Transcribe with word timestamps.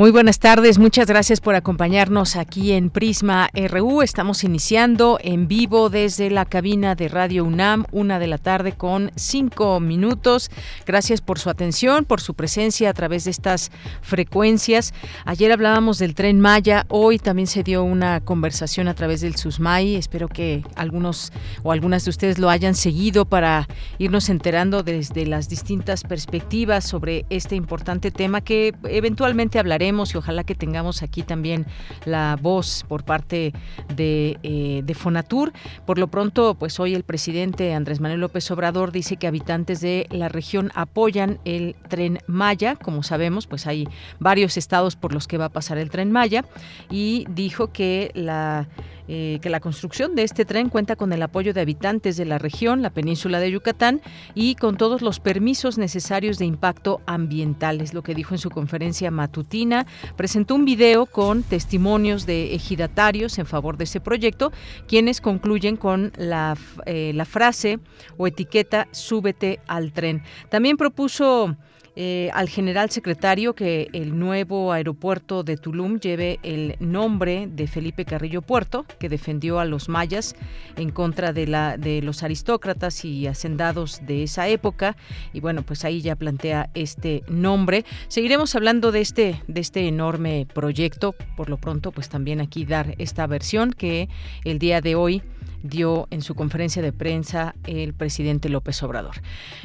Muy 0.00 0.12
buenas 0.12 0.38
tardes, 0.38 0.78
muchas 0.78 1.06
gracias 1.06 1.42
por 1.42 1.54
acompañarnos 1.54 2.36
aquí 2.36 2.72
en 2.72 2.88
Prisma 2.88 3.50
RU. 3.52 4.00
Estamos 4.00 4.44
iniciando 4.44 5.18
en 5.22 5.46
vivo 5.46 5.90
desde 5.90 6.30
la 6.30 6.46
cabina 6.46 6.94
de 6.94 7.08
Radio 7.08 7.44
UNAM, 7.44 7.84
una 7.92 8.18
de 8.18 8.26
la 8.26 8.38
tarde 8.38 8.72
con 8.72 9.12
cinco 9.14 9.78
minutos. 9.78 10.50
Gracias 10.86 11.20
por 11.20 11.38
su 11.38 11.50
atención, 11.50 12.06
por 12.06 12.22
su 12.22 12.32
presencia 12.32 12.88
a 12.88 12.94
través 12.94 13.24
de 13.24 13.30
estas 13.30 13.70
frecuencias. 14.00 14.94
Ayer 15.26 15.52
hablábamos 15.52 15.98
del 15.98 16.14
tren 16.14 16.40
Maya, 16.40 16.86
hoy 16.88 17.18
también 17.18 17.46
se 17.46 17.62
dio 17.62 17.84
una 17.84 18.22
conversación 18.22 18.88
a 18.88 18.94
través 18.94 19.20
del 19.20 19.36
SUSMAI. 19.36 19.96
Espero 19.96 20.28
que 20.28 20.64
algunos 20.76 21.30
o 21.62 21.72
algunas 21.72 22.06
de 22.06 22.10
ustedes 22.10 22.38
lo 22.38 22.48
hayan 22.48 22.74
seguido 22.74 23.26
para 23.26 23.68
irnos 23.98 24.30
enterando 24.30 24.82
desde 24.82 25.26
las 25.26 25.50
distintas 25.50 26.04
perspectivas 26.04 26.84
sobre 26.84 27.26
este 27.28 27.54
importante 27.54 28.10
tema 28.10 28.40
que 28.40 28.74
eventualmente 28.84 29.58
hablaremos 29.58 29.89
y 29.90 30.16
ojalá 30.16 30.44
que 30.44 30.54
tengamos 30.54 31.02
aquí 31.02 31.22
también 31.22 31.66
la 32.04 32.38
voz 32.40 32.84
por 32.86 33.04
parte 33.04 33.52
de, 33.94 34.38
eh, 34.44 34.82
de 34.84 34.94
Fonatur. 34.94 35.52
Por 35.84 35.98
lo 35.98 36.08
pronto, 36.08 36.54
pues 36.54 36.78
hoy 36.78 36.94
el 36.94 37.02
presidente 37.02 37.74
Andrés 37.74 38.00
Manuel 38.00 38.20
López 38.20 38.48
Obrador 38.52 38.92
dice 38.92 39.16
que 39.16 39.26
habitantes 39.26 39.80
de 39.80 40.06
la 40.10 40.28
región 40.28 40.70
apoyan 40.74 41.40
el 41.44 41.74
tren 41.88 42.20
Maya. 42.28 42.76
Como 42.76 43.02
sabemos, 43.02 43.48
pues 43.48 43.66
hay 43.66 43.88
varios 44.20 44.56
estados 44.56 44.94
por 44.94 45.12
los 45.12 45.26
que 45.26 45.38
va 45.38 45.46
a 45.46 45.50
pasar 45.50 45.76
el 45.78 45.90
tren 45.90 46.12
Maya 46.12 46.44
y 46.88 47.26
dijo 47.28 47.72
que 47.72 48.12
la 48.14 48.68
eh, 49.12 49.40
que 49.42 49.50
la 49.50 49.58
construcción 49.58 50.14
de 50.14 50.22
este 50.22 50.44
tren 50.44 50.68
cuenta 50.68 50.94
con 50.94 51.12
el 51.12 51.20
apoyo 51.20 51.52
de 51.52 51.60
habitantes 51.60 52.16
de 52.16 52.24
la 52.24 52.38
región, 52.38 52.80
la 52.80 52.90
península 52.90 53.40
de 53.40 53.50
Yucatán, 53.50 54.00
y 54.36 54.54
con 54.54 54.76
todos 54.76 55.02
los 55.02 55.18
permisos 55.18 55.78
necesarios 55.78 56.38
de 56.38 56.44
impacto 56.44 57.00
ambiental, 57.06 57.80
es 57.80 57.92
lo 57.92 58.04
que 58.04 58.14
dijo 58.14 58.34
en 58.34 58.38
su 58.38 58.50
conferencia 58.50 59.10
matutina. 59.10 59.84
Presentó 60.14 60.54
un 60.54 60.64
video 60.64 61.06
con 61.06 61.42
testimonios 61.42 62.24
de 62.24 62.54
ejidatarios 62.54 63.36
en 63.40 63.46
favor 63.46 63.76
de 63.76 63.82
ese 63.82 64.00
proyecto, 64.00 64.52
quienes 64.86 65.20
concluyen 65.20 65.76
con 65.76 66.12
la, 66.16 66.56
eh, 66.86 67.10
la 67.12 67.24
frase 67.24 67.80
o 68.16 68.28
etiqueta 68.28 68.86
súbete 68.92 69.58
al 69.66 69.92
tren. 69.92 70.22
También 70.50 70.76
propuso 70.76 71.56
eh, 71.96 72.30
al 72.34 72.48
general 72.48 72.90
secretario 72.90 73.54
que 73.54 73.88
el 73.92 74.18
nuevo 74.18 74.72
aeropuerto 74.72 75.42
de 75.42 75.56
Tulum 75.56 75.98
lleve 75.98 76.38
el 76.42 76.76
nombre 76.78 77.48
de 77.50 77.66
Felipe 77.66 78.04
Carrillo 78.04 78.42
Puerto, 78.42 78.86
que 78.98 79.08
defendió 79.08 79.58
a 79.58 79.64
los 79.64 79.88
mayas 79.88 80.34
en 80.76 80.90
contra 80.90 81.32
de, 81.32 81.46
la, 81.46 81.76
de 81.76 82.02
los 82.02 82.22
aristócratas 82.22 83.04
y 83.04 83.26
hacendados 83.26 84.00
de 84.06 84.22
esa 84.22 84.48
época. 84.48 84.96
Y 85.32 85.40
bueno, 85.40 85.62
pues 85.62 85.84
ahí 85.84 86.00
ya 86.00 86.16
plantea 86.16 86.70
este 86.74 87.22
nombre. 87.28 87.84
Seguiremos 88.08 88.54
hablando 88.54 88.92
de 88.92 89.00
este, 89.00 89.42
de 89.48 89.60
este 89.60 89.88
enorme 89.88 90.46
proyecto. 90.52 91.14
Por 91.36 91.50
lo 91.50 91.56
pronto, 91.56 91.92
pues 91.92 92.08
también 92.08 92.40
aquí 92.40 92.64
dar 92.64 92.94
esta 92.98 93.26
versión 93.26 93.72
que 93.72 94.08
el 94.44 94.58
día 94.58 94.80
de 94.80 94.94
hoy 94.94 95.22
dio 95.62 96.08
en 96.10 96.22
su 96.22 96.34
conferencia 96.34 96.82
de 96.82 96.92
prensa 96.92 97.54
el 97.66 97.94
presidente 97.94 98.48
López 98.48 98.82
Obrador. 98.82 99.16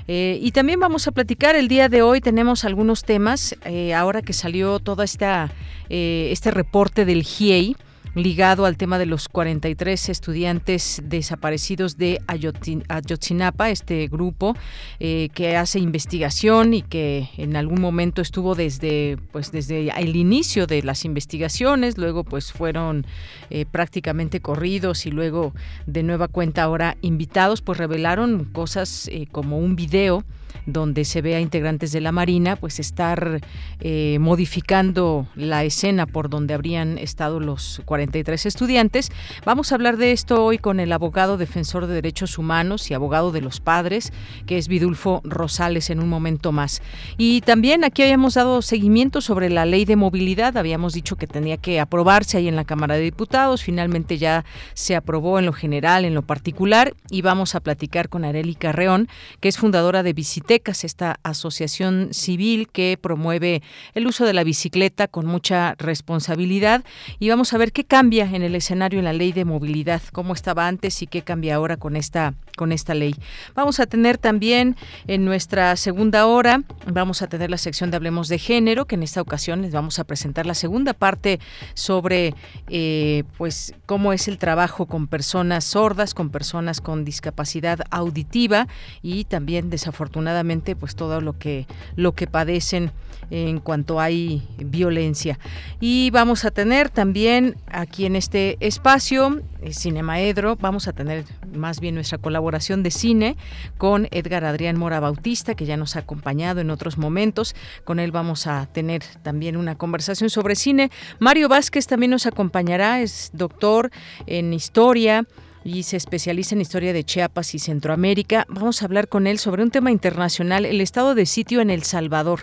Eh, 0.08 0.40
y 0.42 0.52
también 0.52 0.80
vamos 0.80 1.08
a 1.08 1.12
platicar 1.12 1.56
el 1.56 1.68
día 1.68 1.90
de 1.90 2.02
hoy, 2.02 2.22
tenemos 2.22 2.66
algunos 2.66 3.04
temas, 3.04 3.56
eh, 3.66 3.94
ahora 3.94 4.22
que 4.22 4.34
salió 4.34 4.80
todo 4.80 5.04
esta, 5.04 5.52
eh, 5.90 6.30
este 6.32 6.52
reporte 6.52 7.06
del 7.06 7.24
GIEI, 7.24 7.76
ligado 8.16 8.66
al 8.66 8.78
tema 8.78 8.98
de 8.98 9.06
los 9.06 9.28
43 9.28 10.10
estudiantes 10.10 11.02
desaparecidos 11.04 11.98
de 11.98 12.22
Ayotzinapa, 12.28 13.70
este 13.70 14.08
grupo 14.08 14.56
eh, 15.00 15.30
que 15.34 15.58
hace 15.58 15.80
investigación 15.80 16.74
y 16.74 16.82
que 16.82 17.30
en 17.38 17.56
algún 17.56 17.82
momento 17.82 18.22
estuvo 18.22 18.56
desde, 18.56 19.18
pues, 19.32 19.52
desde 19.52 19.90
el 19.90 20.16
inicio 20.16 20.66
de 20.66 20.82
las 20.82 21.06
investigaciones, 21.06 21.98
luego 21.98 22.24
pues 22.24 22.52
fueron 22.52 23.06
eh, 23.50 23.66
prácticamente 23.66 24.40
corridos 24.40 25.06
y 25.06 25.12
luego 25.12 25.54
de 25.86 26.04
nueva 26.04 26.28
cuenta 26.28 26.64
ahora 26.64 26.98
invitados, 27.02 27.62
pues 27.62 27.78
revelaron 27.78 28.46
cosas 28.46 29.10
eh, 29.12 29.28
como 29.32 29.60
un 29.60 29.76
video 29.76 30.24
donde 30.66 31.06
se 31.06 31.22
ve 31.22 31.36
a 31.36 31.40
integrantes 31.40 31.92
de 31.92 32.02
la 32.02 32.12
Marina 32.12 32.56
pues 32.56 32.80
estar 32.80 33.42
eh, 33.80 34.18
modificando 34.20 35.28
la 35.36 35.64
escena 35.64 36.06
por 36.06 36.30
donde 36.30 36.54
habrían 36.54 36.98
estado 36.98 37.40
los 37.40 37.82
43 37.86 38.46
estudiantes. 38.46 39.12
Vamos 39.46 39.72
a 39.72 39.76
hablar 39.76 39.98
de 39.98 40.12
esto 40.12 40.44
hoy 40.44 40.58
con 40.58 40.80
el 40.80 40.92
abogado 40.92 41.38
defensor 41.38 41.88
de 41.88 41.94
derechos 41.94 42.38
humanos 42.38 42.90
y 42.90 42.94
abogado 42.94 43.32
de 43.32 43.42
los 43.42 43.60
padres, 43.60 44.14
que 44.46 44.58
es 44.58 44.68
Vidulfo 44.68 45.22
Rosales 45.24 45.90
en 45.90 46.00
un 46.00 46.10
momento 46.10 46.52
más. 46.52 46.82
Y 47.18 47.42
también 47.42 47.84
aquí 47.84 48.04
habíamos 48.04 48.36
dado 48.36 48.62
seguimiento 48.62 49.22
sobre 49.22 49.50
la 49.50 49.66
ley 49.66 49.86
de 49.86 49.96
movilidad, 49.96 50.58
habíamos 50.58 50.94
dicho 50.94 51.16
que 51.16 51.28
tenía 51.28 51.58
que 51.58 51.80
aprobarse 51.80 52.38
ahí 52.38 52.48
en 52.48 52.56
la 52.56 52.66
Cámara 52.66 52.96
de 52.96 53.02
Diputados, 53.02 53.64
finalmente 53.64 54.18
ya 54.18 54.46
se 54.74 54.96
aprobó 54.96 55.40
en 55.40 55.46
lo 55.46 55.54
general, 55.54 56.06
en 56.06 56.14
lo 56.14 56.22
particular, 56.22 56.94
y 57.10 57.22
vamos 57.22 57.56
a 57.56 57.60
platicar 57.60 58.10
con 58.10 58.26
Areli 58.26 58.56
Carreón, 58.56 59.08
que 59.40 59.50
es 59.50 59.58
fundadora 59.58 60.04
de 60.04 60.14
Esta 60.48 61.20
asociación 61.24 62.10
civil 62.12 62.70
que 62.72 63.00
promueve 63.02 63.64
el 63.96 64.06
uso 64.06 64.26
de 64.26 64.34
la 64.34 64.44
bicicleta 64.44 65.08
con 65.08 65.26
mucha 65.26 65.74
responsabilidad. 65.80 66.84
Y 67.18 67.30
vamos 67.30 67.52
a 67.54 67.58
ver 67.58 67.72
qué 67.72 67.84
cambia 67.84 68.30
en 68.32 68.44
el 68.44 68.54
escenario 68.54 69.00
en 69.00 69.06
la 69.06 69.14
ley 69.14 69.32
de 69.32 69.44
movilidad, 69.44 70.04
cómo 70.12 70.34
estaba 70.34 70.68
antes 70.68 71.02
y 71.02 71.08
qué 71.08 71.24
cambia 71.24 71.56
ahora 71.56 71.78
con 71.78 71.96
esta, 71.96 72.36
con 72.58 72.72
esta 72.72 72.94
ley. 72.94 73.16
Vamos 73.56 73.80
a 73.80 73.88
tener 73.88 74.20
también 74.20 74.76
en 75.08 75.26
nuestra 75.26 75.76
segunda 75.78 76.28
hora, 76.28 76.62
vamos 76.86 77.24
a 77.24 77.28
tener 77.28 77.50
la 77.50 77.58
sección 77.58 77.90
de 77.90 77.98
Hablemos 77.98 78.28
de 78.28 78.38
Género, 78.38 78.86
que 78.86 78.96
en 78.96 79.04
esta 79.04 79.22
ocasión 79.22 79.64
les 79.64 79.72
vamos 79.72 79.98
a 79.98 80.04
presentar 80.04 80.46
la 80.46 80.54
segunda 80.54 80.94
parte 80.94 81.40
sobre 81.74 82.36
eh, 82.70 83.24
pues 83.38 83.74
cómo 83.88 84.14
es 84.14 84.28
el 84.28 84.38
trabajo 84.38 84.86
con 84.86 85.08
personas 85.08 85.64
sordas, 85.64 86.14
con 86.14 86.30
personas 86.30 86.82
con 86.82 87.04
discapacidad 87.04 87.80
auditiva 87.90 88.68
y 89.02 89.24
también 89.26 89.72
desafortunadamente 89.72 90.35
pues 90.76 90.96
todo 90.96 91.22
lo 91.22 91.38
que 91.38 91.68
lo 91.96 92.14
que 92.14 92.28
padecen 92.28 92.92
en 93.30 93.60
cuanto 93.60 94.00
hay 94.00 94.44
violencia. 94.58 95.40
Y 95.80 96.10
vamos 96.12 96.46
a 96.46 96.52
tener 96.52 96.90
también 96.90 97.56
aquí 97.72 98.06
en 98.06 98.16
este 98.16 98.58
espacio 98.60 99.42
eh, 99.62 99.74
Cinemaedro, 99.74 100.56
vamos 100.58 100.88
a 100.88 100.94
tener 100.94 101.26
más 101.54 101.80
bien 101.80 101.96
nuestra 101.96 102.18
colaboración 102.18 102.84
de 102.84 102.92
cine 102.92 103.36
con 103.78 104.08
Edgar 104.12 104.46
Adrián 104.46 104.78
Mora 104.78 105.00
Bautista, 105.00 105.56
que 105.56 105.66
ya 105.66 105.78
nos 105.78 105.96
ha 105.96 106.00
acompañado 106.00 106.62
en 106.62 106.70
otros 106.70 106.98
momentos. 106.98 107.56
Con 107.84 108.00
él 108.00 108.12
vamos 108.12 108.48
a 108.48 108.68
tener 108.68 109.04
también 109.24 109.58
una 109.58 109.76
conversación 109.76 110.30
sobre 110.30 110.56
cine. 110.56 110.92
Mario 111.20 111.50
Vázquez 111.50 111.88
también 111.88 112.12
nos 112.12 112.26
acompañará, 112.26 113.02
es 113.02 113.32
doctor 113.34 113.92
en 114.28 114.54
historia 114.54 115.26
y 115.66 115.82
se 115.82 115.98
especializa 115.98 116.54
en 116.54 116.62
historia 116.62 116.94
de 116.94 117.04
Chiapas 117.04 117.56
y 117.56 117.60
Centroamérica. 117.60 118.46
Vamos 118.48 118.82
a 118.82 118.86
hablar 118.86 119.10
con 119.10 119.26
él 119.26 119.40
sobre 119.40 119.64
un 119.64 119.72
tema 119.72 119.92
internacional, 119.92 120.64
el 120.64 120.80
estado 120.80 121.16
de 121.16 121.26
sitio 121.26 121.60
en 121.60 121.72
El 121.72 121.82
Salvador, 121.82 122.42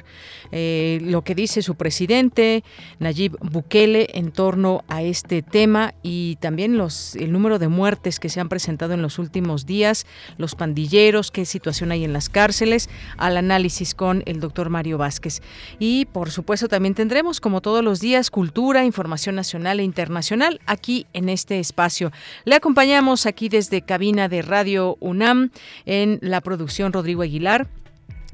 eh, 0.50 0.98
lo 1.02 1.22
que 1.22 1.36
dice 1.36 1.62
su 1.62 1.76
presidente 1.76 2.64
Nayib 2.98 3.38
Bukele 3.40 4.08
en 4.14 4.32
torno 4.32 4.82
a 4.88 5.02
este 5.02 5.40
tema 5.40 5.94
y 6.02 6.36
también 6.40 6.76
el 7.14 7.32
número 7.32 7.60
de 7.60 7.68
muertes 7.68 8.18
que 8.18 8.28
se 8.28 8.40
han 8.40 8.48
presentado 8.48 8.92
en 8.92 9.02
los 9.02 9.20
últimos 9.20 9.66
días, 9.66 10.04
los 10.36 10.56
pandilleros, 10.56 11.30
qué 11.30 11.44
situación 11.44 11.92
hay 11.92 12.02
en 12.02 12.12
las 12.12 12.28
cárceles, 12.28 12.90
al 13.18 13.36
análisis 13.36 13.94
con 13.94 14.24
el 14.26 14.40
doctor 14.40 14.68
Mario 14.68 14.98
Vázquez. 14.98 15.42
Y 15.78 16.06
por 16.06 16.32
supuesto 16.32 16.66
también 16.66 16.94
tendremos, 16.94 17.40
como 17.40 17.60
todos 17.60 17.84
los 17.84 18.00
días, 18.00 18.32
cultura, 18.32 18.84
información 18.84 19.36
nacional 19.36 19.78
e 19.78 19.84
internacional 19.84 20.60
aquí 20.66 21.06
en 21.12 21.28
este 21.28 21.60
espacio. 21.60 22.10
Le 22.44 22.56
acompañamos 22.56 23.11
aquí 23.12 23.50
desde 23.50 23.82
cabina 23.82 24.28
de 24.28 24.40
Radio 24.40 24.96
UNAM 25.00 25.50
en 25.84 26.18
la 26.22 26.40
producción 26.40 26.94
Rodrigo 26.94 27.20
Aguilar 27.20 27.68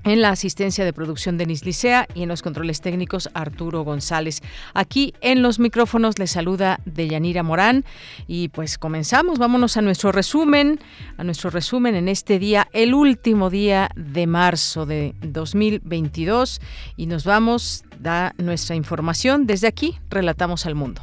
En 0.04 0.22
la 0.22 0.30
asistencia 0.30 0.84
de 0.84 0.92
producción 0.92 1.36
Denis 1.36 1.64
Licea 1.64 2.06
y 2.14 2.22
en 2.22 2.28
los 2.28 2.42
controles 2.42 2.80
técnicos 2.80 3.28
Arturo 3.34 3.82
González. 3.82 4.40
Aquí 4.72 5.14
en 5.20 5.42
los 5.42 5.58
micrófonos 5.58 6.20
les 6.20 6.30
saluda 6.30 6.78
Deyanira 6.84 7.42
Morán 7.42 7.84
y 8.28 8.50
pues 8.50 8.78
comenzamos, 8.78 9.40
vámonos 9.40 9.76
a 9.76 9.82
nuestro 9.82 10.12
resumen, 10.12 10.78
a 11.16 11.24
nuestro 11.24 11.50
resumen 11.50 11.96
en 11.96 12.08
este 12.08 12.38
día, 12.38 12.68
el 12.72 12.94
último 12.94 13.50
día 13.50 13.90
de 13.96 14.28
marzo 14.28 14.86
de 14.86 15.16
2022 15.20 16.60
y 16.96 17.06
nos 17.06 17.24
vamos 17.24 17.82
da 17.98 18.32
nuestra 18.38 18.76
información 18.76 19.46
desde 19.46 19.66
aquí, 19.66 19.98
relatamos 20.08 20.64
al 20.66 20.76
mundo. 20.76 21.02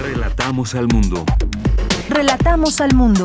Relatamos 0.00 0.74
al 0.74 0.88
mundo. 0.88 1.24
Relatamos 2.10 2.80
al 2.80 2.92
mundo. 2.92 3.24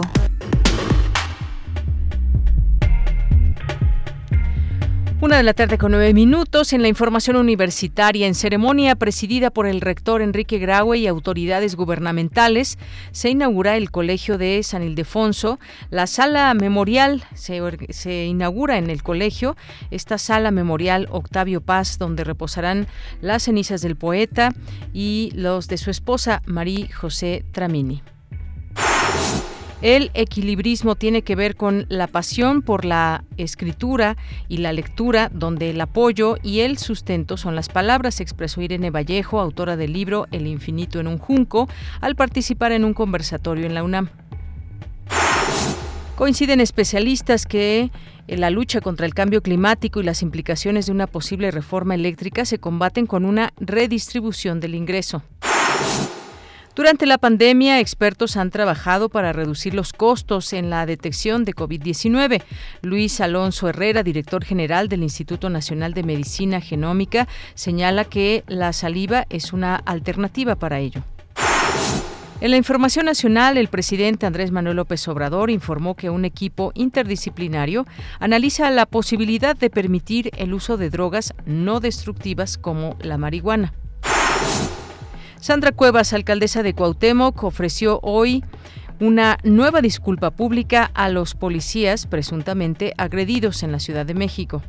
Una 5.21 5.37
de 5.37 5.43
la 5.43 5.55
tarde 5.55 5.79
con 5.79 5.91
nueve 5.91 6.13
minutos 6.13 6.71
en 6.71 6.83
la 6.83 6.87
información 6.87 7.35
universitaria, 7.35 8.27
en 8.27 8.35
ceremonia 8.35 8.95
presidida 8.95 9.49
por 9.49 9.65
el 9.65 9.81
rector 9.81 10.21
Enrique 10.21 10.59
Graue 10.59 10.99
y 10.99 11.07
autoridades 11.07 11.75
gubernamentales, 11.75 12.77
se 13.11 13.31
inaugura 13.31 13.75
el 13.75 13.89
Colegio 13.89 14.37
de 14.37 14.61
San 14.61 14.83
Ildefonso. 14.83 15.59
La 15.89 16.05
sala 16.05 16.53
memorial 16.53 17.23
se, 17.33 17.59
se 17.89 18.25
inaugura 18.25 18.77
en 18.77 18.91
el 18.91 19.01
colegio, 19.01 19.57
esta 19.89 20.19
sala 20.19 20.51
memorial 20.51 21.07
Octavio 21.09 21.59
Paz, 21.59 21.97
donde 21.97 22.23
reposarán 22.23 22.85
las 23.19 23.43
cenizas 23.43 23.81
del 23.81 23.95
poeta 23.95 24.53
y 24.93 25.31
los 25.33 25.67
de 25.67 25.77
su 25.77 25.89
esposa 25.89 26.43
María 26.45 26.87
José 26.95 27.43
Tramini. 27.51 28.03
El 29.81 30.09
equilibrismo 30.15 30.95
tiene 30.95 31.21
que 31.21 31.35
ver 31.35 31.55
con 31.55 31.85
la 31.89 32.07
pasión 32.07 32.63
por 32.63 32.85
la 32.85 33.23
escritura 33.37 34.17
y 34.47 34.57
la 34.57 34.73
lectura, 34.73 35.29
donde 35.31 35.69
el 35.69 35.79
apoyo 35.79 36.37
y 36.41 36.61
el 36.61 36.79
sustento 36.79 37.37
son 37.37 37.55
las 37.55 37.69
palabras, 37.69 38.19
expresó 38.19 38.61
Irene 38.61 38.89
Vallejo, 38.89 39.39
autora 39.39 39.77
del 39.77 39.93
libro 39.93 40.25
El 40.31 40.47
infinito 40.47 40.99
en 40.99 41.05
un 41.05 41.19
junco, 41.19 41.69
al 42.01 42.15
participar 42.15 42.71
en 42.71 42.83
un 42.83 42.95
conversatorio 42.95 43.67
en 43.67 43.75
la 43.75 43.83
UNAM. 43.83 44.09
Coinciden 46.15 46.61
especialistas 46.61 47.45
que 47.45 47.91
la 48.27 48.49
lucha 48.49 48.81
contra 48.81 49.05
el 49.05 49.13
cambio 49.13 49.43
climático 49.43 49.99
y 49.99 50.03
las 50.03 50.23
implicaciones 50.23 50.87
de 50.87 50.93
una 50.93 51.05
posible 51.05 51.51
reforma 51.51 51.93
eléctrica 51.93 52.45
se 52.45 52.57
combaten 52.57 53.05
con 53.05 53.23
una 53.23 53.53
redistribución 53.57 54.59
del 54.59 54.73
ingreso. 54.73 55.21
Durante 56.75 57.05
la 57.05 57.17
pandemia, 57.17 57.79
expertos 57.79 58.35
han 58.35 58.51
trabajado 58.51 59.07
para 59.07 59.31
reducir 59.31 59.73
los 59.73 59.93
costos 59.93 60.51
en 60.51 60.69
la 60.69 60.85
detección 60.85 61.45
de 61.45 61.53
COVID-19. 61.53 62.41
Luis 62.81 63.21
Alonso 63.21 63.69
Herrera, 63.69 64.03
director 64.03 64.43
general 64.43 64.89
del 64.89 65.01
Instituto 65.01 65.49
Nacional 65.49 65.93
de 65.93 66.03
Medicina 66.03 66.59
Genómica, 66.59 67.29
señala 67.53 68.03
que 68.03 68.43
la 68.47 68.73
saliva 68.73 69.25
es 69.29 69.53
una 69.53 69.77
alternativa 69.77 70.57
para 70.57 70.79
ello. 70.79 71.01
En 72.41 72.51
la 72.51 72.57
información 72.57 73.05
nacional, 73.05 73.57
el 73.57 73.69
presidente 73.69 74.25
Andrés 74.25 74.51
Manuel 74.51 74.75
López 74.75 75.07
Obrador 75.07 75.49
informó 75.51 75.95
que 75.95 76.09
un 76.09 76.25
equipo 76.25 76.73
interdisciplinario 76.75 77.85
analiza 78.19 78.69
la 78.69 78.85
posibilidad 78.85 79.55
de 79.55 79.69
permitir 79.69 80.29
el 80.35 80.53
uso 80.53 80.75
de 80.75 80.89
drogas 80.89 81.33
no 81.45 81.79
destructivas 81.79 82.57
como 82.57 82.97
la 82.99 83.17
marihuana. 83.17 83.73
Sandra 85.39 85.71
Cuevas, 85.71 86.13
alcaldesa 86.13 86.63
de 86.63 86.73
Cuauhtémoc, 86.73 87.43
ofreció 87.43 87.99
hoy 88.01 88.43
una 88.99 89.37
nueva 89.43 89.81
disculpa 89.81 90.31
pública 90.31 90.89
a 90.93 91.09
los 91.09 91.35
policías 91.35 92.07
presuntamente 92.07 92.93
agredidos 92.97 93.61
en 93.63 93.71
la 93.71 93.79
Ciudad 93.79 94.05
de 94.05 94.13
México. 94.13 94.63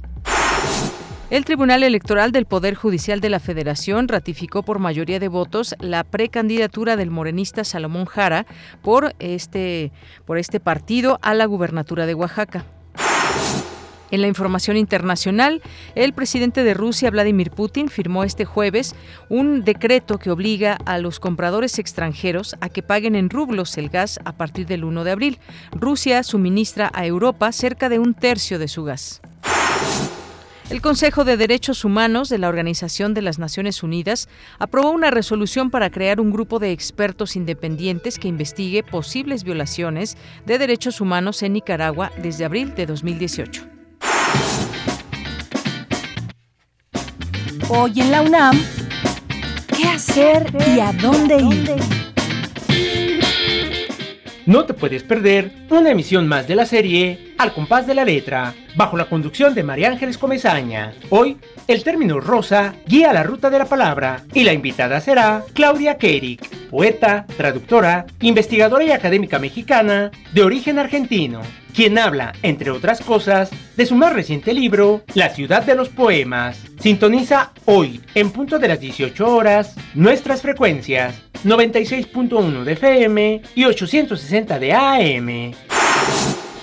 El 1.28 1.44
Tribunal 1.44 1.82
Electoral 1.82 2.30
del 2.30 2.46
Poder 2.46 2.74
Judicial 2.74 3.20
de 3.20 3.30
la 3.30 3.40
Federación 3.40 4.06
ratificó 4.06 4.62
por 4.62 4.78
mayoría 4.78 5.18
de 5.18 5.28
votos 5.28 5.74
la 5.80 6.04
precandidatura 6.04 6.96
del 6.96 7.10
morenista 7.10 7.64
Salomón 7.64 8.04
Jara 8.04 8.46
por 8.82 9.14
este, 9.18 9.90
por 10.24 10.38
este 10.38 10.60
partido 10.60 11.18
a 11.22 11.34
la 11.34 11.46
gubernatura 11.46 12.06
de 12.06 12.14
Oaxaca. 12.14 12.64
En 14.10 14.20
la 14.20 14.28
información 14.28 14.76
internacional, 14.76 15.62
el 15.94 16.12
presidente 16.12 16.62
de 16.62 16.74
Rusia, 16.74 17.10
Vladimir 17.10 17.50
Putin, 17.50 17.88
firmó 17.88 18.22
este 18.22 18.44
jueves 18.44 18.94
un 19.28 19.64
decreto 19.64 20.18
que 20.18 20.30
obliga 20.30 20.78
a 20.84 20.98
los 20.98 21.18
compradores 21.18 21.78
extranjeros 21.78 22.56
a 22.60 22.68
que 22.68 22.82
paguen 22.82 23.16
en 23.16 23.30
rublos 23.30 23.76
el 23.78 23.88
gas 23.88 24.20
a 24.24 24.32
partir 24.32 24.66
del 24.66 24.84
1 24.84 25.02
de 25.04 25.10
abril. 25.10 25.38
Rusia 25.72 26.22
suministra 26.22 26.90
a 26.94 27.04
Europa 27.04 27.50
cerca 27.50 27.88
de 27.88 27.98
un 27.98 28.14
tercio 28.14 28.58
de 28.58 28.68
su 28.68 28.84
gas. 28.84 29.20
El 30.68 30.82
Consejo 30.82 31.24
de 31.24 31.36
Derechos 31.36 31.84
Humanos 31.84 32.28
de 32.28 32.38
la 32.38 32.48
Organización 32.48 33.14
de 33.14 33.22
las 33.22 33.38
Naciones 33.38 33.84
Unidas 33.84 34.28
aprobó 34.58 34.90
una 34.90 35.12
resolución 35.12 35.70
para 35.70 35.90
crear 35.90 36.20
un 36.20 36.32
grupo 36.32 36.58
de 36.58 36.72
expertos 36.72 37.36
independientes 37.36 38.18
que 38.18 38.26
investigue 38.26 38.82
posibles 38.82 39.44
violaciones 39.44 40.16
de 40.44 40.58
derechos 40.58 41.00
humanos 41.00 41.44
en 41.44 41.52
Nicaragua 41.52 42.10
desde 42.20 42.44
abril 42.44 42.74
de 42.74 42.86
2018. 42.86 43.75
Hoy 47.68 47.92
en 47.96 48.12
la 48.12 48.22
UNAM, 48.22 48.56
¿qué 49.76 49.88
hacer 49.88 50.46
y 50.72 50.78
a 50.78 50.92
dónde 50.92 51.36
ir? 51.36 51.74
No 54.46 54.64
te 54.64 54.72
puedes 54.72 55.02
perder 55.02 55.50
una 55.70 55.90
emisión 55.90 56.28
más 56.28 56.46
de 56.46 56.54
la 56.54 56.64
serie 56.64 57.34
Al 57.38 57.52
compás 57.52 57.88
de 57.88 57.96
la 57.96 58.04
letra, 58.04 58.54
bajo 58.76 58.96
la 58.96 59.06
conducción 59.06 59.52
de 59.52 59.64
María 59.64 59.88
Ángeles 59.88 60.16
Comezaña. 60.16 60.94
Hoy, 61.10 61.38
el 61.66 61.82
término 61.82 62.20
rosa 62.20 62.76
guía 62.86 63.12
la 63.12 63.24
ruta 63.24 63.50
de 63.50 63.58
la 63.58 63.64
palabra 63.64 64.22
y 64.32 64.44
la 64.44 64.52
invitada 64.52 65.00
será 65.00 65.42
Claudia 65.52 65.98
Kerik, 65.98 66.68
poeta, 66.70 67.26
traductora, 67.36 68.06
investigadora 68.20 68.84
y 68.84 68.92
académica 68.92 69.40
mexicana 69.40 70.12
de 70.32 70.42
origen 70.42 70.78
argentino 70.78 71.40
quien 71.76 71.98
habla, 71.98 72.32
entre 72.42 72.70
otras 72.70 73.02
cosas, 73.02 73.50
de 73.76 73.84
su 73.84 73.94
más 73.96 74.14
reciente 74.14 74.54
libro, 74.54 75.02
La 75.14 75.28
ciudad 75.28 75.62
de 75.62 75.74
los 75.74 75.90
poemas. 75.90 76.58
Sintoniza 76.80 77.52
hoy, 77.66 78.00
en 78.14 78.30
punto 78.30 78.58
de 78.58 78.68
las 78.68 78.80
18 78.80 79.28
horas, 79.28 79.76
nuestras 79.94 80.40
frecuencias 80.40 81.20
96.1 81.44 82.64
de 82.64 82.72
FM 82.72 83.42
y 83.54 83.64
860 83.66 84.58
de 84.58 84.72
AM. 84.72 85.52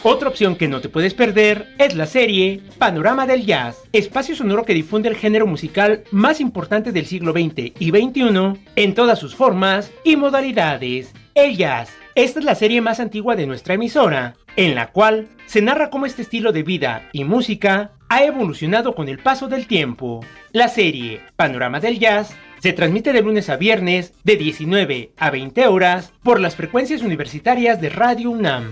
Otra 0.02 0.30
opción 0.30 0.56
que 0.56 0.68
no 0.68 0.82
te 0.82 0.90
puedes 0.90 1.14
perder 1.14 1.76
es 1.78 1.96
la 1.96 2.08
serie 2.08 2.62
Panorama 2.80 3.28
del 3.28 3.46
Jazz, 3.46 3.78
espacio 3.94 4.36
sonoro 4.36 4.66
que 4.66 4.74
difunde 4.74 5.10
el 5.10 5.16
género 5.16 5.46
musical 5.46 6.04
más 6.10 6.42
importante 6.42 6.92
del 6.92 7.06
siglo 7.06 7.34
XX 7.34 7.72
y 7.80 7.92
XXI 7.92 8.60
en 8.76 8.96
todas 8.96 9.20
sus 9.20 9.36
formas 9.36 9.92
y 10.04 10.16
modalidades, 10.16 11.14
el 11.36 11.56
jazz. 11.56 11.90
Esta 12.16 12.40
es 12.40 12.46
la 12.46 12.56
serie 12.56 12.82
más 12.82 13.00
antigua 13.00 13.36
de 13.36 13.48
nuestra 13.48 13.74
emisora, 13.74 14.36
en 14.56 14.76
la 14.76 14.92
cual 14.92 15.28
se 15.46 15.62
narra 15.62 15.90
cómo 15.90 16.06
este 16.06 16.22
estilo 16.22 16.52
de 16.52 16.64
vida 16.64 17.10
y 17.12 17.24
música 17.24 17.92
ha 18.10 18.24
evolucionado 18.24 18.96
con 18.96 19.10
el 19.10 19.20
paso 19.20 19.48
del 19.48 19.68
tiempo. 19.68 20.24
La 20.52 20.68
serie 20.68 21.22
Panorama 21.36 21.80
del 21.80 22.00
Jazz 22.00 22.36
se 22.60 22.74
transmite 22.74 23.12
de 23.12 23.22
lunes 23.22 23.50
a 23.50 23.58
viernes 23.58 24.14
de 24.24 24.38
19 24.38 25.14
a 25.18 25.30
20 25.32 25.68
horas 25.68 26.14
por 26.24 26.40
las 26.40 26.56
frecuencias 26.56 27.02
universitarias 27.02 27.82
de 27.82 27.90
Radio 27.90 28.30
UNAM. 28.30 28.72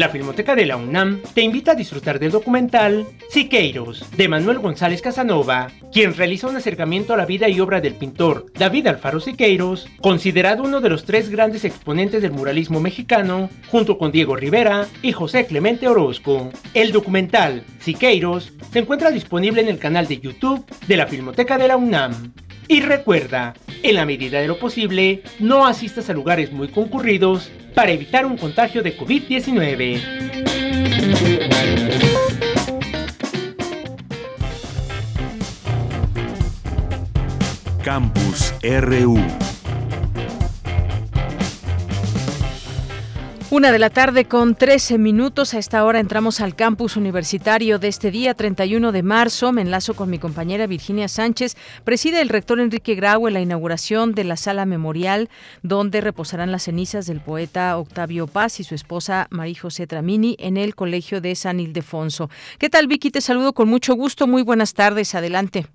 La 0.00 0.08
Filmoteca 0.08 0.56
de 0.56 0.64
la 0.64 0.78
UNAM 0.78 1.20
te 1.34 1.42
invita 1.42 1.72
a 1.72 1.74
disfrutar 1.74 2.18
del 2.18 2.30
documental 2.30 3.06
Siqueiros, 3.28 4.10
de 4.16 4.28
Manuel 4.28 4.58
González 4.58 5.02
Casanova, 5.02 5.70
quien 5.92 6.14
realiza 6.14 6.46
un 6.46 6.56
acercamiento 6.56 7.12
a 7.12 7.18
la 7.18 7.26
vida 7.26 7.50
y 7.50 7.60
obra 7.60 7.82
del 7.82 7.96
pintor 7.96 8.46
David 8.54 8.86
Alfaro 8.86 9.20
Siqueiros, 9.20 9.90
considerado 10.00 10.62
uno 10.62 10.80
de 10.80 10.88
los 10.88 11.04
tres 11.04 11.28
grandes 11.28 11.66
exponentes 11.66 12.22
del 12.22 12.32
muralismo 12.32 12.80
mexicano, 12.80 13.50
junto 13.70 13.98
con 13.98 14.10
Diego 14.10 14.36
Rivera 14.36 14.86
y 15.02 15.12
José 15.12 15.44
Clemente 15.44 15.86
Orozco. 15.86 16.48
El 16.72 16.92
documental 16.92 17.64
Siqueiros 17.80 18.54
se 18.72 18.78
encuentra 18.78 19.10
disponible 19.10 19.60
en 19.60 19.68
el 19.68 19.78
canal 19.78 20.08
de 20.08 20.18
YouTube 20.18 20.64
de 20.88 20.96
la 20.96 21.08
Filmoteca 21.08 21.58
de 21.58 21.68
la 21.68 21.76
UNAM. 21.76 22.32
Y 22.68 22.80
recuerda, 22.80 23.52
en 23.82 23.96
la 23.96 24.06
medida 24.06 24.40
de 24.40 24.46
lo 24.48 24.58
posible, 24.58 25.24
no 25.40 25.66
asistas 25.66 26.08
a 26.08 26.14
lugares 26.14 26.52
muy 26.52 26.68
concurridos 26.68 27.50
para 27.74 27.92
evitar 27.92 28.26
un 28.26 28.36
contagio 28.36 28.82
de 28.82 28.96
COVID-19. 28.96 30.00
Campus 37.82 38.54
RU 38.62 39.18
Una 43.52 43.72
de 43.72 43.80
la 43.80 43.90
tarde 43.90 44.26
con 44.26 44.54
13 44.54 44.96
minutos. 44.96 45.54
A 45.54 45.58
esta 45.58 45.84
hora 45.84 45.98
entramos 45.98 46.40
al 46.40 46.54
campus 46.54 46.96
universitario 46.96 47.80
de 47.80 47.88
este 47.88 48.12
día, 48.12 48.34
31 48.34 48.92
de 48.92 49.02
marzo. 49.02 49.50
Me 49.50 49.62
enlazo 49.62 49.94
con 49.94 50.08
mi 50.08 50.20
compañera 50.20 50.68
Virginia 50.68 51.08
Sánchez. 51.08 51.56
Preside 51.82 52.20
el 52.20 52.28
rector 52.28 52.60
Enrique 52.60 52.94
Grau 52.94 53.26
en 53.26 53.34
la 53.34 53.40
inauguración 53.40 54.14
de 54.14 54.22
la 54.22 54.36
sala 54.36 54.66
memorial, 54.66 55.30
donde 55.64 56.00
reposarán 56.00 56.52
las 56.52 56.62
cenizas 56.62 57.06
del 57.06 57.18
poeta 57.18 57.76
Octavio 57.76 58.28
Paz 58.28 58.60
y 58.60 58.64
su 58.64 58.76
esposa 58.76 59.26
María 59.30 59.60
José 59.60 59.88
Tramini 59.88 60.36
en 60.38 60.56
el 60.56 60.76
Colegio 60.76 61.20
de 61.20 61.34
San 61.34 61.58
Ildefonso. 61.58 62.30
¿Qué 62.60 62.70
tal, 62.70 62.86
Vicky? 62.86 63.10
Te 63.10 63.20
saludo 63.20 63.52
con 63.52 63.68
mucho 63.68 63.94
gusto. 63.94 64.28
Muy 64.28 64.42
buenas 64.42 64.74
tardes. 64.74 65.16
Adelante. 65.16 65.66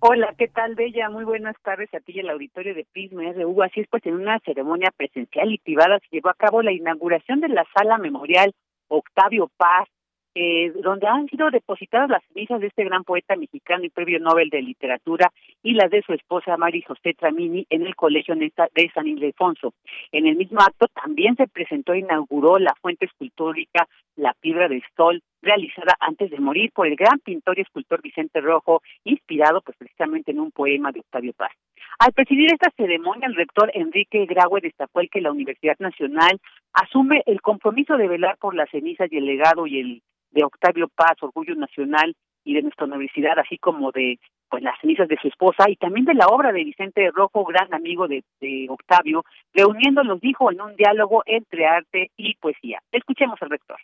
Hola, 0.00 0.32
¿qué 0.38 0.46
tal, 0.46 0.76
Bella? 0.76 1.10
Muy 1.10 1.24
buenas 1.24 1.56
tardes 1.64 1.92
a 1.92 1.98
ti 1.98 2.12
y 2.14 2.20
al 2.20 2.30
auditorio 2.30 2.72
de 2.72 2.86
Prisma 2.92 3.32
RU. 3.32 3.64
Así 3.64 3.80
es, 3.80 3.88
pues 3.90 4.06
en 4.06 4.14
una 4.14 4.38
ceremonia 4.44 4.92
presencial 4.96 5.52
y 5.52 5.58
privada 5.58 5.98
se 5.98 6.06
llevó 6.12 6.28
a 6.28 6.34
cabo 6.34 6.62
la 6.62 6.70
inauguración 6.70 7.40
de 7.40 7.48
la 7.48 7.66
sala 7.76 7.98
memorial 7.98 8.54
Octavio 8.86 9.50
Paz, 9.56 9.88
eh, 10.34 10.72
donde 10.82 11.06
han 11.06 11.26
sido 11.28 11.50
depositadas 11.50 12.10
las 12.10 12.22
cenizas 12.32 12.60
de 12.60 12.68
este 12.68 12.84
gran 12.84 13.04
poeta 13.04 13.36
mexicano 13.36 13.84
y 13.84 13.90
premio 13.90 14.20
Nobel 14.20 14.50
de 14.50 14.62
Literatura 14.62 15.32
y 15.62 15.74
las 15.74 15.90
de 15.90 16.02
su 16.02 16.12
esposa 16.12 16.56
Mari 16.56 16.82
José 16.82 17.14
Tramini 17.14 17.66
en 17.70 17.86
el 17.86 17.96
Colegio 17.96 18.34
de 18.36 18.90
San 18.94 19.06
Ildefonso. 19.06 19.74
En 20.12 20.26
el 20.26 20.36
mismo 20.36 20.60
acto 20.60 20.86
también 20.88 21.36
se 21.36 21.48
presentó 21.48 21.92
e 21.92 22.00
inauguró 22.00 22.58
la 22.58 22.74
fuente 22.80 23.06
escultórica 23.06 23.88
La 24.16 24.34
Piedra 24.34 24.68
del 24.68 24.82
Sol, 24.96 25.22
realizada 25.42 25.96
antes 26.00 26.30
de 26.30 26.38
morir 26.38 26.70
por 26.72 26.86
el 26.86 26.96
gran 26.96 27.18
pintor 27.20 27.58
y 27.58 27.62
escultor 27.62 28.02
Vicente 28.02 28.40
Rojo, 28.40 28.82
inspirado 29.04 29.60
pues 29.60 29.76
precisamente 29.76 30.32
en 30.32 30.40
un 30.40 30.50
poema 30.50 30.92
de 30.92 31.00
Octavio 31.00 31.32
Paz. 31.32 31.52
Al 31.98 32.12
presidir 32.12 32.52
esta 32.52 32.70
ceremonia, 32.76 33.26
el 33.26 33.34
rector 33.34 33.70
Enrique 33.74 34.24
Graue 34.26 34.60
destacó 34.60 35.00
el 35.00 35.10
que 35.10 35.20
la 35.20 35.32
Universidad 35.32 35.76
Nacional 35.78 36.40
asume 36.72 37.22
el 37.26 37.40
compromiso 37.40 37.96
de 37.96 38.08
velar 38.08 38.36
por 38.38 38.54
las 38.54 38.70
cenizas 38.70 39.10
y 39.10 39.16
el 39.16 39.26
legado 39.26 39.66
y 39.66 39.80
el 39.80 40.02
de 40.30 40.44
Octavio 40.44 40.88
Paz, 40.88 41.16
Orgullo 41.20 41.54
Nacional 41.54 42.14
y 42.44 42.54
de 42.54 42.62
nuestra 42.62 42.86
universidad, 42.86 43.38
así 43.38 43.58
como 43.58 43.92
de 43.92 44.18
pues 44.50 44.62
las 44.62 44.80
cenizas 44.80 45.08
de 45.08 45.18
su 45.20 45.28
esposa 45.28 45.68
y 45.68 45.76
también 45.76 46.06
de 46.06 46.14
la 46.14 46.26
obra 46.28 46.52
de 46.52 46.64
Vicente 46.64 47.10
Rojo, 47.10 47.44
gran 47.44 47.72
amigo 47.74 48.08
de, 48.08 48.24
de 48.40 48.66
Octavio, 48.70 49.24
reuniéndolos, 49.52 50.20
dijo, 50.20 50.50
en 50.50 50.60
un 50.60 50.74
diálogo 50.74 51.22
entre 51.26 51.66
arte 51.66 52.10
y 52.16 52.34
poesía. 52.36 52.80
Escuchemos 52.90 53.38
al 53.42 53.50
rector. 53.50 53.76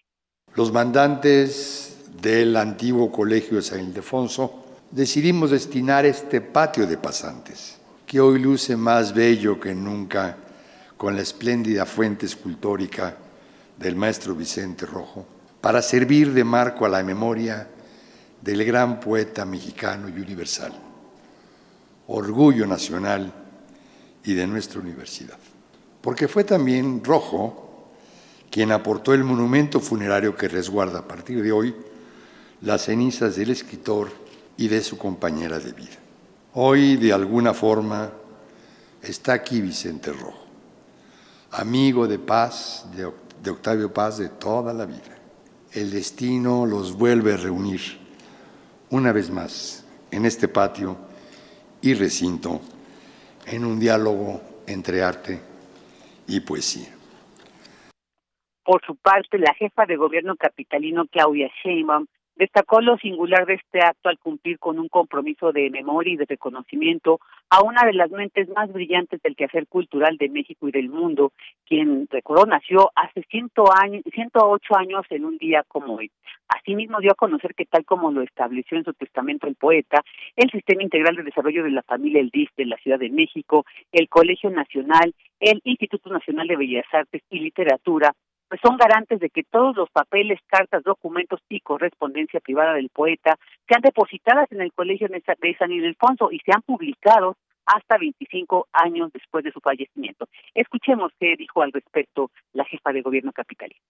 Los 0.57 0.73
mandantes 0.73 2.11
del 2.23 2.57
antiguo 2.57 3.11
colegio 3.13 3.57
de 3.57 3.63
San 3.63 3.81
Ildefonso 3.81 4.65
decidimos 4.91 5.51
destinar 5.51 6.07
este 6.07 6.41
patio 6.41 6.87
de 6.87 6.97
pasantes, 6.97 7.81
que 8.07 8.21
hoy 8.21 8.39
luce 8.39 8.77
más 8.77 9.15
bello 9.15 9.59
que 9.59 9.75
nunca 9.75 10.39
con 10.97 11.17
la 11.17 11.23
espléndida 11.23 11.85
fuente 11.85 12.27
escultórica 12.27 13.17
del 13.77 13.97
maestro 13.97 14.35
Vicente 14.35 14.87
Rojo, 14.87 15.27
para 15.65 15.81
servir 15.81 16.35
de 16.35 16.45
marco 16.45 16.85
a 16.85 16.91
la 16.91 17.03
memoria 17.03 17.67
del 18.43 18.67
gran 18.67 19.01
poeta 19.01 19.47
mexicano 19.47 20.11
y 20.11 20.21
universal, 20.21 20.75
orgullo 22.07 22.67
nacional 22.67 23.33
y 24.25 24.35
de 24.35 24.47
nuestra 24.47 24.81
universidad. 24.81 25.39
Porque 26.03 26.29
fue 26.29 26.45
también 26.45 27.03
Rojo 27.03 27.89
quien 28.51 28.73
aportó 28.73 29.15
el 29.15 29.25
monumento 29.25 29.81
funerario 29.81 30.37
que 30.37 30.49
resguarda 30.49 30.99
a 30.99 31.09
partir 31.09 31.43
de 31.43 31.51
hoy 31.51 31.75
las 32.61 32.83
cenizas 32.83 33.35
del 33.35 33.49
escritor 33.49 34.11
y 34.59 34.69
de 34.69 34.83
su 34.83 34.99
compañera 34.99 35.59
de 35.59 35.73
vida. 35.73 35.97
Hoy, 36.53 36.99
de 36.99 37.11
alguna 37.11 37.55
forma, 37.55 38.11
está 39.01 39.33
aquí 39.33 39.63
Vicente 39.63 40.13
Rojo, 40.13 40.45
amigo 41.53 42.07
de 42.07 42.19
paz, 42.19 42.85
de, 42.95 43.07
Octavio 43.51 43.95
Paz 43.95 44.19
de 44.19 44.29
toda 44.29 44.75
la 44.75 44.85
vida 44.85 45.14
el 45.75 45.91
destino 45.91 46.67
los 46.67 46.97
vuelve 46.97 47.35
a 47.35 47.37
reunir 47.37 47.81
una 48.91 49.13
vez 49.13 49.31
más 49.31 49.85
en 50.13 50.25
este 50.25 50.47
patio 50.47 50.97
y 51.83 51.95
recinto 51.95 52.61
en 53.47 53.65
un 53.65 53.81
diálogo 53.81 54.41
entre 54.67 55.03
arte 55.03 55.41
y 56.29 56.41
poesía. 56.41 56.89
Por 58.65 58.81
su 58.87 58.95
parte, 58.97 59.39
la 59.39 59.53
jefa 59.55 59.85
de 59.85 59.97
gobierno 59.97 60.37
capitalino 60.37 61.07
Claudia 61.07 61.51
Sheinbaum 61.63 62.07
Destacó 62.37 62.81
lo 62.81 62.97
singular 62.99 63.47
de 63.47 63.55
este 63.55 63.79
acto 63.79 64.09
al 64.09 64.19
cumplir 64.19 64.59
con 64.59 64.79
un 64.79 64.89
compromiso 64.89 65.53
de 65.53 65.71
memoria 65.71 66.15
y 66.15 66.17
de 66.17 66.27
reconocimiento 66.27 67.21
a 67.49 67.63
una 67.63 67.83
de 67.87 67.93
las 67.93 68.11
mentes 68.11 68.49
más 68.49 68.73
brillantes 68.73 69.23
del 69.23 69.37
quehacer 69.37 69.67
cultural 69.69 70.17
de 70.17 70.29
México 70.29 70.69
y 70.69 70.73
del 70.73 70.89
mundo, 70.89 71.33
quien, 71.67 72.09
recordó, 72.11 72.47
nació 72.47 72.91
hace 72.97 73.23
ciento 73.31 73.65
años, 73.73 74.03
108 74.13 74.77
años 74.77 75.07
en 75.11 75.25
un 75.25 75.39
día 75.39 75.65
como 75.69 75.95
hoy. 75.95 76.11
Asimismo, 76.49 77.01
dio 77.01 77.13
a 77.13 77.17
conocer 77.17 77.55
que, 77.55 77.67
tal 77.67 77.85
como 77.85 78.11
lo 78.11 78.23
estableció 78.23 78.77
en 78.77 78.85
su 78.85 78.93
testamento 78.93 79.47
el 79.47 79.55
poeta, 79.55 80.03
el 80.37 80.51
Sistema 80.51 80.83
Integral 80.83 81.17
de 81.17 81.23
Desarrollo 81.23 81.63
de 81.63 81.71
la 81.71 81.83
Familia, 81.83 82.21
el 82.21 82.31
DIF 82.31 82.51
de 82.57 82.67
la 82.67 82.77
Ciudad 82.79 82.99
de 82.99 83.11
México, 83.11 83.65
el 83.93 84.09
Colegio 84.09 84.51
Nacional, 84.51 85.15
el 85.41 85.61
Instituto 85.65 86.11
Nacional 86.11 86.49
de 86.49 86.57
Bellas 86.57 86.87
Artes 86.93 87.23
y 87.31 87.39
Literatura, 87.39 88.13
pues 88.49 88.61
son 88.63 88.77
garantes 88.77 89.21
de 89.21 89.31
que 89.31 89.43
todos 89.43 89.77
los 89.77 89.91
papeles, 89.91 90.39
cartas, 90.47 90.83
documentos 90.85 91.41
y 91.49 91.61
correspondencia 91.61 92.41
privada 92.41 92.75
del 92.75 92.89
poeta 92.89 93.39
sean 93.69 93.83
depositadas 93.83 94.51
en 94.53 94.61
el 94.61 94.73
Colegio 94.73 95.09
de 95.09 95.57
San 95.59 95.73
Ildefonso 95.73 96.31
y 96.31 96.39
sean 96.41 96.63
publicados 96.63 97.37
hasta 97.67 97.97
25 97.99 98.69
años 98.73 99.11
después 99.13 99.45
de 99.45 99.53
su 99.53 99.61
fallecimiento. 99.61 100.27
Escuchemos 100.55 101.13
qué 101.19 101.35
dijo 101.37 101.63
al 101.63 101.73
respecto 101.73 102.31
la 102.53 102.65
jefa 102.65 102.93
de 102.93 103.03
gobierno 103.03 103.33
capitalino. 103.33 103.81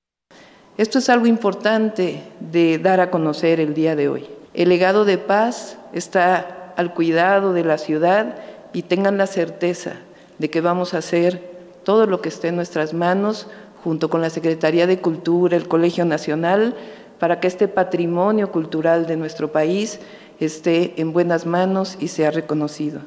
Esto 0.77 0.99
es 0.99 1.09
algo 1.09 1.27
importante 1.27 2.23
de 2.41 2.79
dar 2.79 3.01
a 3.01 3.11
conocer 3.11 3.61
el 3.61 3.75
día 3.75 3.95
de 3.95 4.09
hoy. 4.09 4.27
El 4.55 4.69
legado 4.69 5.05
de 5.05 5.19
paz 5.19 5.81
está 5.93 6.73
al 6.77 6.95
cuidado 6.95 7.53
de 7.53 7.65
la 7.65 7.79
ciudad 7.79 8.43
y 8.73 8.83
tengan 8.83 9.19
la 9.19 9.27
certeza 9.27 10.01
de 10.39 10.51
que 10.51 10.61
vamos 10.61 10.95
a 10.95 10.99
hacer 10.99 11.55
todo 11.85 12.07
lo 12.07 12.21
que 12.21 12.29
esté 12.29 12.49
en 12.49 12.57
nuestras 12.57 12.95
manos 12.95 13.49
junto 13.85 14.09
con 14.09 14.23
la 14.23 14.31
Secretaría 14.31 14.87
de 14.87 14.99
Cultura, 14.99 15.59
el 15.59 15.69
Colegio 15.69 16.07
Nacional, 16.07 16.75
para 17.19 17.39
que 17.39 17.47
este 17.47 17.69
patrimonio 17.69 18.51
cultural 18.51 19.07
de 19.07 19.19
nuestro 19.19 19.53
país 19.53 20.01
esté 20.41 20.95
en 20.97 21.13
buenas 21.13 21.45
manos 21.45 21.99
y 22.01 22.09
sea 22.09 22.31
reconocido. 22.31 23.01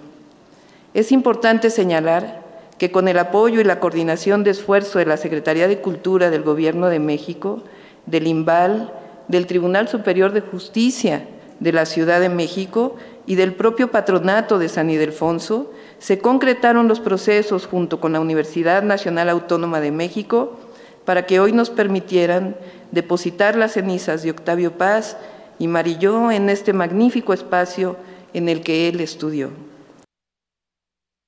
Es 0.94 1.12
importante 1.12 1.72
señalar 1.72 2.44
que 2.78 2.92
con 2.92 3.08
el 3.08 3.18
apoyo 3.18 3.60
y 3.60 3.64
la 3.64 3.80
coordinación 3.80 4.44
de 4.44 4.52
esfuerzo 4.52 5.00
de 5.00 5.08
la 5.08 5.18
Secretaría 5.18 5.68
de 5.68 5.80
Cultura 5.80 6.30
del 6.30 6.44
Gobierno 6.44 6.88
de 6.88 7.00
México, 7.00 7.64
del 8.06 8.28
IMBAL, 8.28 8.94
del 9.28 9.48
Tribunal 9.48 9.88
Superior 9.88 10.32
de 10.32 10.42
Justicia 10.42 11.28
de 11.60 11.74
la 11.74 11.88
Ciudad 11.88 12.22
de 12.22 12.30
México 12.30 12.96
y 13.26 13.34
del 13.34 13.54
propio 13.54 13.90
patronato 13.90 14.60
de 14.60 14.70
San 14.70 14.92
Ildefonso, 14.92 15.72
se 15.98 16.20
concretaron 16.20 16.88
los 16.88 17.00
procesos 17.00 17.66
junto 17.66 18.00
con 18.00 18.14
la 18.14 18.20
Universidad 18.20 18.84
Nacional 18.84 19.30
Autónoma 19.30 19.82
de 19.82 19.92
México 19.92 20.60
para 21.08 21.26
que 21.26 21.40
hoy 21.40 21.54
nos 21.54 21.70
permitieran 21.70 22.58
depositar 22.92 23.56
las 23.56 23.76
cenizas 23.76 24.24
de 24.24 24.32
Octavio 24.32 24.78
Paz 24.78 25.18
y 25.58 25.70
Marilló 25.70 26.32
en 26.32 26.50
este 26.50 26.74
magnífico 26.74 27.32
espacio 27.32 27.96
en 28.34 28.50
el 28.50 28.62
que 28.62 28.90
él 28.90 29.00
estudió. 29.00 29.52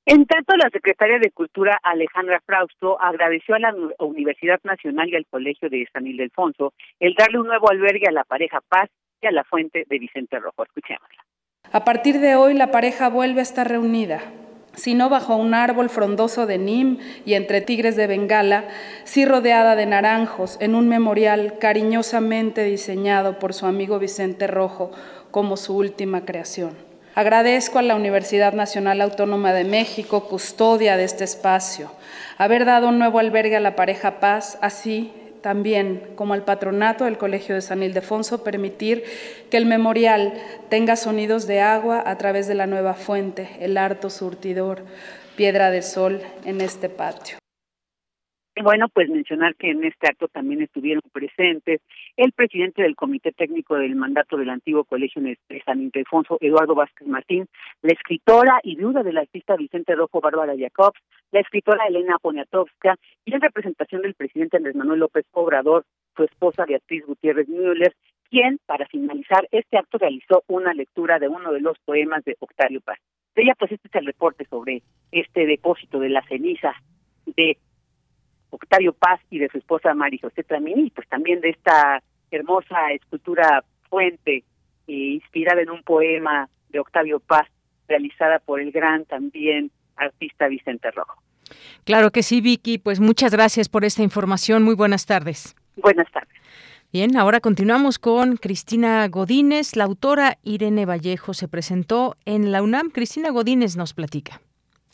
En 0.06 0.26
tanto, 0.26 0.58
la 0.58 0.70
secretaria 0.70 1.18
de 1.20 1.32
Cultura, 1.32 1.80
Alejandra 1.82 2.42
Frausto, 2.46 3.02
agradeció 3.02 3.56
a 3.56 3.60
la 3.60 3.74
Universidad 4.00 4.60
Nacional 4.64 5.08
y 5.08 5.16
al 5.16 5.26
Colegio 5.28 5.70
de 5.70 5.88
San 5.94 6.06
Ildefonso 6.08 6.74
el 7.00 7.14
darle 7.14 7.40
un 7.40 7.48
nuevo 7.48 7.72
albergue 7.72 8.08
a 8.10 8.12
la 8.12 8.26
pareja 8.26 8.60
Paz 8.68 8.90
y 9.22 9.28
a 9.28 9.32
la 9.32 9.46
fuente 9.46 9.86
de 9.88 9.98
Vicente 9.98 10.40
Rojo. 10.40 10.64
Escuchémosla. 10.64 11.24
A 11.72 11.86
partir 11.86 12.20
de 12.20 12.36
hoy, 12.36 12.54
la 12.54 12.72
pareja 12.72 13.08
vuelve 13.08 13.40
a 13.40 13.44
estar 13.44 13.70
reunida 13.70 14.20
sino 14.80 15.10
bajo 15.10 15.36
un 15.36 15.54
árbol 15.54 15.90
frondoso 15.90 16.46
de 16.46 16.58
nim 16.58 16.98
y 17.26 17.34
entre 17.34 17.62
tigres 17.62 17.96
de 17.96 18.08
Bengala, 18.08 18.66
sí 19.04 19.26
rodeada 19.26 19.76
de 19.76 19.86
naranjos, 19.86 20.58
en 20.62 20.74
un 20.74 20.88
memorial 20.88 21.60
cariñosamente 21.60 22.64
diseñado 22.64 23.38
por 23.40 23.54
su 23.54 23.66
amigo 23.66 24.00
Vicente 24.00 24.48
Rojo 24.48 24.92
como 25.32 25.58
su 25.58 25.76
última 25.76 26.26
creación. 26.26 26.72
Agradezco 27.14 27.80
a 27.80 27.82
la 27.82 27.96
Universidad 27.96 28.54
Nacional 28.54 29.02
Autónoma 29.02 29.52
de 29.52 29.66
México, 29.66 30.26
custodia 30.30 30.96
de 30.96 31.04
este 31.04 31.26
espacio, 31.26 31.92
haber 32.38 32.64
dado 32.64 32.88
un 32.88 32.98
nuevo 32.98 33.20
albergue 33.20 33.58
a 33.58 33.60
la 33.60 33.76
pareja 33.76 34.22
Paz, 34.22 34.58
así 34.62 35.12
también, 35.42 36.12
como 36.16 36.34
al 36.34 36.44
patronato 36.44 37.06
del 37.06 37.18
Colegio 37.18 37.56
de 37.56 37.62
San 37.62 37.84
Ildefonso, 37.84 38.44
permitir 38.44 39.04
que 39.50 39.58
el 39.58 39.66
memorial 39.66 40.34
tenga 40.70 40.96
sonidos 40.96 41.48
de 41.48 41.62
agua 41.62 42.04
a 42.06 42.18
través 42.18 42.48
de 42.48 42.56
la 42.56 42.68
nueva 42.68 42.94
fuente, 42.94 43.50
el 43.60 43.78
harto 43.78 44.10
surtidor, 44.10 44.84
piedra 45.36 45.72
de 45.72 45.82
sol 45.82 46.22
en 46.46 46.62
este 46.62 46.90
patio. 46.90 47.38
Bueno, 48.64 48.88
pues 48.90 49.10
mencionar 49.10 49.56
que 49.56 49.72
en 49.72 49.84
este 49.84 50.08
acto 50.08 50.28
también 50.28 50.62
estuvieron 50.62 51.02
presentes 51.12 51.82
el 52.18 52.32
presidente 52.32 52.82
del 52.82 52.96
Comité 52.96 53.32
Técnico 53.32 53.76
del 53.76 53.96
Mandato 53.96 54.38
del 54.38 54.50
antiguo 54.50 54.84
Colegio 54.84 55.22
de 55.22 55.38
San 55.66 55.82
Ildefonso, 55.82 56.38
Eduardo 56.42 56.76
Vázquez 56.76 57.08
Martín, 57.08 57.48
la 57.82 57.94
escritora 57.94 58.60
y 58.64 58.76
viuda 58.76 59.04
del 59.04 59.18
artista 59.18 59.56
Vicente 59.56 59.96
Rojo 59.96 60.20
Bárbara 60.20 60.56
Jacobs, 60.58 61.00
la 61.32 61.40
escritora 61.40 61.86
Elena 61.88 62.18
Poniatowska 62.22 62.96
y 63.26 63.34
en 63.34 63.42
representación 63.42 64.02
del 64.02 64.16
presidente 64.16 64.58
Andrés 64.58 64.76
Manuel 64.76 65.00
López 65.00 65.26
Obrador, 65.32 65.86
su 66.16 66.24
esposa 66.24 66.66
Beatriz 66.66 67.06
Gutiérrez 67.06 67.48
Müller, 67.48 67.94
quien, 68.30 68.60
para 68.66 68.88
finalizar 68.88 69.48
este 69.52 69.78
acto, 69.78 69.98
realizó 69.98 70.44
una 70.48 70.74
lectura 70.74 71.20
de 71.20 71.28
uno 71.28 71.52
de 71.52 71.62
los 71.62 71.78
poemas 71.86 72.24
de 72.26 72.36
Octavio 72.40 72.82
Paz. 72.82 73.00
De 73.36 73.44
ella, 73.44 73.54
pues 73.58 73.72
este 73.72 73.88
es 73.88 73.96
el 73.96 74.06
reporte 74.06 74.46
sobre 74.50 74.82
este 75.12 75.46
depósito 75.46 76.00
de 76.00 76.10
la 76.10 76.22
ceniza 76.28 76.74
de 77.26 77.58
Octavio 78.50 78.94
Paz 78.94 79.20
y 79.30 79.40
de 79.40 79.50
su 79.50 79.58
esposa 79.58 79.94
Mari 79.94 80.18
José 80.18 80.44
Tramini, 80.44 80.90
pues 80.90 81.08
también 81.08 81.42
de 81.42 81.50
esta 81.50 82.02
hermosa 82.32 82.92
escultura 82.94 83.64
fuente 83.90 84.44
eh, 84.88 84.94
inspirada 84.94 85.62
en 85.62 85.70
un 85.70 85.84
poema 85.84 86.50
de 86.70 86.80
Octavio 86.80 87.20
Paz 87.20 87.48
realizada 87.88 88.40
por 88.40 88.62
el 88.62 88.72
gran 88.72 89.06
también 89.06 89.72
artista 89.96 90.48
Vicente 90.48 90.92
Rojo. 90.92 91.22
Claro 91.84 92.12
que 92.12 92.24
sí, 92.24 92.42
Vicky, 92.42 92.78
pues 92.78 93.00
muchas 93.00 93.32
gracias 93.32 93.70
por 93.70 93.84
esta 93.84 94.04
información. 94.04 94.64
Muy 94.64 94.76
buenas 94.76 95.06
tardes. 95.06 95.56
Buenas 95.76 96.10
tardes. 96.12 96.30
Bien, 96.92 97.18
ahora 97.18 97.40
continuamos 97.40 98.00
con 98.00 98.38
Cristina 98.38 99.08
Godínez. 99.08 99.76
La 99.76 99.84
autora 99.84 100.38
Irene 100.44 100.86
Vallejo 100.86 101.34
se 101.34 101.48
presentó 101.48 102.16
en 102.26 102.52
la 102.52 102.64
UNAM. 102.64 102.90
Cristina 102.90 103.30
Godínez 103.30 103.78
nos 103.78 103.94
platica. 103.94 104.42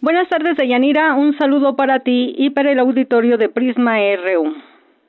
Buenas 0.06 0.30
tardes, 0.30 0.56
Deyanira. 0.56 1.16
Un 1.16 1.36
saludo 1.40 1.76
para 1.76 2.02
ti 2.02 2.36
y 2.38 2.52
para 2.52 2.72
el 2.72 2.78
auditorio 2.78 3.40
de 3.40 3.50
Prisma 3.50 3.98
RU. 3.98 4.54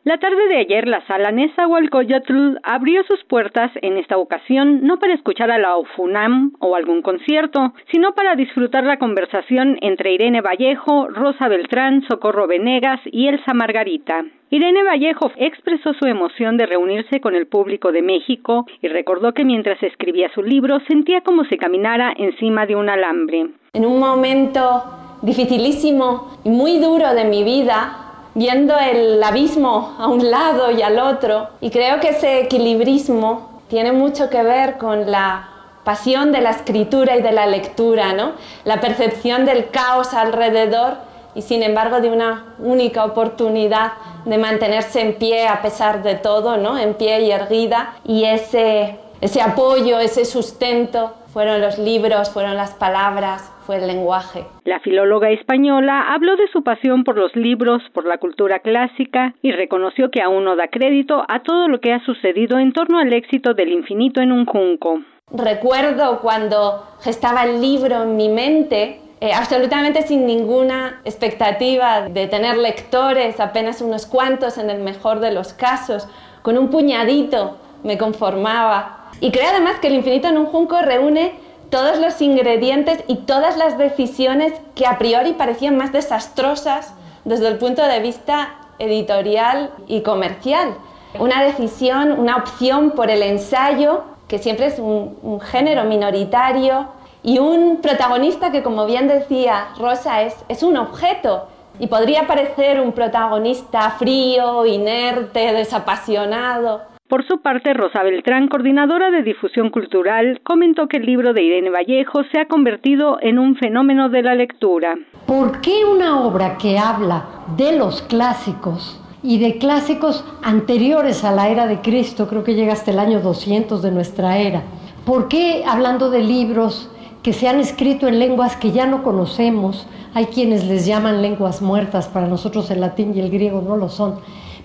La 0.04 0.16
tarde 0.16 0.48
de 0.48 0.56
ayer, 0.56 0.88
la 0.88 1.06
sala 1.06 1.32
Nezahualcóyotl 1.32 2.56
abrió 2.62 3.04
sus 3.04 3.22
puertas 3.24 3.70
en 3.82 3.98
esta 3.98 4.16
ocasión 4.16 4.86
no 4.86 4.98
para 4.98 5.12
escuchar 5.12 5.50
a 5.50 5.58
la 5.58 5.76
UFUNAM 5.76 6.52
o 6.60 6.76
algún 6.76 7.02
concierto, 7.02 7.74
sino 7.92 8.14
para 8.14 8.36
disfrutar 8.36 8.84
la 8.84 8.98
conversación 8.98 9.76
entre 9.82 10.14
Irene 10.14 10.40
Vallejo, 10.40 11.08
Rosa 11.08 11.46
Beltrán, 11.48 12.02
Socorro 12.08 12.46
Venegas 12.46 13.00
y 13.04 13.28
Elsa 13.28 13.52
Margarita. 13.52 14.24
Irene 14.48 14.82
Vallejo 14.82 15.30
expresó 15.36 15.92
su 15.92 16.06
emoción 16.06 16.56
de 16.56 16.64
reunirse 16.64 17.20
con 17.20 17.34
el 17.34 17.48
público 17.48 17.92
de 17.92 18.00
México 18.00 18.64
y 18.80 18.88
recordó 18.88 19.34
que 19.34 19.44
mientras 19.44 19.82
escribía 19.82 20.30
su 20.32 20.42
libro 20.42 20.80
sentía 20.88 21.20
como 21.20 21.44
si 21.44 21.58
caminara 21.58 22.14
encima 22.16 22.64
de 22.64 22.76
un 22.76 22.88
alambre. 22.88 23.50
En 23.76 23.84
un 23.84 23.98
momento 23.98 24.84
dificilísimo 25.20 26.28
y 26.44 26.48
muy 26.48 26.78
duro 26.78 27.12
de 27.12 27.24
mi 27.24 27.44
vida, 27.44 27.94
viendo 28.32 28.74
el 28.78 29.22
abismo 29.22 29.94
a 29.98 30.06
un 30.06 30.30
lado 30.30 30.70
y 30.70 30.80
al 30.80 30.98
otro. 30.98 31.48
Y 31.60 31.68
creo 31.68 32.00
que 32.00 32.08
ese 32.08 32.40
equilibrismo 32.40 33.60
tiene 33.68 33.92
mucho 33.92 34.30
que 34.30 34.42
ver 34.42 34.78
con 34.78 35.10
la 35.10 35.50
pasión 35.84 36.32
de 36.32 36.40
la 36.40 36.52
escritura 36.52 37.18
y 37.18 37.20
de 37.20 37.32
la 37.32 37.44
lectura, 37.44 38.14
¿no? 38.14 38.32
La 38.64 38.80
percepción 38.80 39.44
del 39.44 39.68
caos 39.68 40.14
alrededor 40.14 40.94
y 41.34 41.42
sin 41.42 41.62
embargo 41.62 42.00
de 42.00 42.08
una 42.08 42.54
única 42.58 43.04
oportunidad 43.04 43.92
de 44.24 44.38
mantenerse 44.38 45.02
en 45.02 45.16
pie 45.16 45.48
a 45.48 45.60
pesar 45.60 46.02
de 46.02 46.14
todo, 46.14 46.56
¿no? 46.56 46.78
En 46.78 46.94
pie 46.94 47.20
y 47.20 47.30
erguida 47.30 47.92
y 48.06 48.24
ese 48.24 49.00
ese 49.20 49.40
apoyo, 49.40 49.98
ese 49.98 50.24
sustento 50.24 51.14
fueron 51.32 51.60
los 51.60 51.78
libros, 51.78 52.30
fueron 52.30 52.56
las 52.56 52.74
palabras, 52.74 53.52
fue 53.66 53.76
el 53.76 53.86
lenguaje. 53.86 54.44
La 54.64 54.80
filóloga 54.80 55.30
española 55.30 56.12
habló 56.12 56.36
de 56.36 56.48
su 56.52 56.62
pasión 56.62 57.04
por 57.04 57.16
los 57.16 57.34
libros, 57.34 57.82
por 57.92 58.06
la 58.06 58.18
cultura 58.18 58.60
clásica 58.60 59.34
y 59.42 59.52
reconoció 59.52 60.10
que 60.10 60.22
aún 60.22 60.44
no 60.44 60.56
da 60.56 60.68
crédito 60.68 61.24
a 61.28 61.42
todo 61.42 61.68
lo 61.68 61.80
que 61.80 61.92
ha 61.92 62.04
sucedido 62.04 62.58
en 62.58 62.72
torno 62.72 62.98
al 62.98 63.12
éxito 63.12 63.54
del 63.54 63.72
infinito 63.72 64.20
en 64.20 64.32
un 64.32 64.46
junco. 64.46 65.00
Recuerdo 65.32 66.20
cuando 66.20 66.86
gestaba 67.00 67.44
el 67.44 67.60
libro 67.60 68.04
en 68.04 68.16
mi 68.16 68.28
mente, 68.28 69.00
eh, 69.20 69.32
absolutamente 69.32 70.02
sin 70.02 70.26
ninguna 70.26 71.00
expectativa 71.04 72.08
de 72.08 72.28
tener 72.28 72.56
lectores, 72.56 73.40
apenas 73.40 73.80
unos 73.80 74.06
cuantos 74.06 74.56
en 74.58 74.70
el 74.70 74.80
mejor 74.80 75.20
de 75.20 75.32
los 75.32 75.52
casos, 75.52 76.06
con 76.42 76.56
un 76.56 76.70
puñadito 76.70 77.58
me 77.82 77.98
conformaba. 77.98 79.05
Y 79.20 79.30
creo 79.30 79.48
además 79.50 79.78
que 79.80 79.88
el 79.88 79.94
infinito 79.94 80.28
en 80.28 80.38
un 80.38 80.46
junco 80.46 80.80
reúne 80.82 81.32
todos 81.70 81.98
los 81.98 82.20
ingredientes 82.20 83.02
y 83.06 83.16
todas 83.16 83.56
las 83.56 83.78
decisiones 83.78 84.52
que 84.74 84.86
a 84.86 84.98
priori 84.98 85.32
parecían 85.32 85.76
más 85.76 85.92
desastrosas 85.92 86.92
desde 87.24 87.48
el 87.48 87.58
punto 87.58 87.82
de 87.82 88.00
vista 88.00 88.54
editorial 88.78 89.70
y 89.86 90.02
comercial. 90.02 90.74
Una 91.18 91.42
decisión, 91.42 92.12
una 92.12 92.36
opción 92.36 92.90
por 92.90 93.10
el 93.10 93.22
ensayo, 93.22 94.04
que 94.28 94.38
siempre 94.38 94.66
es 94.66 94.78
un, 94.78 95.40
género 95.40 95.84
minoritario, 95.84 96.88
y 97.22 97.38
un 97.38 97.80
protagonista 97.80 98.52
que, 98.52 98.62
como 98.62 98.86
bien 98.86 99.08
decía 99.08 99.68
Rosa, 99.78 100.22
es, 100.22 100.62
un 100.62 100.76
objeto. 100.76 101.48
Y 101.80 101.88
podría 101.88 102.26
parecer 102.26 102.80
un 102.80 102.92
protagonista 102.92 103.90
frío, 103.90 104.64
inerte, 104.66 105.52
desapasionado 105.52 106.95
por 107.08 107.26
su 107.26 107.38
parte, 107.38 107.72
Rosa 107.72 108.02
Beltrán, 108.02 108.48
coordinadora 108.48 109.10
de 109.10 109.22
difusión 109.22 109.70
cultural, 109.70 110.40
comentó 110.42 110.88
que 110.88 110.96
el 110.96 111.06
libro 111.06 111.32
de 111.32 111.42
Irene 111.42 111.70
Vallejo 111.70 112.24
se 112.32 112.40
ha 112.40 112.48
convertido 112.48 113.18
en 113.20 113.38
un 113.38 113.54
fenómeno 113.54 114.08
de 114.08 114.22
la 114.22 114.34
lectura. 114.34 114.96
¿Por 115.26 115.60
qué 115.60 115.84
una 115.84 116.20
obra 116.20 116.58
que 116.58 116.78
habla 116.78 117.44
de 117.56 117.78
los 117.78 118.02
clásicos 118.02 119.00
y 119.22 119.38
de 119.38 119.58
clásicos 119.58 120.24
anteriores 120.42 121.22
a 121.22 121.30
la 121.30 121.48
era 121.48 121.68
de 121.68 121.80
Cristo, 121.80 122.26
creo 122.26 122.42
que 122.42 122.54
llega 122.54 122.72
hasta 122.72 122.90
el 122.90 122.98
año 122.98 123.20
200 123.20 123.82
de 123.82 123.92
nuestra 123.92 124.38
era? 124.38 124.62
¿Por 125.04 125.28
qué 125.28 125.62
hablando 125.64 126.10
de 126.10 126.24
libros 126.24 126.90
que 127.22 127.32
se 127.32 127.48
han 127.48 127.60
escrito 127.60 128.08
en 128.08 128.18
lenguas 128.18 128.56
que 128.56 128.72
ya 128.72 128.86
no 128.86 129.04
conocemos? 129.04 129.86
Hay 130.12 130.26
quienes 130.26 130.64
les 130.64 130.86
llaman 130.86 131.22
lenguas 131.22 131.62
muertas, 131.62 132.08
para 132.08 132.26
nosotros 132.26 132.68
el 132.72 132.80
latín 132.80 133.12
y 133.14 133.20
el 133.20 133.30
griego 133.30 133.62
no 133.62 133.76
lo 133.76 133.88
son 133.88 134.16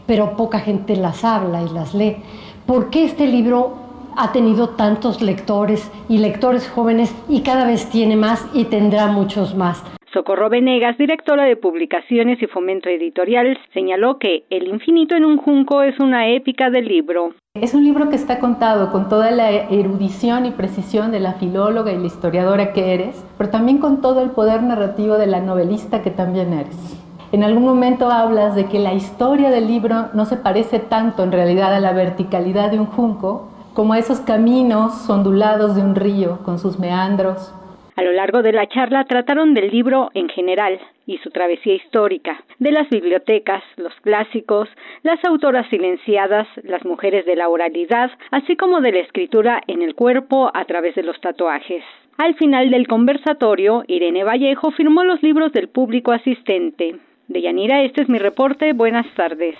pero 0.07 0.35
poca 0.35 0.59
gente 0.59 0.95
las 0.95 1.23
habla 1.23 1.63
y 1.63 1.73
las 1.73 1.93
lee. 1.93 2.17
¿Por 2.65 2.89
qué 2.89 3.05
este 3.05 3.27
libro 3.27 3.73
ha 4.15 4.31
tenido 4.31 4.69
tantos 4.69 5.21
lectores 5.21 5.91
y 6.09 6.17
lectores 6.17 6.69
jóvenes 6.69 7.15
y 7.29 7.41
cada 7.41 7.65
vez 7.65 7.89
tiene 7.89 8.15
más 8.15 8.45
y 8.53 8.65
tendrá 8.65 9.07
muchos 9.07 9.55
más? 9.55 9.83
Socorro 10.13 10.49
Venegas, 10.49 10.97
directora 10.97 11.45
de 11.45 11.55
Publicaciones 11.55 12.41
y 12.41 12.47
Fomento 12.47 12.89
Editorial, 12.89 13.57
señaló 13.73 14.17
que 14.19 14.43
El 14.49 14.67
infinito 14.67 15.15
en 15.15 15.23
un 15.23 15.37
junco 15.37 15.83
es 15.83 15.97
una 16.01 16.27
épica 16.27 16.69
del 16.69 16.85
libro. 16.85 17.33
Es 17.53 17.73
un 17.73 17.85
libro 17.85 18.09
que 18.09 18.17
está 18.17 18.39
contado 18.39 18.91
con 18.91 19.07
toda 19.07 19.31
la 19.31 19.49
erudición 19.51 20.45
y 20.45 20.51
precisión 20.51 21.11
de 21.11 21.21
la 21.21 21.33
filóloga 21.33 21.93
y 21.93 21.97
la 21.97 22.07
historiadora 22.07 22.73
que 22.73 22.93
eres, 22.93 23.25
pero 23.37 23.49
también 23.49 23.77
con 23.77 24.01
todo 24.01 24.21
el 24.21 24.31
poder 24.31 24.63
narrativo 24.63 25.17
de 25.17 25.27
la 25.27 25.39
novelista 25.39 26.01
que 26.01 26.11
también 26.11 26.51
eres. 26.51 27.01
En 27.31 27.45
algún 27.45 27.63
momento 27.63 28.11
hablas 28.11 28.55
de 28.55 28.67
que 28.67 28.77
la 28.79 28.93
historia 28.93 29.49
del 29.51 29.65
libro 29.65 30.09
no 30.13 30.25
se 30.25 30.35
parece 30.35 30.79
tanto 30.79 31.23
en 31.23 31.31
realidad 31.31 31.73
a 31.73 31.79
la 31.79 31.93
verticalidad 31.93 32.71
de 32.71 32.79
un 32.79 32.87
junco 32.87 33.47
como 33.73 33.93
a 33.93 33.99
esos 33.99 34.19
caminos 34.19 35.09
ondulados 35.09 35.77
de 35.77 35.81
un 35.81 35.95
río 35.95 36.39
con 36.43 36.59
sus 36.59 36.77
meandros. 36.77 37.53
A 37.95 38.03
lo 38.03 38.11
largo 38.11 38.41
de 38.41 38.51
la 38.51 38.67
charla 38.67 39.05
trataron 39.05 39.53
del 39.53 39.69
libro 39.69 40.09
en 40.13 40.27
general 40.27 40.77
y 41.05 41.19
su 41.19 41.29
travesía 41.29 41.75
histórica, 41.75 42.43
de 42.59 42.71
las 42.71 42.89
bibliotecas, 42.89 43.63
los 43.77 43.93
clásicos, 44.01 44.67
las 45.03 45.23
autoras 45.23 45.69
silenciadas, 45.69 46.47
las 46.63 46.83
mujeres 46.83 47.25
de 47.25 47.37
la 47.37 47.47
oralidad, 47.47 48.11
así 48.31 48.57
como 48.57 48.81
de 48.81 48.91
la 48.91 48.99
escritura 48.99 49.61
en 49.67 49.81
el 49.81 49.95
cuerpo 49.95 50.51
a 50.53 50.65
través 50.65 50.95
de 50.95 51.03
los 51.03 51.19
tatuajes. 51.21 51.83
Al 52.17 52.35
final 52.35 52.69
del 52.71 52.87
conversatorio, 52.87 53.83
Irene 53.87 54.25
Vallejo 54.25 54.71
firmó 54.71 55.05
los 55.05 55.23
libros 55.23 55.53
del 55.53 55.69
público 55.69 56.11
asistente. 56.11 56.99
Deyanira, 57.31 57.83
este 57.83 58.01
es 58.01 58.09
mi 58.09 58.19
reporte. 58.19 58.73
Buenas 58.73 59.05
tardes. 59.15 59.55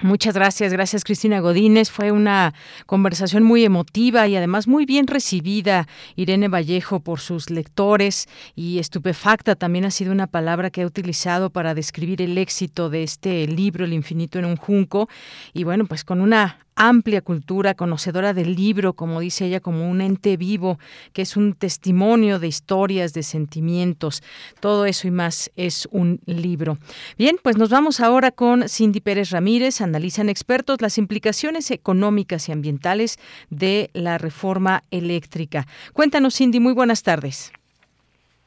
Muchas 0.00 0.34
gracias, 0.34 0.72
gracias 0.72 1.04
Cristina 1.04 1.40
Godínez. 1.40 1.90
Fue 1.90 2.10
una 2.10 2.54
conversación 2.86 3.44
muy 3.44 3.64
emotiva 3.64 4.26
y 4.26 4.34
además 4.34 4.66
muy 4.66 4.84
bien 4.84 5.06
recibida. 5.06 5.86
Irene 6.16 6.48
Vallejo 6.48 7.00
por 7.00 7.20
sus 7.20 7.50
lectores 7.50 8.26
y 8.56 8.78
estupefacta 8.78 9.54
también 9.54 9.84
ha 9.84 9.90
sido 9.90 10.10
una 10.10 10.26
palabra 10.26 10.70
que 10.70 10.82
ha 10.82 10.86
utilizado 10.86 11.50
para 11.50 11.74
describir 11.74 12.20
el 12.22 12.36
éxito 12.38 12.90
de 12.90 13.02
este 13.02 13.46
libro, 13.46 13.84
El 13.84 13.92
infinito 13.92 14.38
en 14.38 14.46
un 14.46 14.56
junco. 14.56 15.08
Y 15.52 15.64
bueno, 15.64 15.84
pues 15.84 16.04
con 16.04 16.20
una 16.20 16.58
amplia 16.76 17.20
cultura, 17.22 17.74
conocedora 17.74 18.32
del 18.32 18.54
libro, 18.54 18.94
como 18.94 19.20
dice 19.20 19.46
ella, 19.46 19.60
como 19.60 19.90
un 19.90 20.00
ente 20.00 20.36
vivo, 20.36 20.78
que 21.12 21.22
es 21.22 21.36
un 21.36 21.54
testimonio 21.54 22.38
de 22.38 22.48
historias, 22.48 23.12
de 23.14 23.22
sentimientos. 23.22 24.22
Todo 24.60 24.86
eso 24.86 25.08
y 25.08 25.10
más 25.10 25.50
es 25.56 25.88
un 25.92 26.20
libro. 26.26 26.78
Bien, 27.18 27.36
pues 27.42 27.56
nos 27.56 27.70
vamos 27.70 28.00
ahora 28.00 28.30
con 28.30 28.68
Cindy 28.68 29.00
Pérez 29.00 29.30
Ramírez. 29.30 29.80
Analizan 29.80 30.28
expertos 30.28 30.80
las 30.80 30.98
implicaciones 30.98 31.70
económicas 31.70 32.48
y 32.48 32.52
ambientales 32.52 33.18
de 33.50 33.90
la 33.92 34.18
reforma 34.18 34.82
eléctrica. 34.90 35.66
Cuéntanos, 35.92 36.36
Cindy, 36.36 36.60
muy 36.60 36.72
buenas 36.72 37.02
tardes. 37.02 37.52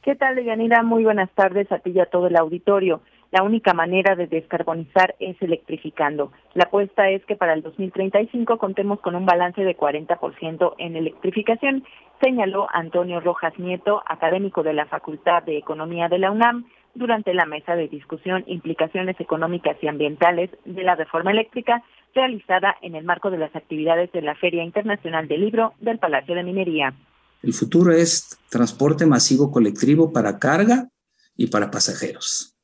¿Qué 0.02 0.14
tal, 0.14 0.42
Yanira? 0.44 0.84
Muy 0.84 1.02
buenas 1.02 1.30
tardes 1.32 1.70
a 1.72 1.80
ti 1.80 1.90
y 1.90 1.98
a 1.98 2.06
todo 2.06 2.28
el 2.28 2.36
auditorio. 2.36 3.02
La 3.36 3.42
única 3.42 3.74
manera 3.74 4.16
de 4.16 4.28
descarbonizar 4.28 5.14
es 5.20 5.36
electrificando. 5.42 6.32
La 6.54 6.64
apuesta 6.64 7.10
es 7.10 7.22
que 7.26 7.36
para 7.36 7.52
el 7.52 7.60
2035 7.60 8.56
contemos 8.56 8.98
con 9.00 9.14
un 9.14 9.26
balance 9.26 9.60
de 9.60 9.76
40% 9.76 10.72
en 10.78 10.96
electrificación, 10.96 11.84
señaló 12.22 12.66
Antonio 12.72 13.20
Rojas 13.20 13.52
Nieto, 13.58 14.02
académico 14.06 14.62
de 14.62 14.72
la 14.72 14.86
Facultad 14.86 15.42
de 15.42 15.58
Economía 15.58 16.08
de 16.08 16.18
la 16.18 16.30
UNAM, 16.30 16.64
durante 16.94 17.34
la 17.34 17.44
mesa 17.44 17.76
de 17.76 17.88
discusión 17.88 18.42
Implicaciones 18.46 19.20
económicas 19.20 19.76
y 19.82 19.88
ambientales 19.88 20.48
de 20.64 20.82
la 20.82 20.94
reforma 20.94 21.30
eléctrica 21.30 21.82
realizada 22.14 22.76
en 22.80 22.94
el 22.94 23.04
marco 23.04 23.30
de 23.30 23.36
las 23.36 23.54
actividades 23.54 24.10
de 24.12 24.22
la 24.22 24.34
Feria 24.36 24.64
Internacional 24.64 25.28
del 25.28 25.42
Libro 25.42 25.74
del 25.78 25.98
Palacio 25.98 26.34
de 26.34 26.42
Minería. 26.42 26.94
El 27.42 27.52
futuro 27.52 27.92
es 27.92 28.38
transporte 28.48 29.04
masivo 29.04 29.52
colectivo 29.52 30.10
para 30.10 30.38
carga 30.38 30.88
y 31.36 31.48
para 31.48 31.70
pasajeros. 31.70 32.55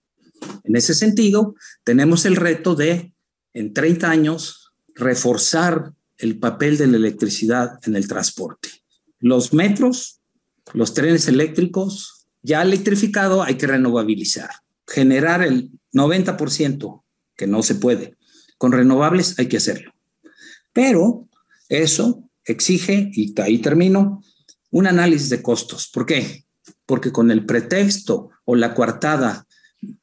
En 0.64 0.76
ese 0.76 0.94
sentido, 0.94 1.54
tenemos 1.84 2.24
el 2.24 2.36
reto 2.36 2.74
de, 2.74 3.12
en 3.52 3.72
30 3.72 4.10
años, 4.10 4.72
reforzar 4.94 5.92
el 6.18 6.38
papel 6.38 6.78
de 6.78 6.86
la 6.86 6.96
electricidad 6.96 7.78
en 7.84 7.96
el 7.96 8.06
transporte. 8.06 8.68
Los 9.18 9.52
metros, 9.52 10.20
los 10.72 10.94
trenes 10.94 11.28
eléctricos, 11.28 12.26
ya 12.42 12.62
electrificado 12.62 13.42
hay 13.42 13.56
que 13.56 13.66
renovabilizar. 13.66 14.50
Generar 14.86 15.42
el 15.42 15.70
90%, 15.92 17.02
que 17.36 17.46
no 17.46 17.62
se 17.62 17.74
puede. 17.76 18.16
Con 18.58 18.72
renovables 18.72 19.38
hay 19.38 19.46
que 19.48 19.56
hacerlo. 19.56 19.92
Pero 20.72 21.28
eso 21.68 22.28
exige, 22.44 23.10
y 23.12 23.34
ahí 23.40 23.58
termino, 23.58 24.22
un 24.70 24.86
análisis 24.86 25.28
de 25.28 25.42
costos. 25.42 25.88
¿Por 25.92 26.06
qué? 26.06 26.44
Porque 26.86 27.12
con 27.12 27.30
el 27.30 27.46
pretexto 27.46 28.30
o 28.44 28.56
la 28.56 28.74
coartada 28.74 29.46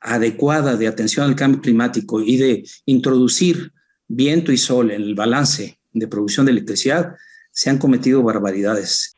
adecuada 0.02 0.76
de 0.76 0.88
atención 0.88 1.26
al 1.26 1.36
cambio 1.36 1.62
climático 1.62 2.22
y 2.22 2.38
de 2.38 2.64
introducir 2.86 3.72
viento 4.08 4.52
y 4.52 4.58
sol 4.58 4.92
en 4.92 5.02
el 5.02 5.16
balance 5.16 5.80
de 5.94 6.08
producción 6.08 6.46
de 6.46 6.52
electricidad, 6.54 7.16
se 7.52 7.70
han 7.70 7.78
cometido 7.78 8.24
barbaridades. 8.24 9.16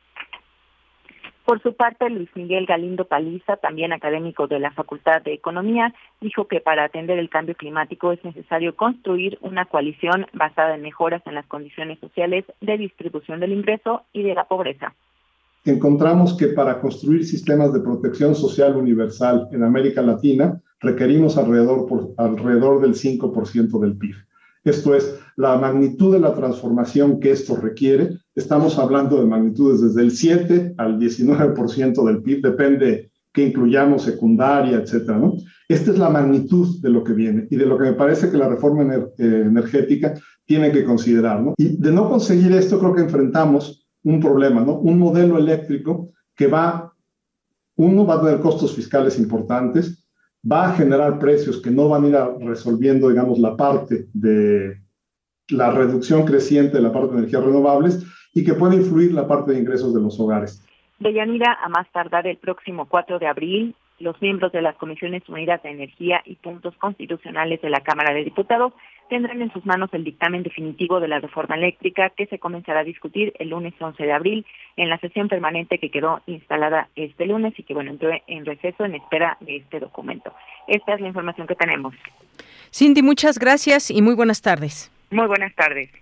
Por 1.44 1.60
su 1.60 1.74
parte, 1.74 2.08
Luis 2.08 2.30
Miguel 2.36 2.66
Galindo 2.66 3.06
Paliza, 3.06 3.56
también 3.56 3.92
académico 3.92 4.46
de 4.46 4.60
la 4.60 4.70
Facultad 4.70 5.22
de 5.22 5.34
Economía, 5.34 5.92
dijo 6.20 6.46
que 6.46 6.60
para 6.60 6.84
atender 6.84 7.18
el 7.18 7.28
cambio 7.28 7.56
climático 7.56 8.12
es 8.12 8.24
necesario 8.24 8.76
construir 8.76 9.38
una 9.40 9.64
coalición 9.64 10.26
basada 10.32 10.76
en 10.76 10.82
mejoras 10.82 11.22
en 11.26 11.34
las 11.34 11.46
condiciones 11.46 11.98
sociales 11.98 12.44
de 12.60 12.78
distribución 12.78 13.40
del 13.40 13.52
ingreso 13.52 14.04
y 14.12 14.22
de 14.22 14.34
la 14.34 14.44
pobreza 14.44 14.94
encontramos 15.64 16.34
que 16.36 16.48
para 16.48 16.80
construir 16.80 17.24
sistemas 17.24 17.72
de 17.72 17.80
protección 17.80 18.34
social 18.34 18.76
universal 18.76 19.48
en 19.52 19.62
América 19.62 20.02
Latina 20.02 20.60
requerimos 20.80 21.36
alrededor, 21.36 21.86
por, 21.86 22.12
alrededor 22.16 22.80
del 22.80 22.94
5% 22.94 23.80
del 23.80 23.96
PIB. 23.96 24.14
Esto 24.64 24.94
es, 24.94 25.18
la 25.36 25.56
magnitud 25.56 26.12
de 26.12 26.20
la 26.20 26.34
transformación 26.34 27.18
que 27.18 27.32
esto 27.32 27.56
requiere, 27.56 28.18
estamos 28.34 28.78
hablando 28.78 29.18
de 29.18 29.26
magnitudes 29.26 29.80
desde 29.80 30.02
el 30.02 30.12
7 30.12 30.74
al 30.78 30.98
19% 30.98 32.04
del 32.04 32.22
PIB, 32.22 32.42
depende 32.42 33.10
que 33.32 33.46
incluyamos 33.46 34.02
secundaria, 34.02 34.76
etcétera, 34.78 35.18
¿no? 35.18 35.34
Esta 35.68 35.90
es 35.90 35.98
la 35.98 36.10
magnitud 36.10 36.80
de 36.82 36.90
lo 36.90 37.02
que 37.02 37.14
viene 37.14 37.46
y 37.50 37.56
de 37.56 37.64
lo 37.64 37.78
que 37.78 37.84
me 37.84 37.92
parece 37.94 38.30
que 38.30 38.36
la 38.36 38.48
reforma 38.48 38.94
eh, 38.94 39.12
energética 39.18 40.14
tiene 40.44 40.70
que 40.70 40.84
considerar, 40.84 41.40
¿no? 41.40 41.54
Y 41.56 41.80
de 41.80 41.92
no 41.92 42.08
conseguir 42.10 42.52
esto, 42.52 42.78
creo 42.78 42.94
que 42.94 43.02
enfrentamos 43.02 43.81
un 44.04 44.20
problema, 44.20 44.60
¿no? 44.60 44.74
Un 44.74 44.98
modelo 44.98 45.38
eléctrico 45.38 46.10
que 46.34 46.46
va, 46.46 46.92
uno, 47.76 48.06
va 48.06 48.14
a 48.14 48.20
tener 48.22 48.40
costos 48.40 48.74
fiscales 48.74 49.18
importantes, 49.18 50.06
va 50.50 50.68
a 50.68 50.72
generar 50.72 51.18
precios 51.18 51.60
que 51.60 51.70
no 51.70 51.88
van 51.88 52.04
a 52.04 52.08
ir 52.08 52.46
resolviendo, 52.46 53.08
digamos, 53.08 53.38
la 53.38 53.56
parte 53.56 54.08
de 54.12 54.80
la 55.48 55.70
reducción 55.70 56.24
creciente 56.24 56.78
de 56.78 56.82
la 56.82 56.92
parte 56.92 57.12
de 57.12 57.18
energías 57.18 57.44
renovables 57.44 58.04
y 58.34 58.44
que 58.44 58.54
puede 58.54 58.76
influir 58.76 59.12
la 59.12 59.28
parte 59.28 59.52
de 59.52 59.60
ingresos 59.60 59.94
de 59.94 60.00
los 60.00 60.18
hogares. 60.18 60.64
Deyanira, 60.98 61.58
a 61.62 61.68
más 61.68 61.90
tardar 61.92 62.26
el 62.26 62.38
próximo 62.38 62.86
4 62.88 63.18
de 63.18 63.26
abril, 63.26 63.76
los 64.02 64.20
miembros 64.20 64.52
de 64.52 64.60
las 64.60 64.76
Comisiones 64.76 65.26
Unidas 65.28 65.62
de 65.62 65.70
Energía 65.70 66.22
y 66.26 66.34
Puntos 66.34 66.74
Constitucionales 66.76 67.62
de 67.62 67.70
la 67.70 67.80
Cámara 67.80 68.12
de 68.12 68.24
Diputados 68.24 68.72
tendrán 69.08 69.40
en 69.42 69.52
sus 69.52 69.64
manos 69.64 69.90
el 69.92 70.04
dictamen 70.04 70.42
definitivo 70.42 70.98
de 70.98 71.08
la 71.08 71.20
reforma 71.20 71.54
eléctrica 71.54 72.10
que 72.10 72.26
se 72.26 72.38
comenzará 72.38 72.80
a 72.80 72.84
discutir 72.84 73.32
el 73.38 73.50
lunes 73.50 73.74
11 73.78 74.02
de 74.02 74.12
abril 74.12 74.46
en 74.76 74.88
la 74.88 74.98
sesión 74.98 75.28
permanente 75.28 75.78
que 75.78 75.90
quedó 75.90 76.20
instalada 76.26 76.88
este 76.96 77.26
lunes 77.26 77.54
y 77.56 77.62
que 77.62 77.74
bueno 77.74 77.90
entró 77.90 78.10
en 78.26 78.44
receso 78.44 78.84
en 78.84 78.94
espera 78.94 79.36
de 79.40 79.56
este 79.56 79.80
documento. 79.80 80.32
Esta 80.66 80.94
es 80.94 81.00
la 81.00 81.08
información 81.08 81.46
que 81.46 81.54
tenemos. 81.54 81.94
Cindy, 82.72 83.02
muchas 83.02 83.38
gracias 83.38 83.90
y 83.90 84.02
muy 84.02 84.14
buenas 84.14 84.42
tardes. 84.42 84.90
Muy 85.10 85.26
buenas 85.26 85.54
tardes. 85.54 86.01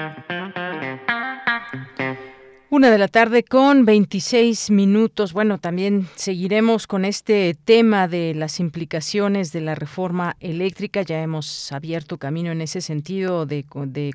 Una 2.73 2.89
de 2.89 2.97
la 2.97 3.09
tarde 3.09 3.43
con 3.43 3.83
26 3.83 4.71
minutos. 4.71 5.33
Bueno, 5.33 5.57
también 5.57 6.07
seguiremos 6.15 6.87
con 6.87 7.03
este 7.03 7.53
tema 7.65 8.07
de 8.07 8.33
las 8.33 8.61
implicaciones 8.61 9.51
de 9.51 9.59
la 9.59 9.75
reforma 9.75 10.37
eléctrica. 10.39 11.01
Ya 11.01 11.21
hemos 11.21 11.73
abierto 11.73 12.17
camino 12.17 12.49
en 12.49 12.61
ese 12.61 12.79
sentido 12.79 13.45
de, 13.45 13.65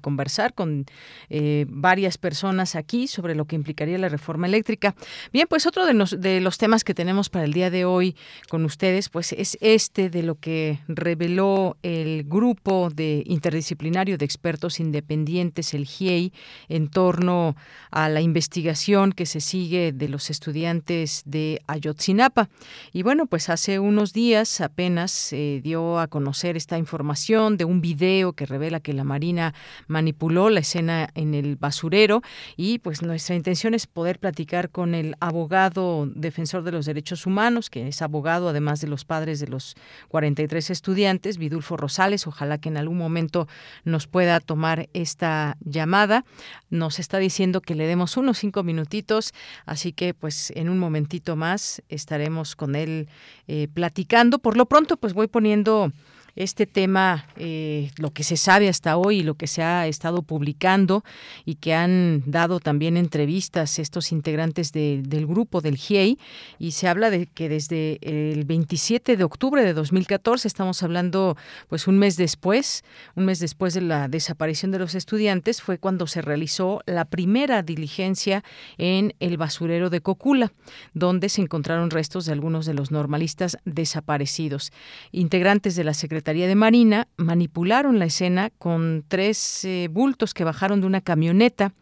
conversar 0.00 0.54
con 0.54 0.86
eh, 1.28 1.66
varias 1.68 2.16
personas 2.16 2.76
aquí 2.76 3.08
sobre 3.08 3.34
lo 3.34 3.44
que 3.44 3.56
implicaría 3.56 3.98
la 3.98 4.08
reforma 4.08 4.46
eléctrica. 4.46 4.94
Bien, 5.34 5.46
pues 5.50 5.66
otro 5.66 5.84
de 5.84 5.92
los, 5.92 6.18
de 6.18 6.40
los 6.40 6.56
temas 6.56 6.82
que 6.82 6.94
tenemos 6.94 7.28
para 7.28 7.44
el 7.44 7.52
día 7.52 7.68
de 7.68 7.84
hoy 7.84 8.16
con 8.48 8.64
ustedes, 8.64 9.10
pues 9.10 9.34
es 9.34 9.58
este 9.60 10.08
de 10.08 10.22
lo 10.22 10.36
que 10.36 10.78
reveló 10.88 11.76
el 11.82 12.24
grupo 12.24 12.88
de 12.88 13.22
interdisciplinario 13.26 14.16
de 14.16 14.24
expertos 14.24 14.80
independientes, 14.80 15.74
el 15.74 15.84
GIEI, 15.84 16.32
en 16.70 16.88
torno 16.88 17.54
a 17.90 18.08
la 18.08 18.22
investigación 18.22 18.45
investigación 18.46 19.10
que 19.10 19.26
se 19.26 19.40
sigue 19.40 19.90
de 19.90 20.08
los 20.08 20.30
estudiantes 20.30 21.22
de 21.26 21.60
Ayotzinapa. 21.66 22.48
Y 22.92 23.02
bueno, 23.02 23.26
pues 23.26 23.48
hace 23.48 23.80
unos 23.80 24.12
días 24.12 24.60
apenas 24.60 25.10
se 25.10 25.60
dio 25.64 25.98
a 25.98 26.06
conocer 26.06 26.56
esta 26.56 26.78
información 26.78 27.56
de 27.56 27.64
un 27.64 27.80
video 27.80 28.34
que 28.34 28.46
revela 28.46 28.78
que 28.78 28.92
la 28.92 29.02
Marina 29.02 29.52
manipuló 29.88 30.48
la 30.48 30.60
escena 30.60 31.08
en 31.16 31.34
el 31.34 31.56
basurero 31.56 32.22
y 32.56 32.78
pues 32.78 33.02
nuestra 33.02 33.34
intención 33.34 33.74
es 33.74 33.88
poder 33.88 34.20
platicar 34.20 34.70
con 34.70 34.94
el 34.94 35.16
abogado 35.18 36.06
defensor 36.06 36.62
de 36.62 36.70
los 36.70 36.86
derechos 36.86 37.26
humanos, 37.26 37.68
que 37.68 37.88
es 37.88 38.00
abogado 38.00 38.50
además 38.50 38.80
de 38.80 38.86
los 38.86 39.04
padres 39.04 39.40
de 39.40 39.48
los 39.48 39.74
43 40.06 40.70
estudiantes, 40.70 41.36
Vidulfo 41.36 41.76
Rosales. 41.76 42.28
Ojalá 42.28 42.58
que 42.58 42.68
en 42.68 42.76
algún 42.76 42.98
momento 42.98 43.48
nos 43.82 44.06
pueda 44.06 44.38
tomar 44.38 44.88
esta 44.92 45.56
llamada. 45.64 46.24
Nos 46.70 47.00
está 47.00 47.18
diciendo 47.18 47.60
que 47.60 47.74
le 47.74 47.88
demos 47.88 48.16
unos 48.16 48.35
cinco 48.36 48.62
minutitos, 48.62 49.32
así 49.64 49.92
que 49.92 50.14
pues 50.14 50.52
en 50.56 50.68
un 50.68 50.78
momentito 50.78 51.36
más 51.36 51.82
estaremos 51.88 52.56
con 52.56 52.74
él 52.76 53.08
eh, 53.48 53.68
platicando. 53.72 54.38
Por 54.38 54.56
lo 54.56 54.66
pronto 54.66 54.96
pues 54.96 55.12
voy 55.12 55.26
poniendo 55.26 55.92
este 56.36 56.66
tema, 56.66 57.26
eh, 57.36 57.90
lo 57.96 58.10
que 58.10 58.22
se 58.22 58.36
sabe 58.36 58.68
hasta 58.68 58.98
hoy 58.98 59.20
y 59.20 59.22
lo 59.22 59.34
que 59.34 59.46
se 59.46 59.62
ha 59.62 59.86
estado 59.86 60.20
publicando 60.20 61.02
y 61.46 61.54
que 61.54 61.72
han 61.72 62.22
dado 62.26 62.60
también 62.60 62.98
entrevistas 62.98 63.78
estos 63.78 64.12
integrantes 64.12 64.70
del 64.72 65.26
grupo 65.26 65.62
del 65.62 65.78
GIEI 65.78 66.18
y 66.58 66.72
se 66.72 66.88
habla 66.88 67.08
de 67.08 67.26
que 67.26 67.48
desde 67.48 67.98
el 68.02 68.44
27 68.44 69.16
de 69.16 69.24
octubre 69.24 69.64
de 69.64 69.72
2014, 69.72 70.46
estamos 70.46 70.82
hablando 70.82 71.38
pues 71.68 71.86
un 71.86 71.98
mes 71.98 72.18
después, 72.18 72.84
un 73.14 73.24
mes 73.24 73.40
después 73.40 73.72
de 73.72 73.80
la 73.80 74.08
desaparición 74.08 74.70
de 74.70 74.78
los 74.78 74.94
estudiantes, 74.94 75.62
fue 75.62 75.78
cuando 75.78 76.06
se 76.06 76.20
realizó 76.20 76.82
la 76.84 77.06
primera 77.06 77.62
diligencia 77.62 78.44
en 78.76 79.14
el 79.20 79.38
basurero 79.38 79.88
de 79.88 80.02
Cocula, 80.02 80.52
donde 80.92 81.30
se 81.30 81.40
encontraron 81.40 81.90
restos 81.90 82.26
de 82.26 82.32
algunos 82.32 82.66
de 82.66 82.74
los 82.74 82.90
normalistas 82.90 83.56
desaparecidos. 83.64 84.70
Integrantes 85.12 85.76
de 85.76 85.84
la 85.84 85.94
Secretaría 85.94 86.25
de 86.34 86.54
Marina 86.56 87.06
manipularon 87.16 88.00
la 88.00 88.06
escena 88.06 88.50
con 88.58 89.04
tres 89.06 89.64
eh, 89.64 89.88
bultos 89.88 90.34
que 90.34 90.42
bajaron 90.42 90.80
de 90.80 90.86
una 90.88 91.00
camioneta, 91.00 91.72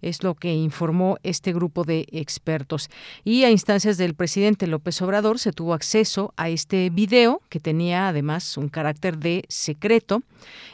es 0.00 0.24
lo 0.24 0.34
que 0.34 0.52
informó 0.52 1.18
este 1.22 1.52
grupo 1.52 1.84
de 1.84 2.06
expertos. 2.10 2.90
Y 3.22 3.44
a 3.44 3.50
instancias 3.50 3.98
del 3.98 4.14
presidente 4.14 4.66
López 4.66 5.00
Obrador 5.02 5.38
se 5.38 5.52
tuvo 5.52 5.72
acceso 5.72 6.34
a 6.36 6.48
este 6.48 6.90
video 6.90 7.42
que 7.48 7.60
tenía 7.60 8.08
además 8.08 8.56
un 8.56 8.68
carácter 8.68 9.18
de 9.18 9.44
secreto. 9.48 10.22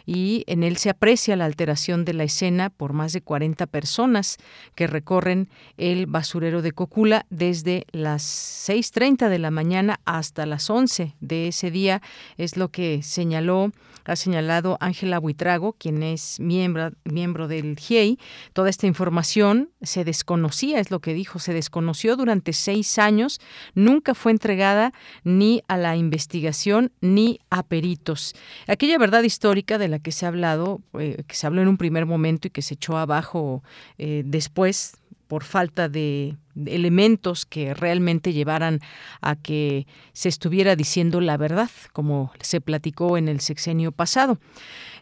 Y 0.07 0.45
en 0.47 0.63
él 0.63 0.79
se 0.79 0.89
aprecia 0.89 1.37
la 1.37 1.45
alteración 1.45 2.07
de 2.07 2.15
la 2.15 2.25
escena 2.25 2.71
por 2.71 2.95
más 2.95 3.13
de 3.13 3.21
40 3.21 3.67
personas 3.67 4.39
que 4.75 4.87
recorren 4.87 5.51
el 5.77 6.07
basurero 6.07 6.63
de 6.63 6.73
Cocula 6.73 7.27
desde 7.29 7.85
las 7.93 8.23
6.30 8.69 9.29
de 9.29 9.39
la 9.39 9.51
mañana 9.51 10.01
hasta 10.07 10.47
las 10.47 10.71
11 10.71 11.15
de 11.21 11.49
ese 11.49 11.71
día, 11.71 12.01
es 12.39 12.57
lo 12.57 12.71
que 12.71 13.03
se 13.03 13.18
señaló, 13.19 13.73
ha 14.05 14.15
señalado 14.15 14.79
Ángela 14.81 15.19
Buitrago, 15.19 15.73
quien 15.73 16.05
es 16.05 16.39
miembro, 16.39 16.93
miembro 17.05 17.49
del 17.49 17.77
GIEI. 17.77 18.17
Toda 18.53 18.71
esta 18.71 18.87
información 18.87 19.71
se 19.83 20.05
desconocía, 20.05 20.79
es 20.79 20.93
lo 20.93 21.01
que 21.01 21.15
dijo, 21.15 21.41
se 21.41 21.53
desconoció 21.53 22.17
durante 22.17 22.53
seis 22.53 22.97
años, 22.99 23.41
nunca 23.75 24.15
fue 24.15 24.31
entregada 24.31 24.93
ni 25.25 25.63
a 25.67 25.77
la 25.77 25.97
investigación 25.97 26.93
ni 27.01 27.41
a 27.51 27.65
peritos. 27.65 28.37
Aquella 28.69 28.99
verdad 28.99 29.25
histórica 29.25 29.79
de 29.79 29.89
la 29.89 29.99
que 29.99 30.13
se 30.13 30.25
ha 30.25 30.29
hablado, 30.29 30.81
eh, 30.97 31.25
que 31.27 31.35
se 31.35 31.49
habló 31.49 31.61
en 31.61 31.69
un 31.69 31.77
primer 31.77 32.07
momento 32.07 32.47
y 32.47 32.51
que 32.51 32.63
se 32.63 32.75
echó 32.75 32.97
abajo 32.97 33.65
eh, 33.99 34.23
después 34.25 34.93
por 35.29 35.45
falta 35.45 35.89
de 35.89 36.37
elementos 36.67 37.47
que 37.47 37.75
realmente 37.75 38.33
llevaran 38.33 38.81
a 39.21 39.37
que 39.37 39.87
se 40.13 40.29
estuviera 40.29 40.75
diciendo 40.75 41.21
la 41.21 41.37
verdad, 41.37 41.71
como 41.93 42.33
se 42.41 42.61
platicó 42.61 43.17
en 43.17 43.29
el 43.29 43.41
sexenio 43.41 43.93
pasado. 43.93 44.39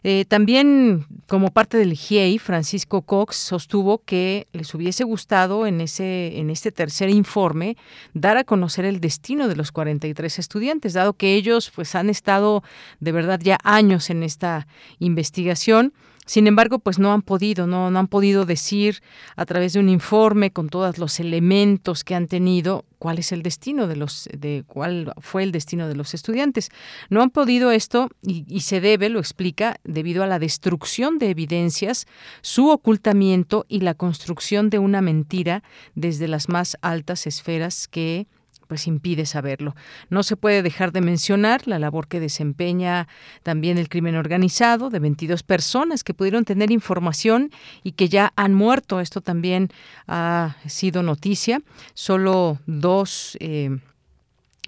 Eh, 0.03 0.25
también, 0.27 1.07
como 1.27 1.49
parte 1.49 1.77
del 1.77 1.93
GIEI, 1.93 2.37
Francisco 2.37 3.01
Cox 3.01 3.35
sostuvo 3.35 3.99
que 3.99 4.47
les 4.53 4.73
hubiese 4.75 5.03
gustado 5.03 5.65
en, 5.65 5.81
ese, 5.81 6.37
en 6.37 6.49
este 6.49 6.71
tercer 6.71 7.09
informe 7.09 7.77
dar 8.13 8.37
a 8.37 8.43
conocer 8.43 8.85
el 8.85 8.99
destino 8.99 9.47
de 9.47 9.55
los 9.55 9.71
43 9.71 10.39
estudiantes, 10.39 10.93
dado 10.93 11.13
que 11.13 11.33
ellos 11.35 11.71
pues, 11.73 11.95
han 11.95 12.09
estado 12.09 12.63
de 12.99 13.11
verdad 13.11 13.39
ya 13.41 13.57
años 13.63 14.09
en 14.09 14.21
esta 14.23 14.67
investigación 14.99 15.93
sin 16.27 16.45
embargo, 16.45 16.79
pues 16.79 16.99
no 16.99 17.13
han 17.13 17.21
podido, 17.21 17.67
no, 17.67 17.89
no 17.89 17.99
han 17.99 18.07
podido 18.07 18.45
decir 18.45 19.01
a 19.37 19.45
través 19.45 19.71
de 19.73 19.79
un 19.79 19.87
informe 19.87 20.51
con 20.51 20.67
todos 20.67 20.97
los 20.97 21.21
elementos 21.21 22.03
que 22.03 22.15
han 22.15 22.27
tenido 22.27 22.83
cuál 22.99 23.17
es 23.17 23.31
el 23.31 23.43
destino 23.43 23.87
de 23.87 23.95
los 23.95 24.27
de 24.37 24.65
cuál 24.67 25.13
fue 25.21 25.43
el 25.43 25.53
destino 25.53 25.87
de 25.87 25.95
los 25.95 26.13
estudiantes. 26.13 26.69
No 27.09 27.21
han 27.21 27.29
podido 27.29 27.71
esto 27.71 28.09
y, 28.21 28.43
y, 28.49 28.59
se 28.61 28.81
debe, 28.81 29.07
lo 29.07 29.19
explica, 29.19 29.77
debido 29.85 30.21
a 30.21 30.27
la 30.27 30.37
destrucción 30.37 31.17
de 31.17 31.29
evidencias, 31.29 32.07
su 32.41 32.69
ocultamiento 32.71 33.65
y 33.69 33.79
la 33.79 33.93
construcción 33.93 34.69
de 34.69 34.79
una 34.79 35.01
mentira 35.01 35.63
desde 35.95 36.27
las 36.27 36.49
más 36.49 36.77
altas 36.81 37.25
esferas 37.25 37.87
que 37.87 38.27
pues 38.67 38.87
impide 38.87 39.25
saberlo. 39.25 39.75
No 40.09 40.23
se 40.23 40.37
puede 40.37 40.61
dejar 40.61 40.91
de 40.91 41.01
mencionar 41.01 41.67
la 41.67 41.79
labor 41.79 42.07
que 42.07 42.19
desempeña 42.19 43.07
también 43.43 43.77
el 43.77 43.89
crimen 43.89 44.15
organizado 44.15 44.89
de 44.89 44.99
22 44.99 45.43
personas 45.43 46.03
que 46.03 46.13
pudieron 46.13 46.45
tener 46.45 46.71
información 46.71 47.51
y 47.83 47.93
que 47.93 48.09
ya 48.09 48.33
han 48.35 48.53
muerto. 48.53 48.99
Esto 48.99 49.21
también 49.21 49.69
ha 50.07 50.57
sido 50.65 51.03
noticia. 51.03 51.61
Solo 51.93 52.59
dos 52.65 53.37
eh, 53.39 53.77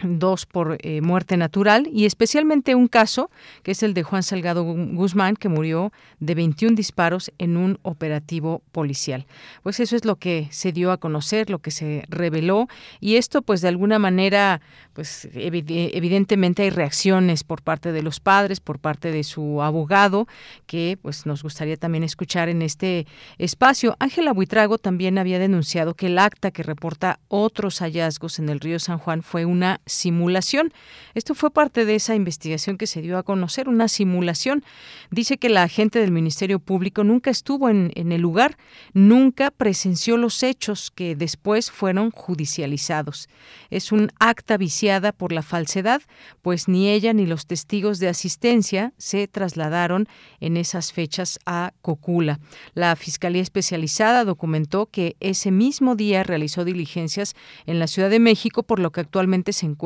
dos 0.04 0.46
por 0.46 0.78
eh, 0.82 1.02
muerte 1.02 1.38
natural 1.38 1.88
y 1.92 2.06
especialmente 2.06 2.76
un 2.76 2.88
caso 2.88 3.30
que 3.64 3.72
es 3.72 3.84
el 3.84 3.94
de 3.94 4.04
Juan 4.04 4.24
Salgado 4.24 4.64
Guzmán 4.64 5.36
que 5.36 5.50
murió 5.50 5.92
de 6.20 6.36
21 6.36 6.76
disparos 6.76 7.32
en 7.38 7.58
un 7.58 7.80
operativo 7.82 8.62
policial. 8.72 9.26
Pues 9.64 9.80
eso 9.80 9.96
es 9.96 10.06
lo 10.06 10.16
que 10.16 10.48
se 10.52 10.72
dio 10.72 10.92
a 10.92 10.98
conocer, 10.98 11.50
lo 11.50 11.60
que 11.60 11.72
se 11.72 12.04
reveló 12.10 12.68
y 13.00 13.16
esto 13.16 13.42
pues 13.42 13.62
de 13.62 13.68
alguna 13.68 14.00
manera 14.00 14.62
pues 14.94 15.30
evidentemente 15.34 16.64
hay 16.64 16.70
reacciones 16.70 17.44
por 17.44 17.62
parte 17.62 17.92
de 17.92 18.02
los 18.02 18.20
padres, 18.20 18.60
por 18.60 18.80
parte 18.80 19.12
de 19.12 19.24
su 19.24 19.62
abogado 19.62 20.28
que 20.66 20.98
pues 21.02 21.26
nos 21.26 21.44
gustaría 21.44 21.78
también 21.78 22.04
escuchar 22.04 22.50
en 22.50 22.62
este 22.62 23.08
espacio. 23.38 23.96
Ángela 24.00 24.34
Buitrago 24.34 24.78
también 24.78 25.18
había 25.18 25.40
denunciado 25.40 25.94
que 25.94 26.08
el 26.08 26.20
acta 26.20 26.52
que 26.52 26.64
reporta 26.64 27.20
otros 27.28 27.80
hallazgos 27.80 28.40
en 28.40 28.50
el 28.50 28.60
río 28.60 28.80
San 28.80 28.98
Juan 28.98 29.24
fue 29.24 29.46
una 29.46 29.82
simulación. 29.90 30.72
Esto 31.16 31.36
fue 31.36 31.52
parte 31.52 31.86
de 31.86 31.96
esa 31.96 32.16
investigación 32.16 32.78
que 32.78 32.88
se 32.88 33.02
dio 33.02 33.18
a 33.18 33.24
conocer, 33.24 33.68
una 33.68 33.88
simulación. 33.88 34.64
Dice 35.12 35.38
que 35.38 35.50
la 35.50 35.64
agente 35.64 36.00
del 36.00 36.12
Ministerio 36.12 36.60
Público 36.60 37.04
nunca 37.04 37.30
estuvo 37.30 37.70
en, 37.70 37.92
el 37.96 38.22
lugar, 38.22 38.58
nunca 38.94 39.52
presenció 39.52 40.18
los 40.18 40.44
hechos 40.44 40.92
que 40.92 41.16
después 41.16 41.72
fueron 41.72 42.12
judicializados. 42.12 43.28
Es 43.70 43.92
un 43.92 44.12
acta 44.20 44.58
viciada 44.58 45.12
por 45.12 45.32
la 45.32 45.42
falsedad, 45.42 46.02
pues 46.42 46.68
ni 46.68 46.90
ella 46.90 47.12
ni 47.14 47.26
los 47.26 47.48
testigos 47.48 48.00
de 48.00 48.08
asistencia 48.08 48.94
se 48.98 49.28
trasladaron 49.28 50.08
en 50.40 50.58
esas 50.58 50.94
fechas 50.94 51.40
a 51.46 51.74
Cocula. 51.82 52.40
La 52.74 52.96
Fiscalía 52.96 53.42
Especializada 53.42 54.26
documentó 54.26 54.86
que 54.86 55.16
ese 55.20 55.52
mismo 55.52 55.96
día 55.96 56.24
realizó 56.24 56.64
diligencias 56.64 57.36
en 57.66 57.80
la 57.80 57.88
Ciudad 57.88 58.10
de 58.10 58.20
México, 58.20 58.64
por 58.64 58.80
lo 58.80 58.92
que 58.92 59.02
actualmente 59.02 59.54
se 59.54 59.66
encuentra 59.66 59.79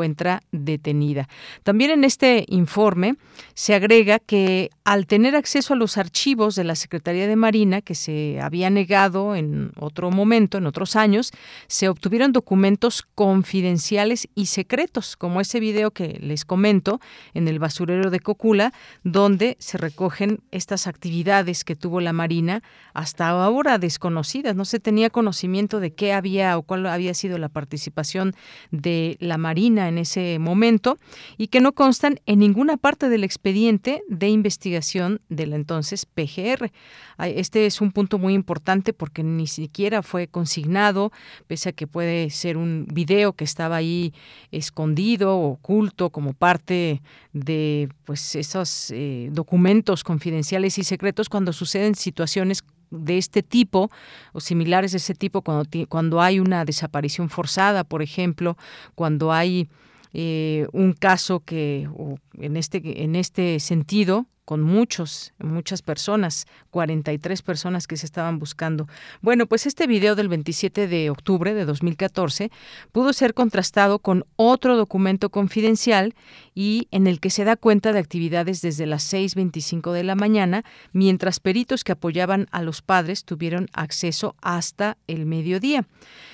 detenida. 0.51 1.27
También 1.63 1.91
en 1.91 2.03
este 2.03 2.45
informe 2.47 3.15
se 3.53 3.75
agrega 3.75 4.19
que 4.19 4.69
al 4.83 5.05
tener 5.05 5.35
acceso 5.35 5.73
a 5.73 5.77
los 5.77 5.97
archivos 5.97 6.55
de 6.55 6.63
la 6.63 6.75
Secretaría 6.75 7.27
de 7.27 7.35
Marina, 7.35 7.81
que 7.81 7.95
se 7.95 8.39
había 8.41 8.69
negado 8.69 9.35
en 9.35 9.71
otro 9.79 10.11
momento, 10.11 10.57
en 10.57 10.65
otros 10.65 10.95
años, 10.95 11.31
se 11.67 11.87
obtuvieron 11.87 12.31
documentos 12.31 13.03
confidenciales 13.15 14.27
y 14.35 14.47
secretos, 14.47 15.15
como 15.15 15.39
ese 15.39 15.59
video 15.59 15.91
que 15.91 16.19
les 16.21 16.43
comento 16.43 16.99
en 17.33 17.47
el 17.47 17.59
basurero 17.59 18.09
de 18.09 18.19
Cocula, 18.19 18.73
donde 19.03 19.55
se 19.59 19.77
recogen 19.77 20.39
estas 20.51 20.87
actividades 20.87 21.63
que 21.63 21.75
tuvo 21.75 22.01
la 22.01 22.13
Marina 22.13 22.61
hasta 22.93 23.29
ahora 23.29 23.77
desconocidas. 23.77 24.55
No 24.55 24.65
se 24.65 24.79
tenía 24.79 25.09
conocimiento 25.09 25.79
de 25.79 25.93
qué 25.93 26.13
había 26.13 26.57
o 26.57 26.63
cuál 26.63 26.85
había 26.87 27.13
sido 27.13 27.37
la 27.37 27.49
participación 27.49 28.33
de 28.71 29.17
la 29.19 29.37
Marina 29.37 29.82
en 29.87 29.97
ese 29.97 30.39
momento 30.39 30.97
y 31.37 31.47
que 31.47 31.61
no 31.61 31.73
constan 31.73 32.19
en 32.25 32.39
ninguna 32.39 32.77
parte 32.77 33.09
del 33.09 33.23
expediente 33.23 34.03
de 34.07 34.29
investigación 34.29 35.21
de 35.29 35.47
la 35.47 35.55
entonces 35.55 36.05
PGR. 36.05 36.71
Este 37.19 37.65
es 37.65 37.81
un 37.81 37.91
punto 37.91 38.17
muy 38.17 38.33
importante 38.33 38.93
porque 38.93 39.23
ni 39.23 39.47
siquiera 39.47 40.01
fue 40.01 40.27
consignado, 40.27 41.11
pese 41.47 41.69
a 41.69 41.71
que 41.71 41.87
puede 41.87 42.29
ser 42.29 42.57
un 42.57 42.85
video 42.91 43.33
que 43.33 43.43
estaba 43.43 43.77
ahí 43.77 44.13
escondido, 44.51 45.37
oculto, 45.37 46.09
como 46.09 46.33
parte 46.33 47.01
de 47.33 47.89
pues 48.05 48.35
esos 48.35 48.91
eh, 48.91 49.29
documentos 49.31 50.03
confidenciales 50.03 50.77
y 50.77 50.83
secretos 50.83 51.29
cuando 51.29 51.53
suceden 51.53 51.95
situaciones 51.95 52.63
de 52.93 53.17
este 53.17 53.43
tipo 53.43 53.91
o 54.31 54.39
similares 54.39 54.91
de 54.91 54.97
ese 54.97 55.15
tipo 55.15 55.41
cuando, 55.41 55.69
cuando 55.89 56.21
hay 56.21 56.39
una 56.39 56.65
desaparición 56.65 57.29
forzada, 57.29 57.83
por 57.83 58.01
ejemplo, 58.01 58.57
cuando 58.95 59.31
hay 59.31 59.67
eh, 60.13 60.67
un 60.73 60.93
caso 60.93 61.39
que 61.39 61.89
en 62.37 62.55
este 62.55 63.03
en 63.03 63.15
este 63.15 63.59
sentido 63.59 64.27
con 64.45 64.61
muchos, 64.61 65.33
muchas 65.39 65.81
personas, 65.81 66.47
43 66.71 67.41
personas 67.41 67.87
que 67.87 67.97
se 67.97 68.05
estaban 68.05 68.39
buscando. 68.39 68.87
Bueno, 69.21 69.45
pues 69.45 69.65
este 69.65 69.87
video 69.87 70.15
del 70.15 70.27
27 70.27 70.87
de 70.87 71.09
octubre 71.09 71.53
de 71.53 71.65
2014 71.65 72.51
pudo 72.91 73.13
ser 73.13 73.33
contrastado 73.33 73.99
con 73.99 74.25
otro 74.35 74.75
documento 74.75 75.29
confidencial 75.29 76.13
y 76.53 76.87
en 76.91 77.07
el 77.07 77.19
que 77.19 77.29
se 77.29 77.45
da 77.45 77.55
cuenta 77.55 77.93
de 77.93 77.99
actividades 77.99 78.61
desde 78.61 78.85
las 78.85 79.11
6.25 79.13 79.93
de 79.93 80.03
la 80.03 80.15
mañana, 80.15 80.63
mientras 80.91 81.39
peritos 81.39 81.83
que 81.83 81.93
apoyaban 81.93 82.47
a 82.51 82.61
los 82.61 82.81
padres 82.81 83.23
tuvieron 83.23 83.69
acceso 83.73 84.35
hasta 84.41 84.97
el 85.07 85.25
mediodía. 85.25 85.85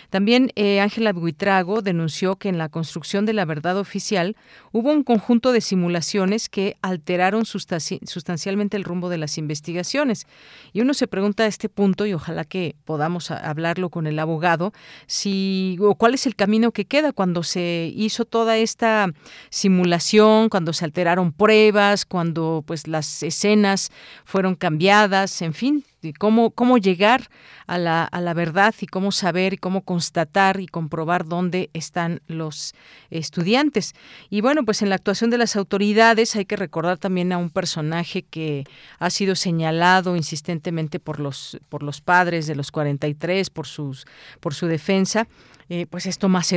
También 0.09 0.51
eh, 0.55 0.81
Ángela 0.81 1.13
Buitrago 1.13 1.83
denunció 1.83 2.37
que 2.37 2.49
en 2.49 2.57
la 2.57 2.69
construcción 2.69 3.27
de 3.27 3.33
la 3.33 3.45
verdad 3.45 3.77
oficial 3.77 4.35
hubo 4.71 4.91
un 4.91 5.03
conjunto 5.03 5.51
de 5.51 5.61
simulaciones 5.61 6.49
que 6.49 6.77
alteraron 6.81 7.45
sustancialmente 7.45 7.98
el 8.01 8.83
rumbo 8.83 9.09
de 9.09 9.17
las 9.17 9.37
investigaciones. 9.37 10.25
Y 10.73 10.81
uno 10.81 10.93
se 10.93 11.07
pregunta 11.07 11.43
a 11.43 11.47
este 11.47 11.69
punto, 11.69 12.05
y 12.05 12.13
ojalá 12.13 12.45
que 12.45 12.75
podamos 12.85 13.31
hablarlo 13.31 13.89
con 13.89 14.07
el 14.07 14.19
abogado, 14.19 14.73
si 15.07 15.77
o 15.81 15.95
cuál 15.95 16.13
es 16.13 16.25
el 16.25 16.35
camino 16.35 16.71
que 16.71 16.85
queda 16.85 17.11
cuando 17.11 17.43
se 17.43 17.91
hizo 17.95 18.25
toda 18.25 18.57
esta 18.57 19.07
simulación, 19.49 20.49
cuando 20.49 20.73
se 20.73 20.85
alteraron 20.85 21.31
pruebas, 21.31 22.05
cuando 22.05 22.63
pues 22.65 22.87
las 22.87 23.23
escenas 23.23 23.91
fueron 24.25 24.55
cambiadas, 24.55 25.41
en 25.41 25.53
fin, 25.53 25.83
cómo, 26.17 26.51
cómo 26.51 26.77
llegar 26.77 27.29
a 27.67 27.77
la, 27.77 28.03
a 28.03 28.21
la 28.21 28.33
verdad 28.33 28.73
y 28.79 28.87
cómo 28.87 29.11
saber 29.11 29.53
y 29.53 29.57
cómo 29.57 29.81
constatar 29.81 30.59
y 30.59 30.67
comprobar 30.67 31.25
dónde 31.25 31.69
están 31.73 32.21
los 32.27 32.73
estudiantes. 33.09 33.93
Y 34.29 34.41
bueno, 34.41 34.63
pues 34.63 34.81
en 34.81 34.89
la 34.89 34.95
actuación 34.95 35.29
de 35.29 35.37
las 35.37 35.55
autoridades 35.55 36.35
hay 36.35 36.45
que 36.45 36.55
recordar 36.55 36.97
también 36.97 37.31
a 37.31 37.37
un 37.37 37.49
personaje 37.49 38.23
que 38.23 38.63
ha 38.99 39.09
sido 39.09 39.35
señalado 39.35 40.15
insistentemente 40.15 40.99
por 40.99 41.19
los, 41.19 41.59
por 41.69 41.83
los 41.83 42.01
padres 42.01 42.47
de 42.47 42.55
los 42.55 42.71
43, 42.71 43.49
por, 43.49 43.67
sus, 43.67 44.05
por 44.39 44.53
su 44.53 44.67
defensa, 44.67 45.27
eh, 45.69 45.85
pues 45.89 46.05
es 46.05 46.17
Tomás 46.17 46.53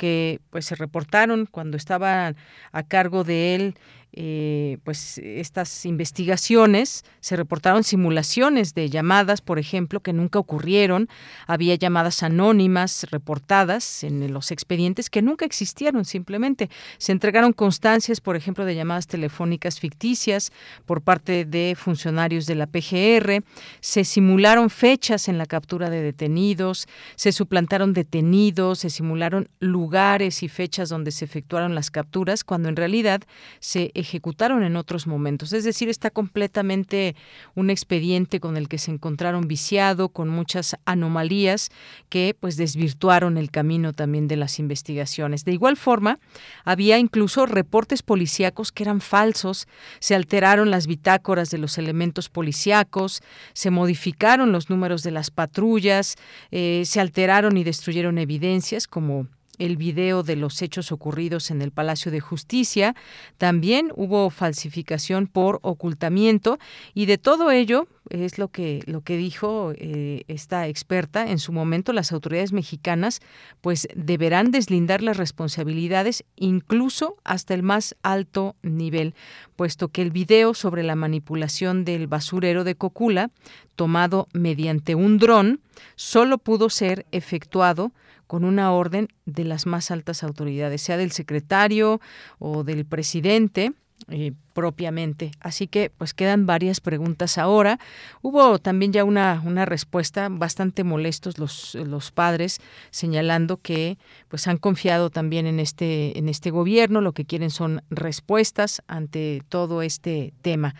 que 0.00 0.40
pues 0.48 0.64
se 0.64 0.76
reportaron 0.76 1.44
cuando 1.44 1.76
estaba 1.76 2.34
a 2.72 2.82
cargo 2.84 3.22
de 3.22 3.54
él 3.54 3.74
eh, 4.12 4.78
pues 4.84 5.18
estas 5.18 5.86
investigaciones, 5.86 7.04
se 7.20 7.36
reportaron 7.36 7.84
simulaciones 7.84 8.74
de 8.74 8.90
llamadas, 8.90 9.40
por 9.40 9.58
ejemplo, 9.58 10.00
que 10.00 10.12
nunca 10.12 10.38
ocurrieron, 10.38 11.08
había 11.46 11.74
llamadas 11.76 12.22
anónimas 12.22 13.06
reportadas 13.10 14.02
en 14.02 14.32
los 14.32 14.50
expedientes 14.50 15.10
que 15.10 15.22
nunca 15.22 15.44
existieron 15.44 16.04
simplemente. 16.04 16.70
Se 16.98 17.12
entregaron 17.12 17.52
constancias, 17.52 18.20
por 18.20 18.36
ejemplo, 18.36 18.64
de 18.64 18.74
llamadas 18.74 19.06
telefónicas 19.06 19.78
ficticias 19.78 20.50
por 20.86 21.02
parte 21.02 21.44
de 21.44 21.76
funcionarios 21.76 22.46
de 22.46 22.54
la 22.56 22.66
PGR, 22.66 23.44
se 23.80 24.04
simularon 24.04 24.70
fechas 24.70 25.28
en 25.28 25.38
la 25.38 25.46
captura 25.46 25.90
de 25.90 26.02
detenidos, 26.02 26.88
se 27.16 27.32
suplantaron 27.32 27.92
detenidos, 27.92 28.80
se 28.80 28.90
simularon 28.90 29.48
lugares 29.60 30.42
y 30.42 30.48
fechas 30.48 30.88
donde 30.88 31.12
se 31.12 31.24
efectuaron 31.24 31.74
las 31.74 31.90
capturas, 31.90 32.44
cuando 32.44 32.68
en 32.68 32.76
realidad 32.76 33.22
se 33.60 33.92
ejecutaron 34.00 34.62
en 34.62 34.76
otros 34.76 35.06
momentos. 35.06 35.52
Es 35.52 35.64
decir, 35.64 35.88
está 35.88 36.10
completamente 36.10 37.14
un 37.54 37.70
expediente 37.70 38.40
con 38.40 38.56
el 38.56 38.68
que 38.68 38.78
se 38.78 38.90
encontraron 38.90 39.48
viciado, 39.48 40.08
con 40.08 40.28
muchas 40.28 40.76
anomalías 40.84 41.70
que 42.08 42.36
pues 42.38 42.56
desvirtuaron 42.56 43.38
el 43.38 43.50
camino 43.50 43.92
también 43.92 44.28
de 44.28 44.36
las 44.36 44.58
investigaciones. 44.58 45.44
De 45.44 45.52
igual 45.52 45.76
forma, 45.76 46.18
había 46.64 46.98
incluso 46.98 47.46
reportes 47.46 48.02
policíacos 48.02 48.72
que 48.72 48.82
eran 48.82 49.00
falsos, 49.00 49.68
se 49.98 50.14
alteraron 50.14 50.70
las 50.70 50.86
bitácoras 50.86 51.50
de 51.50 51.58
los 51.58 51.78
elementos 51.78 52.28
policíacos, 52.28 53.22
se 53.52 53.70
modificaron 53.70 54.52
los 54.52 54.70
números 54.70 55.02
de 55.02 55.10
las 55.10 55.30
patrullas, 55.30 56.16
eh, 56.50 56.82
se 56.86 57.00
alteraron 57.00 57.56
y 57.56 57.64
destruyeron 57.64 58.18
evidencias 58.18 58.86
como 58.86 59.28
el 59.60 59.76
video 59.76 60.24
de 60.24 60.34
los 60.34 60.60
hechos 60.62 60.90
ocurridos 60.90 61.50
en 61.50 61.62
el 61.62 61.70
Palacio 61.70 62.10
de 62.10 62.18
Justicia. 62.18 62.96
También 63.38 63.92
hubo 63.94 64.30
falsificación 64.30 65.28
por 65.28 65.60
ocultamiento 65.62 66.58
y 66.94 67.06
de 67.06 67.18
todo 67.18 67.50
ello 67.52 67.86
es 68.08 68.38
lo 68.38 68.48
que 68.48 68.82
lo 68.86 69.02
que 69.02 69.16
dijo 69.16 69.72
eh, 69.76 70.22
esta 70.26 70.66
experta 70.66 71.30
en 71.30 71.38
su 71.38 71.52
momento 71.52 71.92
las 71.92 72.12
autoridades 72.12 72.52
mexicanas 72.52 73.20
pues 73.60 73.88
deberán 73.94 74.50
deslindar 74.50 75.02
las 75.02 75.18
responsabilidades 75.18 76.24
incluso 76.36 77.16
hasta 77.24 77.52
el 77.52 77.62
más 77.62 77.96
alto 78.02 78.56
nivel 78.62 79.14
puesto 79.54 79.88
que 79.88 80.02
el 80.02 80.10
video 80.10 80.54
sobre 80.54 80.82
la 80.82 80.96
manipulación 80.96 81.84
del 81.84 82.06
basurero 82.06 82.64
de 82.64 82.74
Cocula 82.74 83.30
tomado 83.76 84.28
mediante 84.32 84.94
un 84.94 85.18
dron 85.18 85.60
solo 85.94 86.38
pudo 86.38 86.70
ser 86.70 87.06
efectuado 87.12 87.92
con 88.30 88.44
una 88.44 88.70
orden 88.70 89.08
de 89.26 89.42
las 89.42 89.66
más 89.66 89.90
altas 89.90 90.22
autoridades, 90.22 90.82
sea 90.82 90.96
del 90.96 91.10
secretario 91.10 92.00
o 92.38 92.62
del 92.62 92.84
presidente. 92.84 93.72
Eh, 94.08 94.34
propiamente. 94.52 95.32
Así 95.40 95.66
que 95.66 95.90
pues 95.90 96.14
quedan 96.14 96.46
varias 96.46 96.80
preguntas 96.80 97.38
ahora. 97.38 97.78
Hubo 98.22 98.58
también 98.58 98.92
ya 98.92 99.04
una, 99.04 99.42
una 99.44 99.64
respuesta 99.64 100.28
bastante 100.30 100.84
molestos 100.84 101.38
los, 101.38 101.74
los 101.74 102.10
padres 102.10 102.60
señalando 102.90 103.56
que 103.56 103.98
pues 104.28 104.46
han 104.48 104.58
confiado 104.58 105.10
también 105.10 105.46
en 105.46 105.60
este, 105.60 106.18
en 106.18 106.28
este 106.28 106.50
gobierno, 106.50 107.00
lo 107.00 107.12
que 107.12 107.24
quieren 107.24 107.50
son 107.50 107.82
respuestas 107.90 108.82
ante 108.86 109.42
todo 109.48 109.82
este 109.82 110.32
tema. 110.42 110.74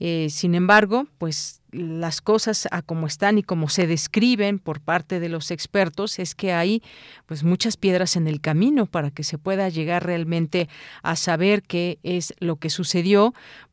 Eh, 0.00 0.28
sin 0.30 0.54
embargo, 0.54 1.06
pues 1.18 1.60
las 1.72 2.20
cosas 2.20 2.68
a 2.70 2.82
como 2.82 3.06
están 3.06 3.38
y 3.38 3.42
como 3.42 3.68
se 3.68 3.86
describen 3.86 4.58
por 4.58 4.80
parte 4.80 5.20
de 5.20 5.28
los 5.28 5.50
expertos 5.50 6.18
es 6.18 6.34
que 6.34 6.52
hay 6.52 6.82
pues 7.26 7.44
muchas 7.44 7.76
piedras 7.76 8.16
en 8.16 8.28
el 8.28 8.40
camino 8.40 8.86
para 8.86 9.10
que 9.10 9.24
se 9.24 9.36
pueda 9.36 9.68
llegar 9.68 10.06
realmente 10.06 10.68
a 11.02 11.16
saber 11.16 11.62
qué 11.62 11.98
es 12.02 12.34
lo 12.38 12.56
que 12.56 12.70
sucedió 12.70 13.15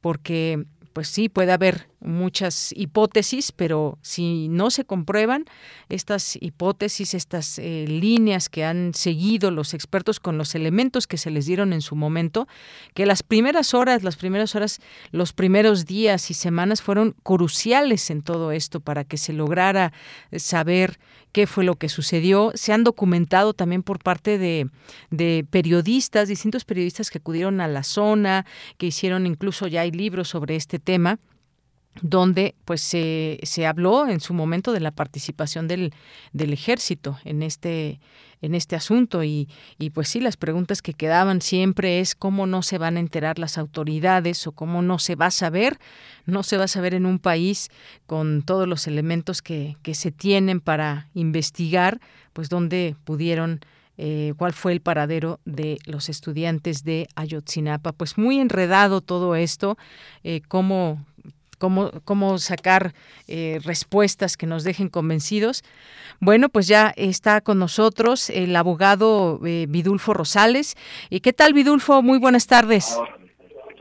porque 0.01 0.65
pues 0.93 1.07
sí, 1.07 1.27
puede 1.27 1.51
haber 1.51 1.87
muchas 2.03 2.73
hipótesis, 2.75 3.51
pero 3.51 3.97
si 4.01 4.47
no 4.47 4.69
se 4.69 4.85
comprueban 4.85 5.45
estas 5.89 6.37
hipótesis, 6.41 7.13
estas 7.13 7.59
eh, 7.59 7.85
líneas 7.87 8.49
que 8.49 8.65
han 8.65 8.93
seguido 8.93 9.51
los 9.51 9.73
expertos 9.73 10.19
con 10.19 10.37
los 10.37 10.55
elementos 10.55 11.07
que 11.07 11.17
se 11.17 11.31
les 11.31 11.45
dieron 11.45 11.73
en 11.73 11.81
su 11.81 11.95
momento, 11.95 12.47
que 12.93 13.05
las 13.05 13.23
primeras 13.23 13.73
horas, 13.73 14.03
las 14.03 14.15
primeras 14.15 14.55
horas, 14.55 14.79
los 15.11 15.33
primeros 15.33 15.85
días 15.85 16.29
y 16.29 16.33
semanas 16.33 16.81
fueron 16.81 17.15
cruciales 17.23 18.09
en 18.09 18.21
todo 18.21 18.51
esto 18.51 18.79
para 18.79 19.03
que 19.03 19.17
se 19.17 19.33
lograra 19.33 19.93
saber 20.35 20.99
qué 21.31 21.47
fue 21.47 21.63
lo 21.63 21.75
que 21.75 21.89
sucedió. 21.89 22.51
Se 22.55 22.73
han 22.73 22.83
documentado 22.83 23.53
también 23.53 23.83
por 23.83 23.99
parte 23.99 24.37
de, 24.37 24.69
de, 25.09 25.45
periodistas, 25.49 26.27
distintos 26.27 26.65
periodistas 26.65 27.09
que 27.09 27.17
acudieron 27.17 27.61
a 27.61 27.67
la 27.67 27.83
zona, 27.83 28.45
que 28.77 28.87
hicieron 28.87 29.25
incluso 29.25 29.67
ya 29.67 29.81
hay 29.81 29.91
libros 29.91 30.29
sobre 30.29 30.55
este 30.55 30.79
tema 30.79 31.19
donde 32.01 32.55
pues 32.65 32.81
se, 32.81 33.39
se 33.43 33.65
habló 33.65 34.07
en 34.07 34.19
su 34.19 34.33
momento 34.33 34.71
de 34.71 34.79
la 34.79 34.91
participación 34.91 35.67
del, 35.67 35.93
del 36.31 36.53
ejército 36.53 37.19
en 37.23 37.43
este 37.43 37.99
en 38.41 38.55
este 38.55 38.75
asunto 38.75 39.23
y, 39.23 39.47
y 39.79 39.91
pues 39.91 40.09
sí 40.09 40.19
las 40.19 40.35
preguntas 40.35 40.81
que 40.81 40.93
quedaban 40.93 41.41
siempre 41.41 42.01
es 42.01 42.13
cómo 42.13 42.45
no 42.45 42.61
se 42.61 42.77
van 42.77 42.97
a 42.97 42.99
enterar 42.99 43.39
las 43.39 43.57
autoridades 43.57 44.45
o 44.47 44.51
cómo 44.51 44.81
no 44.81 44.99
se 44.99 45.15
va 45.15 45.27
a 45.27 45.31
saber 45.31 45.79
no 46.25 46.43
se 46.43 46.57
va 46.57 46.65
a 46.65 46.67
saber 46.67 46.93
en 46.93 47.05
un 47.05 47.19
país 47.19 47.69
con 48.05 48.41
todos 48.41 48.67
los 48.67 48.85
elementos 48.85 49.41
que, 49.41 49.77
que 49.81 49.95
se 49.95 50.11
tienen 50.11 50.59
para 50.59 51.07
investigar 51.13 52.01
pues 52.33 52.49
dónde 52.49 52.97
pudieron 53.05 53.61
eh, 53.97 54.33
cuál 54.37 54.53
fue 54.53 54.71
el 54.71 54.81
paradero 54.81 55.39
de 55.45 55.77
los 55.85 56.09
estudiantes 56.09 56.83
de 56.83 57.07
Ayotzinapa. 57.15 57.91
Pues 57.91 58.17
muy 58.17 58.39
enredado 58.39 59.01
todo 59.01 59.35
esto, 59.35 59.77
eh, 60.23 60.41
cómo 60.47 61.05
cómo, 61.63 61.91
cómo 62.03 62.39
sacar 62.39 62.91
eh, 63.29 63.59
respuestas 63.63 64.35
que 64.35 64.45
nos 64.45 64.65
dejen 64.65 64.89
convencidos. 64.89 65.63
Bueno, 66.19 66.49
pues 66.49 66.67
ya 66.67 66.91
está 66.97 67.39
con 67.39 67.57
nosotros 67.57 68.29
el 68.29 68.53
abogado 68.57 69.39
eh, 69.45 69.65
Vidulfo 69.69 70.13
Rosales. 70.13 70.75
¿Y 71.09 71.21
qué 71.21 71.31
tal, 71.31 71.53
Vidulfo? 71.53 72.01
Muy 72.01 72.19
buenas 72.19 72.47
tardes. 72.47 72.99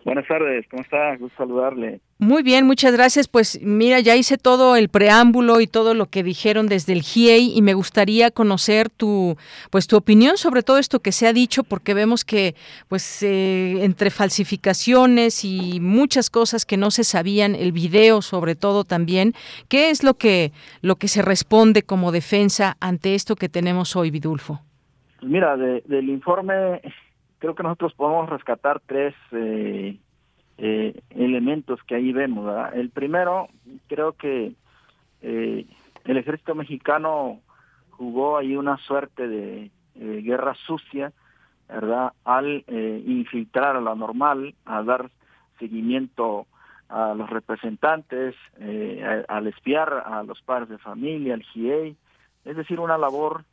Buenas 0.04 0.28
tardes, 0.28 0.64
¿cómo 0.70 0.82
está? 0.82 1.16
Gusto 1.16 1.36
saludarle. 1.38 2.00
Muy 2.22 2.44
bien, 2.44 2.68
muchas 2.68 2.92
gracias. 2.92 3.26
Pues 3.26 3.60
mira, 3.64 3.98
ya 3.98 4.14
hice 4.14 4.38
todo 4.38 4.76
el 4.76 4.88
preámbulo 4.88 5.60
y 5.60 5.66
todo 5.66 5.92
lo 5.92 6.06
que 6.06 6.22
dijeron 6.22 6.68
desde 6.68 6.92
el 6.92 7.02
GIEI 7.02 7.50
y 7.52 7.62
me 7.62 7.74
gustaría 7.74 8.30
conocer 8.30 8.90
tu, 8.90 9.36
pues 9.72 9.88
tu 9.88 9.96
opinión 9.96 10.36
sobre 10.36 10.62
todo 10.62 10.78
esto 10.78 11.00
que 11.00 11.10
se 11.10 11.26
ha 11.26 11.32
dicho, 11.32 11.64
porque 11.64 11.94
vemos 11.94 12.24
que, 12.24 12.54
pues, 12.86 13.24
eh, 13.24 13.82
entre 13.82 14.10
falsificaciones 14.10 15.44
y 15.44 15.80
muchas 15.80 16.30
cosas 16.30 16.64
que 16.64 16.76
no 16.76 16.92
se 16.92 17.02
sabían, 17.02 17.56
el 17.56 17.72
video 17.72 18.22
sobre 18.22 18.54
todo 18.54 18.84
también, 18.84 19.32
¿qué 19.68 19.90
es 19.90 20.04
lo 20.04 20.14
que 20.14 20.52
lo 20.80 20.94
que 20.94 21.08
se 21.08 21.22
responde 21.22 21.82
como 21.82 22.12
defensa 22.12 22.76
ante 22.78 23.16
esto 23.16 23.34
que 23.34 23.48
tenemos 23.48 23.96
hoy, 23.96 24.12
Vidulfo? 24.12 24.60
Pues 25.18 25.28
mira, 25.28 25.56
del 25.56 26.08
informe 26.08 26.82
creo 27.40 27.56
que 27.56 27.64
nosotros 27.64 27.94
podemos 27.94 28.30
rescatar 28.30 28.80
tres 28.86 29.12
eh, 29.32 29.98
eh, 30.64 31.02
elementos 31.10 31.82
que 31.82 31.96
ahí 31.96 32.12
vemos. 32.12 32.48
El 32.72 32.90
primero, 32.90 33.48
creo 33.88 34.12
que 34.12 34.52
eh, 35.20 35.66
el 36.04 36.16
ejército 36.16 36.54
mexicano 36.54 37.40
jugó 37.90 38.36
ahí 38.36 38.54
una 38.54 38.76
suerte 38.78 39.26
de 39.26 39.70
guerra 39.94 40.54
sucia, 40.66 41.12
¿verdad? 41.68 42.12
Al 42.24 42.64
infiltrar 42.68 43.76
a 43.76 43.80
la 43.80 43.94
normal, 43.94 44.54
a 44.64 44.82
dar 44.82 45.10
seguimiento 45.58 46.46
a 46.88 47.14
los 47.14 47.28
representantes, 47.28 48.34
al 49.28 49.46
espiar 49.46 49.92
a 50.06 50.22
los 50.22 50.40
padres 50.42 50.70
de 50.70 50.78
familia, 50.78 51.34
al 51.34 51.42
GIEI, 51.42 51.96
es 52.44 52.56
decir, 52.56 52.80
una 52.80 52.96
labor 52.98 53.44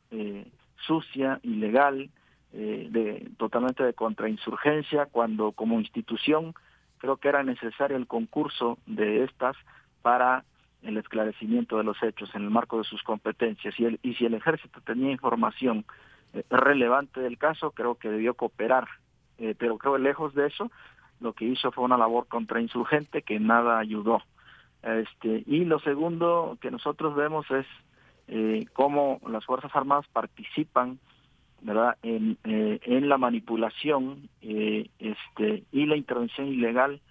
sucia, 0.77 1.39
ilegal, 1.43 2.09
eh, 2.51 2.87
de, 2.89 3.29
totalmente 3.37 3.83
de 3.83 3.93
contrainsurgencia, 3.93 5.05
cuando 5.05 5.51
como 5.51 5.79
institución 5.79 6.55
creo 6.99 7.17
que 7.17 7.29
era 7.29 7.43
necesario 7.43 7.97
el 7.97 8.07
concurso 8.07 8.77
de 8.85 9.23
estas 9.23 9.55
para 10.01 10.43
el 10.83 10.97
esclarecimiento 10.97 11.77
de 11.77 11.83
los 11.83 12.01
hechos 12.03 12.33
en 12.35 12.43
el 12.43 12.49
marco 12.49 12.77
de 12.77 12.83
sus 12.83 13.03
competencias. 13.03 13.77
Y, 13.79 13.85
el, 13.85 13.99
y 14.03 14.13
si 14.15 14.25
el 14.25 14.33
ejército 14.33 14.79
tenía 14.81 15.11
información 15.11 15.85
eh, 16.33 16.43
relevante 16.49 17.19
del 17.19 17.37
caso, 17.37 17.71
creo 17.71 17.95
que 17.95 18.09
debió 18.09 18.33
cooperar. 18.35 18.87
Eh, 19.37 19.55
pero 19.57 19.77
creo 19.77 19.93
que 19.93 19.99
lejos 19.99 20.33
de 20.35 20.47
eso, 20.47 20.71
lo 21.19 21.33
que 21.33 21.45
hizo 21.45 21.71
fue 21.71 21.83
una 21.83 21.97
labor 21.97 22.27
contrainsurgente 22.27 23.23
que 23.23 23.39
nada 23.39 23.79
ayudó. 23.79 24.21
Este, 24.83 25.43
y 25.45 25.65
lo 25.65 25.79
segundo 25.79 26.57
que 26.61 26.71
nosotros 26.71 27.15
vemos 27.15 27.49
es 27.51 27.65
eh, 28.27 28.65
cómo 28.73 29.19
las 29.27 29.45
Fuerzas 29.45 29.75
Armadas 29.75 30.07
participan 30.13 30.99
verdad 31.61 31.97
en, 32.03 32.37
eh, 32.43 32.79
en 32.83 33.09
la 33.09 33.17
manipulación 33.17 34.29
eh, 34.41 34.89
este 34.99 35.63
y 35.71 35.85
la 35.85 35.95
intervención 35.95 36.47
ilegal 36.47 37.01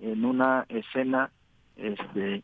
en 0.00 0.24
una 0.24 0.66
escena 0.68 1.30
este 1.76 2.42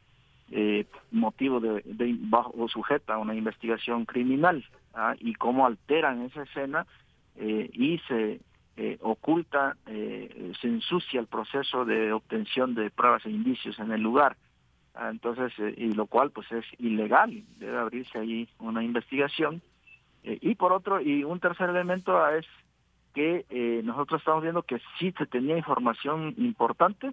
eh, 0.50 0.86
motivo 1.10 1.60
de, 1.60 1.82
de 1.84 2.16
bajo 2.18 2.68
sujeta 2.68 3.14
a 3.14 3.18
una 3.18 3.34
investigación 3.34 4.04
criminal 4.04 4.64
¿ah? 4.94 5.14
y 5.18 5.34
cómo 5.34 5.66
alteran 5.66 6.22
esa 6.22 6.42
escena 6.42 6.86
y 7.34 7.98
se 8.08 8.40
eh, 8.76 8.96
oculta, 9.02 9.76
eh, 9.86 10.52
se 10.60 10.66
ensucia 10.66 11.20
el 11.20 11.26
proceso 11.26 11.84
de 11.84 12.10
obtención 12.12 12.74
de 12.74 12.90
pruebas 12.90 13.24
e 13.26 13.30
indicios 13.30 13.78
en 13.78 13.92
el 13.92 14.00
lugar. 14.00 14.36
Ah, 14.94 15.10
entonces, 15.10 15.52
eh, 15.58 15.74
y 15.76 15.92
lo 15.92 16.06
cual 16.06 16.30
pues 16.30 16.50
es 16.52 16.64
ilegal, 16.78 17.44
debe 17.58 17.78
abrirse 17.78 18.18
ahí 18.18 18.48
una 18.58 18.82
investigación. 18.82 19.60
Y 20.22 20.54
por 20.54 20.72
otro, 20.72 21.00
y 21.00 21.24
un 21.24 21.40
tercer 21.40 21.70
elemento 21.70 22.28
es 22.30 22.46
que 23.14 23.44
nosotros 23.84 24.20
estamos 24.20 24.42
viendo 24.42 24.62
que 24.62 24.80
sí 24.98 25.12
se 25.18 25.26
tenía 25.26 25.56
información 25.56 26.34
importante 26.38 27.12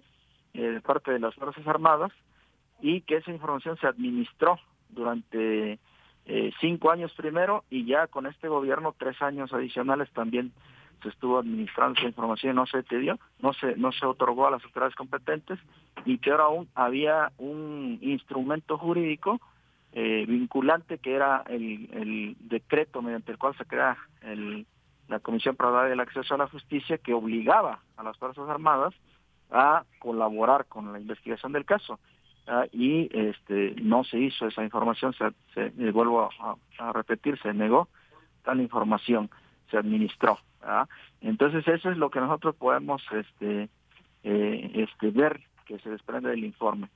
de 0.52 0.80
parte 0.80 1.12
de 1.12 1.18
las 1.18 1.34
Fuerzas 1.34 1.66
Armadas 1.66 2.12
y 2.80 3.02
que 3.02 3.16
esa 3.16 3.30
información 3.30 3.76
se 3.78 3.86
administró 3.86 4.58
durante 4.88 5.78
cinco 6.60 6.90
años 6.90 7.12
primero 7.14 7.64
y 7.68 7.84
ya 7.84 8.06
con 8.06 8.26
este 8.26 8.48
gobierno 8.48 8.94
tres 8.96 9.20
años 9.20 9.52
adicionales 9.52 10.10
también 10.12 10.52
se 11.02 11.08
estuvo 11.08 11.38
administrando 11.38 11.98
esa 11.98 12.08
información 12.08 12.52
y 12.52 12.56
no 12.56 12.66
se 12.66 12.82
te 12.82 12.98
dio, 12.98 13.18
no 13.40 13.52
se, 13.54 13.76
no 13.76 13.92
se 13.92 14.06
otorgó 14.06 14.46
a 14.46 14.50
las 14.50 14.64
autoridades 14.64 14.94
competentes 14.94 15.58
y 16.04 16.18
que 16.18 16.30
ahora 16.30 16.44
aún 16.44 16.68
había 16.74 17.32
un 17.38 17.98
instrumento 18.02 18.78
jurídico 18.78 19.40
eh, 19.92 20.24
vinculante 20.26 20.98
que 20.98 21.14
era 21.14 21.42
el, 21.48 22.36
decreto 22.40 23.02
mediante 23.02 23.32
el 23.32 23.38
cual 23.38 23.56
se 23.56 23.64
crea 23.64 23.96
el, 24.22 24.66
la 25.08 25.20
Comisión 25.20 25.56
para 25.56 25.92
el 25.92 26.00
Acceso 26.00 26.34
a 26.34 26.38
la 26.38 26.48
Justicia 26.48 26.98
que 26.98 27.12
obligaba 27.12 27.80
a 27.96 28.02
las 28.02 28.16
Fuerzas 28.18 28.48
Armadas 28.48 28.94
a 29.50 29.84
colaborar 29.98 30.66
con 30.66 30.92
la 30.92 31.00
investigación 31.00 31.52
del 31.52 31.64
caso. 31.64 31.98
Ah, 32.46 32.66
y 32.72 33.08
este 33.16 33.74
no 33.82 34.02
se 34.02 34.18
hizo 34.18 34.46
esa 34.46 34.64
información, 34.64 35.12
se, 35.12 35.30
se 35.54 35.66
eh, 35.66 35.90
vuelvo 35.92 36.30
a, 36.78 36.92
repetir, 36.92 37.38
se 37.40 37.52
negó 37.52 37.88
tal 38.42 38.60
información, 38.60 39.30
se 39.70 39.76
administró. 39.76 40.38
Entonces 41.20 41.66
eso 41.68 41.90
es 41.90 41.96
lo 41.96 42.10
que 42.10 42.20
nosotros 42.20 42.54
podemos 42.56 43.02
este, 43.12 43.68
eh, 44.24 44.70
este, 44.74 45.10
ver 45.10 45.40
que 45.66 45.78
se 45.78 45.90
desprende 45.90 46.30
del 46.30 46.44
informe. 46.44 46.88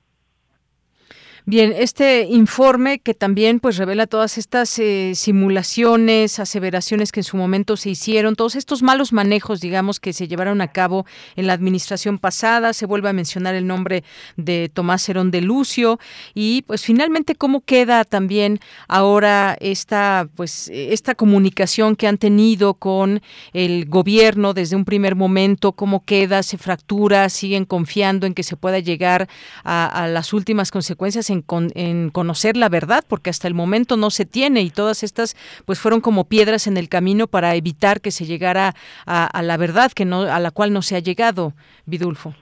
Bien, 1.47 1.75
este 1.77 2.23
informe 2.23 2.97
que 2.97 3.13
también 3.13 3.59
pues 3.59 3.77
revela 3.77 4.07
todas 4.07 4.39
estas 4.39 4.79
eh, 4.79 5.11
simulaciones, 5.13 6.39
aseveraciones 6.39 7.11
que 7.11 7.19
en 7.19 7.23
su 7.23 7.37
momento 7.37 7.77
se 7.77 7.91
hicieron, 7.91 8.35
todos 8.35 8.55
estos 8.55 8.81
malos 8.81 9.13
manejos, 9.13 9.61
digamos, 9.61 9.99
que 9.99 10.11
se 10.11 10.27
llevaron 10.27 10.59
a 10.61 10.71
cabo 10.71 11.05
en 11.35 11.45
la 11.45 11.53
administración 11.53 12.17
pasada, 12.17 12.73
se 12.73 12.87
vuelve 12.87 13.09
a 13.09 13.13
mencionar 13.13 13.53
el 13.53 13.67
nombre 13.67 14.03
de 14.37 14.71
Tomás 14.73 15.07
Herón 15.07 15.29
de 15.29 15.41
Lucio 15.41 15.99
y 16.33 16.63
pues 16.63 16.83
finalmente 16.83 17.35
cómo 17.35 17.61
queda 17.61 18.05
también 18.05 18.59
ahora 18.87 19.55
esta 19.59 20.27
pues 20.35 20.71
esta 20.73 21.13
comunicación 21.13 21.95
que 21.95 22.07
han 22.07 22.17
tenido 22.17 22.73
con 22.73 23.21
el 23.53 23.85
gobierno 23.85 24.55
desde 24.55 24.75
un 24.75 24.83
primer 24.85 25.13
momento, 25.13 25.73
cómo 25.73 26.05
queda, 26.05 26.41
se 26.41 26.57
fractura, 26.57 27.29
siguen 27.29 27.65
confiando 27.65 28.25
en 28.25 28.33
que 28.33 28.41
se 28.41 28.57
pueda 28.57 28.79
llegar 28.79 29.29
a, 29.63 30.07
las 30.09 30.33
últimas 30.33 30.71
consecuencias 30.71 31.29
en, 31.29 31.34
conocer 31.41 32.57
la 32.57 32.69
verdad, 32.69 33.03
porque 33.07 33.29
hasta 33.29 33.47
el 33.47 33.53
momento 33.53 33.97
no 33.97 34.09
se 34.09 34.25
tiene 34.25 34.61
y 34.61 34.69
todas 34.69 35.03
estas 35.03 35.35
pues 35.65 35.79
fueron 35.79 36.01
como 36.01 36.25
piedras 36.25 36.67
en 36.67 36.77
el 36.77 36.89
camino 36.89 37.27
para 37.27 37.55
evitar 37.55 38.01
que 38.01 38.11
se 38.11 38.25
llegara 38.25 38.73
a, 39.05 39.41
la 39.41 39.57
verdad 39.57 39.91
que 39.91 40.05
no 40.05 40.21
a 40.21 40.39
la 40.39 40.51
cual 40.51 40.73
no 40.73 40.81
se 40.81 40.95
ha 40.95 40.99
llegado, 40.99 41.53
Vidulfo. 41.85 42.33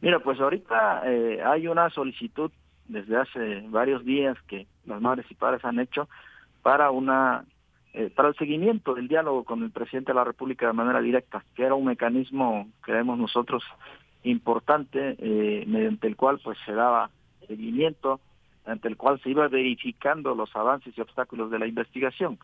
Mira, 0.00 0.18
pues 0.18 0.40
ahorita 0.40 1.02
eh, 1.06 1.40
hay 1.44 1.68
una 1.68 1.88
solicitud 1.90 2.50
desde 2.88 3.16
hace 3.16 3.64
varios 3.68 4.04
días 4.04 4.36
que 4.48 4.66
las 4.86 5.00
madres 5.00 5.26
y 5.30 5.34
padres 5.34 5.64
han 5.64 5.78
hecho 5.78 6.08
para 6.62 6.90
una 6.90 7.44
eh, 7.94 8.10
para 8.14 8.28
el 8.28 8.36
seguimiento 8.36 8.94
del 8.94 9.06
diálogo 9.06 9.44
con 9.44 9.62
el 9.62 9.70
presidente 9.70 10.12
de 10.12 10.16
la 10.16 10.24
República 10.24 10.66
de 10.66 10.72
manera 10.72 11.00
directa, 11.02 11.44
que 11.54 11.64
era 11.64 11.74
un 11.74 11.84
mecanismo, 11.84 12.68
creemos 12.80 13.18
nosotros, 13.18 13.62
importante, 14.22 15.16
eh, 15.18 15.64
mediante 15.66 16.06
el 16.06 16.16
cual 16.16 16.40
pues 16.42 16.56
se 16.64 16.72
daba 16.72 17.10
seguimiento 17.46 18.20
ante 18.64 18.88
el 18.88 18.96
cual 18.96 19.20
se 19.20 19.30
iba 19.30 19.48
verificando 19.48 20.34
los 20.34 20.54
avances 20.54 20.96
y 20.96 21.00
obstáculos 21.00 21.50
de 21.50 21.58
la 21.58 21.66
investigación. 21.66 22.38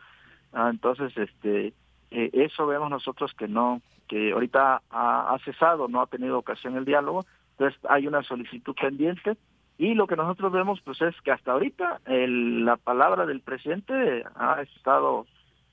Ah, 0.53 0.69
entonces, 0.71 1.15
este, 1.17 1.73
eh, 2.11 2.29
eso 2.33 2.67
vemos 2.67 2.89
nosotros 2.89 3.33
que 3.33 3.47
no, 3.47 3.81
que 4.07 4.31
ahorita 4.31 4.81
ha, 4.89 5.37
cesado, 5.45 5.87
no 5.87 6.01
ha 6.01 6.07
tenido 6.07 6.37
ocasión 6.37 6.75
el 6.75 6.85
diálogo, 6.85 7.25
entonces 7.51 7.79
hay 7.87 8.07
una 8.07 8.23
solicitud 8.23 8.75
pendiente 8.75 9.37
y 9.77 9.93
lo 9.93 10.07
que 10.07 10.15
nosotros 10.15 10.51
vemos 10.51 10.81
pues 10.81 11.01
es 11.01 11.15
que 11.21 11.31
hasta 11.31 11.51
ahorita 11.51 12.01
el, 12.05 12.65
la 12.65 12.77
palabra 12.77 13.25
del 13.25 13.41
presidente 13.41 14.23
ha 14.35 14.61
estado 14.61 15.25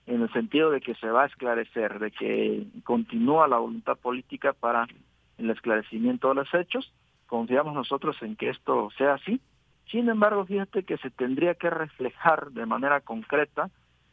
en 0.07 0.22
el 0.22 0.33
sentido 0.33 0.70
de 0.70 0.81
que 0.81 0.95
se 0.95 1.09
va 1.09 1.24
a 1.24 1.27
esclarecer, 1.27 1.99
de 1.99 2.11
que 2.11 2.66
continúa 2.85 3.49
la 3.49 3.59
voluntad 3.59 3.97
política 3.97 4.53
para 4.53 4.87
el 5.39 5.51
esclarecimiento 5.51 6.29
de 6.29 6.35
los 6.37 6.55
hechos 6.55 6.93
confiamos 7.27 7.74
nosotros 7.74 8.16
en 8.22 8.37
que 8.37 8.51
esto 8.51 8.89
sea 8.97 9.14
así. 9.14 9.41
Sin 9.91 10.09
embargo, 10.09 10.45
fíjate 10.45 10.83
que 10.83 10.97
se 10.99 11.11
tendría 11.11 11.55
que 11.55 11.70
reflejar 11.70 12.51
de 12.51 12.66
manera 12.66 13.01
concreta 13.01 13.70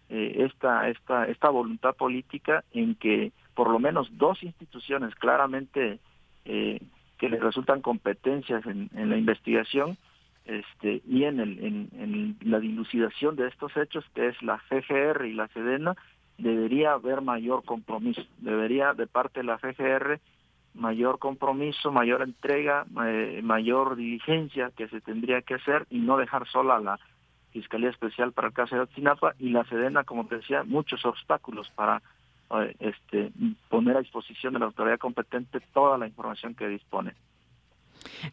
eh, 0.09 0.45
esta, 0.45 0.89
esta, 0.89 1.27
esta 1.27 1.49
voluntad 1.49 1.95
política 1.95 2.63
en 2.73 2.95
que 2.95 3.31
por 3.55 3.69
lo 3.69 3.79
menos 3.79 4.07
dos 4.17 4.43
instituciones 4.43 5.15
claramente 5.15 5.99
eh, 6.45 6.79
que 7.17 7.29
le 7.29 7.39
resultan 7.39 7.81
competencias 7.81 8.65
en, 8.65 8.89
la 8.93 9.17
investigación 9.17 9.97
este, 10.45 11.01
y 11.07 11.23
en, 11.23 11.39
el, 11.39 11.59
en, 11.63 11.89
en, 11.97 12.37
la 12.41 12.59
dilucidación 12.59 13.35
de 13.35 13.47
estos 13.47 13.75
hechos, 13.77 14.03
que 14.13 14.27
es 14.27 14.41
la 14.41 14.57
FGR 14.59 15.25
y 15.25 15.33
la 15.33 15.47
SEDENA, 15.47 15.95
debería 16.37 16.93
haber 16.93 17.21
mayor 17.21 17.63
compromiso. 17.63 18.21
Debería 18.39 18.93
de 18.93 19.07
parte 19.07 19.39
de 19.39 19.45
la 19.45 19.57
FGR 19.57 20.19
mayor 20.73 21.19
compromiso, 21.19 21.91
mayor 21.91 22.21
entrega, 22.21 22.85
eh, 23.05 23.41
mayor 23.43 23.95
diligencia 23.95 24.71
que 24.75 24.87
se 24.87 25.01
tendría 25.01 25.41
que 25.41 25.55
hacer 25.55 25.85
y 25.89 25.99
no 25.99 26.17
dejar 26.17 26.47
sola 26.47 26.79
la 26.79 26.99
Fiscalía 27.51 27.89
Especial 27.89 28.31
para 28.31 28.47
el 28.47 28.53
caso 28.53 28.75
de 28.75 28.81
Otzinapa 28.81 29.35
y 29.37 29.49
la 29.49 29.63
Sedena, 29.65 30.03
como 30.03 30.25
te 30.25 30.37
decía, 30.37 30.63
muchos 30.63 31.05
obstáculos 31.05 31.69
para 31.75 32.01
eh, 32.59 32.75
este, 32.79 33.31
poner 33.69 33.97
a 33.97 34.01
disposición 34.01 34.53
de 34.53 34.59
la 34.59 34.65
autoridad 34.65 34.97
competente 34.97 35.59
toda 35.73 35.97
la 35.97 36.07
información 36.07 36.55
que 36.55 36.67
dispone. 36.67 37.13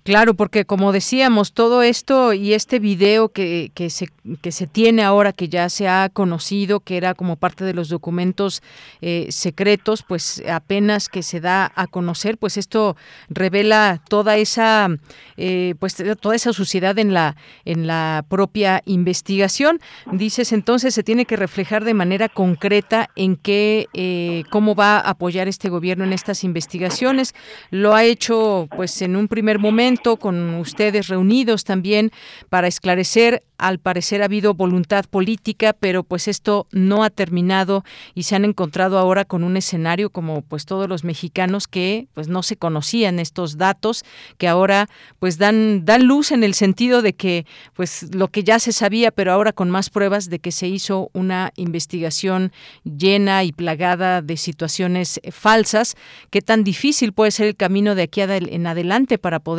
Claro, 0.02 0.34
porque 0.34 0.64
como 0.64 0.92
decíamos, 0.92 1.52
todo 1.52 1.82
esto 1.82 2.32
y 2.32 2.54
este 2.54 2.78
video 2.78 3.30
que, 3.30 3.70
que, 3.74 3.90
se, 3.90 4.08
que 4.40 4.52
se 4.52 4.66
tiene 4.66 5.02
ahora, 5.02 5.32
que 5.32 5.48
ya 5.48 5.68
se 5.68 5.88
ha 5.88 6.08
conocido, 6.08 6.80
que 6.80 6.96
era 6.96 7.14
como 7.14 7.36
parte 7.36 7.64
de 7.64 7.74
los 7.74 7.88
documentos 7.88 8.62
eh, 9.00 9.26
secretos, 9.30 10.02
pues 10.02 10.42
apenas 10.48 11.08
que 11.08 11.22
se 11.22 11.40
da 11.40 11.72
a 11.74 11.86
conocer, 11.86 12.38
pues 12.38 12.56
esto 12.56 12.96
revela 13.28 14.02
toda 14.08 14.36
esa, 14.36 14.88
eh, 15.36 15.74
pues 15.78 15.96
toda 16.20 16.34
esa 16.34 16.52
suciedad 16.52 16.98
en 16.98 17.14
la, 17.14 17.36
en 17.64 17.86
la 17.86 18.24
propia 18.28 18.82
investigación. 18.86 19.80
Dices 20.12 20.52
entonces 20.52 20.94
se 20.94 21.02
tiene 21.02 21.24
que 21.24 21.36
reflejar 21.36 21.84
de 21.84 21.94
manera 21.94 22.28
concreta 22.28 23.10
en 23.16 23.36
qué, 23.36 23.86
eh, 23.92 24.44
cómo 24.50 24.74
va 24.74 24.96
a 24.96 25.10
apoyar 25.10 25.48
este 25.48 25.68
gobierno 25.68 26.04
en 26.04 26.12
estas 26.12 26.44
investigaciones. 26.44 27.34
Lo 27.70 27.94
ha 27.94 28.04
hecho, 28.04 28.68
pues 28.76 29.00
en 29.02 29.16
un 29.16 29.28
primer 29.28 29.58
momento 29.60 30.16
con 30.16 30.54
ustedes 30.54 31.08
reunidos 31.08 31.64
también 31.64 32.10
para 32.48 32.66
esclarecer 32.66 33.42
al 33.60 33.78
parecer 33.78 34.22
ha 34.22 34.24
habido 34.24 34.54
voluntad 34.54 35.04
política, 35.04 35.74
pero 35.74 36.02
pues 36.02 36.28
esto 36.28 36.66
no 36.72 37.04
ha 37.04 37.10
terminado 37.10 37.84
y 38.14 38.22
se 38.22 38.34
han 38.34 38.44
encontrado 38.46 38.98
ahora 38.98 39.26
con 39.26 39.44
un 39.44 39.56
escenario 39.56 40.08
como 40.08 40.40
pues 40.40 40.64
todos 40.64 40.88
los 40.88 41.04
mexicanos 41.04 41.68
que 41.68 42.08
pues 42.14 42.28
no 42.28 42.42
se 42.42 42.56
conocían 42.56 43.18
estos 43.18 43.58
datos 43.58 44.02
que 44.38 44.48
ahora 44.48 44.88
pues 45.18 45.36
dan 45.36 45.84
dan 45.84 46.06
luz 46.06 46.32
en 46.32 46.42
el 46.42 46.54
sentido 46.54 47.02
de 47.02 47.12
que 47.12 47.44
pues 47.74 48.14
lo 48.14 48.28
que 48.28 48.42
ya 48.42 48.58
se 48.58 48.72
sabía, 48.72 49.10
pero 49.10 49.32
ahora 49.32 49.52
con 49.52 49.68
más 49.68 49.90
pruebas 49.90 50.30
de 50.30 50.38
que 50.38 50.52
se 50.52 50.66
hizo 50.66 51.10
una 51.12 51.52
investigación 51.56 52.52
llena 52.84 53.44
y 53.44 53.52
plagada 53.52 54.22
de 54.22 54.38
situaciones 54.38 55.20
falsas, 55.30 55.96
qué 56.30 56.40
tan 56.40 56.64
difícil 56.64 57.12
puede 57.12 57.30
ser 57.30 57.48
el 57.48 57.56
camino 57.56 57.94
de 57.94 58.02
aquí 58.02 58.22
en 58.22 58.66
adelante 58.66 59.18
para 59.18 59.38
poder 59.38 59.49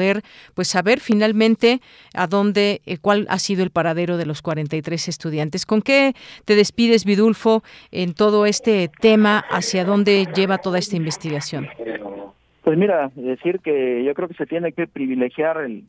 pues 0.53 0.67
saber 0.67 0.99
finalmente 0.99 1.81
a 2.13 2.27
dónde 2.27 2.81
eh, 2.85 2.97
cuál 2.97 3.27
ha 3.29 3.39
sido 3.39 3.63
el 3.63 3.69
parámetro 3.69 4.17
de 4.17 4.25
los 4.25 4.41
43 4.41 5.07
estudiantes. 5.07 5.65
¿Con 5.65 5.81
qué 5.81 6.13
te 6.45 6.55
despides, 6.55 7.03
Vidulfo, 7.03 7.63
en 7.91 8.13
todo 8.13 8.45
este 8.45 8.89
tema? 9.01 9.43
¿Hacia 9.49 9.83
dónde 9.83 10.27
lleva 10.33 10.59
toda 10.59 10.79
esta 10.79 10.95
investigación? 10.95 11.67
Pues 12.63 12.77
mira, 12.77 13.11
decir 13.15 13.59
que 13.59 14.03
yo 14.03 14.13
creo 14.13 14.27
que 14.27 14.35
se 14.35 14.45
tiene 14.45 14.71
que 14.71 14.87
privilegiar 14.87 15.57
el, 15.57 15.83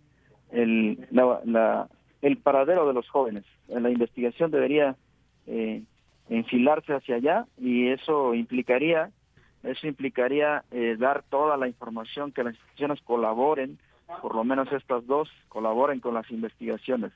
el, 0.51 0.99
la, 1.11 1.89
el 2.23 2.37
paradero 2.39 2.89
de 2.89 2.95
los 2.95 3.09
jóvenes. 3.09 3.45
La 3.69 3.91
investigación 3.91 4.51
debería 4.51 4.97
eh, 5.47 5.83
enfilarse 6.29 6.95
hacia 6.95 7.17
allá 7.17 7.47
y 7.59 7.89
eso 7.89 8.35
implicaría 8.35 9.11
eso 9.63 9.87
implicaría 9.87 10.65
eh, 10.73 10.97
dar 10.99 11.23
toda 11.23 11.57
la 11.57 11.69
información 11.69 12.33
que 12.33 12.43
las 12.43 12.55
instituciones 12.55 13.01
colaboren, 13.03 13.79
por 14.21 14.35
lo 14.35 14.45
menos 14.45 14.71
estas 14.73 15.07
dos 15.07 15.29
colaboren 15.49 16.01
con 16.01 16.15
las 16.15 16.31
investigaciones. 16.31 17.13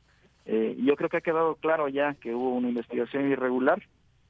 Eh, 0.47 0.77
yo 0.79 0.97
creo 0.97 1.11
que 1.11 1.17
ha 1.17 1.23
quedado 1.23 1.57
claro 1.57 1.89
ya 1.89 2.15
que 2.15 2.35
hubo 2.35 2.55
una 2.55 2.69
investigación 2.69 3.31
irregular, 3.31 3.83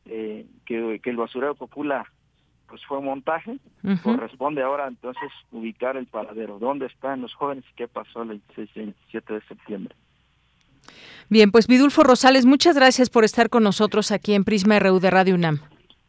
eh, 0.07 0.47
que, 0.65 1.01
el 1.03 1.17
basurero 1.17 1.55
Copula 1.55 2.07
pues 2.69 2.85
fue 2.87 2.99
un 2.99 3.05
montaje. 3.05 3.59
Corresponde 4.03 4.63
ahora 4.63 4.89
entonces 4.89 5.31
ubicar 5.53 5.97
el 5.97 6.07
paradero, 6.07 6.59
dónde 6.59 6.87
están 6.87 7.23
los 7.23 7.33
jóvenes 7.35 7.65
y 7.71 7.77
qué 7.77 7.87
pasó 7.87 8.23
el 8.23 8.29
26 8.29 8.71
y 8.75 8.79
27 8.81 9.35
de 9.35 9.41
septiembre. 9.43 9.95
Bien, 11.29 11.53
pues 11.53 11.67
Vidulfo 11.67 12.03
Rosales, 12.03 12.45
muchas 12.45 12.77
gracias 12.77 13.11
por 13.11 13.25
estar 13.25 13.51
con 13.51 13.63
nosotros 13.63 14.11
aquí 14.11 14.35
en 14.35 14.45
Prisma 14.45 14.79
RU 14.79 14.99
de 14.99 15.11
Radio 15.11 15.35
UNAM. 15.35 15.61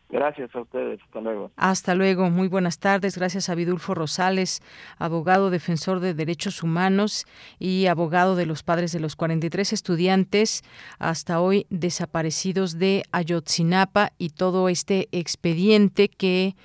Gracias 0.09 0.55
a 0.55 0.61
ustedes. 0.61 1.01
Hasta 1.03 1.21
luego. 1.21 1.51
Hasta 1.57 1.95
luego. 1.95 2.29
Muy 2.29 2.47
buenas 2.47 2.79
tardes. 2.79 3.17
Gracias 3.17 3.49
a 3.49 3.55
Vidulfo 3.55 3.93
Rosales, 3.93 4.61
abogado 4.97 5.49
defensor 5.49 5.99
de 5.99 6.13
derechos 6.13 6.63
humanos 6.63 7.25
y 7.59 7.87
abogado 7.87 8.35
de 8.35 8.45
los 8.45 8.63
padres 8.63 8.93
de 8.93 9.01
los 9.01 9.15
43 9.17 9.73
estudiantes 9.73 10.63
hasta 10.97 11.41
hoy 11.41 11.67
desaparecidos 11.69 12.79
de 12.79 13.03
Ayotzinapa 13.11 14.13
y 14.17 14.29
todo 14.29 14.69
este 14.69 15.09
expediente 15.11 16.07
que 16.07 16.55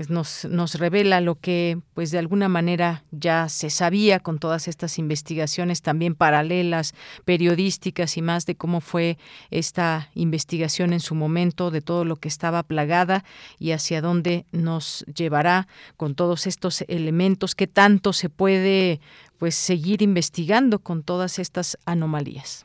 pues 0.00 0.08
nos, 0.08 0.46
nos 0.46 0.76
revela 0.76 1.20
lo 1.20 1.34
que 1.34 1.76
pues 1.92 2.10
de 2.10 2.18
alguna 2.18 2.48
manera 2.48 3.04
ya 3.10 3.50
se 3.50 3.68
sabía 3.68 4.18
con 4.18 4.38
todas 4.38 4.66
estas 4.66 4.98
investigaciones 4.98 5.82
también 5.82 6.14
paralelas, 6.14 6.94
periodísticas 7.26 8.16
y 8.16 8.22
más 8.22 8.46
de 8.46 8.54
cómo 8.54 8.80
fue 8.80 9.18
esta 9.50 10.08
investigación 10.14 10.94
en 10.94 11.00
su 11.00 11.14
momento, 11.14 11.70
de 11.70 11.82
todo 11.82 12.06
lo 12.06 12.16
que 12.16 12.28
estaba 12.28 12.62
plagada 12.62 13.24
y 13.58 13.72
hacia 13.72 14.00
dónde 14.00 14.46
nos 14.52 15.04
llevará 15.14 15.68
con 15.98 16.14
todos 16.14 16.46
estos 16.46 16.80
elementos, 16.88 17.54
qué 17.54 17.66
tanto 17.66 18.14
se 18.14 18.30
puede 18.30 19.02
pues 19.36 19.54
seguir 19.54 20.00
investigando 20.00 20.78
con 20.78 21.02
todas 21.02 21.38
estas 21.38 21.76
anomalías. 21.84 22.64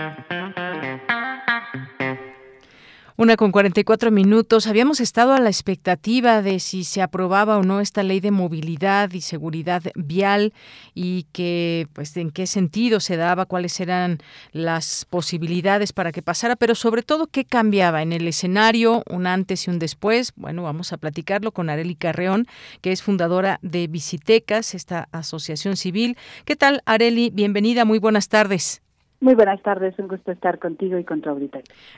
Una 3.21 3.37
con 3.37 3.51
44 3.51 4.09
minutos. 4.09 4.65
Habíamos 4.65 4.99
estado 4.99 5.33
a 5.33 5.39
la 5.39 5.49
expectativa 5.49 6.41
de 6.41 6.59
si 6.59 6.83
se 6.83 7.03
aprobaba 7.03 7.59
o 7.59 7.61
no 7.61 7.79
esta 7.79 8.01
ley 8.01 8.19
de 8.19 8.31
movilidad 8.31 9.11
y 9.11 9.21
seguridad 9.21 9.83
vial 9.93 10.55
y 10.95 11.27
que, 11.31 11.87
pues, 11.93 12.17
en 12.17 12.31
qué 12.31 12.47
sentido 12.47 12.99
se 12.99 13.17
daba, 13.17 13.45
cuáles 13.45 13.79
eran 13.79 14.17
las 14.53 15.05
posibilidades 15.05 15.93
para 15.93 16.11
que 16.11 16.23
pasara, 16.23 16.55
pero 16.55 16.73
sobre 16.73 17.03
todo 17.03 17.27
qué 17.27 17.45
cambiaba 17.45 18.01
en 18.01 18.11
el 18.11 18.27
escenario, 18.27 19.03
un 19.07 19.27
antes 19.27 19.67
y 19.67 19.69
un 19.69 19.77
después. 19.77 20.33
Bueno, 20.35 20.63
vamos 20.63 20.91
a 20.91 20.97
platicarlo 20.97 21.51
con 21.51 21.69
Areli 21.69 21.93
Carreón, 21.93 22.47
que 22.81 22.91
es 22.91 23.03
fundadora 23.03 23.59
de 23.61 23.85
Visitecas, 23.85 24.73
esta 24.73 25.09
asociación 25.11 25.77
civil. 25.77 26.17
¿Qué 26.43 26.55
tal, 26.55 26.81
Areli? 26.87 27.29
Bienvenida, 27.29 27.85
muy 27.85 27.99
buenas 27.99 28.29
tardes. 28.29 28.81
Muy 29.23 29.35
buenas 29.35 29.61
tardes, 29.61 29.93
un 29.99 30.07
gusto 30.07 30.31
estar 30.31 30.57
contigo 30.57 30.97
y 30.97 31.03
con 31.03 31.21
tu. 31.21 31.29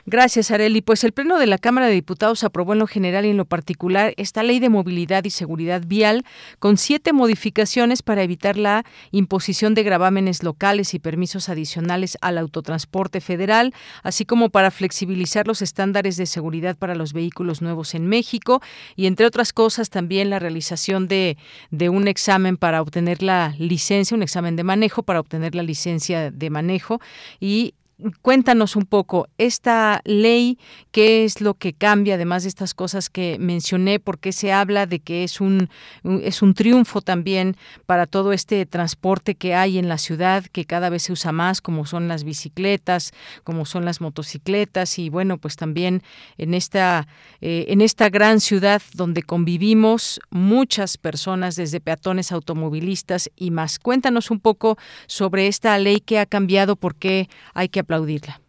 Gracias, 0.04 0.50
Areli. 0.50 0.82
Pues 0.82 1.04
el 1.04 1.12
Pleno 1.12 1.38
de 1.38 1.46
la 1.46 1.56
Cámara 1.56 1.86
de 1.86 1.94
Diputados 1.94 2.44
aprobó 2.44 2.74
en 2.74 2.80
lo 2.80 2.86
general 2.86 3.24
y 3.24 3.30
en 3.30 3.38
lo 3.38 3.46
particular 3.46 4.12
esta 4.18 4.42
ley 4.42 4.60
de 4.60 4.68
movilidad 4.68 5.24
y 5.24 5.30
seguridad 5.30 5.80
vial 5.86 6.22
con 6.58 6.76
siete 6.76 7.14
modificaciones 7.14 8.02
para 8.02 8.22
evitar 8.22 8.58
la 8.58 8.84
imposición 9.10 9.72
de 9.72 9.84
gravámenes 9.84 10.42
locales 10.42 10.92
y 10.92 10.98
permisos 10.98 11.48
adicionales 11.48 12.18
al 12.20 12.36
autotransporte 12.36 13.22
federal, 13.22 13.72
así 14.02 14.26
como 14.26 14.50
para 14.50 14.70
flexibilizar 14.70 15.46
los 15.46 15.62
estándares 15.62 16.18
de 16.18 16.26
seguridad 16.26 16.76
para 16.76 16.94
los 16.94 17.14
vehículos 17.14 17.62
nuevos 17.62 17.94
en 17.94 18.06
México 18.06 18.60
y, 18.96 19.06
entre 19.06 19.24
otras 19.24 19.54
cosas, 19.54 19.88
también 19.88 20.28
la 20.28 20.40
realización 20.40 21.08
de, 21.08 21.38
de 21.70 21.88
un 21.88 22.06
examen 22.06 22.58
para 22.58 22.82
obtener 22.82 23.22
la 23.22 23.54
licencia, 23.58 24.14
un 24.14 24.22
examen 24.22 24.56
de 24.56 24.64
manejo 24.64 25.02
para 25.02 25.20
obtener 25.20 25.54
la 25.54 25.62
licencia 25.62 26.30
de 26.30 26.50
manejo 26.50 27.00
y 27.40 27.74
Cuéntanos 28.22 28.76
un 28.76 28.86
poco, 28.86 29.28
esta 29.38 30.00
ley, 30.04 30.58
¿qué 30.90 31.24
es 31.24 31.40
lo 31.40 31.54
que 31.54 31.72
cambia, 31.72 32.14
además 32.14 32.42
de 32.42 32.48
estas 32.48 32.74
cosas 32.74 33.08
que 33.08 33.36
mencioné? 33.38 33.94
porque 34.02 34.32
se 34.32 34.52
habla 34.52 34.86
de 34.86 35.00
que 35.00 35.24
es 35.24 35.40
un, 35.40 35.68
es 36.22 36.42
un 36.42 36.54
triunfo 36.54 37.00
también 37.00 37.56
para 37.86 38.06
todo 38.06 38.32
este 38.32 38.66
transporte 38.66 39.34
que 39.34 39.54
hay 39.54 39.78
en 39.78 39.88
la 39.88 39.98
ciudad, 39.98 40.44
que 40.44 40.64
cada 40.64 40.90
vez 40.90 41.04
se 41.04 41.12
usa 41.12 41.32
más, 41.32 41.60
como 41.60 41.86
son 41.86 42.08
las 42.08 42.24
bicicletas, 42.24 43.12
como 43.44 43.64
son 43.64 43.84
las 43.84 44.00
motocicletas, 44.00 44.98
y 44.98 45.08
bueno, 45.08 45.38
pues 45.38 45.56
también 45.56 46.02
en 46.38 46.54
esta, 46.54 47.06
eh, 47.40 47.66
en 47.68 47.80
esta 47.80 48.08
gran 48.08 48.40
ciudad 48.40 48.82
donde 48.94 49.22
convivimos 49.22 50.20
muchas 50.30 50.98
personas, 50.98 51.56
desde 51.56 51.80
peatones, 51.80 52.32
automovilistas 52.32 53.30
y 53.36 53.50
más. 53.50 53.78
Cuéntanos 53.78 54.30
un 54.30 54.40
poco 54.40 54.76
sobre 55.06 55.46
esta 55.46 55.78
ley 55.78 56.00
que 56.00 56.18
ha 56.18 56.26
cambiado, 56.26 56.76
por 56.76 56.94
qué 56.94 57.28
hay 57.54 57.68
que 57.68 57.83
aplaudirla? 57.84 58.40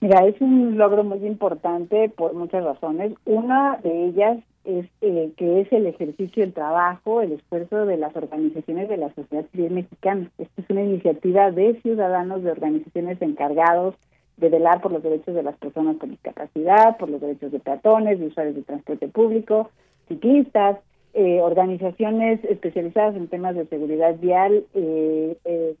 Mira, 0.00 0.26
es 0.26 0.40
un 0.40 0.78
logro 0.78 1.02
muy 1.02 1.26
importante 1.26 2.08
por 2.08 2.34
muchas 2.34 2.62
razones. 2.62 3.14
Una 3.24 3.78
de 3.82 4.06
ellas 4.06 4.38
es 4.64 4.86
eh, 5.00 5.32
que 5.36 5.62
es 5.62 5.72
el 5.72 5.86
ejercicio 5.86 6.44
del 6.44 6.52
trabajo, 6.52 7.20
el 7.20 7.32
esfuerzo 7.32 7.86
de 7.86 7.96
las 7.96 8.14
organizaciones 8.14 8.88
de 8.88 8.96
la 8.96 9.12
sociedad 9.14 9.44
civil 9.50 9.72
mexicana. 9.72 10.30
Esta 10.38 10.62
es 10.62 10.70
una 10.70 10.82
iniciativa 10.82 11.50
de 11.50 11.80
ciudadanos, 11.80 12.42
de 12.42 12.52
organizaciones 12.52 13.20
encargados 13.22 13.94
de 14.36 14.48
velar 14.50 14.80
por 14.80 14.92
los 14.92 15.02
derechos 15.02 15.34
de 15.34 15.42
las 15.42 15.56
personas 15.56 15.96
con 15.96 16.10
discapacidad, 16.10 16.96
por 16.96 17.10
los 17.10 17.20
derechos 17.20 17.50
de 17.50 17.58
peatones, 17.58 18.20
de 18.20 18.26
usuarios 18.26 18.54
de 18.54 18.62
transporte 18.62 19.08
público, 19.08 19.70
ciclistas, 20.06 20.78
eh, 21.14 21.40
organizaciones 21.40 22.44
especializadas 22.44 23.16
en 23.16 23.26
temas 23.26 23.56
de 23.56 23.66
seguridad 23.66 24.16
vial, 24.18 24.64
eh, 24.74 25.74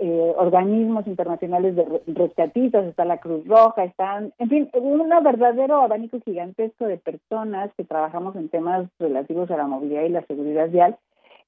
eh 0.00 0.34
organismos 0.36 1.06
internacionales 1.06 1.76
de 1.76 1.84
rescatistas, 2.06 2.86
está 2.86 3.04
la 3.04 3.18
Cruz 3.18 3.46
Roja, 3.46 3.84
están, 3.84 4.32
en 4.38 4.48
fin, 4.48 4.70
un 4.74 5.08
verdadero 5.22 5.82
abanico 5.82 6.20
gigantesco 6.24 6.86
de 6.86 6.98
personas 6.98 7.70
que 7.76 7.84
trabajamos 7.84 8.36
en 8.36 8.48
temas 8.48 8.88
relativos 8.98 9.50
a 9.50 9.56
la 9.56 9.66
movilidad 9.66 10.04
y 10.04 10.10
la 10.10 10.26
seguridad 10.26 10.68
vial. 10.70 10.96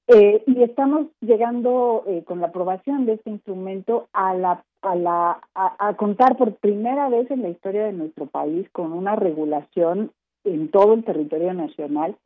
Eh, 0.09 0.43
y 0.47 0.63
estamos 0.63 1.07
llegando 1.21 2.03
eh, 2.07 2.25
con 2.25 2.41
la 2.41 2.49
aprobación 2.49 3.07
de 3.07 3.13
este 3.15 3.31
instrumento 3.31 4.09
a 4.13 4.35
la 4.35 4.65
a, 4.83 4.95
la, 4.95 5.41
a, 5.55 5.95
contar 5.97 6.37
por 6.37 6.55
primera 6.55 7.09
vez 7.09 7.31
en 7.31 7.43
la 7.43 7.51
historia 7.51 7.85
de 7.85 7.93
nuestro 7.93 8.27
país 8.27 8.69
con 8.71 8.93
una 8.93 9.15
regulación 9.15 10.11
en 10.45 10.71
todo 10.71 10.95
el 10.95 11.05
territorio 11.05 11.53
nacional 11.53 12.17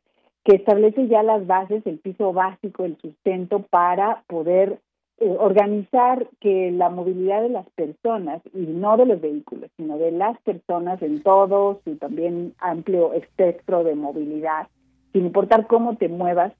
que 0.45 0.55
establece 0.55 1.07
ya 1.07 1.23
las 1.23 1.45
bases, 1.47 1.85
el 1.85 1.99
piso 1.99 2.31
básico, 2.31 2.85
el 2.85 2.97
sustento 3.01 3.63
para 3.63 4.23
poder 4.27 4.79
eh, 5.17 5.35
organizar 5.39 6.27
que 6.41 6.71
la 6.71 6.89
movilidad 6.89 7.41
de 7.41 7.49
las 7.49 7.69
personas, 7.69 8.41
y 8.53 8.59
no 8.59 8.97
de 8.97 9.05
los 9.05 9.21
vehículos, 9.21 9.71
sino 9.77 9.97
de 9.97 10.11
las 10.11 10.37
personas 10.41 11.01
en 11.01 11.23
todo 11.23 11.79
su 11.85 11.95
también 11.95 12.53
amplio 12.59 13.13
espectro 13.13 13.85
de 13.85 13.95
movilidad, 13.95 14.67
sin 15.13 15.27
importar 15.27 15.67
cómo 15.67 15.95
te 15.95 16.09
muevas, 16.09 16.51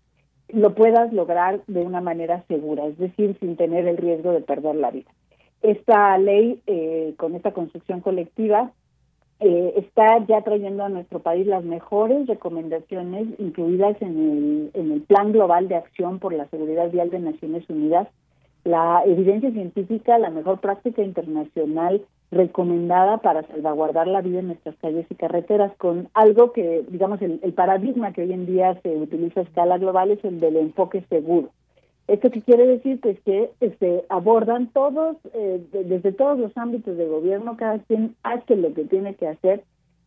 lo 0.48 0.74
puedas 0.74 1.12
lograr 1.12 1.62
de 1.68 1.82
una 1.82 2.00
manera 2.00 2.46
segura, 2.48 2.86
es 2.86 2.98
decir, 2.98 3.36
sin 3.42 3.58
tener 3.58 3.88
el 3.88 3.98
riesgo 3.98 4.32
de 4.32 4.42
perder 4.42 4.76
la 4.76 4.92
vida. 4.92 5.12
Esta 5.62 6.18
ley, 6.18 6.62
eh, 6.68 7.14
con 7.18 7.36
esta 7.36 7.52
construcción 7.52 8.00
colectiva, 8.00 8.72
eh, 9.42 9.74
está 9.76 10.26
ya 10.28 10.42
trayendo 10.44 10.86
a 10.86 10.90
nuestro 10.90 11.20
país 11.20 11.46
las 11.46 11.66
mejores 11.66 12.26
recomendaciones 12.28 13.28
incluidas 13.38 14.02
en 14.02 14.18
el, 14.18 14.72
en 14.74 14.92
el 14.94 15.02
Plan 15.02 15.34
Global 15.34 15.68
de 15.68 15.76
Acción 15.76 16.20
por 16.20 16.32
la 16.32 16.48
Seguridad 16.48 16.90
Vial 16.90 17.10
de 17.10 17.20
Naciones 17.20 17.70
Unidas, 17.70 18.08
la 18.66 19.04
evidencia 19.06 19.52
científica, 19.52 20.18
la 20.18 20.32
mejor 20.32 20.60
práctica 20.60 21.04
internacional 21.04 22.02
recomendada 22.32 23.20
para 23.20 23.44
salvaguardar 23.44 24.08
la 24.08 24.22
vida 24.22 24.40
en 24.40 24.48
nuestras 24.48 24.76
calles 24.78 25.06
y 25.10 25.16
carreteras, 25.16 25.72
con 25.78 26.10
algo 26.14 26.52
que, 26.52 26.84
digamos, 26.90 27.22
el, 27.22 27.40
paradigma 27.54 28.12
que 28.12 28.24
hoy 28.24 28.34
en 28.34 28.48
día 28.48 28.78
se 28.82 28.90
utiliza 28.98 29.40
a 29.40 29.44
escala 29.44 29.78
global 29.78 30.12
es 30.12 30.24
el 30.26 30.40
del 30.40 30.58
enfoque 30.58 31.06
seguro. 31.10 31.50
¿Esto 32.08 32.30
qué 32.32 32.42
quiere 32.42 32.66
decir? 32.66 33.00
Pues 33.00 33.20
que 33.22 33.52
este, 33.62 34.04
abordan 34.10 34.68
todos, 34.74 35.16
eh, 35.34 35.64
desde 35.72 36.12
todos 36.12 36.38
los 36.38 36.56
ámbitos 36.58 36.98
de 36.98 37.08
gobierno, 37.08 37.58
cada 37.58 37.80
quien 37.80 38.16
hace 38.24 38.56
lo 38.56 38.74
que 38.74 38.84
tiene 38.86 39.14
que 39.16 39.28
hacer 39.28 39.64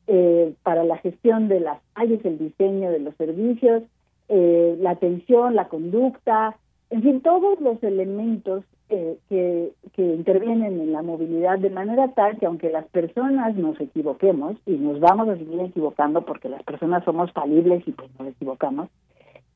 eh, 0.09 0.53
para 0.65 0.85
la 0.85 0.99
gestión 0.99 1.49
de 1.49 1.61
las 1.61 1.79
calles, 1.95 2.25
el 2.25 2.39
diseño 2.39 2.91
de 2.91 2.99
los 2.99 3.15
servicios, 3.17 3.85
eh, 4.29 4.77
la 4.81 4.91
atención, 4.91 5.55
la 5.55 5.69
conducta, 5.69 6.57
en 6.91 7.03
fin, 7.03 7.20
todos 7.20 7.61
los 7.61 7.82
elementos 7.82 8.64
eh, 8.89 9.18
que, 9.28 9.72
que 9.93 10.03
intervienen 10.03 10.80
en 10.80 10.93
la 10.93 11.03
movilidad 11.03 11.59
de 11.59 11.68
manera 11.68 12.09
tal 12.14 12.39
que 12.39 12.47
aunque 12.47 12.70
las 12.70 12.86
personas 12.86 13.55
nos 13.57 13.78
equivoquemos, 13.80 14.57
y 14.64 14.72
nos 14.72 14.99
vamos 15.01 15.28
a 15.28 15.36
seguir 15.36 15.61
equivocando 15.61 16.24
porque 16.24 16.49
las 16.49 16.62
personas 16.62 17.05
somos 17.05 17.30
falibles 17.32 17.86
y 17.86 17.93
pues 17.93 18.09
nos 18.18 18.28
equivocamos, 18.28 18.89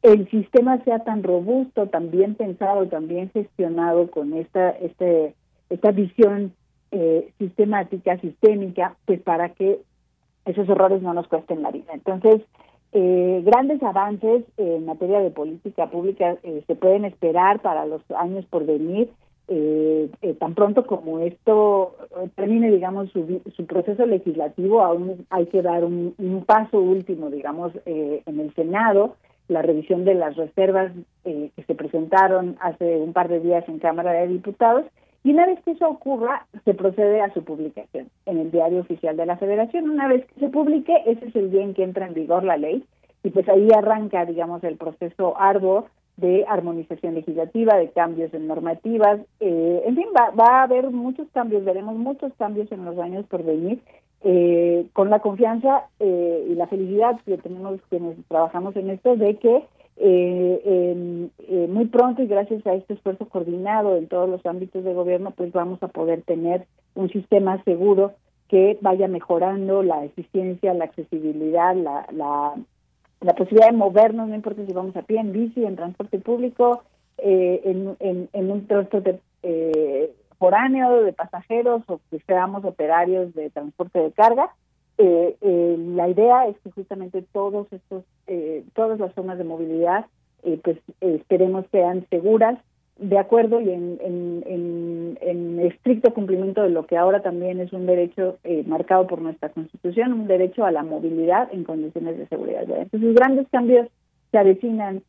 el 0.03 0.29
sistema 0.31 0.83
sea 0.85 0.99
tan 0.99 1.23
robusto, 1.23 1.87
tan 1.87 2.11
bien 2.11 2.35
pensado, 2.35 2.87
tan 2.89 3.09
bien 3.09 3.31
gestionado 3.31 4.11
con 4.11 4.35
esta, 4.35 4.71
este, 4.71 5.35
esta 5.71 5.93
visión 5.93 6.53
eh, 6.91 7.33
sistemática, 7.39 8.19
sistémica, 8.19 8.97
pues 9.07 9.21
para 9.23 9.51
que 9.51 9.81
esos 10.45 10.69
errores 10.69 11.01
no 11.03 11.15
nos 11.15 11.29
cuesten 11.29 11.63
la 11.63 11.71
vida. 11.71 11.93
Entonces, 11.95 12.43
eh, 12.93 13.41
grandes 13.45 13.83
avances 13.83 14.45
en 14.59 14.85
materia 14.85 15.21
de 15.21 15.31
política 15.31 15.89
pública 15.91 16.37
eh, 16.43 16.63
se 16.67 16.75
pueden 16.75 17.07
esperar 17.07 17.61
para 17.61 17.87
los 17.87 18.03
años 18.11 18.45
por 18.47 18.67
venir. 18.67 19.11
Eh, 19.49 20.09
tan 20.39 20.55
pronto 20.55 20.87
como 20.87 21.19
esto 21.19 21.97
termine, 22.37 22.71
digamos, 22.71 23.11
su, 23.11 23.43
su, 23.55 23.67
proceso 23.67 24.07
legislativo, 24.07 24.83
aún 24.83 25.27
hay 25.31 25.47
que 25.47 25.63
dar 25.63 25.85
un, 25.85 26.15
un 26.17 26.45
paso 26.45 26.79
último, 26.79 27.29
digamos, 27.29 27.73
en 27.85 28.41
el 28.41 28.55
Senado, 28.55 29.17
la 29.49 29.61
revisión 29.61 30.05
de 30.05 30.15
las 30.15 30.37
reservas 30.37 30.93
que 31.25 31.65
se 31.67 31.75
presentaron 31.75 32.57
hace 32.61 32.97
un 32.97 33.13
par 33.13 33.29
de 33.29 33.41
días 33.41 33.69
en 33.69 33.79
Cámara 33.79 34.13
de 34.13 34.29
Diputados 34.29 34.85
y 35.25 35.31
una 35.31 35.47
vez 35.47 35.61
que 35.65 35.73
eso 35.73 35.89
ocurra, 35.89 36.47
se 36.65 36.75
procede 36.75 37.21
a 37.21 37.33
su 37.33 37.45
publicación 37.45 38.09
en 38.27 38.39
el 38.39 38.51
diario 38.51 38.81
oficial 38.81 39.17
de 39.17 39.27
la 39.27 39.37
Federación. 39.37 39.89
Una 39.89 40.09
vez 40.09 40.27
que 40.27 40.41
se 40.41 40.49
publique, 40.49 40.95
ese 41.07 41.27
es 41.27 41.37
el 41.37 41.51
día 41.51 41.63
en 41.63 41.75
que 41.75 41.85
entra 41.85 42.07
en 42.07 42.15
vigor 42.15 42.43
la 42.43 42.57
ley 42.57 42.85
y 43.23 43.31
pues 43.31 43.49
ahí 43.49 43.69
arranca, 43.73 44.25
digamos, 44.25 44.65
el 44.65 44.77
proceso 44.77 45.39
arduo 45.39 45.87
de 46.17 46.45
armonización 46.49 47.15
legislativa, 47.15 47.77
de 47.77 47.91
cambios 47.91 48.35
en 48.35 48.49
normativas. 48.49 49.21
Eh, 49.41 49.83
en 49.87 49.95
fin, 49.95 50.07
va, 50.19 50.31
va, 50.31 50.61
a 50.61 50.63
haber 50.65 50.91
muchos 50.91 51.29
cambios, 51.33 51.65
veremos 51.65 51.95
muchos 51.95 52.33
cambios 52.35 52.71
en 52.73 52.85
los 52.85 52.99
años 52.99 53.25
por 53.27 53.45
venir, 53.45 53.81
eh, 54.25 54.87
con 54.93 55.11
la 55.11 55.21
confianza 55.21 55.87
eh, 56.01 56.47
y 56.49 56.55
la 56.55 56.67
felicidad 56.67 57.19
que 57.25 57.39
tenemos 57.39 57.81
quienes 57.89 58.17
trabajamos 58.29 58.77
en 58.77 58.91
esto 58.91 59.17
de 59.17 59.37
que 59.37 59.65
eh, 59.97 61.29
eh, 61.39 61.67
muy 61.69 61.87
pronto 61.87 62.23
y 62.23 62.27
gracias 62.27 62.67
a 62.67 62.75
este 62.75 62.95
esfuerzo 62.95 63.29
coordinado 63.29 63.97
en 63.97 64.09
todos 64.09 64.29
los 64.29 64.45
ámbitos 64.47 64.85
de 64.85 64.95
gobierno, 64.95 65.33
pues 65.33 65.53
vamos 65.53 65.83
a 65.83 65.89
poder 65.89 66.23
tener 66.23 66.67
un 66.95 67.11
sistema 67.11 67.63
seguro 67.65 68.13
que 68.49 68.79
vaya 68.81 69.09
mejorando 69.09 69.83
la 69.83 70.05
eficiencia, 70.05 70.75
la 70.75 70.85
accesibilidad, 70.85 71.75
la, 71.75 72.07
la, 72.13 72.55
la 73.21 73.35
posibilidad 73.35 73.71
de 73.71 73.77
movernos, 73.77 74.29
no 74.29 74.35
importa 74.35 74.67
si 74.67 74.73
vamos 74.73 74.95
a 74.97 75.03
pie, 75.03 75.21
en 75.21 75.33
bici, 75.33 75.65
en 75.65 75.77
transporte 75.77 76.19
público, 76.19 76.83
eh, 77.19 77.63
en, 77.65 77.97
en, 78.01 78.29
en, 78.33 78.51
un 78.51 78.67
transporte 78.67 79.21
eh, 79.43 80.15
foráneo 80.39 81.03
de 81.03 81.13
pasajeros 81.13 81.83
o 81.87 82.01
que 82.11 82.19
seamos 82.27 82.65
operarios 82.65 83.33
de 83.35 83.49
transporte 83.51 84.01
de 84.01 84.13
carga, 84.13 84.51
eh, 85.03 85.37
eh, 85.41 85.77
la 85.97 86.09
idea 86.09 86.47
es 86.47 86.57
que 86.61 86.71
justamente 86.71 87.25
todos 87.33 87.67
estos, 87.73 88.05
eh, 88.29 88.65
todas 88.75 89.01
las 89.01 89.13
zonas 89.15 89.37
de 89.37 89.43
movilidad, 89.43 90.07
eh, 90.45 90.61
pues 90.63 90.79
esperemos 91.01 91.65
sean 91.73 92.07
seguras, 92.09 92.57
de 92.99 93.19
acuerdo 93.19 93.61
y 93.61 93.71
en, 93.71 93.99
en, 94.01 95.19
en, 95.21 95.61
estricto 95.61 96.15
cumplimiento 96.15 96.63
de 96.63 96.71
lo 96.71 96.87
que 96.87 96.97
ahora 96.97 97.21
también 97.21 97.59
es 97.59 97.73
un 97.73 97.87
derecho 97.87 98.39
marcado 98.67 99.07
por 99.07 99.21
nuestra 99.21 99.49
Constitución, 99.49 100.13
un 100.13 100.27
derecho 100.29 100.65
a 100.65 100.71
la 100.71 100.85
movilidad 100.85 101.49
en 101.53 101.65
condiciones 101.65 102.19
de 102.19 102.29
seguridad. 102.29 102.63
Entonces, 102.63 103.15
grandes 103.15 103.49
cambios 103.51 103.89
se 104.31 104.39
avecinan 104.39 105.03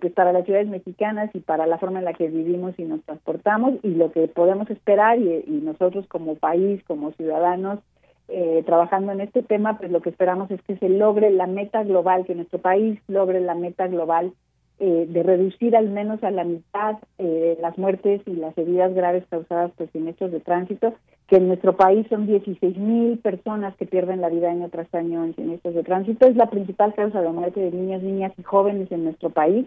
pues 0.00 0.12
para 0.14 0.32
las 0.32 0.44
ciudades 0.44 0.68
mexicanas 0.68 1.30
y 1.34 1.40
para 1.40 1.66
la 1.66 1.78
forma 1.78 1.98
en 1.98 2.06
la 2.06 2.14
que 2.14 2.28
vivimos 2.28 2.78
y 2.78 2.84
nos 2.84 3.02
transportamos 3.02 3.74
y 3.82 3.90
lo 3.90 4.12
que 4.12 4.28
podemos 4.28 4.70
esperar 4.70 5.18
y, 5.18 5.44
y 5.46 5.60
nosotros 5.62 6.06
como 6.06 6.36
país, 6.36 6.82
como 6.84 7.10
ciudadanos, 7.12 7.80
eh, 8.28 8.62
trabajando 8.64 9.12
en 9.12 9.20
este 9.20 9.42
tema, 9.42 9.76
pues 9.76 9.90
lo 9.90 10.00
que 10.00 10.08
esperamos 10.08 10.50
es 10.50 10.62
que 10.62 10.76
se 10.78 10.88
logre 10.88 11.30
la 11.30 11.46
meta 11.46 11.84
global, 11.84 12.24
que 12.24 12.34
nuestro 12.34 12.58
país 12.58 12.98
logre 13.06 13.40
la 13.40 13.54
meta 13.54 13.86
global 13.86 14.32
eh, 14.78 15.06
de 15.08 15.22
reducir 15.22 15.76
al 15.76 15.90
menos 15.90 16.24
a 16.24 16.30
la 16.30 16.42
mitad 16.42 16.96
eh, 17.18 17.58
las 17.60 17.76
muertes 17.76 18.22
y 18.26 18.32
las 18.32 18.56
heridas 18.56 18.94
graves 18.94 19.24
causadas 19.28 19.72
por 19.72 19.90
siniestros 19.92 20.32
de 20.32 20.40
tránsito, 20.40 20.94
que 21.28 21.36
en 21.36 21.48
nuestro 21.48 21.76
país 21.76 22.06
son 22.08 22.26
16 22.26 22.78
mil 22.78 23.18
personas 23.18 23.76
que 23.76 23.84
pierden 23.84 24.22
la 24.22 24.30
vida 24.30 24.50
año 24.50 24.70
tras 24.70 24.92
año 24.94 25.22
en 25.22 25.36
siniestros 25.36 25.74
de 25.74 25.82
tránsito. 25.82 26.26
Es 26.26 26.36
la 26.36 26.48
principal 26.48 26.94
causa 26.94 27.20
de 27.20 27.28
muerte 27.28 27.60
de 27.60 27.72
niños, 27.72 28.02
niñas 28.02 28.32
y 28.38 28.42
jóvenes 28.42 28.90
en 28.90 29.04
nuestro 29.04 29.30
país. 29.30 29.66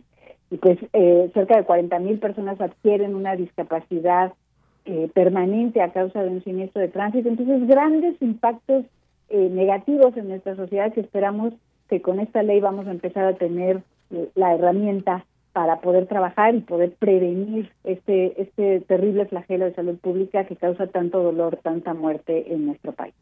Y 0.49 0.57
pues 0.57 0.79
cerca 1.33 1.57
de 1.57 1.65
40 1.65 1.99
mil 1.99 2.19
personas 2.19 2.59
adquieren 2.61 3.15
una 3.15 3.35
discapacidad 3.35 4.31
eh, 4.87 5.09
permanente 5.13 5.81
a 5.81 5.91
causa 5.91 6.23
de 6.23 6.29
un 6.29 6.43
siniestro 6.43 6.81
de 6.81 6.87
tránsito. 6.87 7.27
Entonces, 7.27 7.67
grandes 7.67 8.15
impactos 8.21 8.85
eh, 9.29 9.49
negativos 9.51 10.15
en 10.15 10.29
nuestra 10.29 10.55
sociedad 10.55 10.93
que 10.93 11.01
esperamos 11.01 11.53
que 11.89 12.01
con 12.01 12.21
esta 12.21 12.41
ley 12.41 12.61
vamos 12.61 12.87
a 12.87 12.91
empezar 12.91 13.25
a 13.25 13.35
tener 13.35 13.81
eh, 14.11 14.29
la 14.35 14.55
herramienta 14.55 15.25
para 15.51 15.81
poder 15.81 16.07
trabajar 16.07 16.55
y 16.55 16.61
poder 16.61 16.93
prevenir 16.93 17.69
este, 17.83 18.41
este 18.41 18.79
terrible 18.81 19.25
flagelo 19.25 19.65
de 19.65 19.73
salud 19.73 19.97
pública 19.97 20.45
que 20.45 20.55
causa 20.55 20.87
tanto 20.87 21.21
dolor, 21.21 21.59
tanta 21.61 21.93
muerte 21.93 22.53
en 22.53 22.67
nuestro 22.67 22.93
país. 22.93 23.13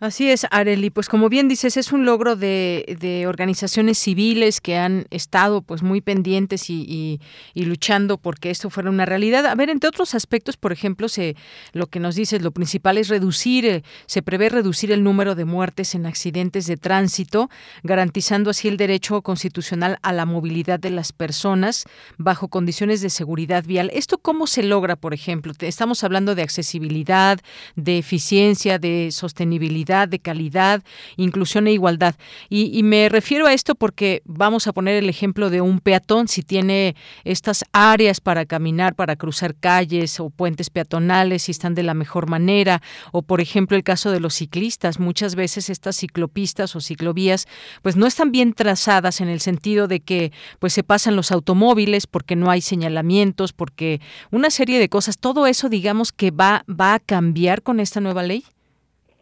Así 0.00 0.30
es, 0.30 0.46
Areli. 0.52 0.90
Pues 0.90 1.08
como 1.08 1.28
bien 1.28 1.48
dices, 1.48 1.76
es 1.76 1.90
un 1.90 2.04
logro 2.04 2.36
de, 2.36 3.24
organizaciones 3.26 3.98
civiles 3.98 4.60
que 4.60 4.76
han 4.76 5.06
estado 5.10 5.60
pues 5.60 5.82
muy 5.82 6.00
pendientes 6.00 6.70
y, 6.70 7.20
y, 7.54 7.64
luchando 7.64 8.16
porque 8.16 8.50
esto 8.50 8.70
fuera 8.70 8.90
una 8.90 9.06
realidad. 9.06 9.44
A 9.46 9.56
ver, 9.56 9.70
entre 9.70 9.88
otros 9.88 10.14
aspectos, 10.14 10.56
por 10.56 10.70
ejemplo, 10.70 11.08
se, 11.08 11.34
lo 11.72 11.88
que 11.88 11.98
nos 11.98 12.14
dices, 12.14 12.42
lo 12.42 12.52
principal 12.52 12.96
es 12.96 13.08
reducir, 13.08 13.66
eh, 13.66 13.82
se 14.06 14.22
prevé 14.22 14.48
reducir 14.50 14.92
el 14.92 15.02
número 15.02 15.34
de 15.34 15.44
muertes 15.44 15.96
en 15.96 16.06
accidentes 16.06 16.66
de 16.66 16.76
tránsito, 16.76 17.50
garantizando 17.82 18.50
así 18.50 18.68
el 18.68 18.76
derecho 18.76 19.20
constitucional 19.22 19.98
a 20.02 20.12
la 20.12 20.26
movilidad 20.26 20.78
de 20.78 20.90
las 20.90 21.12
personas 21.12 21.86
bajo 22.18 22.46
condiciones 22.46 23.00
de 23.00 23.10
seguridad 23.10 23.64
vial. 23.64 23.90
¿Esto 23.92 24.18
cómo 24.18 24.46
se 24.46 24.62
logra, 24.62 24.94
por 24.94 25.12
ejemplo? 25.12 25.52
Estamos 25.58 26.04
hablando 26.04 26.36
de 26.36 26.42
accesibilidad, 26.42 27.40
de 27.74 27.98
eficiencia, 27.98 28.78
de 28.78 29.10
sostenibilidad 29.10 29.87
de 29.88 30.18
calidad, 30.18 30.82
inclusión 31.16 31.66
e 31.66 31.72
igualdad. 31.72 32.14
Y, 32.48 32.82
me 32.82 33.08
refiero 33.08 33.46
a 33.46 33.52
esto 33.52 33.74
porque 33.74 34.22
vamos 34.24 34.66
a 34.66 34.72
poner 34.72 34.94
el 34.96 35.08
ejemplo 35.08 35.50
de 35.50 35.60
un 35.60 35.80
peatón, 35.80 36.28
si 36.28 36.42
tiene 36.42 36.94
estas 37.24 37.64
áreas 37.72 38.20
para 38.20 38.44
caminar, 38.44 38.94
para 38.94 39.16
cruzar 39.16 39.54
calles 39.54 40.20
o 40.20 40.30
puentes 40.30 40.70
peatonales, 40.70 41.44
si 41.44 41.52
están 41.52 41.74
de 41.74 41.82
la 41.82 41.94
mejor 41.94 42.28
manera, 42.28 42.82
o 43.12 43.22
por 43.22 43.40
ejemplo 43.40 43.76
el 43.76 43.82
caso 43.82 44.10
de 44.10 44.20
los 44.20 44.34
ciclistas, 44.34 45.00
muchas 45.00 45.34
veces 45.34 45.70
estas 45.70 45.96
ciclopistas 45.96 46.76
o 46.76 46.80
ciclovías 46.80 47.46
pues 47.82 47.96
no 47.96 48.06
están 48.06 48.32
bien 48.32 48.52
trazadas 48.52 49.20
en 49.20 49.28
el 49.28 49.40
sentido 49.40 49.88
de 49.88 50.00
que 50.00 50.32
pues 50.58 50.72
se 50.72 50.82
pasan 50.82 51.16
los 51.16 51.32
automóviles 51.32 52.06
porque 52.06 52.36
no 52.36 52.50
hay 52.50 52.60
señalamientos, 52.60 53.52
porque 53.52 54.00
una 54.30 54.50
serie 54.50 54.78
de 54.78 54.88
cosas, 54.88 55.18
todo 55.18 55.46
eso 55.46 55.68
digamos 55.68 56.12
que 56.12 56.30
va 56.30 56.64
va 56.68 56.94
a 56.94 57.00
cambiar 57.00 57.62
con 57.62 57.80
esta 57.80 58.00
nueva 58.00 58.22
ley. 58.22 58.44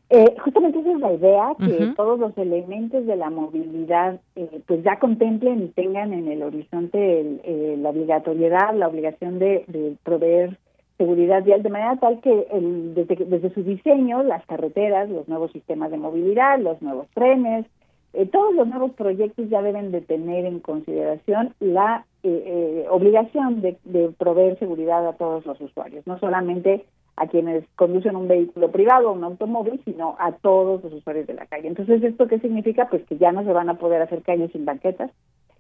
Eh, 0.09 0.37
justamente 0.39 0.79
esa 0.79 0.93
es 0.93 1.01
la 1.01 1.13
idea, 1.13 1.57
que 1.59 1.93
todos 1.97 2.21
los 2.21 2.39
elementos 2.39 3.05
de 3.07 3.17
la 3.17 3.29
movilidad 3.29 4.21
eh, 4.37 4.61
pues 4.65 4.85
ya 4.85 5.01
contemplen 5.01 5.65
y 5.65 5.69
tengan 5.69 6.13
en 6.13 6.29
el 6.29 6.45
horizonte 6.45 7.41
eh, 7.43 7.77
la 7.77 7.91
obligatoriedad, 7.91 8.73
la 8.77 8.87
obligación 8.87 9.41
de, 9.41 9.97
proveer 10.05 10.59
seguridad 10.97 11.43
vial, 11.43 11.65
de 11.65 11.71
manera 11.71 11.97
tal 11.97 12.21
que 12.21 12.47
el, 12.53 12.95
desde, 12.95 13.17
desde 13.17 13.53
su 13.53 13.65
diseño, 13.65 14.23
las 14.23 14.47
carreteras, 14.47 15.11
los 15.11 15.27
nuevos 15.27 15.51
sistemas 15.51 15.91
de 15.91 15.99
movilidad, 15.99 16.61
los 16.61 16.81
nuevos 16.83 17.09
trenes, 17.13 17.67
todos 18.33 18.55
los 18.55 18.67
nuevos 18.67 18.93
proyectos 18.93 19.51
ya 19.51 19.61
deben 19.61 19.91
de 19.91 20.01
tener 20.01 20.47
en 20.47 20.61
consideración 20.61 21.53
la 21.61 22.07
obligación 22.89 23.61
de, 23.61 23.77
de 23.85 24.09
proveer 24.17 24.59
seguridad 24.59 25.07
a 25.07 25.13
todos 25.15 25.45
los 25.45 25.61
usuarios, 25.61 26.07
no 26.07 26.19
solamente 26.19 26.87
a 27.17 27.27
quienes 27.27 27.65
conducen 27.77 28.15
un 28.15 28.29
vehículo 28.29 28.71
privado 28.71 29.13
un 29.13 29.25
automóvil, 29.25 29.81
sino 29.85 30.17
a 30.19 30.33
todos 30.33 30.85
los 30.85 30.93
usuarios 30.93 31.27
de 31.27 31.35
la 31.35 31.47
calle. 31.47 31.69
Entonces, 31.69 32.03
¿esto 32.03 32.29
qué 32.29 32.39
significa? 32.39 32.89
Pues 32.89 33.05
que 33.05 33.17
ya 33.17 33.33
no 33.33 33.43
se 33.45 33.53
van 33.53 33.69
a 33.69 33.79
poder 33.79 34.03
hacer 34.03 34.23
calles 34.23 34.53
sin 34.53 34.65
banquetas, 34.65 35.11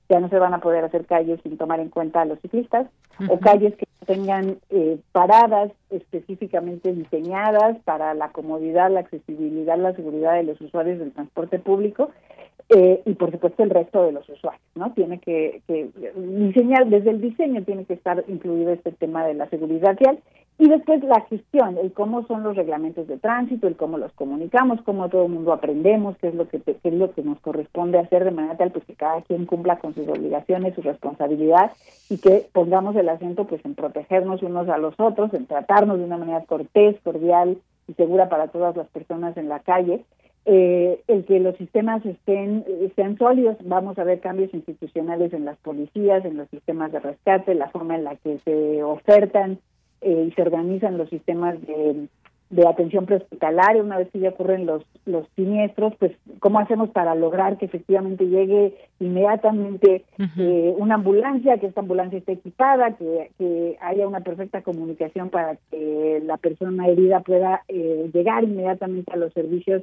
ya 0.08 0.20
no 0.20 0.28
se 0.28 0.38
van 0.38 0.54
a 0.54 0.60
poder 0.60 0.84
hacer 0.84 1.06
calles 1.06 1.40
sin 1.42 1.56
tomar 1.56 1.80
en 1.80 1.88
cuenta 1.88 2.20
a 2.20 2.24
los 2.26 2.38
ciclistas, 2.40 2.86
o 3.28 3.38
calles 3.40 3.74
que 3.76 3.86
tengan 4.04 4.58
eh, 4.70 4.98
paradas 5.12 5.72
específicamente 5.90 6.92
diseñadas 6.92 7.78
para 7.84 8.14
la 8.14 8.30
comodidad, 8.30 8.90
la 8.90 9.00
accesibilidad, 9.00 9.78
la 9.78 9.94
seguridad 9.94 10.34
de 10.34 10.44
los 10.44 10.60
usuarios 10.60 10.98
del 10.98 11.12
transporte 11.12 11.58
público, 11.58 12.10
eh, 12.68 13.00
y 13.04 13.14
por 13.14 13.30
supuesto 13.30 13.62
el 13.62 13.70
resto 13.70 14.02
de 14.04 14.12
los 14.12 14.28
usuarios, 14.28 14.62
¿no? 14.74 14.92
Tiene 14.92 15.18
que, 15.20 15.62
que 15.68 15.88
diseñar, 16.16 16.86
desde 16.86 17.10
el 17.10 17.20
diseño 17.20 17.62
tiene 17.62 17.84
que 17.84 17.94
estar 17.94 18.24
incluido 18.26 18.72
este 18.72 18.90
tema 18.92 19.24
de 19.24 19.34
la 19.34 19.48
seguridad 19.48 19.96
vial 19.96 20.18
y 20.58 20.68
después 20.68 21.04
la 21.04 21.20
gestión, 21.22 21.76
el 21.76 21.92
cómo 21.92 22.26
son 22.26 22.42
los 22.42 22.56
reglamentos 22.56 23.06
de 23.06 23.18
tránsito, 23.18 23.68
el 23.68 23.76
cómo 23.76 23.98
los 23.98 24.10
comunicamos, 24.12 24.80
cómo 24.82 25.08
todo 25.10 25.26
el 25.26 25.32
mundo 25.32 25.52
aprendemos, 25.52 26.16
qué 26.18 26.28
es 26.28 26.34
lo 26.34 26.48
que 26.48 26.60
qué 26.60 26.76
es 26.82 26.94
lo 26.94 27.12
que 27.12 27.22
nos 27.22 27.38
corresponde 27.40 27.98
hacer 27.98 28.24
de 28.24 28.30
manera 28.30 28.56
tal 28.56 28.72
pues 28.72 28.84
que 28.86 28.94
cada 28.94 29.20
quien 29.22 29.44
cumpla 29.44 29.78
con 29.78 29.94
sus 29.94 30.08
obligaciones, 30.08 30.74
su 30.74 30.82
responsabilidad 30.82 31.72
y 32.08 32.18
que 32.18 32.48
pongamos 32.52 32.96
el 32.96 33.08
acento 33.08 33.46
pues 33.46 33.64
en 33.64 33.74
protegernos 33.74 34.42
unos 34.42 34.68
a 34.70 34.78
los 34.78 34.98
otros, 34.98 35.32
en 35.34 35.46
tratarnos 35.46 35.98
de 35.98 36.04
una 36.04 36.16
manera 36.16 36.40
cortés, 36.46 36.96
cordial 37.04 37.58
y 37.86 37.92
segura 37.92 38.28
para 38.28 38.48
todas 38.48 38.74
las 38.76 38.88
personas 38.88 39.36
en 39.36 39.48
la 39.48 39.60
calle. 39.60 40.04
Eh, 40.48 41.02
el 41.08 41.24
que 41.24 41.40
los 41.40 41.56
sistemas 41.56 42.06
estén 42.06 42.64
sean 42.94 43.18
sólidos, 43.18 43.56
vamos 43.64 43.98
a 43.98 44.04
ver 44.04 44.20
cambios 44.20 44.54
institucionales 44.54 45.32
en 45.32 45.44
las 45.44 45.56
policías, 45.58 46.24
en 46.24 46.36
los 46.36 46.48
sistemas 46.50 46.92
de 46.92 47.00
rescate, 47.00 47.54
la 47.56 47.68
forma 47.70 47.96
en 47.96 48.04
la 48.04 48.14
que 48.14 48.38
se 48.44 48.82
ofertan 48.82 49.58
eh, 50.02 50.28
y 50.28 50.32
se 50.32 50.42
organizan 50.42 50.98
los 50.98 51.08
sistemas 51.10 51.60
de 51.66 52.06
de 52.48 52.66
atención 52.66 53.06
prehospitalaria, 53.06 53.82
una 53.82 53.98
vez 53.98 54.08
que 54.12 54.20
ya 54.20 54.28
ocurren 54.28 54.66
los, 54.66 54.84
los 55.04 55.26
siniestros, 55.34 55.94
pues 55.98 56.12
cómo 56.38 56.60
hacemos 56.60 56.90
para 56.90 57.14
lograr 57.16 57.58
que 57.58 57.64
efectivamente 57.64 58.26
llegue 58.26 58.74
inmediatamente 59.00 60.04
eh, 60.38 60.74
una 60.78 60.94
ambulancia, 60.94 61.58
que 61.58 61.66
esta 61.66 61.80
ambulancia 61.80 62.18
esté 62.18 62.32
equipada, 62.32 62.92
que, 62.92 63.30
que, 63.36 63.76
haya 63.80 64.06
una 64.06 64.20
perfecta 64.20 64.62
comunicación 64.62 65.30
para 65.30 65.56
que 65.70 66.22
la 66.24 66.36
persona 66.36 66.86
herida 66.86 67.20
pueda 67.20 67.62
eh, 67.66 68.10
llegar 68.12 68.44
inmediatamente 68.44 69.12
a 69.12 69.16
los 69.16 69.32
servicios 69.32 69.82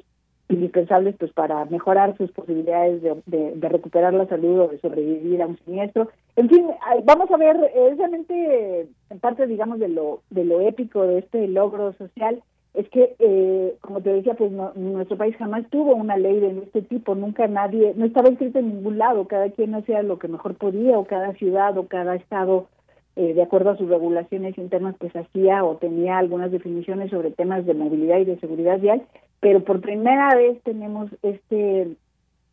indispensables 0.49 1.15
pues 1.17 1.31
para 1.31 1.65
mejorar 1.65 2.15
sus 2.17 2.31
posibilidades 2.31 3.01
de, 3.01 3.15
de, 3.55 3.69
recuperar 3.69 4.13
la 4.13 4.27
salud 4.27 4.59
o 4.59 4.67
de 4.67 4.79
sobrevivir 4.79 5.41
a 5.41 5.47
un 5.47 5.57
siniestro. 5.59 6.09
En 6.35 6.49
fin, 6.49 6.67
vamos 7.05 7.31
a 7.31 7.37
ver, 7.37 7.57
es 7.75 7.97
realmente 7.97 8.87
en 9.09 9.19
parte, 9.19 9.47
digamos, 9.47 9.79
de 9.79 9.87
lo, 9.87 10.21
de 10.29 10.45
lo 10.45 10.61
épico 10.61 11.03
de 11.03 11.19
este 11.19 11.47
logro 11.47 11.93
social, 11.93 12.41
es 12.73 12.89
que, 12.89 13.15
eh, 13.19 13.75
como 13.81 14.01
te 14.01 14.11
decía, 14.11 14.33
pues 14.33 14.51
nuestro 14.51 15.15
país 15.15 15.35
jamás 15.37 15.63
tuvo 15.69 15.95
una 15.95 16.17
ley 16.17 16.39
de 16.39 16.63
este 16.63 16.81
tipo, 16.81 17.13
nunca 17.13 17.47
nadie, 17.47 17.93
no 17.95 18.05
estaba 18.05 18.29
escrito 18.29 18.59
en 18.59 18.69
ningún 18.69 18.97
lado, 18.97 19.27
cada 19.27 19.49
quien 19.51 19.75
hacía 19.75 20.01
lo 20.01 20.17
que 20.17 20.27
mejor 20.27 20.55
podía, 20.55 20.97
o 20.97 21.05
cada 21.05 21.33
ciudad 21.33 21.77
o 21.77 21.87
cada 21.87 22.15
estado, 22.15 22.67
eh, 23.15 23.35
de 23.35 23.43
acuerdo 23.43 23.69
a 23.69 23.77
sus 23.77 23.87
regulaciones 23.87 24.57
internas, 24.57 24.95
pues 24.97 25.15
hacía 25.15 25.63
o 25.63 25.77
tenía 25.77 26.17
algunas 26.17 26.51
definiciones 26.51 27.11
sobre 27.11 27.29
temas 27.29 27.63
de 27.67 27.75
movilidad 27.75 28.17
y 28.17 28.25
de 28.25 28.39
seguridad 28.39 28.79
vial, 28.79 29.03
pero 29.43 29.61
por 29.61 29.81
primera 29.81 30.33
vez 30.35 30.59
tenemos 30.63 31.11
este 31.21 31.95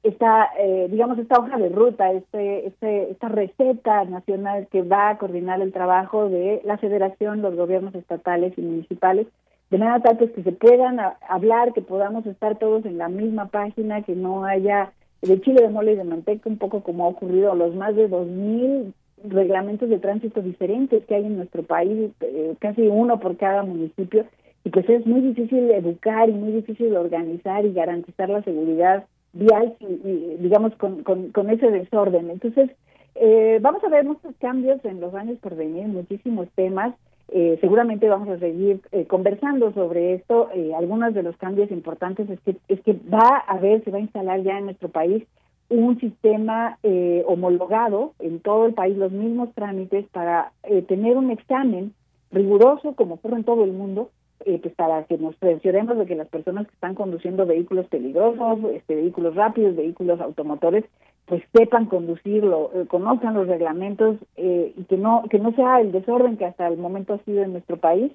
esta 0.03 0.49
eh, 0.59 0.89
digamos 0.91 1.19
esta 1.19 1.39
hoja 1.39 1.57
de 1.57 1.69
ruta 1.69 2.11
este, 2.11 2.67
este 2.67 3.13
esta 3.13 3.29
receta 3.29 4.05
nacional 4.05 4.67
que 4.73 4.83
va 4.83 5.11
a 5.11 5.19
coordinar 5.19 5.63
el 5.63 5.73
trabajo 5.73 6.29
de 6.29 6.61
la 6.65 6.79
federación 6.79 7.43
los 7.43 7.55
gobiernos 7.55 7.95
estatales 7.95 8.55
y 8.57 8.63
municipales 8.63 9.29
de 9.71 9.79
manera 9.79 10.01
tal 10.01 10.19
pues 10.19 10.33
que 10.33 10.43
se 10.43 10.53
puedan 10.53 10.99
hablar 11.29 11.73
que 11.75 11.83
podamos 11.83 12.27
estar 12.27 12.59
todos 12.59 12.85
en 12.87 12.99
la 12.99 13.09
misma 13.09 13.47
página 13.47 14.03
que 14.03 14.17
no 14.17 14.45
haya 14.45 14.93
de 15.23 15.41
chile 15.43 15.63
de 15.63 15.69
mole 15.69 15.93
y 15.93 15.97
de 15.97 16.05
manteca 16.05 16.49
un 16.49 16.59
poco 16.59 16.83
como 16.83 17.05
ha 17.05 17.09
ocurrido 17.09 17.55
los 17.55 17.75
más 17.77 17.95
de 17.95 18.09
dos 18.09 18.27
mil 18.27 18.93
reglamentos 19.23 19.89
de 19.89 19.99
tránsito 19.99 20.43
diferentes 20.43 21.05
que 21.05 21.15
hay 21.15 21.27
en 21.27 21.37
nuestro 21.37 21.63
país 21.63 22.11
eh, 22.23 22.55
casi 22.59 22.89
uno 22.89 23.21
por 23.21 23.37
cada 23.37 23.63
municipio 23.63 24.25
y 24.65 24.71
pues 24.71 24.89
es 24.89 25.07
muy 25.07 25.21
difícil 25.21 25.71
educar 25.71 26.29
y 26.29 26.33
muy 26.33 26.53
difícil 26.53 26.97
organizar 26.97 27.65
y 27.65 27.73
garantizar 27.73 28.29
la 28.29 28.43
seguridad 28.43 29.07
vial, 29.33 29.77
y, 29.81 30.37
digamos, 30.39 30.75
con, 30.77 31.03
con, 31.03 31.51
ese 31.51 31.71
desorden. 31.71 32.31
Entonces, 32.31 32.71
eh, 33.15 33.59
vamos 33.63 33.83
a 33.85 33.89
ver 33.89 34.05
muchos 34.05 34.35
cambios 34.39 34.85
en 34.85 35.01
los 35.01 35.15
años 35.15 35.39
por 35.39 35.57
venir, 35.57 35.87
muchísimos 35.87 36.49
temas. 36.55 36.95
Eh, 37.29 37.59
seguramente 37.61 38.09
vamos 38.09 38.29
a 38.29 38.39
seguir 38.39 38.81
eh, 38.91 39.07
conversando 39.07 39.73
sobre 39.73 40.15
esto. 40.15 40.49
algunos 40.77 41.15
de 41.15 41.23
los 41.23 41.37
cambios 41.37 41.71
importantes 41.71 42.29
es 42.29 42.41
que, 42.41 42.57
es 42.69 42.81
que 42.81 42.93
va 42.93 43.45
a 43.47 43.55
haber, 43.55 43.85
se 43.85 43.91
va 43.91 43.99
a 43.99 44.03
instalar 44.03 44.43
ya 44.43 44.59
en 44.59 44.65
nuestro 44.65 44.89
país 44.89 45.25
un 45.69 46.01
sistema 46.01 46.79
homologado 47.27 48.15
en 48.19 48.41
todo 48.41 48.67
el 48.67 48.75
país, 48.75 48.97
los 48.97 49.13
mismos 49.13 49.55
trámites 49.55 50.05
para 50.09 50.51
tener 50.89 51.17
un 51.17 51.31
examen 51.31 51.95
riguroso, 52.33 52.97
como 52.97 53.15
ocurre 53.15 53.37
en 53.37 53.45
todo 53.45 53.63
el 53.63 53.71
mundo, 53.71 54.11
eh, 54.47 54.59
pues 54.63 54.75
para 54.75 55.05
que 55.05 55.19
nos 55.19 55.37
cercioremos 55.39 55.99
de 55.99 56.07
que 56.07 56.15
las 56.15 56.29
personas 56.29 56.67
que 56.67 56.73
están 56.73 56.95
conduciendo 56.95 57.45
vehículos 57.45 57.87
peligrosos, 57.89 58.59
este, 58.73 58.95
vehículos 58.95 59.35
rápidos, 59.35 59.77
vehículos 59.77 60.21
automotores, 60.21 60.85
pues 61.27 61.43
sepan 61.53 61.87
conducirlo, 61.87 62.71
eh, 62.75 62.87
conozcan 62.87 63.35
los 63.35 63.47
reglamentos 63.47 64.17
eh, 64.37 64.73
y 64.77 64.85
que 64.85 64.97
no 64.97 65.25
que 65.31 65.39
no 65.39 65.53
sea 65.53 65.81
el 65.81 65.93
desorden 65.93 66.37
que 66.37 66.47
hasta 66.47 66.67
el 66.69 66.79
momento 66.79 67.15
ha 67.15 67.25
sido 67.25 67.43
en 67.43 67.53
nuestro 67.53 67.77
país 67.77 68.13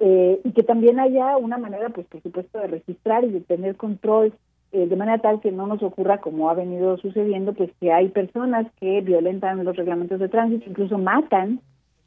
y 0.00 0.52
que 0.52 0.62
también 0.62 1.00
haya 1.00 1.36
una 1.38 1.58
manera, 1.58 1.88
pues 1.88 2.06
por 2.06 2.22
supuesto, 2.22 2.60
de 2.60 2.68
registrar 2.68 3.24
y 3.24 3.30
de 3.30 3.40
tener 3.40 3.74
control 3.74 4.32
de 4.70 4.94
manera 4.94 5.18
tal 5.18 5.40
que 5.40 5.50
no 5.50 5.66
nos 5.66 5.82
ocurra 5.82 6.18
como 6.18 6.48
ha 6.48 6.54
venido 6.54 6.96
sucediendo, 6.98 7.52
pues 7.52 7.72
que 7.80 7.90
hay 7.90 8.08
personas 8.10 8.68
que 8.78 9.00
violentan 9.00 9.64
los 9.64 9.74
reglamentos 9.76 10.20
de 10.20 10.28
tránsito, 10.28 10.70
incluso 10.70 10.98
matan 10.98 11.60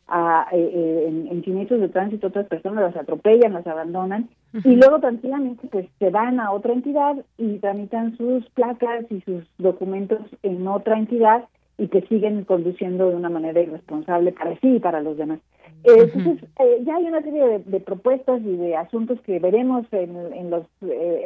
a, 0.07 0.47
eh, 0.51 0.71
eh, 0.73 1.05
en, 1.07 1.27
en, 1.27 1.43
siniestros 1.43 1.79
de 1.79 1.89
tránsito 1.89 2.27
otras 2.27 2.47
personas 2.47 2.83
las 2.83 2.95
atropellan, 2.95 3.53
las 3.53 3.65
abandonan 3.65 4.29
y 4.53 4.75
luego 4.75 4.99
tranquilamente 4.99 5.67
pues 5.69 5.87
se 5.99 6.09
van 6.09 6.39
a 6.39 6.51
otra 6.51 6.73
entidad 6.73 7.15
y 7.37 7.59
tramitan 7.59 8.17
sus 8.17 8.47
placas 8.49 9.05
y 9.09 9.21
sus 9.21 9.45
documentos 9.57 10.19
en 10.43 10.67
otra 10.67 10.97
entidad 10.97 11.45
y 11.77 11.87
que 11.87 12.01
siguen 12.01 12.43
conduciendo 12.43 13.09
de 13.09 13.15
una 13.15 13.29
manera 13.29 13.61
irresponsable 13.61 14.33
para 14.33 14.51
sí 14.59 14.75
y 14.75 14.79
para 14.79 15.01
los 15.01 15.17
demás. 15.17 15.39
Eh, 15.83 16.11
entonces, 16.13 16.47
ya 16.83 16.97
hay 16.97 17.05
una 17.05 17.23
serie 17.23 17.59
de, 17.59 17.79
propuestas 17.79 18.41
y 18.41 18.55
de 18.55 18.75
asuntos 18.75 19.19
que 19.21 19.39
veremos 19.39 19.85
en, 19.91 20.15
en 20.33 20.49
los 20.51 20.65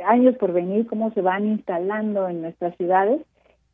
años 0.06 0.36
por 0.38 0.54
venir, 0.54 0.86
cómo 0.88 1.12
se 1.12 1.22
van 1.22 1.46
instalando 1.46 2.30
en 2.30 2.42
nuestras 2.42 2.78
ciudades 2.78 3.22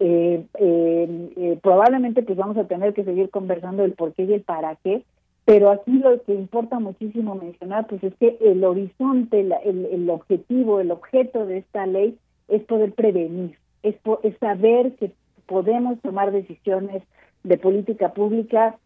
eh, 0.04 0.46
eh, 0.56 1.60
probablemente 1.62 2.24
pues 2.24 2.38
vamos 2.38 2.58
a 2.58 2.66
tener 2.66 2.94
que 2.94 3.04
seguir 3.04 3.30
conversando 3.30 3.84
del 3.84 3.94
por 3.94 4.14
qué 4.14 4.24
y 4.24 4.34
el 4.34 4.42
para 4.42 4.76
qué, 4.78 5.04
pero 5.46 5.70
aquí 5.70 5.92
lo 5.92 6.22
que 6.24 6.34
importa 6.34 6.80
muchísimo 6.80 7.36
mencionar 7.36 7.88
pues 7.88 8.04
es 8.04 8.14
que 8.16 8.38
el 8.42 8.64
horizonte, 8.64 9.40
el, 9.40 9.54
el, 9.86 10.10
objetivo, 10.10 10.80
el 10.80 10.92
objeto 10.92 11.46
de 11.46 11.60
esta 11.60 11.86
ley 11.86 12.18
es 12.48 12.64
poder 12.64 12.94
prevenir, 12.94 13.58
es, 13.84 13.96
es 14.24 14.38
saber 14.40 14.94
que 14.96 15.12
podemos 15.46 16.00
tomar 16.02 16.32
decisiones 16.32 17.04
de 17.44 17.58
política 17.58 18.14
pública 18.14 18.78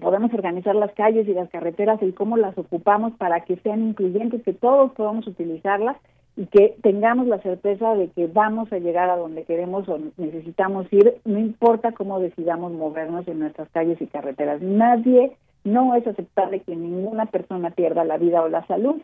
podemos 0.00 0.32
organizar 0.32 0.74
las 0.74 0.92
calles 0.92 1.28
y 1.28 1.34
las 1.34 1.50
carreteras 1.50 2.02
y 2.02 2.12
cómo 2.12 2.36
las 2.36 2.56
ocupamos 2.58 3.12
para 3.16 3.44
que 3.44 3.56
sean 3.56 3.82
incluyentes, 3.82 4.42
que 4.42 4.54
todos 4.54 4.92
podamos 4.92 5.26
utilizarlas 5.26 5.96
y 6.40 6.46
que 6.46 6.74
tengamos 6.80 7.26
la 7.26 7.38
certeza 7.42 7.94
de 7.94 8.08
que 8.08 8.26
vamos 8.26 8.72
a 8.72 8.78
llegar 8.78 9.10
a 9.10 9.16
donde 9.16 9.44
queremos 9.44 9.86
o 9.90 9.98
necesitamos 10.16 10.90
ir, 10.90 11.16
no 11.26 11.38
importa 11.38 11.92
cómo 11.92 12.18
decidamos 12.18 12.72
movernos 12.72 13.28
en 13.28 13.40
nuestras 13.40 13.68
calles 13.68 14.00
y 14.00 14.06
carreteras. 14.06 14.62
Nadie, 14.62 15.36
no 15.64 15.94
es 15.94 16.06
aceptable 16.06 16.60
que 16.60 16.74
ninguna 16.74 17.26
persona 17.26 17.68
pierda 17.72 18.04
la 18.04 18.16
vida 18.16 18.40
o 18.40 18.48
la 18.48 18.66
salud 18.66 19.02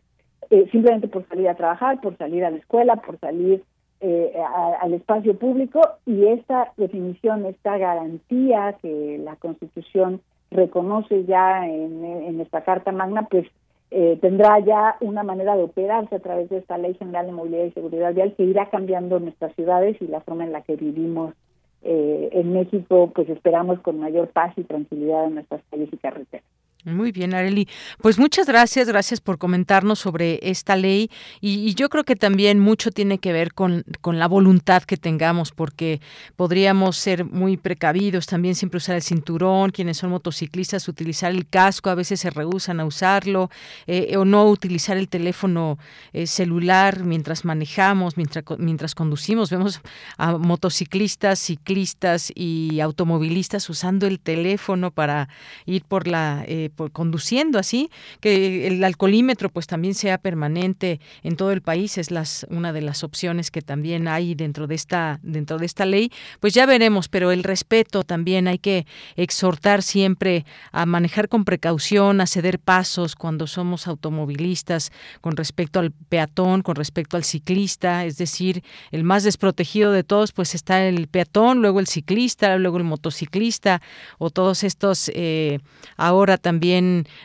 eh, 0.49 0.67
simplemente 0.73 1.09
por 1.09 1.29
salir 1.29 1.51
a 1.51 1.57
trabajar, 1.57 2.01
por 2.01 2.17
salir 2.17 2.43
a 2.43 2.51
la 2.51 2.57
escuela, 2.57 2.97
por 2.97 3.19
salir 3.19 3.63
eh, 4.01 4.33
al 4.81 4.95
espacio 4.95 5.37
público 5.39 5.83
y 6.07 6.29
esta 6.29 6.73
definición, 6.79 7.45
esta 7.45 7.77
garantía 7.77 8.79
que 8.81 9.21
la 9.23 9.37
Constitución 9.37 10.23
reconoce 10.51 11.27
ya 11.27 11.67
en, 11.67 12.03
en 12.03 12.41
esta 12.41 12.63
Carta 12.63 12.93
Magna, 12.93 13.27
pues 13.29 13.47
eh, 13.91 14.19
tendrá 14.21 14.59
ya 14.61 14.97
una 15.01 15.23
manera 15.23 15.57
de 15.57 15.63
operarse 15.63 16.17
a 16.17 16.21
través 16.21 16.49
de 16.51 16.59
esta 16.59 16.77
Ley 16.77 16.95
General 16.95 17.27
de 17.27 17.33
Movilidad 17.33 17.65
y 17.65 17.73
Seguridad 17.73 18.15
Vial 18.15 18.35
que 18.35 18.45
irá 18.45 18.69
cambiando 18.69 19.21
nuestras 19.21 19.55
ciudades 19.55 19.97
y 20.01 20.07
la 20.09 20.21
forma 20.21 20.45
en 20.45 20.53
la 20.53 20.63
que 20.63 20.77
vivimos 20.77 21.35
eh, 21.83 22.31
en 22.33 22.53
México, 22.53 23.13
pues 23.15 23.29
esperamos 23.29 23.81
con 23.81 24.01
mayor 24.01 24.29
paz 24.29 24.53
y 24.57 24.65
tranquilidad 24.65 25.27
en 25.27 25.35
nuestras 25.35 25.63
calles 25.71 25.89
y 25.93 25.97
carreteras. 25.99 26.45
Muy 26.87 27.11
bien, 27.11 27.35
Areli. 27.35 27.67
Pues 28.01 28.17
muchas 28.17 28.47
gracias, 28.47 28.87
gracias 28.87 29.21
por 29.21 29.39
comentarnos 29.39 29.99
sobre 29.99 30.39
esta 30.49 30.77
ley 30.77 31.11
y, 31.41 31.75
yo 31.75 31.89
creo 31.89 32.05
que 32.05 32.15
también 32.15 32.61
mucho 32.61 32.93
tiene 32.93 33.19
que 33.19 33.33
ver 33.33 33.55
con, 33.55 33.85
con, 34.01 34.21
la 34.21 34.29
voluntad 34.29 34.85
que 34.85 34.97
tengamos, 34.97 35.51
porque 35.51 36.01
podríamos 36.37 36.97
ser 36.97 37.25
muy 37.25 37.57
precavidos, 37.57 38.27
también 38.27 38.55
siempre 38.55 38.79
usar 38.79 38.95
el 38.95 39.03
cinturón, 39.03 39.73
quienes 39.73 39.97
son 39.97 40.11
motociclistas, 40.11 40.87
utilizar 40.87 41.33
el 41.33 41.49
casco, 41.49 41.91
a 41.91 41.97
veces 41.97 42.21
se 42.21 42.31
rehusan 42.31 42.79
a 42.79 42.85
usarlo, 42.85 43.51
eh, 43.89 44.17
o 44.17 44.25
no 44.25 44.45
utilizar 44.47 44.97
el 44.97 45.09
teléfono 45.09 45.79
eh, 46.13 46.29
celular 46.29 47.03
mientras 47.03 47.45
manejamos, 47.45 48.17
mientras, 48.17 48.45
mientras 48.59 48.95
conducimos. 48.95 49.51
Vemos 49.51 49.81
a 50.19 50.39
motociclistas, 50.39 51.41
ciclistas 51.41 52.31
y 52.33 52.79
automovilistas 52.79 53.69
usando 53.69 54.07
el 54.07 54.21
teléfono 54.21 54.93
para 54.93 55.29
ir 55.65 55.83
por 55.83 56.07
la... 56.07 56.45
Eh, 56.47 56.71
conduciendo 56.93 57.59
así, 57.59 57.91
que 58.21 58.67
el 58.67 58.83
alcoholímetro 58.85 59.51
pues 59.51 59.67
también 59.67 59.95
sea 59.95 60.19
permanente 60.19 61.01
en 61.23 61.37
todo 61.37 61.53
el 61.53 61.63
país 61.63 61.99
es 61.99 62.11
las 62.11 62.47
una 62.51 62.73
de 62.73 62.83
las 62.83 63.05
opciones 63.05 63.51
que 63.51 63.63
también 63.63 64.09
hay 64.09 64.35
dentro 64.35 64.67
de 64.67 64.75
esta 64.75 65.21
dentro 65.23 65.59
de 65.59 65.67
esta 65.67 65.87
ley, 65.87 66.11
pues 66.41 66.55
ya 66.55 66.67
veremos, 66.67 67.09
pero 67.09 67.31
el 67.31 67.45
respeto 67.45 68.03
también 68.03 68.49
hay 68.49 68.59
que 68.59 68.87
exhortar 69.17 69.83
siempre 69.83 70.45
a 70.73 70.87
manejar 70.87 71.29
con 71.29 71.45
precaución, 71.45 72.21
a 72.21 72.27
ceder 72.27 72.59
pasos 72.59 73.15
cuando 73.15 73.47
somos 73.47 73.87
automovilistas 73.87 74.93
con 75.21 75.37
respecto 75.37 75.81
al 75.81 75.93
peatón, 75.93 76.63
con 76.63 76.77
respecto 76.77 77.17
al 77.17 77.25
ciclista, 77.25 78.05
es 78.05 78.19
decir, 78.19 78.63
el 78.91 79.05
más 79.05 79.25
desprotegido 79.25 79.93
de 79.93 80.05
todos 80.05 80.33
pues 80.33 80.55
está 80.55 80.85
el 80.87 81.09
peatón, 81.09 81.61
luego 81.61 81.81
el 81.81 81.87
ciclista, 81.87 82.57
luego 82.59 82.79
el 82.79 82.85
motociclista 82.85 83.81
o 84.19 84.31
todos 84.31 84.65
estos 84.65 85.11
eh, 85.15 85.59
ahora 85.97 86.37
también 86.39 86.56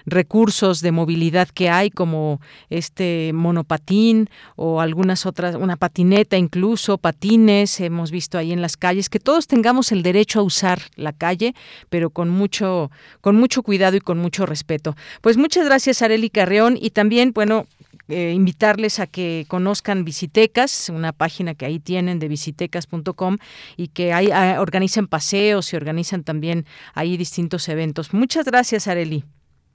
recursos 0.06 0.82
de 0.82 0.92
movilidad 0.92 1.50
que 1.50 1.70
hay 1.70 1.90
como 1.90 2.42
este 2.70 3.32
monopatín 3.34 4.30
o 4.56 4.82
algunas 4.82 5.26
otras, 5.26 5.56
una 5.56 5.78
patineta 5.78 6.38
incluso, 6.38 6.98
patines, 6.98 7.80
hemos 7.80 8.12
visto 8.12 8.38
ahí 8.38 8.52
en 8.52 8.62
las 8.62 8.78
calles, 8.78 9.10
que 9.10 9.20
todos 9.20 9.48
tengamos 9.48 9.92
el 9.92 10.04
derecho 10.04 10.40
a 10.40 10.44
usar 10.44 10.82
la 10.96 11.14
calle, 11.14 11.54
pero 11.90 12.10
con 12.10 12.30
mucho, 12.30 12.92
con 13.22 13.36
mucho 13.36 13.64
cuidado 13.64 13.98
y 13.98 14.02
con 14.02 14.18
mucho 14.18 14.46
respeto. 14.46 14.96
Pues 15.22 15.38
muchas 15.38 15.66
gracias 15.66 16.02
Areli 16.02 16.30
Carreón 16.30 16.78
y 16.80 16.92
también, 16.92 17.32
bueno, 17.34 17.68
eh, 18.08 18.34
invitarles 18.34 19.00
a 19.00 19.08
que 19.08 19.46
conozcan 19.48 20.04
Visitecas, 20.04 20.90
una 20.90 21.12
página 21.12 21.54
que 21.54 21.66
ahí 21.66 21.80
tienen 21.80 22.20
de 22.20 22.28
visitecas.com 22.28 23.38
y 23.78 23.88
que 23.90 24.14
ahí 24.14 24.30
ah, 24.34 24.58
organizan 24.60 25.08
paseos 25.08 25.74
y 25.74 25.78
organizan 25.78 26.24
también 26.24 26.66
ahí 26.94 27.18
distintos 27.18 27.70
eventos. 27.70 28.14
Muchas 28.14 28.46
gracias, 28.46 28.88
Areli. 28.88 29.24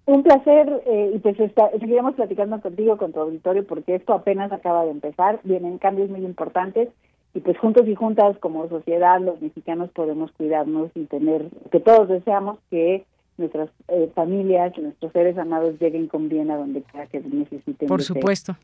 Un 0.07 0.23
placer 0.23 0.83
eh, 0.87 1.13
y 1.15 1.19
pues 1.19 1.39
está, 1.41 1.69
seguiremos 1.81 2.15
platicando 2.15 2.61
contigo, 2.61 2.97
con 2.97 3.13
tu 3.13 3.21
auditorio, 3.21 3.67
porque 3.67 3.97
esto 3.97 4.15
apenas 4.15 4.53
acaba 4.53 4.85
de 4.85 4.93
empezar, 4.93 5.41
vienen 5.43 5.79
cambios 5.79 6.11
muy 6.11 6.25
importantes 6.25 6.89
y 7.35 7.41
pues 7.41 7.59
juntos 7.59 7.87
y 7.89 7.95
juntas 7.95 8.39
como 8.39 8.69
sociedad 8.69 9.21
los 9.21 9.43
mexicanos 9.43 9.91
podemos 9.91 10.31
cuidarnos 10.33 10.91
y 10.95 11.05
tener, 11.07 11.49
que 11.73 11.81
todos 11.81 12.09
deseamos 12.09 12.59
que 12.71 13.05
nuestras 13.39 13.71
eh, 13.89 14.11
familias, 14.15 14.73
nuestros 14.79 15.13
seres 15.13 15.37
amados 15.39 15.75
lleguen 15.81 16.09
con 16.09 16.29
bien 16.29 16.51
a 16.51 16.57
donde 16.57 16.83
quiera 16.83 17.07
que 17.07 17.21
necesiten. 17.21 17.89
Por 17.89 18.03
supuesto. 18.03 18.57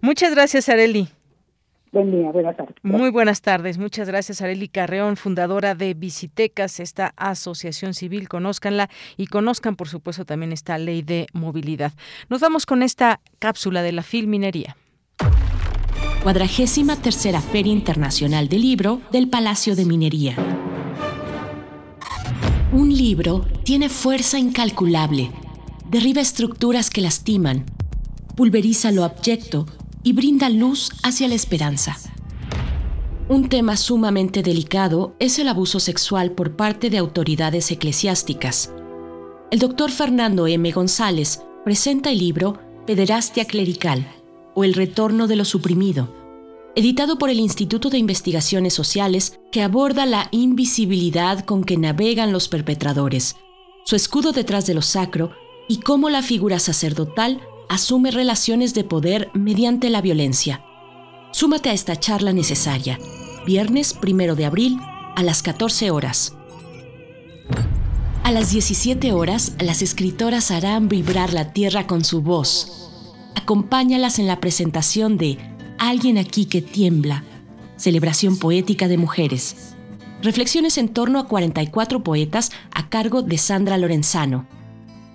Muchas 0.00 0.34
gracias, 0.34 0.68
Areli. 0.68 1.08
Buen 1.92 2.12
día, 2.12 2.30
buenas 2.30 2.56
tardes. 2.56 2.76
Muy 2.82 3.10
buenas 3.10 3.42
tardes. 3.42 3.76
Muchas 3.78 4.06
gracias, 4.06 4.40
Areli 4.42 4.68
Carreón, 4.68 5.16
fundadora 5.16 5.74
de 5.74 5.94
Visitecas, 5.94 6.78
esta 6.78 7.12
asociación 7.16 7.94
civil. 7.94 8.28
Conózcanla 8.28 8.88
y 9.16 9.26
conozcan, 9.26 9.74
por 9.74 9.88
supuesto, 9.88 10.24
también 10.24 10.52
esta 10.52 10.78
ley 10.78 11.02
de 11.02 11.26
movilidad. 11.32 11.92
Nos 12.28 12.40
vamos 12.40 12.64
con 12.64 12.84
esta 12.84 13.20
cápsula 13.40 13.82
de 13.82 13.92
la 13.92 14.04
Filminería. 14.04 14.76
Cuadragésima 16.22 16.96
tercera 16.96 17.40
Feria 17.40 17.72
Internacional 17.72 18.48
del 18.48 18.60
Libro 18.60 19.00
del 19.10 19.28
Palacio 19.28 19.74
de 19.74 19.84
Minería. 19.84 20.36
Un 22.72 22.96
libro 22.96 23.44
tiene 23.64 23.88
fuerza 23.88 24.38
incalculable, 24.38 25.32
derriba 25.88 26.20
estructuras 26.20 26.88
que 26.88 27.00
lastiman, 27.00 27.64
pulveriza 28.36 28.92
lo 28.92 29.02
abyecto 29.02 29.66
y 30.04 30.12
brinda 30.12 30.48
luz 30.48 30.90
hacia 31.02 31.26
la 31.26 31.34
esperanza. 31.34 31.98
Un 33.28 33.48
tema 33.48 33.76
sumamente 33.76 34.44
delicado 34.44 35.16
es 35.18 35.40
el 35.40 35.48
abuso 35.48 35.80
sexual 35.80 36.30
por 36.30 36.54
parte 36.54 36.90
de 36.90 36.98
autoridades 36.98 37.72
eclesiásticas. 37.72 38.72
El 39.50 39.58
doctor 39.58 39.90
Fernando 39.90 40.46
M. 40.46 40.70
González 40.70 41.42
presenta 41.64 42.12
el 42.12 42.18
libro 42.18 42.60
Pederastia 42.86 43.46
Clerical 43.46 44.06
o 44.54 44.62
El 44.62 44.74
Retorno 44.74 45.26
de 45.26 45.34
lo 45.34 45.44
Suprimido, 45.44 46.19
editado 46.76 47.18
por 47.18 47.30
el 47.30 47.40
Instituto 47.40 47.90
de 47.90 47.98
Investigaciones 47.98 48.74
Sociales, 48.74 49.40
que 49.50 49.62
aborda 49.62 50.06
la 50.06 50.28
invisibilidad 50.30 51.44
con 51.44 51.64
que 51.64 51.76
navegan 51.76 52.32
los 52.32 52.48
perpetradores, 52.48 53.36
su 53.84 53.96
escudo 53.96 54.32
detrás 54.32 54.66
de 54.66 54.74
lo 54.74 54.82
sacro 54.82 55.32
y 55.68 55.80
cómo 55.80 56.10
la 56.10 56.22
figura 56.22 56.58
sacerdotal 56.58 57.40
asume 57.68 58.10
relaciones 58.10 58.74
de 58.74 58.84
poder 58.84 59.30
mediante 59.34 59.90
la 59.90 60.00
violencia. 60.00 60.64
Súmate 61.32 61.70
a 61.70 61.72
esta 61.72 61.96
charla 61.96 62.32
necesaria, 62.32 62.98
viernes 63.46 63.94
primero 63.94 64.34
de 64.34 64.44
abril 64.44 64.78
a 65.16 65.22
las 65.22 65.42
14 65.42 65.90
horas. 65.90 66.34
A 68.22 68.32
las 68.32 68.50
17 68.50 69.12
horas, 69.12 69.54
las 69.60 69.82
escritoras 69.82 70.50
harán 70.50 70.88
vibrar 70.88 71.32
la 71.32 71.52
tierra 71.52 71.86
con 71.86 72.04
su 72.04 72.22
voz. 72.22 72.90
Acompáñalas 73.34 74.18
en 74.18 74.26
la 74.26 74.40
presentación 74.40 75.16
de 75.16 75.38
Alguien 75.80 76.18
aquí 76.18 76.44
que 76.44 76.60
tiembla, 76.60 77.24
celebración 77.76 78.38
poética 78.38 78.86
de 78.86 78.98
mujeres. 78.98 79.74
Reflexiones 80.20 80.76
en 80.76 80.90
torno 80.90 81.18
a 81.18 81.26
44 81.26 82.04
poetas 82.04 82.52
a 82.70 82.90
cargo 82.90 83.22
de 83.22 83.38
Sandra 83.38 83.78
Lorenzano. 83.78 84.46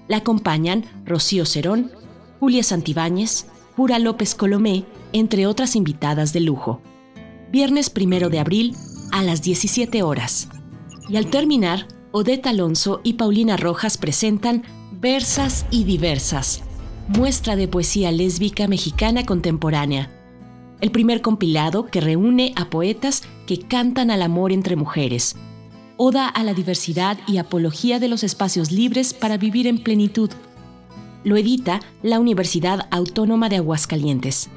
La 0.07 0.17
acompañan 0.17 0.83
Rocío 1.05 1.45
Cerón, 1.45 1.91
Julia 2.39 2.63
Santibáñez, 2.63 3.45
Pura 3.75 3.99
López 3.99 4.33
Colomé, 4.33 4.85
entre 5.13 5.45
otras 5.45 5.75
invitadas 5.75 6.33
de 6.33 6.39
lujo. 6.39 6.81
Viernes 7.51 7.91
primero 7.91 8.29
de 8.29 8.39
abril 8.39 8.75
a 9.11 9.21
las 9.21 9.43
17 9.43 10.01
horas. 10.01 10.49
Y 11.07 11.17
al 11.17 11.27
terminar, 11.27 11.87
Odette 12.11 12.47
Alonso 12.47 13.01
y 13.03 13.13
Paulina 13.13 13.55
Rojas 13.55 13.99
presentan 13.99 14.63
Versas 14.93 15.67
y 15.69 15.83
Diversas, 15.83 16.63
muestra 17.07 17.55
de 17.55 17.67
poesía 17.67 18.11
lésbica 18.11 18.67
mexicana 18.67 19.27
contemporánea 19.27 20.09
el 20.81 20.91
primer 20.91 21.21
compilado 21.21 21.87
que 21.87 22.01
reúne 22.01 22.53
a 22.55 22.69
poetas 22.69 23.23
que 23.47 23.59
cantan 23.59 24.11
al 24.11 24.21
amor 24.21 24.51
entre 24.51 24.75
mujeres, 24.75 25.35
oda 25.97 26.27
a 26.27 26.43
la 26.43 26.53
diversidad 26.53 27.17
y 27.27 27.37
apología 27.37 27.99
de 27.99 28.07
los 28.07 28.23
espacios 28.23 28.71
libres 28.71 29.13
para 29.13 29.37
vivir 29.37 29.67
en 29.67 29.77
plenitud. 29.79 30.29
Lo 31.23 31.37
edita 31.37 31.79
la 32.03 32.19
Universidad 32.19 32.87
Autónoma 32.91 33.49
de 33.49 33.55
Aguascalientes. 33.57 34.49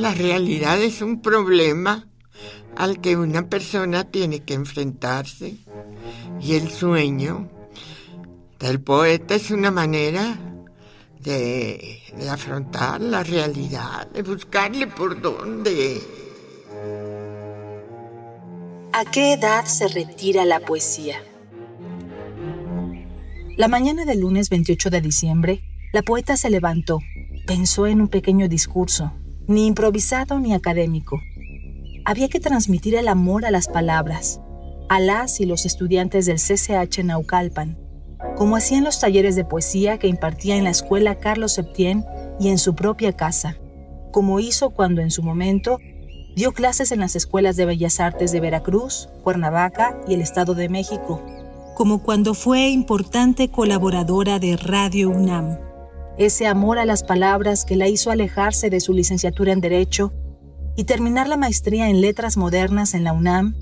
La 0.00 0.14
realidad 0.14 0.80
es 0.80 1.02
un 1.02 1.20
problema 1.20 2.08
al 2.76 3.00
que 3.00 3.16
una 3.16 3.48
persona 3.48 4.04
tiene 4.04 4.40
que 4.40 4.54
enfrentarse 4.54 5.56
y 6.40 6.54
el 6.54 6.70
sueño 6.70 7.50
El 8.60 8.80
poeta 8.80 9.34
es 9.34 9.50
una 9.50 9.70
manera 9.70 10.38
de 11.20 12.02
afrontar 12.30 13.00
la 13.00 13.22
realidad, 13.22 14.06
de 14.10 14.22
buscarle 14.22 14.86
por 14.86 15.20
dónde. 15.20 16.00
¿A 18.92 19.04
qué 19.04 19.34
edad 19.34 19.64
se 19.66 19.88
retira 19.88 20.44
la 20.44 20.60
poesía? 20.60 21.22
La 23.56 23.68
mañana 23.68 24.04
del 24.04 24.20
lunes 24.20 24.48
28 24.50 24.90
de 24.90 25.00
diciembre, 25.00 25.62
la 25.92 26.02
poeta 26.02 26.36
se 26.36 26.50
levantó, 26.50 27.00
pensó 27.46 27.86
en 27.86 28.00
un 28.00 28.08
pequeño 28.08 28.48
discurso, 28.48 29.12
ni 29.46 29.66
improvisado 29.66 30.38
ni 30.38 30.54
académico. 30.54 31.20
Había 32.04 32.28
que 32.28 32.40
transmitir 32.40 32.94
el 32.94 33.08
amor 33.08 33.44
a 33.44 33.50
las 33.50 33.68
palabras, 33.68 34.40
a 34.88 35.00
las 35.00 35.40
y 35.40 35.46
los 35.46 35.66
estudiantes 35.66 36.26
del 36.26 36.38
CCH 36.38 37.04
Naucalpan, 37.04 37.78
como 38.36 38.56
hacían 38.56 38.84
los 38.84 39.00
talleres 39.00 39.36
de 39.36 39.44
poesía 39.44 39.98
que 39.98 40.08
impartía 40.08 40.56
en 40.56 40.64
la 40.64 40.70
escuela 40.70 41.16
Carlos 41.16 41.52
Septién 41.52 42.04
y 42.38 42.48
en 42.48 42.58
su 42.58 42.74
propia 42.74 43.12
casa, 43.12 43.56
como 44.12 44.40
hizo 44.40 44.70
cuando 44.70 45.00
en 45.00 45.10
su 45.10 45.22
momento 45.22 45.78
dio 46.34 46.52
clases 46.52 46.92
en 46.92 47.00
las 47.00 47.16
escuelas 47.16 47.56
de 47.56 47.66
Bellas 47.66 48.00
Artes 48.00 48.32
de 48.32 48.40
Veracruz, 48.40 49.08
Cuernavaca 49.22 50.00
y 50.08 50.14
el 50.14 50.20
Estado 50.20 50.54
de 50.54 50.68
México, 50.68 51.22
como 51.76 52.02
cuando 52.02 52.34
fue 52.34 52.68
importante 52.68 53.48
colaboradora 53.50 54.38
de 54.38 54.56
Radio 54.56 55.10
UNAM. 55.10 55.69
Ese 56.20 56.46
amor 56.46 56.78
a 56.78 56.84
las 56.84 57.02
palabras 57.02 57.64
que 57.64 57.76
la 57.76 57.88
hizo 57.88 58.10
alejarse 58.10 58.68
de 58.68 58.80
su 58.80 58.92
licenciatura 58.92 59.54
en 59.54 59.62
Derecho 59.62 60.12
y 60.76 60.84
terminar 60.84 61.28
la 61.28 61.38
maestría 61.38 61.88
en 61.88 62.02
Letras 62.02 62.36
Modernas 62.36 62.92
en 62.92 63.04
la 63.04 63.14
UNAM 63.14 63.54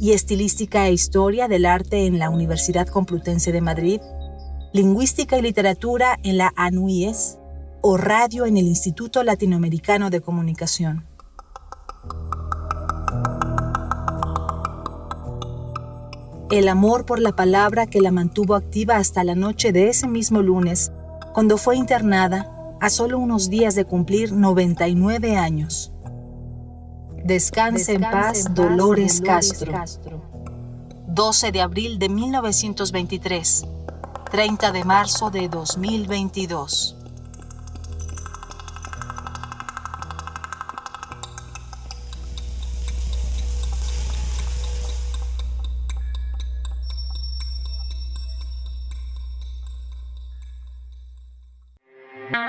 y 0.00 0.12
Estilística 0.12 0.86
e 0.86 0.94
Historia 0.94 1.46
del 1.46 1.66
Arte 1.66 2.06
en 2.06 2.18
la 2.18 2.30
Universidad 2.30 2.86
Complutense 2.86 3.52
de 3.52 3.60
Madrid, 3.60 4.00
Lingüística 4.72 5.36
y 5.36 5.42
Literatura 5.42 6.18
en 6.22 6.38
la 6.38 6.54
ANUIES 6.56 7.36
o 7.82 7.98
Radio 7.98 8.46
en 8.46 8.56
el 8.56 8.66
Instituto 8.66 9.22
Latinoamericano 9.22 10.08
de 10.08 10.22
Comunicación. 10.22 11.04
El 16.50 16.68
amor 16.68 17.04
por 17.04 17.20
la 17.20 17.36
palabra 17.36 17.86
que 17.86 18.00
la 18.00 18.10
mantuvo 18.10 18.54
activa 18.54 18.96
hasta 18.96 19.22
la 19.22 19.34
noche 19.34 19.72
de 19.72 19.90
ese 19.90 20.08
mismo 20.08 20.40
lunes, 20.40 20.92
cuando 21.36 21.58
fue 21.58 21.76
internada 21.76 22.50
a 22.80 22.88
solo 22.88 23.18
unos 23.18 23.50
días 23.50 23.74
de 23.74 23.84
cumplir 23.84 24.32
99 24.32 25.36
años. 25.36 25.92
Descanse, 27.24 27.92
en, 27.92 28.00
paz, 28.00 28.54
Dolores, 28.54 29.20
Castro. 29.20 29.70
12 31.08 31.52
de 31.52 31.60
abril 31.60 31.98
de 31.98 32.08
1923, 32.08 33.66
30 34.30 34.72
de 34.72 34.84
marzo 34.84 35.28
de 35.28 35.50
2022. 35.50 36.96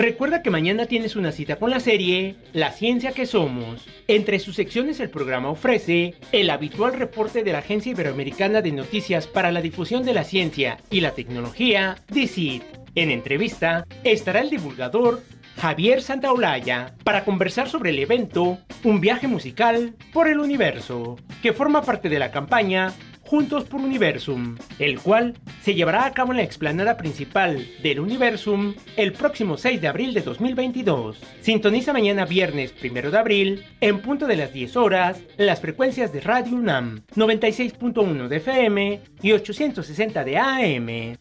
Recuerda 0.00 0.42
que 0.42 0.48
mañana 0.48 0.86
tienes 0.86 1.14
una 1.14 1.30
cita 1.30 1.56
con 1.56 1.68
la 1.68 1.78
serie 1.78 2.36
La 2.54 2.72
Ciencia 2.72 3.12
que 3.12 3.26
Somos. 3.26 3.86
Entre 4.08 4.38
sus 4.38 4.56
secciones 4.56 4.98
el 4.98 5.10
programa 5.10 5.50
ofrece 5.50 6.14
el 6.32 6.48
habitual 6.48 6.94
reporte 6.94 7.44
de 7.44 7.52
la 7.52 7.58
Agencia 7.58 7.92
Iberoamericana 7.92 8.62
de 8.62 8.72
Noticias 8.72 9.26
para 9.26 9.52
la 9.52 9.60
Difusión 9.60 10.02
de 10.02 10.14
la 10.14 10.24
Ciencia 10.24 10.78
y 10.88 11.02
la 11.02 11.10
Tecnología, 11.10 11.96
DICIT. 12.08 12.62
En 12.94 13.10
entrevista 13.10 13.86
estará 14.02 14.40
el 14.40 14.48
divulgador 14.48 15.20
Javier 15.58 16.00
Santaolalla 16.00 16.94
para 17.04 17.26
conversar 17.26 17.68
sobre 17.68 17.90
el 17.90 17.98
evento 17.98 18.56
Un 18.84 19.02
viaje 19.02 19.28
musical 19.28 19.96
por 20.14 20.28
el 20.28 20.40
universo, 20.40 21.16
que 21.42 21.52
forma 21.52 21.82
parte 21.82 22.08
de 22.08 22.18
la 22.18 22.30
campaña 22.30 22.94
Juntos 23.30 23.62
por 23.62 23.80
Universum, 23.80 24.56
el 24.80 24.98
cual 24.98 25.34
se 25.62 25.76
llevará 25.76 26.04
a 26.04 26.10
cabo 26.10 26.32
en 26.32 26.38
la 26.38 26.42
explanada 26.42 26.96
principal 26.96 27.64
del 27.80 28.00
Universum 28.00 28.74
el 28.96 29.12
próximo 29.12 29.56
6 29.56 29.80
de 29.80 29.86
abril 29.86 30.14
de 30.14 30.22
2022. 30.22 31.16
Sintoniza 31.40 31.92
mañana 31.92 32.24
viernes 32.24 32.74
1 32.82 33.08
de 33.12 33.16
abril, 33.16 33.64
en 33.80 34.00
punto 34.02 34.26
de 34.26 34.34
las 34.34 34.52
10 34.52 34.76
horas, 34.76 35.20
las 35.36 35.60
frecuencias 35.60 36.12
de 36.12 36.22
Radio 36.22 36.56
UNAM 36.56 37.04
96.1 37.14 38.26
de 38.26 38.36
FM 38.38 39.00
y 39.22 39.30
860 39.30 40.24
de 40.24 40.36
AM. 40.36 41.16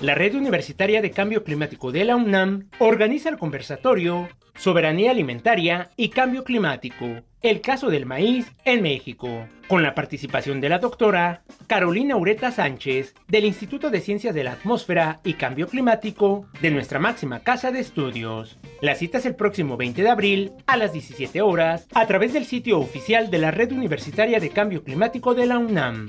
La 0.00 0.14
Red 0.14 0.36
Universitaria 0.36 1.02
de 1.02 1.10
Cambio 1.10 1.44
Climático 1.44 1.92
de 1.92 2.06
la 2.06 2.16
UNAM 2.16 2.70
organiza 2.78 3.28
el 3.28 3.36
conversatorio 3.36 4.30
Soberanía 4.56 5.10
Alimentaria 5.10 5.90
y 5.96 6.08
Cambio 6.08 6.44
Climático, 6.44 7.24
el 7.44 7.60
caso 7.60 7.90
del 7.90 8.06
maíz 8.06 8.50
en 8.64 8.80
México, 8.80 9.46
con 9.68 9.82
la 9.82 9.94
participación 9.94 10.62
de 10.62 10.70
la 10.70 10.78
doctora 10.78 11.42
Carolina 11.66 12.16
Ureta 12.16 12.50
Sánchez 12.50 13.14
del 13.28 13.44
Instituto 13.44 13.90
de 13.90 14.00
Ciencias 14.00 14.34
de 14.34 14.44
la 14.44 14.52
Atmósfera 14.52 15.20
y 15.24 15.34
Cambio 15.34 15.68
Climático 15.68 16.46
de 16.62 16.70
nuestra 16.70 16.98
máxima 16.98 17.40
casa 17.40 17.70
de 17.70 17.80
estudios. 17.80 18.58
La 18.80 18.94
cita 18.94 19.18
es 19.18 19.26
el 19.26 19.36
próximo 19.36 19.76
20 19.76 20.02
de 20.02 20.08
abril 20.08 20.52
a 20.66 20.78
las 20.78 20.94
17 20.94 21.42
horas 21.42 21.86
a 21.92 22.06
través 22.06 22.32
del 22.32 22.46
sitio 22.46 22.78
oficial 22.78 23.30
de 23.30 23.38
la 23.38 23.50
Red 23.50 23.72
Universitaria 23.72 24.40
de 24.40 24.48
Cambio 24.48 24.82
Climático 24.82 25.34
de 25.34 25.44
la 25.44 25.58
UNAM. 25.58 26.08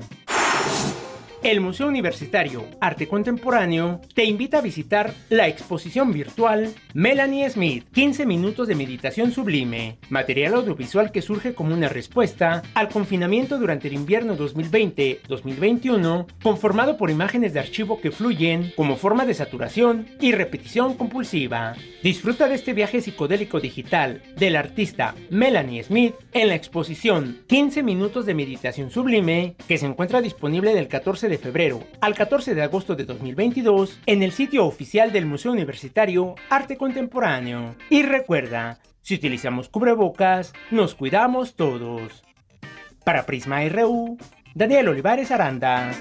El 1.45 1.61
Museo 1.61 1.87
Universitario 1.87 2.65
Arte 2.81 3.07
Contemporáneo 3.07 4.01
te 4.15 4.25
invita 4.25 4.57
a 4.57 4.61
visitar 4.61 5.13
la 5.29 5.47
exposición 5.47 6.11
virtual 6.11 6.73
Melanie 6.95 7.47
Smith, 7.51 7.85
15 7.93 8.25
minutos 8.25 8.67
de 8.67 8.73
meditación 8.73 9.31
sublime, 9.31 9.99
material 10.09 10.55
audiovisual 10.55 11.11
que 11.11 11.21
surge 11.21 11.53
como 11.53 11.75
una 11.75 11.87
respuesta 11.87 12.63
al 12.73 12.89
confinamiento 12.89 13.59
durante 13.59 13.89
el 13.89 13.93
invierno 13.93 14.35
2020-2021, 14.35 16.25
conformado 16.41 16.97
por 16.97 17.11
imágenes 17.11 17.53
de 17.53 17.59
archivo 17.59 18.01
que 18.01 18.09
fluyen 18.09 18.73
como 18.75 18.95
forma 18.95 19.27
de 19.27 19.35
saturación 19.35 20.07
y 20.19 20.31
repetición 20.31 20.95
compulsiva. 20.95 21.75
Disfruta 22.01 22.47
de 22.47 22.55
este 22.55 22.73
viaje 22.73 23.01
psicodélico 23.01 23.59
digital 23.59 24.23
del 24.35 24.55
artista 24.55 25.13
Melanie 25.29 25.83
Smith 25.83 26.15
en 26.33 26.47
la 26.47 26.55
exposición 26.55 27.43
15 27.45 27.83
minutos 27.83 28.25
de 28.25 28.33
meditación 28.33 28.89
sublime 28.89 29.55
que 29.67 29.77
se 29.77 29.85
encuentra 29.85 30.21
disponible 30.21 30.73
del 30.73 30.87
14 30.87 31.29
de 31.29 31.34
febrero 31.37 31.83
al 32.01 32.15
14 32.15 32.55
de 32.55 32.61
agosto 32.63 32.95
de 32.95 33.05
2022 33.05 33.99
en 34.05 34.23
el 34.23 34.31
sitio 34.31 34.65
oficial 34.65 35.11
del 35.11 35.25
Museo 35.25 35.51
Universitario 35.51 36.35
Arte 36.49 36.77
Contemporáneo. 36.77 37.75
Y 37.89 38.03
recuerda, 38.03 38.79
si 39.01 39.15
utilizamos 39.15 39.69
cubrebocas, 39.69 40.53
nos 40.71 40.95
cuidamos 40.95 41.55
todos. 41.55 42.23
Para 43.03 43.25
Prisma 43.25 43.67
RU, 43.69 44.17
Daniel 44.53 44.89
Olivares 44.89 45.31
Aranda. 45.31 45.91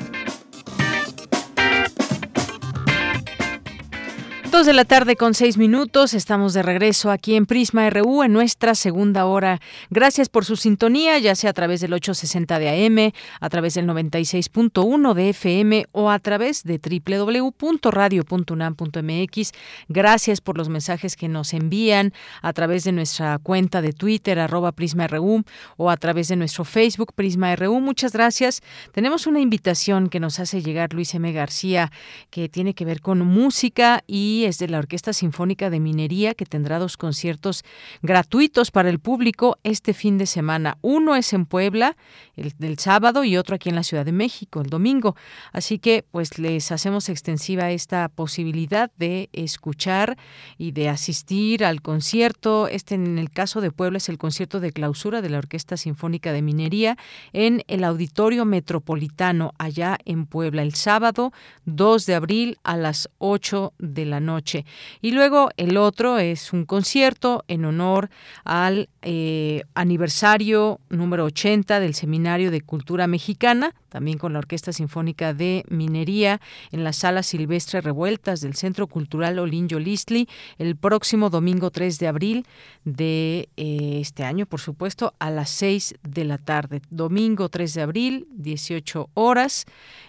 Dos 4.55 4.67
de 4.67 4.73
la 4.73 4.85
tarde 4.85 5.17
con 5.17 5.35
seis 5.35 5.59
minutos, 5.59 6.15
estamos 6.15 6.55
de 6.55 6.63
regreso 6.63 7.11
aquí 7.11 7.35
en 7.35 7.45
Prisma 7.45 7.91
RU 7.91 8.23
en 8.23 8.33
nuestra 8.33 8.77
segunda 8.77 9.27
hora. 9.27 9.61
Gracias 9.91 10.29
por 10.29 10.45
su 10.45 10.55
sintonía, 10.55 11.19
ya 11.19 11.35
sea 11.35 11.51
a 11.51 11.53
través 11.53 11.81
del 11.81 11.93
860 11.93 12.61
de 12.61 12.87
AM, 12.87 13.11
a 13.41 13.49
través 13.49 13.75
del 13.75 13.89
96.1 13.89 15.15
de 15.15 15.31
FM 15.31 15.87
o 15.91 16.09
a 16.09 16.21
través 16.21 16.63
de 16.63 16.79
www.radio.unam.mx. 16.79 19.53
Gracias 19.89 20.41
por 20.41 20.57
los 20.57 20.69
mensajes 20.69 21.17
que 21.17 21.27
nos 21.27 21.53
envían 21.53 22.13
a 22.41 22.53
través 22.53 22.85
de 22.85 22.93
nuestra 22.93 23.41
cuenta 23.41 23.83
de 23.83 23.93
Twitter, 23.93 24.39
arroba 24.39 24.71
Prisma 24.71 25.09
RU, 25.09 25.43
o 25.77 25.91
a 25.91 25.97
través 25.97 26.29
de 26.29 26.37
nuestro 26.37 26.65
Facebook 26.65 27.13
Prisma 27.17 27.57
RU. 27.57 27.81
Muchas 27.81 28.13
gracias. 28.13 28.63
Tenemos 28.93 29.27
una 29.27 29.41
invitación 29.41 30.09
que 30.09 30.21
nos 30.21 30.39
hace 30.39 30.63
llegar 30.63 30.95
Luis 30.95 31.13
M. 31.13 31.33
García, 31.33 31.91
que 32.31 32.49
tiene 32.49 32.75
que 32.75 32.85
ver 32.85 33.01
con 33.01 33.19
música 33.19 34.05
y 34.07 34.44
aquí 34.45 34.51
es 34.51 34.59
de 34.59 34.69
la 34.69 34.79
Orquesta 34.79 35.13
Sinfónica 35.13 35.71
de 35.71 35.81
Minería, 35.81 36.35
que 36.35 36.45
tendrá 36.45 36.79
dos 36.79 36.97
conciertos 36.97 37.65
gratuitos 38.03 38.71
para 38.71 38.91
el 38.91 38.99
público 38.99 39.59
este 39.63 39.95
fin 39.95 40.19
de 40.19 40.27
semana. 40.27 40.77
Uno 40.83 41.17
es 41.17 41.33
en 41.33 41.47
Puebla, 41.47 41.97
el 42.37 42.53
del 42.59 42.79
sábado, 42.79 43.25
y 43.25 43.37
otro 43.37 43.55
aquí 43.55 43.69
en 43.69 43.75
la 43.75 43.83
Ciudad 43.83 44.05
de 44.05 44.13
México, 44.13 44.61
el 44.61 44.69
domingo. 44.69 45.17
Así 45.53 45.79
que, 45.79 46.05
pues, 46.11 46.39
les 46.39 46.73
hacemos 46.73 47.09
extensiva 47.09 47.71
esta 47.71 48.09
posibilidad 48.09 48.91
de 48.97 49.31
escuchar 49.33 50.17
y 50.59 50.73
de 50.73 50.89
asistir 50.89 51.65
al 51.65 51.81
concierto. 51.81 52.69
Este, 52.69 52.95
en 52.97 53.19
el 53.19 53.31
caso 53.31 53.61
de 53.61 53.71
Puebla, 53.71 53.99
es 53.99 54.09
el 54.09 54.19
concierto 54.19 54.61
de 54.61 54.73
clausura 54.73 55.23
de 55.23 55.31
la 55.31 55.39
Orquesta 55.39 55.77
Sinfónica 55.77 56.33
de 56.33 56.43
Minería 56.43 56.97
en 57.33 57.63
el 57.69 57.85
Auditorio 57.85 58.45
Metropolitano, 58.45 59.53
allá 59.59 59.97
en 60.05 60.27
Puebla, 60.27 60.63
el 60.63 60.75
sábado 60.75 61.33
2 61.65 62.07
de 62.07 62.15
abril 62.15 62.59
a 62.63 62.77
las 62.77 63.09
8 63.19 63.73
de 63.79 64.05
la 64.05 64.21
noche. 64.21 64.34
Y 65.01 65.11
luego 65.11 65.51
el 65.57 65.77
otro 65.77 66.19
es 66.19 66.53
un 66.53 66.65
concierto 66.65 67.45
en 67.49 67.65
honor 67.65 68.11
al 68.45 68.89
eh, 69.03 69.63
aniversario 69.75 70.81
número 70.89 71.25
80 71.25 71.81
del 71.81 71.95
Seminario 71.95 72.51
de 72.51 72.61
Cultura 72.61 73.07
Mexicana, 73.07 73.75
también 73.89 74.19
con 74.19 74.33
la 74.33 74.41
Orquesta 74.41 74.73
Sinfónica 74.73 75.35
de 75.35 75.65
Minería 75.69 76.41
en 76.73 76.85
la 76.85 76.93
Sala 76.93 77.23
Silvestre 77.23 77.81
Revueltas 77.81 78.41
del 78.41 78.55
Centro 78.55 78.87
Cultural 78.87 79.39
Olinjo 79.39 79.79
Listli 79.79 80.29
el 80.59 80.77
próximo 80.77 81.31
domingo 81.31 81.71
3 81.71 81.99
de 81.99 82.09
abril 82.09 82.47
de 82.85 83.49
eh, 83.57 83.99
este 84.01 84.25
año, 84.25 84.47
por 84.47 84.61
supuesto, 84.61 85.15
a 85.19 85.31
las 85.31 85.51
6 85.51 85.97
de 86.03 86.25
la 86.25 86.39
tarde. 86.39 86.83
Domingo 86.91 87.49
3 87.49 87.75
de 87.75 87.83
abril, 87.83 88.27
18 88.33 89.11
horas 89.15 89.67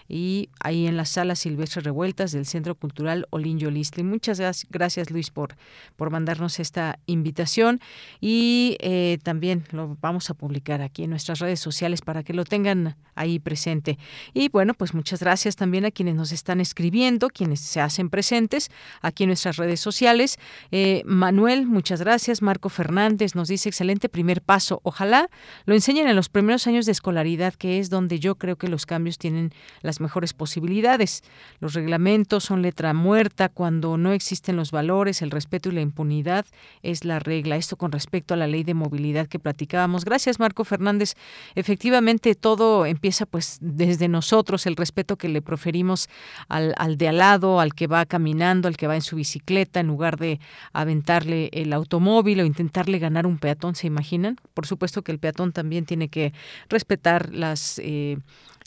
y 0.08 0.50
ahí 0.60 0.86
en 0.86 0.96
la 0.96 1.04
sala 1.04 1.34
Silvestre 1.34 1.82
Revueltas 1.82 2.32
del 2.32 2.46
Centro 2.46 2.74
Cultural 2.74 3.26
Olinjo 3.30 3.70
Listli. 3.70 4.02
Muchas 4.02 4.66
gracias 4.70 5.10
Luis 5.10 5.30
por, 5.30 5.56
por 5.96 6.10
mandarnos 6.10 6.60
esta 6.60 6.98
invitación 7.06 7.80
y 8.20 8.76
eh, 8.80 9.18
también 9.22 9.64
lo 9.72 9.96
vamos 10.00 10.30
a 10.30 10.34
publicar 10.34 10.82
aquí 10.82 11.04
en 11.04 11.10
nuestras 11.10 11.38
redes 11.38 11.60
sociales 11.60 12.02
para 12.02 12.22
que 12.22 12.32
lo 12.32 12.44
tengan 12.44 12.96
ahí 13.14 13.38
presente. 13.38 13.98
Y 14.34 14.48
bueno, 14.48 14.74
pues 14.74 14.94
muchas 14.94 15.20
gracias 15.20 15.56
también 15.56 15.84
a 15.84 15.90
quienes 15.90 16.14
nos 16.14 16.32
están 16.32 16.60
escribiendo, 16.60 17.28
quienes 17.28 17.60
se 17.60 17.80
hacen 17.80 18.10
presentes 18.10 18.70
aquí 19.02 19.24
en 19.24 19.30
nuestras 19.30 19.56
redes 19.56 19.80
sociales. 19.80 20.38
Eh, 20.70 21.02
Manuel, 21.06 21.66
muchas 21.66 22.00
gracias. 22.00 22.42
Marco 22.42 22.68
Fernández 22.68 23.34
nos 23.34 23.48
dice 23.48 23.68
excelente 23.68 24.08
primer 24.08 24.42
paso. 24.42 24.80
Ojalá 24.82 25.28
lo 25.64 25.74
enseñen 25.74 26.08
en 26.08 26.16
los 26.16 26.28
primeros 26.28 26.66
años 26.66 26.86
de 26.86 26.92
escolaridad, 26.92 27.54
que 27.54 27.78
es 27.78 27.90
donde 27.90 28.18
yo 28.18 28.36
creo 28.36 28.56
que 28.56 28.68
los 28.68 28.86
cambios 28.86 29.18
tienen 29.18 29.52
las 29.82 29.95
mejores 30.00 30.32
posibilidades. 30.32 31.22
Los 31.60 31.74
reglamentos 31.74 32.44
son 32.44 32.62
letra 32.62 32.94
muerta 32.94 33.48
cuando 33.48 33.96
no 33.96 34.12
existen 34.12 34.56
los 34.56 34.70
valores, 34.70 35.22
el 35.22 35.30
respeto 35.30 35.68
y 35.68 35.72
la 35.72 35.80
impunidad 35.80 36.46
es 36.82 37.04
la 37.04 37.18
regla. 37.18 37.56
Esto 37.56 37.76
con 37.76 37.92
respecto 37.92 38.34
a 38.34 38.36
la 38.36 38.46
ley 38.46 38.64
de 38.64 38.74
movilidad 38.74 39.26
que 39.26 39.38
platicábamos. 39.38 40.04
Gracias, 40.04 40.38
Marco 40.38 40.64
Fernández. 40.64 41.14
Efectivamente, 41.54 42.34
todo 42.34 42.86
empieza 42.86 43.26
pues 43.26 43.58
desde 43.60 44.08
nosotros, 44.08 44.66
el 44.66 44.76
respeto 44.76 45.16
que 45.16 45.28
le 45.28 45.42
proferimos 45.42 46.08
al, 46.48 46.74
al 46.76 46.96
de 46.96 47.08
al 47.08 47.18
lado, 47.18 47.60
al 47.60 47.74
que 47.74 47.86
va 47.86 48.06
caminando, 48.06 48.68
al 48.68 48.76
que 48.76 48.86
va 48.86 48.94
en 48.94 49.02
su 49.02 49.16
bicicleta, 49.16 49.80
en 49.80 49.86
lugar 49.86 50.18
de 50.18 50.40
aventarle 50.72 51.50
el 51.52 51.72
automóvil 51.72 52.40
o 52.40 52.44
intentarle 52.44 52.98
ganar 52.98 53.26
un 53.26 53.38
peatón, 53.38 53.74
¿se 53.74 53.86
imaginan? 53.86 54.36
Por 54.54 54.66
supuesto 54.66 55.02
que 55.02 55.12
el 55.12 55.18
peatón 55.18 55.52
también 55.52 55.84
tiene 55.84 56.08
que 56.08 56.32
respetar 56.68 57.34
las 57.34 57.80
eh, 57.82 58.18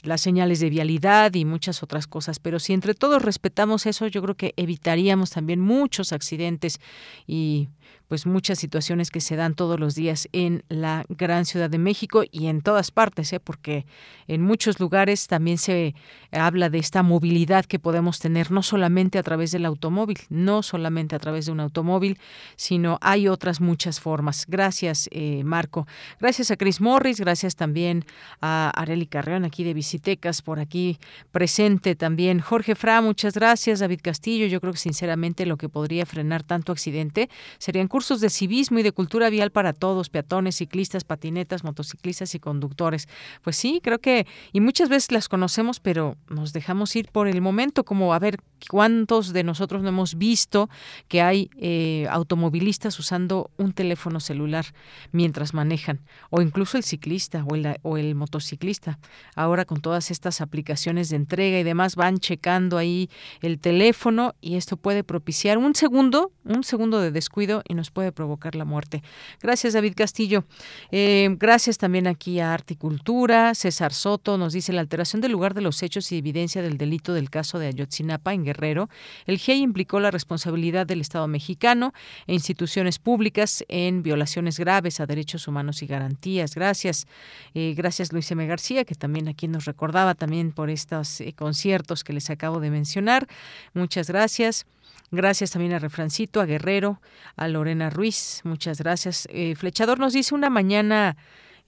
las 0.04 0.20
señales 0.20 0.60
de 0.60 0.70
vialidad 0.70 1.34
y 1.34 1.44
muchas 1.44 1.82
otras 1.82 2.06
cosas. 2.06 2.38
Pero 2.38 2.58
si 2.58 2.72
entre 2.72 2.94
todos 2.94 3.22
respetamos 3.22 3.86
eso, 3.86 4.06
yo 4.06 4.22
creo 4.22 4.36
que 4.36 4.54
evitaríamos 4.56 5.30
también 5.30 5.60
muchos 5.60 6.12
accidentes 6.12 6.80
y 7.26 7.68
pues 8.10 8.26
muchas 8.26 8.58
situaciones 8.58 9.12
que 9.12 9.20
se 9.20 9.36
dan 9.36 9.54
todos 9.54 9.78
los 9.78 9.94
días 9.94 10.28
en 10.32 10.64
la 10.68 11.04
gran 11.08 11.46
Ciudad 11.46 11.70
de 11.70 11.78
México 11.78 12.24
y 12.28 12.48
en 12.48 12.60
todas 12.60 12.90
partes, 12.90 13.32
¿eh? 13.32 13.38
porque 13.38 13.86
en 14.26 14.42
muchos 14.42 14.80
lugares 14.80 15.28
también 15.28 15.58
se 15.58 15.94
habla 16.32 16.70
de 16.70 16.78
esta 16.78 17.04
movilidad 17.04 17.66
que 17.66 17.78
podemos 17.78 18.18
tener 18.18 18.50
no 18.50 18.64
solamente 18.64 19.16
a 19.16 19.22
través 19.22 19.52
del 19.52 19.64
automóvil, 19.64 20.18
no 20.28 20.64
solamente 20.64 21.14
a 21.14 21.20
través 21.20 21.46
de 21.46 21.52
un 21.52 21.60
automóvil, 21.60 22.18
sino 22.56 22.98
hay 23.00 23.28
otras 23.28 23.60
muchas 23.60 24.00
formas. 24.00 24.44
Gracias, 24.48 25.08
eh, 25.12 25.44
Marco. 25.44 25.86
Gracias 26.18 26.50
a 26.50 26.56
Chris 26.56 26.80
Morris, 26.80 27.20
gracias 27.20 27.54
también 27.54 28.04
a 28.40 28.70
Areli 28.70 29.06
Carreón 29.06 29.44
aquí 29.44 29.62
de 29.62 29.72
Visitecas, 29.72 30.42
por 30.42 30.58
aquí 30.58 30.98
presente 31.30 31.94
también. 31.94 32.40
Jorge 32.40 32.74
Fra, 32.74 33.00
muchas 33.02 33.34
gracias. 33.34 33.78
David 33.78 34.00
Castillo, 34.02 34.48
yo 34.48 34.60
creo 34.60 34.72
que 34.72 34.80
sinceramente 34.80 35.46
lo 35.46 35.56
que 35.56 35.68
podría 35.68 36.06
frenar 36.06 36.42
tanto 36.42 36.72
accidente 36.72 37.30
serían 37.58 37.86
de 38.08 38.30
civismo 38.30 38.78
y 38.78 38.82
de 38.82 38.92
cultura 38.92 39.28
vial 39.28 39.50
para 39.50 39.72
todos, 39.72 40.08
peatones, 40.08 40.56
ciclistas, 40.56 41.04
patinetas, 41.04 41.64
motociclistas 41.64 42.34
y 42.34 42.40
conductores. 42.40 43.08
Pues 43.42 43.56
sí, 43.56 43.80
creo 43.82 43.98
que, 43.98 44.26
y 44.52 44.60
muchas 44.60 44.88
veces 44.88 45.12
las 45.12 45.28
conocemos, 45.28 45.80
pero 45.80 46.16
nos 46.28 46.52
dejamos 46.52 46.96
ir 46.96 47.08
por 47.12 47.28
el 47.28 47.40
momento, 47.42 47.84
como 47.84 48.14
a 48.14 48.18
ver 48.18 48.38
cuántos 48.70 49.32
de 49.32 49.44
nosotros 49.44 49.82
no 49.82 49.90
hemos 49.90 50.16
visto 50.16 50.70
que 51.08 51.20
hay 51.20 51.50
eh, 51.58 52.06
automovilistas 52.10 52.98
usando 52.98 53.50
un 53.58 53.72
teléfono 53.72 54.18
celular 54.20 54.64
mientras 55.12 55.52
manejan, 55.54 56.00
o 56.30 56.40
incluso 56.40 56.78
el 56.78 56.84
ciclista 56.84 57.44
o 57.48 57.54
el, 57.54 57.78
o 57.82 57.98
el 57.98 58.14
motociclista. 58.14 58.98
Ahora 59.34 59.64
con 59.64 59.80
todas 59.80 60.10
estas 60.10 60.40
aplicaciones 60.40 61.10
de 61.10 61.16
entrega 61.16 61.58
y 61.58 61.62
demás 61.64 61.96
van 61.96 62.18
checando 62.18 62.78
ahí 62.78 63.10
el 63.42 63.58
teléfono 63.58 64.34
y 64.40 64.56
esto 64.56 64.76
puede 64.76 65.04
propiciar 65.04 65.58
un 65.58 65.74
segundo, 65.74 66.32
un 66.44 66.64
segundo 66.64 67.00
de 67.00 67.10
descuido 67.10 67.62
y 67.68 67.74
nos 67.74 67.89
puede 67.90 68.12
provocar 68.12 68.54
la 68.54 68.64
muerte. 68.64 69.02
Gracias, 69.40 69.74
David 69.74 69.94
Castillo. 69.96 70.44
Eh, 70.90 71.28
gracias 71.38 71.78
también 71.78 72.06
aquí 72.06 72.40
a 72.40 72.54
Articultura. 72.54 73.54
César 73.54 73.92
Soto 73.92 74.38
nos 74.38 74.52
dice 74.52 74.72
la 74.72 74.80
alteración 74.80 75.20
del 75.20 75.32
lugar 75.32 75.54
de 75.54 75.60
los 75.60 75.82
hechos 75.82 76.10
y 76.12 76.18
evidencia 76.18 76.62
del 76.62 76.78
delito 76.78 77.12
del 77.12 77.30
caso 77.30 77.58
de 77.58 77.66
Ayotzinapa 77.68 78.32
en 78.32 78.44
Guerrero. 78.44 78.88
El 79.26 79.38
GIEI 79.38 79.60
implicó 79.60 80.00
la 80.00 80.10
responsabilidad 80.10 80.86
del 80.86 81.00
Estado 81.00 81.26
mexicano 81.28 81.92
e 82.26 82.34
instituciones 82.34 82.98
públicas 82.98 83.64
en 83.68 84.02
violaciones 84.02 84.58
graves 84.58 85.00
a 85.00 85.06
derechos 85.06 85.48
humanos 85.48 85.82
y 85.82 85.86
garantías. 85.86 86.54
Gracias. 86.54 87.06
Eh, 87.54 87.74
gracias, 87.76 88.12
Luis 88.12 88.30
M. 88.30 88.46
García, 88.46 88.84
que 88.84 88.94
también 88.94 89.28
aquí 89.28 89.48
nos 89.48 89.64
recordaba 89.64 90.14
también 90.14 90.52
por 90.52 90.70
estos 90.70 91.20
eh, 91.20 91.32
conciertos 91.32 92.04
que 92.04 92.12
les 92.12 92.30
acabo 92.30 92.60
de 92.60 92.70
mencionar. 92.70 93.26
Muchas 93.74 94.08
gracias. 94.08 94.66
Gracias 95.10 95.50
también 95.50 95.72
a 95.72 95.78
Refrancito, 95.78 96.40
a 96.40 96.46
Guerrero, 96.46 97.00
a 97.36 97.48
Lorena 97.48 97.90
Ruiz. 97.90 98.40
Muchas 98.44 98.78
gracias. 98.78 99.26
Eh, 99.30 99.54
Flechador 99.56 99.98
nos 99.98 100.12
dice 100.12 100.34
una 100.34 100.50
mañana 100.50 101.16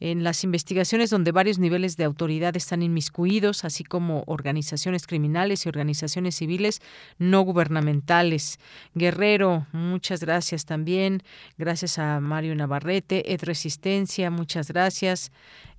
en 0.03 0.25
las 0.25 0.43
investigaciones 0.43 1.11
donde 1.11 1.31
varios 1.31 1.61
niveles 1.61 1.97
de 1.97 2.03
autoridad 2.03 2.57
están 2.57 2.83
inmiscuidos, 2.83 3.65
así 3.65 3.85
como 3.85 4.25
organizaciones 4.27 5.07
criminales 5.07 5.65
y 5.65 5.69
organizaciones 5.69 6.35
civiles 6.35 6.81
no 7.19 7.43
gubernamentales. 7.43 8.59
Guerrero, 8.95 9.69
muchas 9.71 10.21
gracias 10.21 10.65
también. 10.65 11.23
Gracias 11.57 12.01
a 12.01 12.19
Mario 12.19 12.57
Navarrete, 12.57 13.33
Ed 13.33 13.45
Resistencia, 13.45 14.29
muchas 14.31 14.69
gracias. 14.69 15.31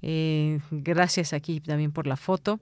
Eh, 0.01 0.59
gracias 0.71 1.33
aquí 1.33 1.59
también 1.59 1.91
por 1.91 2.07
la 2.07 2.15
foto. 2.15 2.61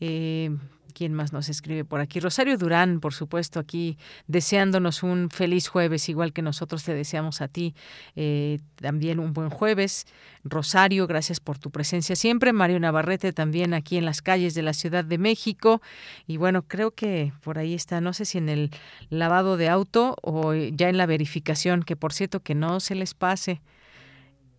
Eh, 0.00 0.50
¿Quién 0.96 1.12
más 1.12 1.34
nos 1.34 1.50
escribe 1.50 1.84
por 1.84 2.00
aquí? 2.00 2.20
Rosario 2.20 2.56
Durán, 2.56 3.00
por 3.00 3.12
supuesto, 3.12 3.60
aquí 3.60 3.98
deseándonos 4.28 5.02
un 5.02 5.28
feliz 5.28 5.68
jueves, 5.68 6.08
igual 6.08 6.32
que 6.32 6.40
nosotros 6.40 6.84
te 6.84 6.94
deseamos 6.94 7.42
a 7.42 7.48
ti 7.48 7.74
eh, 8.14 8.60
también 8.76 9.20
un 9.20 9.34
buen 9.34 9.50
jueves. 9.50 10.06
Rosario, 10.42 11.06
gracias 11.06 11.38
por 11.38 11.58
tu 11.58 11.70
presencia 11.70 12.16
siempre. 12.16 12.54
Mario 12.54 12.80
Navarrete 12.80 13.34
también 13.34 13.74
aquí 13.74 13.98
en 13.98 14.06
las 14.06 14.22
calles 14.22 14.54
de 14.54 14.62
la 14.62 14.72
Ciudad 14.72 15.04
de 15.04 15.18
México. 15.18 15.82
Y 16.26 16.38
bueno, 16.38 16.62
creo 16.62 16.92
que 16.92 17.34
por 17.42 17.58
ahí 17.58 17.74
está, 17.74 18.00
no 18.00 18.14
sé 18.14 18.24
si 18.24 18.38
en 18.38 18.48
el 18.48 18.70
lavado 19.10 19.58
de 19.58 19.68
auto 19.68 20.16
o 20.22 20.54
ya 20.54 20.88
en 20.88 20.96
la 20.96 21.04
verificación, 21.04 21.82
que 21.82 21.96
por 21.96 22.14
cierto 22.14 22.40
que 22.40 22.54
no 22.54 22.80
se 22.80 22.94
les 22.94 23.12
pase 23.12 23.60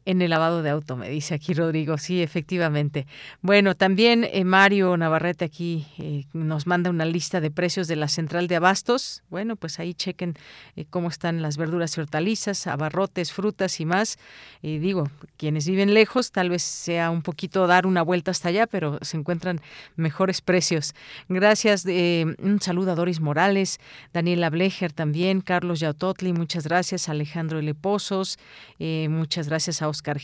en 0.08 0.22
el 0.22 0.30
lavado 0.30 0.64
de 0.64 0.70
auto, 0.70 0.96
me 0.96 1.10
dice 1.10 1.36
aquí 1.36 1.54
Rodrigo. 1.54 1.98
Sí, 1.98 2.24
efectivamente. 2.24 3.06
Bueno, 3.42 3.76
también 3.76 4.24
eh, 4.24 4.46
Mario 4.46 4.96
Navarrete 4.96 5.44
aquí 5.44 5.86
eh, 5.98 6.24
nos 6.32 6.66
manda 6.66 6.90
una 6.90 7.04
lista 7.04 7.42
de 7.42 7.52
precios 7.52 7.90
de 7.90 7.98
la 7.98 8.08
central 8.08 8.48
de 8.48 8.56
abastos. 8.56 9.24
Bueno, 9.30 9.58
pues 9.58 9.82
ahí 9.82 9.94
chequen 9.94 10.36
eh, 10.78 10.86
cómo 10.90 11.10
están 11.10 11.42
las 11.42 11.58
verduras 11.58 11.98
y 11.98 12.00
hortalizas, 12.00 12.68
abarrotes, 12.68 13.34
frutas 13.34 13.82
y 13.82 13.86
más. 13.86 14.18
Y 14.62 14.78
digo, 14.78 15.12
quienes 15.36 15.68
viven 15.68 15.94
lejos, 15.94 16.32
tal 16.32 16.52
vez 16.52 16.64
sea 16.64 17.10
un 17.10 17.22
poquito 17.22 17.68
dar 17.68 17.86
una 17.86 18.02
vuelta 18.02 18.32
hasta 18.32 18.48
allá, 18.48 18.66
pero 18.66 19.00
se 19.02 19.18
encuentran 19.18 19.60
mejores 19.98 20.40
precios. 20.40 20.96
Gracias. 21.28 21.86
un 21.86 22.62
saludo 22.62 22.94
a 22.94 22.96
Doris 22.96 23.20
Morales, 23.20 23.82
Daniela 24.14 24.50
Blecher 24.50 24.94
también, 24.94 25.42
Carlos 25.42 25.82
Yautotli, 25.82 26.32
muchas 26.32 26.66
gracias, 26.66 27.10
Alejandro 27.10 27.60
L. 27.60 27.76
Pozos, 27.76 28.40
muchas 28.80 29.50
gracias 29.50 29.82
a 29.82 29.90
Oscar 29.98 30.20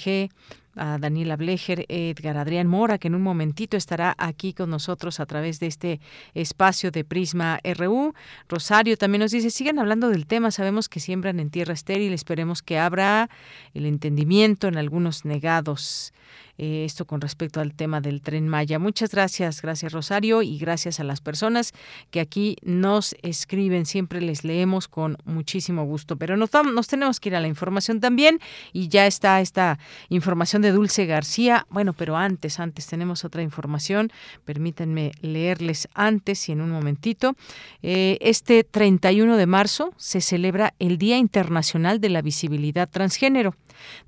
a 0.75 0.97
Daniela 0.97 1.35
Blecher, 1.35 1.85
Edgar 1.87 2.37
Adrián 2.37 2.67
Mora, 2.67 2.97
que 2.97 3.07
en 3.07 3.15
un 3.15 3.21
momentito 3.21 3.77
estará 3.77 4.15
aquí 4.17 4.53
con 4.53 4.69
nosotros 4.69 5.19
a 5.19 5.25
través 5.25 5.59
de 5.59 5.67
este 5.67 5.99
espacio 6.33 6.89
de 6.91 7.03
Prisma 7.03 7.59
RU. 7.63 8.13
Rosario 8.49 8.97
también 8.97 9.21
nos 9.21 9.31
dice, 9.31 9.49
sigan 9.49 9.77
hablando 9.77 10.09
del 10.09 10.25
tema, 10.25 10.51
sabemos 10.51 10.89
que 10.89 10.99
siembran 10.99 11.39
en 11.39 11.49
tierra 11.49 11.73
estéril, 11.73 12.13
esperemos 12.13 12.61
que 12.61 12.79
abra 12.79 13.29
el 13.73 13.85
entendimiento 13.85 14.67
en 14.67 14.77
algunos 14.77 15.25
negados. 15.25 16.13
Eh, 16.57 16.85
esto 16.85 17.05
con 17.05 17.19
respecto 17.19 17.59
al 17.59 17.73
tema 17.73 17.99
del 17.99 18.21
tren 18.21 18.47
Maya. 18.47 18.77
Muchas 18.77 19.11
gracias, 19.11 19.61
gracias 19.61 19.91
Rosario 19.91 20.43
y 20.43 20.57
gracias 20.59 20.99
a 20.99 21.03
las 21.03 21.19
personas 21.19 21.73
que 22.11 22.19
aquí 22.19 22.57
nos 22.61 23.15
escriben. 23.23 23.85
Siempre 23.85 24.21
les 24.21 24.43
leemos 24.43 24.87
con 24.87 25.17
muchísimo 25.25 25.83
gusto. 25.85 26.15
Pero 26.17 26.37
nos, 26.37 26.51
tenemos 26.87 27.19
que 27.19 27.29
ir 27.29 27.35
a 27.35 27.39
la 27.39 27.47
información 27.47 27.99
también 27.99 28.39
y 28.71 28.87
ya 28.87 29.07
está 29.07 29.41
esta 29.41 29.79
información 30.09 30.61
de 30.61 30.71
Dulce 30.71 31.05
García. 31.05 31.65
Bueno, 31.69 31.93
pero 31.93 32.17
antes, 32.17 32.59
antes 32.59 32.85
tenemos 32.85 33.25
otra 33.25 33.41
información. 33.41 34.11
Permítanme 34.45 35.11
leerles 35.21 35.87
antes 35.95 36.49
y 36.49 36.51
en 36.51 36.61
un 36.61 36.69
momentito. 36.69 37.35
Eh, 37.81 38.17
este 38.21 38.63
31 38.63 39.37
de 39.37 39.47
marzo 39.47 39.93
se 39.97 40.21
celebra 40.21 40.73
el 40.79 40.97
Día 40.97 41.17
Internacional 41.17 41.99
de 41.99 42.09
la 42.09 42.21
Visibilidad 42.21 42.89
Transgénero. 42.89 43.55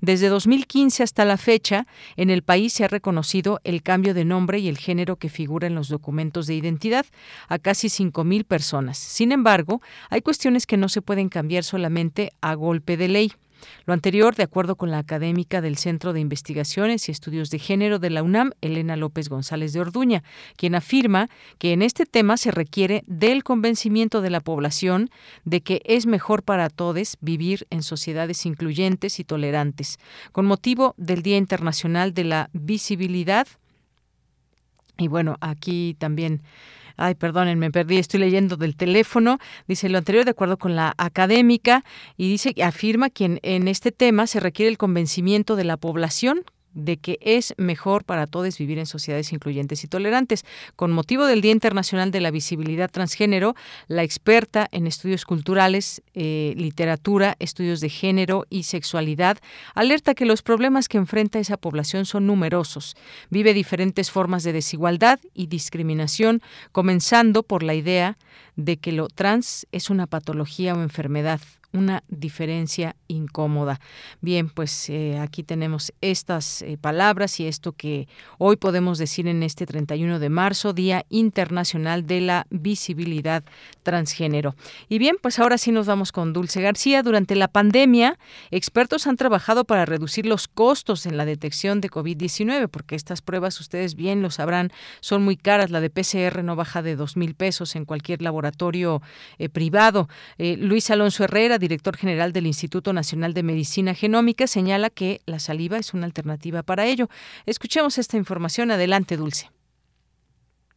Desde 0.00 0.28
2015 0.28 1.02
hasta 1.02 1.24
la 1.24 1.36
fecha, 1.36 1.86
en 2.16 2.30
el 2.30 2.35
país 2.42 2.72
se 2.72 2.84
ha 2.84 2.88
reconocido 2.88 3.60
el 3.64 3.82
cambio 3.82 4.14
de 4.14 4.24
nombre 4.24 4.58
y 4.58 4.68
el 4.68 4.78
género 4.78 5.16
que 5.16 5.28
figura 5.28 5.66
en 5.66 5.74
los 5.74 5.88
documentos 5.88 6.46
de 6.46 6.54
identidad 6.54 7.06
a 7.48 7.58
casi 7.58 7.88
5.000 7.88 8.44
personas. 8.44 8.98
Sin 8.98 9.32
embargo, 9.32 9.80
hay 10.10 10.22
cuestiones 10.22 10.66
que 10.66 10.76
no 10.76 10.88
se 10.88 11.02
pueden 11.02 11.28
cambiar 11.28 11.64
solamente 11.64 12.32
a 12.40 12.54
golpe 12.54 12.96
de 12.96 13.08
ley. 13.08 13.32
Lo 13.84 13.92
anterior, 13.92 14.34
de 14.34 14.42
acuerdo 14.42 14.76
con 14.76 14.90
la 14.90 14.98
académica 14.98 15.60
del 15.60 15.76
Centro 15.76 16.12
de 16.12 16.20
Investigaciones 16.20 17.08
y 17.08 17.12
Estudios 17.12 17.50
de 17.50 17.58
Género 17.58 17.98
de 17.98 18.10
la 18.10 18.22
UNAM, 18.22 18.52
Elena 18.60 18.96
López 18.96 19.28
González 19.28 19.72
de 19.72 19.80
Orduña, 19.80 20.24
quien 20.56 20.74
afirma 20.74 21.28
que 21.58 21.72
en 21.72 21.82
este 21.82 22.06
tema 22.06 22.36
se 22.36 22.50
requiere 22.50 23.04
del 23.06 23.44
convencimiento 23.44 24.22
de 24.22 24.30
la 24.30 24.40
población 24.40 25.10
de 25.44 25.60
que 25.60 25.82
es 25.84 26.06
mejor 26.06 26.42
para 26.42 26.70
todos 26.70 26.86
vivir 27.20 27.66
en 27.70 27.82
sociedades 27.82 28.46
incluyentes 28.46 29.18
y 29.18 29.24
tolerantes. 29.24 29.98
Con 30.32 30.46
motivo 30.46 30.94
del 30.96 31.22
Día 31.22 31.36
Internacional 31.36 32.14
de 32.14 32.24
la 32.24 32.50
Visibilidad, 32.52 33.46
y 34.98 35.08
bueno, 35.08 35.36
aquí 35.40 35.94
también 35.98 36.42
Ay, 36.96 37.14
perdonen, 37.14 37.58
me 37.58 37.70
perdí, 37.70 37.98
estoy 37.98 38.20
leyendo 38.20 38.56
del 38.56 38.76
teléfono. 38.76 39.38
Dice 39.66 39.88
lo 39.88 39.98
anterior 39.98 40.24
de 40.24 40.30
acuerdo 40.30 40.58
con 40.58 40.76
la 40.76 40.94
académica 40.96 41.84
y 42.16 42.28
dice 42.28 42.54
afirma 42.62 43.10
que 43.10 43.38
en 43.42 43.68
este 43.68 43.92
tema 43.92 44.26
se 44.26 44.40
requiere 44.40 44.70
el 44.70 44.78
convencimiento 44.78 45.56
de 45.56 45.64
la 45.64 45.76
población 45.76 46.44
de 46.76 46.98
que 46.98 47.18
es 47.20 47.54
mejor 47.56 48.04
para 48.04 48.26
todos 48.26 48.58
vivir 48.58 48.78
en 48.78 48.86
sociedades 48.86 49.32
incluyentes 49.32 49.82
y 49.82 49.88
tolerantes. 49.88 50.44
Con 50.76 50.92
motivo 50.92 51.26
del 51.26 51.40
Día 51.40 51.50
Internacional 51.50 52.10
de 52.12 52.20
la 52.20 52.30
Visibilidad 52.30 52.90
Transgénero, 52.90 53.56
la 53.88 54.04
experta 54.04 54.68
en 54.70 54.86
estudios 54.86 55.24
culturales, 55.24 56.02
eh, 56.14 56.54
literatura, 56.56 57.34
estudios 57.40 57.80
de 57.80 57.88
género 57.88 58.44
y 58.50 58.64
sexualidad 58.64 59.38
alerta 59.74 60.14
que 60.14 60.26
los 60.26 60.42
problemas 60.42 60.88
que 60.88 60.98
enfrenta 60.98 61.38
esa 61.38 61.56
población 61.56 62.04
son 62.04 62.26
numerosos. 62.26 62.94
Vive 63.30 63.54
diferentes 63.54 64.10
formas 64.10 64.44
de 64.44 64.52
desigualdad 64.52 65.18
y 65.34 65.46
discriminación, 65.46 66.42
comenzando 66.72 67.42
por 67.42 67.62
la 67.62 67.74
idea 67.74 68.18
de 68.54 68.76
que 68.76 68.92
lo 68.92 69.08
trans 69.08 69.66
es 69.72 69.90
una 69.90 70.06
patología 70.06 70.74
o 70.74 70.82
enfermedad 70.82 71.40
una 71.72 72.02
diferencia 72.08 72.96
incómoda. 73.08 73.80
Bien, 74.20 74.48
pues 74.48 74.88
eh, 74.88 75.18
aquí 75.18 75.42
tenemos 75.42 75.92
estas 76.00 76.62
eh, 76.62 76.78
palabras 76.80 77.38
y 77.40 77.46
esto 77.46 77.72
que 77.72 78.08
hoy 78.38 78.56
podemos 78.56 78.98
decir 78.98 79.28
en 79.28 79.42
este 79.42 79.66
31 79.66 80.18
de 80.18 80.28
marzo, 80.28 80.72
Día 80.72 81.04
Internacional 81.08 82.06
de 82.06 82.20
la 82.20 82.46
Visibilidad 82.50 83.44
Transgénero. 83.82 84.54
Y 84.88 84.98
bien, 84.98 85.16
pues 85.20 85.38
ahora 85.38 85.58
sí 85.58 85.72
nos 85.72 85.86
vamos 85.86 86.12
con 86.12 86.32
Dulce 86.32 86.60
García. 86.60 87.02
Durante 87.02 87.34
la 87.34 87.48
pandemia, 87.48 88.18
expertos 88.50 89.06
han 89.06 89.16
trabajado 89.16 89.64
para 89.64 89.84
reducir 89.84 90.26
los 90.26 90.48
costos 90.48 91.06
en 91.06 91.16
la 91.16 91.24
detección 91.24 91.80
de 91.80 91.90
COVID-19, 91.90 92.68
porque 92.68 92.94
estas 92.96 93.22
pruebas, 93.22 93.60
ustedes 93.60 93.94
bien 93.94 94.22
lo 94.22 94.30
sabrán, 94.30 94.72
son 95.00 95.22
muy 95.22 95.36
caras. 95.36 95.70
La 95.70 95.80
de 95.80 95.90
PCR 95.90 96.42
no 96.42 96.56
baja 96.56 96.82
de 96.82 96.96
dos 96.96 97.16
mil 97.16 97.34
pesos 97.34 97.76
en 97.76 97.84
cualquier 97.84 98.22
laboratorio 98.22 99.02
eh, 99.38 99.48
privado. 99.48 100.08
Luis 100.38 100.90
Alonso 100.90 101.24
Herrera, 101.24 101.55
director 101.58 101.96
general 101.96 102.32
del 102.32 102.46
Instituto 102.46 102.92
Nacional 102.92 103.34
de 103.34 103.42
Medicina 103.42 103.94
Genómica, 103.94 104.46
señala 104.46 104.90
que 104.90 105.20
la 105.26 105.38
saliva 105.38 105.78
es 105.78 105.94
una 105.94 106.06
alternativa 106.06 106.62
para 106.62 106.86
ello. 106.86 107.08
Escuchemos 107.46 107.98
esta 107.98 108.16
información. 108.16 108.70
Adelante, 108.70 109.16
Dulce. 109.16 109.55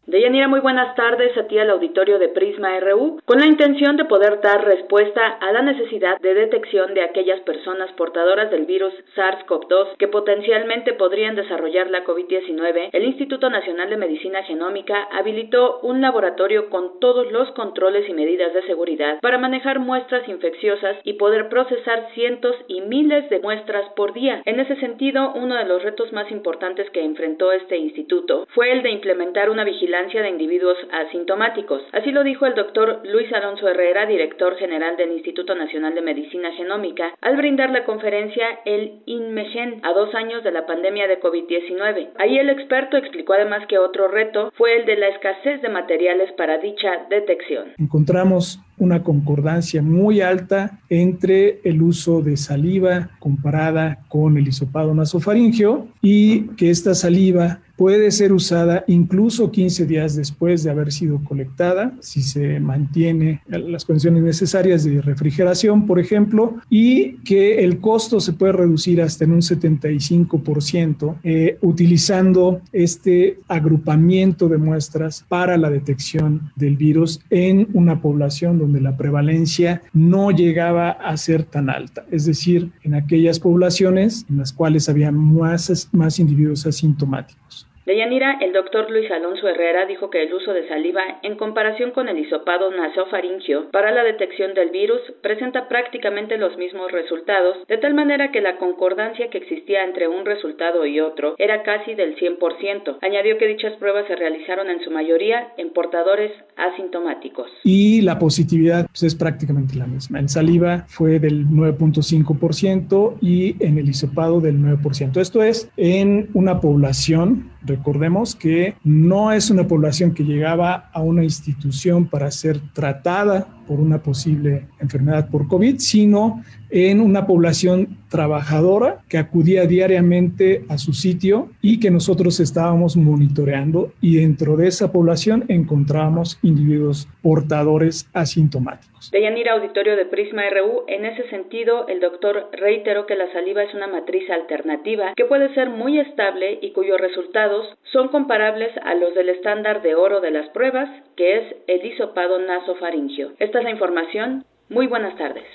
Deyanira, 0.10 0.48
muy 0.48 0.60
buenas 0.60 0.95
tardes 0.95 1.38
a 1.38 1.44
ti 1.44 1.60
al 1.60 1.69
auditorio 1.69 2.18
de 2.18 2.30
Prisma 2.30 2.80
RU, 2.80 3.22
con 3.26 3.38
la 3.38 3.45
intención 3.45 3.95
de 3.95 4.06
poder 4.06 4.41
dar 4.41 4.65
respuesta 4.65 5.22
a 5.40 5.52
la 5.52 5.61
necesidad 5.61 6.19
de 6.19 6.34
detección 6.34 6.95
de 6.95 7.03
aquellas 7.03 7.40
personas 7.41 7.91
portadoras 7.91 8.49
del 8.49 8.65
virus 8.65 8.91
SARS-CoV-2 9.15 9.98
que 9.99 10.07
potencialmente 10.07 10.94
podrían 10.94 11.36
desarrollar 11.36 11.91
la 11.91 12.06
COVID-19. 12.06 12.90
El 12.91 13.03
Instituto 13.03 13.52
Nacional 13.52 13.91
de 13.91 13.98
Medicina 13.98 14.41
Genómica 14.41 15.07
habilitó 15.11 15.80
un 15.84 16.02
laboratorio 16.02 16.72
con 16.72 16.99
todos 16.99 17.31
los 17.31 17.52
controles 17.52 18.10
y 18.10 18.14
medidas 18.14 18.52
de 18.56 18.64
seguridad 18.64 19.19
para 19.22 19.38
manejar 19.38 19.77
muestras 19.77 20.27
infecciosas 20.27 20.98
y 21.03 21.14
poder 21.14 21.49
procesar 21.49 22.10
cientos 22.15 22.56
y 22.68 22.81
miles 22.81 23.30
de 23.30 23.41
muestras 23.41 23.88
por 23.95 24.14
día. 24.14 24.41
En 24.45 24.60
ese 24.60 24.76
sentido, 24.77 25.34
uno 25.36 25.53
de 25.53 25.65
los 25.65 25.84
retos 25.84 26.11
más 26.14 26.31
importantes 26.31 26.90
que 26.90 27.03
enfrentó 27.03 27.52
este 27.52 27.77
instituto 27.77 28.48
fue 28.56 28.72
el 28.72 28.81
de 28.81 28.90
implementar 28.90 29.52
una 29.52 29.64
vigilancia 29.64 29.99
de 30.00 30.30
individuos 30.30 30.78
asintomáticos. 30.92 31.82
Así 31.92 32.12
lo 32.12 32.24
dijo 32.24 32.46
el 32.46 32.56
doctor 32.56 33.02
Luis 33.04 33.32
Alonso 33.34 33.68
Herrera, 33.68 34.06
director 34.06 34.56
general 34.56 34.96
del 34.96 35.12
Instituto 35.12 35.56
Nacional 35.56 35.94
de 35.94 36.02
Medicina 36.02 36.54
Genómica, 36.54 37.14
al 37.20 37.36
brindar 37.36 37.70
la 37.70 37.84
conferencia 37.84 38.46
El 38.66 39.02
INMEGEN 39.06 39.82
a 39.84 39.92
dos 39.92 40.16
años 40.16 40.44
de 40.44 40.52
la 40.52 40.66
pandemia 40.66 41.08
de 41.08 41.20
COVID-19. 41.20 42.12
Ahí 42.18 42.40
el 42.40 42.50
experto 42.50 42.96
explicó 42.96 43.34
además 43.34 43.68
que 43.68 43.78
otro 43.78 44.08
reto 44.08 44.54
fue 44.56 44.78
el 44.78 44.86
de 44.86 44.96
la 44.96 45.10
escasez 45.10 45.62
de 45.62 45.70
materiales 45.70 46.32
para 46.34 46.60
dicha 46.60 47.06
detección. 47.10 47.74
Encontramos 47.78 48.60
una 48.80 49.04
concordancia 49.04 49.82
muy 49.82 50.22
alta 50.22 50.80
entre 50.90 51.62
el 51.64 51.82
uso 51.82 52.22
de 52.22 52.38
saliva 52.38 53.12
comparada 53.20 54.00
con 54.08 54.38
el 54.38 54.48
hisopado 54.48 54.94
nasofaringeo 54.96 55.88
y 56.02 56.42
que 56.56 56.70
esta 56.70 56.96
saliva 56.96 57.60
puede 57.80 58.12
ser 58.12 58.34
usada 58.34 58.84
incluso 58.88 59.52
15 59.52 59.86
días 59.86 60.14
después 60.18 60.64
de 60.64 60.70
haber 60.70 60.92
sido 60.92 61.24
colectada, 61.24 61.94
si 62.02 62.22
se 62.22 62.60
mantiene 62.60 63.42
las 63.48 63.86
condiciones 63.86 64.22
necesarias 64.22 64.84
de 64.84 65.02
refrigeración, 65.02 65.88
por 65.88 65.98
ejemplo, 65.98 66.58
y 66.70 67.20
que 67.20 67.64
el 67.64 67.80
costo 67.80 68.20
se 68.20 68.34
puede 68.34 68.52
reducir 68.52 69.02
hasta 69.02 69.24
en 69.24 69.32
un 69.32 69.40
75% 69.40 71.20
eh, 71.24 71.58
utilizando 71.62 72.60
este 72.74 73.40
agrupamiento 73.48 74.50
de 74.50 74.58
muestras 74.58 75.26
para 75.30 75.56
la 75.56 75.70
detección 75.70 76.52
del 76.58 76.76
virus 76.76 77.22
en 77.30 77.70
una 77.72 78.02
población 78.02 78.60
donde 78.60 78.69
la 78.82 78.98
prevalencia 78.98 79.82
no 79.94 80.32
llegaba 80.32 80.91
a 80.91 81.16
ser 81.18 81.44
tan 81.44 81.70
alta, 81.70 82.06
es 82.12 82.26
decir, 82.26 82.72
en 82.84 82.96
aquellas 82.96 83.40
poblaciones 83.40 84.26
en 84.30 84.38
las 84.38 84.54
cuales 84.54 84.90
había 84.90 85.12
más, 85.12 85.90
más 85.91 86.20
individuos 86.20 86.66
asintomáticos. 86.66 87.69
De 87.90 87.98
Yanira, 87.98 88.38
el 88.40 88.53
doctor 88.53 88.91
Luis 88.91 89.10
Alonso 89.10 89.48
Herrera 89.48 89.88
dijo 89.88 90.11
que 90.11 90.22
el 90.22 90.32
uso 90.32 90.53
de 90.53 90.68
saliva 90.68 91.02
en 91.24 91.38
comparación 91.38 91.90
con 91.90 92.07
el 92.07 92.20
hisopado 92.20 92.70
nasofaringio 92.70 93.72
para 93.72 93.90
la 93.90 94.03
detección 94.03 94.53
del 94.53 94.70
virus 94.70 95.02
presenta 95.24 95.68
prácticamente 95.68 96.38
los 96.38 96.56
mismos 96.56 96.91
resultados, 96.91 97.57
de 97.68 97.80
tal 97.80 97.95
manera 97.95 98.32
que 98.32 98.41
la 98.41 98.57
concordancia 98.57 99.32
que 99.32 99.40
existía 99.40 99.84
entre 99.84 100.07
un 100.07 100.24
resultado 100.24 100.86
y 100.86 100.99
otro 100.99 101.34
era 101.40 101.64
casi 101.64 101.95
del 101.95 102.16
100%. 102.16 102.99
Añadió 103.02 103.40
que 103.40 103.48
dichas 103.48 103.74
pruebas 103.80 104.06
se 104.06 104.16
realizaron 104.16 104.70
en 104.70 104.84
su 104.84 104.91
mayoría 104.91 105.53
en 105.57 105.74
portadores 105.74 106.32
asintomáticos. 106.57 107.49
Y 107.64 108.02
la 108.02 108.20
positividad 108.20 108.86
pues, 108.86 109.02
es 109.02 109.16
prácticamente 109.16 109.76
la 109.76 109.88
misma. 109.88 110.20
En 110.20 110.30
saliva 110.30 110.86
fue 110.90 111.18
del 111.18 111.48
9.5% 111.48 113.18
y 113.20 113.56
en 113.66 113.80
el 113.80 113.90
hisopado 113.90 114.41
del 114.41 114.60
9%. 114.60 115.20
Esto 115.20 115.41
es 115.41 115.72
en 115.76 116.30
una 116.36 116.61
población 116.61 117.49
Recordemos 117.80 118.36
que 118.36 118.76
no 118.84 119.32
es 119.32 119.50
una 119.50 119.66
población 119.66 120.14
que 120.14 120.26
llegaba 120.26 120.90
a 120.92 121.00
una 121.00 121.24
institución 121.24 122.08
para 122.08 122.30
ser 122.30 122.60
tratada 122.74 123.48
por 123.70 123.80
una 123.80 124.02
posible 124.02 124.66
enfermedad 124.80 125.30
por 125.30 125.48
COVID, 125.48 125.76
sino 125.78 126.44
en 126.72 127.02
una 127.02 127.28
población 127.28 128.00
trabajadora 128.10 129.02
que 129.08 129.20
acudía 129.20 129.66
diariamente 129.66 130.64
a 130.70 130.80
su 130.80 130.94
sitio 130.94 131.50
y 131.62 131.80
que 131.80 131.91
nosotros 131.91 132.40
estábamos 132.40 132.98
monitoreando 132.98 133.91
y 134.02 134.16
dentro 134.16 134.58
de 134.58 134.68
esa 134.68 134.91
población 134.91 135.46
encontramos 135.48 136.40
individuos 136.41 137.08
portadores 137.22 138.10
asintomáticos. 138.14 139.12
Deyanira 139.12 139.54
Auditorio 139.54 139.96
de 139.96 140.06
Prisma 140.06 140.44
RU, 140.50 140.84
en 140.88 141.06
ese 141.06 141.30
sentido, 141.30 141.88
el 141.88 142.00
doctor 142.00 142.50
reiteró 142.52 143.06
que 143.06 143.16
la 143.16 143.32
saliva 143.32 143.64
es 143.64 143.74
una 143.74 143.88
matriz 143.88 144.30
alternativa 144.30 145.14
que 145.16 145.26
puede 145.26 145.54
ser 145.54 145.70
muy 145.70 146.00
estable 146.00 146.60
y 146.62 146.72
cuyos 146.72 147.00
resultados 147.00 147.78
son 147.91 148.10
comparables 148.10 148.72
a 148.84 148.96
los 148.96 149.14
del 149.16 149.30
estándar 149.30 149.82
de 149.82 149.96
oro 149.96 150.22
de 150.22 150.32
las 150.32 150.50
pruebas, 150.50 150.90
que 151.16 151.38
es 151.38 151.56
el 151.68 151.86
hisopado 151.86 152.40
nasofaringio. 152.40 153.32
Esta 153.40 153.59
es 153.60 153.65
la 153.65 153.72
información. 153.72 154.45
Muy 154.69 154.88
buenas 154.88 155.18
tardes. 155.18 155.45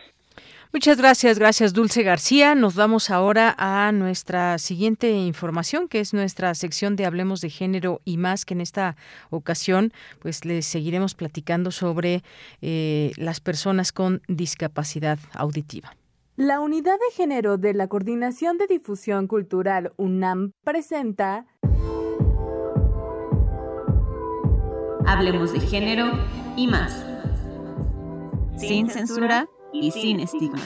Muchas 0.72 0.98
gracias, 0.98 1.38
gracias 1.38 1.72
Dulce 1.72 2.02
García. 2.02 2.56
Nos 2.56 2.74
vamos 2.74 3.08
ahora 3.08 3.54
a 3.58 3.92
nuestra 3.92 4.58
siguiente 4.58 5.12
información, 5.12 5.86
que 5.86 6.00
es 6.00 6.12
nuestra 6.12 6.52
sección 6.56 6.96
de 6.96 7.06
Hablemos 7.06 7.40
de 7.40 7.48
Género 7.48 8.00
y 8.04 8.16
más, 8.16 8.44
que 8.44 8.54
en 8.54 8.60
esta 8.60 8.96
ocasión 9.30 9.92
pues 10.18 10.44
les 10.44 10.66
seguiremos 10.66 11.14
platicando 11.14 11.70
sobre 11.70 12.24
eh, 12.60 13.12
las 13.18 13.38
personas 13.38 13.92
con 13.92 14.22
discapacidad 14.26 15.20
auditiva. 15.32 15.94
La 16.34 16.58
Unidad 16.58 16.94
de 16.94 17.14
Género 17.14 17.56
de 17.56 17.72
la 17.72 17.86
Coordinación 17.86 18.58
de 18.58 18.66
Difusión 18.66 19.28
Cultural 19.28 19.92
UNAM 19.96 20.50
presenta 20.64 21.46
Hablemos 25.06 25.52
de 25.52 25.60
Género 25.60 26.10
y 26.56 26.66
más. 26.66 27.13
Sin 28.56 28.88
censura 28.88 29.48
y 29.72 29.90
sin 29.90 30.20
estigmas. 30.20 30.62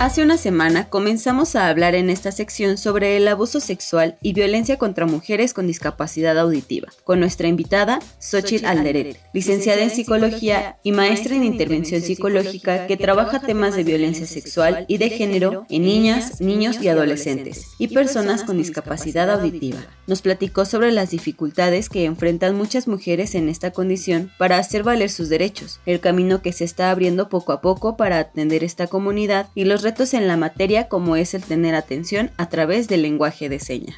Hace 0.00 0.22
una 0.22 0.38
semana 0.38 0.88
comenzamos 0.90 1.56
a 1.56 1.68
hablar 1.68 1.96
en 1.96 2.08
esta 2.08 2.30
sección 2.30 2.78
sobre 2.78 3.16
el 3.16 3.26
abuso 3.26 3.58
sexual 3.58 4.16
y 4.22 4.32
violencia 4.32 4.78
contra 4.78 5.06
mujeres 5.06 5.52
con 5.52 5.66
discapacidad 5.66 6.38
auditiva, 6.38 6.86
con 7.02 7.18
nuestra 7.18 7.48
invitada 7.48 7.98
Xochitl 8.20 8.64
Alderet, 8.64 9.18
licenciada 9.32 9.82
en 9.82 9.90
psicología 9.90 10.76
y 10.84 10.92
maestra 10.92 11.34
en 11.34 11.42
intervención 11.42 12.00
psicológica 12.00 12.86
que 12.86 12.96
trabaja 12.96 13.40
temas 13.40 13.74
de 13.74 13.82
violencia 13.82 14.28
sexual 14.28 14.84
y 14.86 14.98
de 14.98 15.10
género 15.10 15.66
en 15.68 15.82
niñas, 15.82 16.40
niños 16.40 16.80
y 16.80 16.86
adolescentes 16.86 17.66
y 17.80 17.88
personas 17.88 18.44
con 18.44 18.56
discapacidad 18.56 19.28
auditiva. 19.28 19.80
Nos 20.06 20.22
platicó 20.22 20.64
sobre 20.64 20.92
las 20.92 21.10
dificultades 21.10 21.88
que 21.88 22.04
enfrentan 22.04 22.54
muchas 22.54 22.86
mujeres 22.86 23.34
en 23.34 23.48
esta 23.48 23.72
condición 23.72 24.30
para 24.38 24.58
hacer 24.58 24.84
valer 24.84 25.10
sus 25.10 25.28
derechos, 25.28 25.80
el 25.86 25.98
camino 25.98 26.40
que 26.40 26.52
se 26.52 26.64
está 26.64 26.92
abriendo 26.92 27.28
poco 27.28 27.50
a 27.50 27.60
poco 27.60 27.96
para 27.96 28.20
atender 28.20 28.62
esta 28.62 28.86
comunidad 28.86 29.48
y 29.56 29.64
los 29.64 29.87
en 30.14 30.28
la 30.28 30.36
materia 30.36 30.88
como 30.88 31.16
es 31.16 31.34
el 31.34 31.42
tener 31.42 31.74
atención 31.74 32.30
a 32.36 32.48
través 32.48 32.88
del 32.88 33.02
lenguaje 33.02 33.48
de 33.48 33.58
señas. 33.58 33.96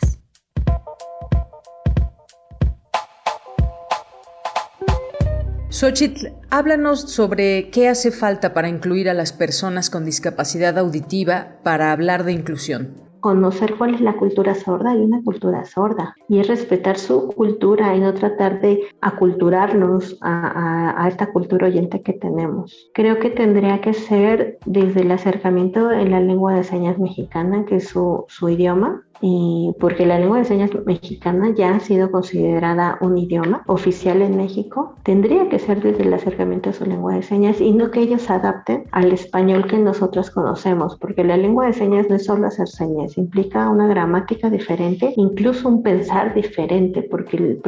Xochitl, 5.68 6.28
háblanos 6.50 7.00
sobre 7.12 7.70
qué 7.70 7.88
hace 7.88 8.10
falta 8.10 8.52
para 8.54 8.68
incluir 8.68 9.08
a 9.08 9.14
las 9.14 9.32
personas 9.32 9.90
con 9.90 10.04
discapacidad 10.04 10.78
auditiva 10.78 11.58
para 11.64 11.92
hablar 11.92 12.24
de 12.24 12.32
inclusión 12.32 13.09
conocer 13.20 13.76
cuál 13.76 13.94
es 13.94 14.00
la 14.00 14.16
cultura 14.16 14.54
sorda. 14.54 14.90
Hay 14.90 15.00
una 15.00 15.22
cultura 15.22 15.64
sorda 15.64 16.14
y 16.28 16.38
es 16.38 16.48
respetar 16.48 16.98
su 16.98 17.28
cultura 17.28 17.94
y 17.94 18.00
no 18.00 18.14
tratar 18.14 18.60
de 18.60 18.82
aculturarnos 19.00 20.18
a, 20.20 21.06
esta 21.08 21.32
cultura 21.32 21.66
oyente 21.66 22.02
que 22.02 22.12
tenemos. 22.12 22.90
Creo 22.94 23.18
que 23.18 23.30
tendría 23.30 23.80
que 23.80 23.94
ser 23.94 24.58
desde 24.66 25.00
el 25.00 25.10
acercamiento 25.10 25.90
en 25.90 26.10
la 26.10 26.20
lengua 26.20 26.54
de 26.54 26.64
señas 26.64 26.98
mexicana, 26.98 27.64
que 27.64 27.76
es 27.76 27.88
su 27.88 28.48
idioma, 28.48 29.04
y 29.20 29.74
porque 29.78 30.06
la 30.06 30.18
lengua 30.18 30.38
de 30.38 30.44
señas 30.44 30.70
mexicana 30.86 31.50
ya 31.54 31.74
ha 31.74 31.80
sido 31.80 32.10
considerada 32.10 32.98
un 33.00 33.18
idioma 33.18 33.62
oficial 33.66 34.22
en 34.22 34.36
México, 34.36 34.94
tendría 35.02 35.48
que 35.48 35.58
ser 35.58 35.82
desde 35.82 36.04
el 36.04 36.14
acercamiento 36.14 36.70
a 36.70 36.72
su 36.72 36.86
lengua 36.86 37.14
de 37.14 37.22
señas 37.22 37.60
y 37.60 37.72
no 37.72 37.90
que 37.90 38.00
ellos 38.00 38.30
adapten 38.30 38.84
al 38.92 39.12
español 39.12 39.66
que 39.66 39.78
nosotros 39.78 40.30
conocemos, 40.30 40.96
porque 40.96 41.24
la 41.24 41.36
lengua 41.36 41.66
de 41.66 41.72
señas 41.72 42.08
no 42.08 42.16
es 42.16 42.24
solo 42.24 42.46
hacer 42.46 42.68
señas, 42.68 43.18
implica 43.18 43.68
una 43.68 43.86
gramática 43.86 44.50
diferente, 44.50 45.12
incluso 45.16 45.68
un 45.68 45.82
pensar 45.82 46.34
diferente, 46.34 47.02
porque 47.02 47.58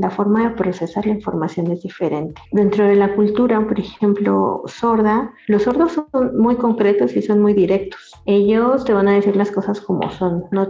la 0.00 0.10
forma 0.10 0.48
de 0.48 0.56
procesar 0.56 1.06
la 1.06 1.12
información 1.12 1.70
es 1.70 1.82
diferente. 1.82 2.40
Dentro 2.52 2.84
de 2.84 2.96
la 2.96 3.14
cultura, 3.14 3.60
por 3.66 3.78
ejemplo, 3.78 4.62
sorda, 4.66 5.32
los 5.46 5.62
sordos 5.62 5.92
son 5.92 6.36
muy 6.38 6.56
concretos 6.56 7.16
y 7.16 7.22
son 7.22 7.40
muy 7.40 7.54
directos. 7.54 8.12
Ellos 8.26 8.84
te 8.84 8.92
van 8.92 9.08
a 9.08 9.14
decir 9.14 9.36
las 9.36 9.50
cosas 9.50 9.80
como 9.80 10.10
son, 10.10 10.44
no, 10.50 10.68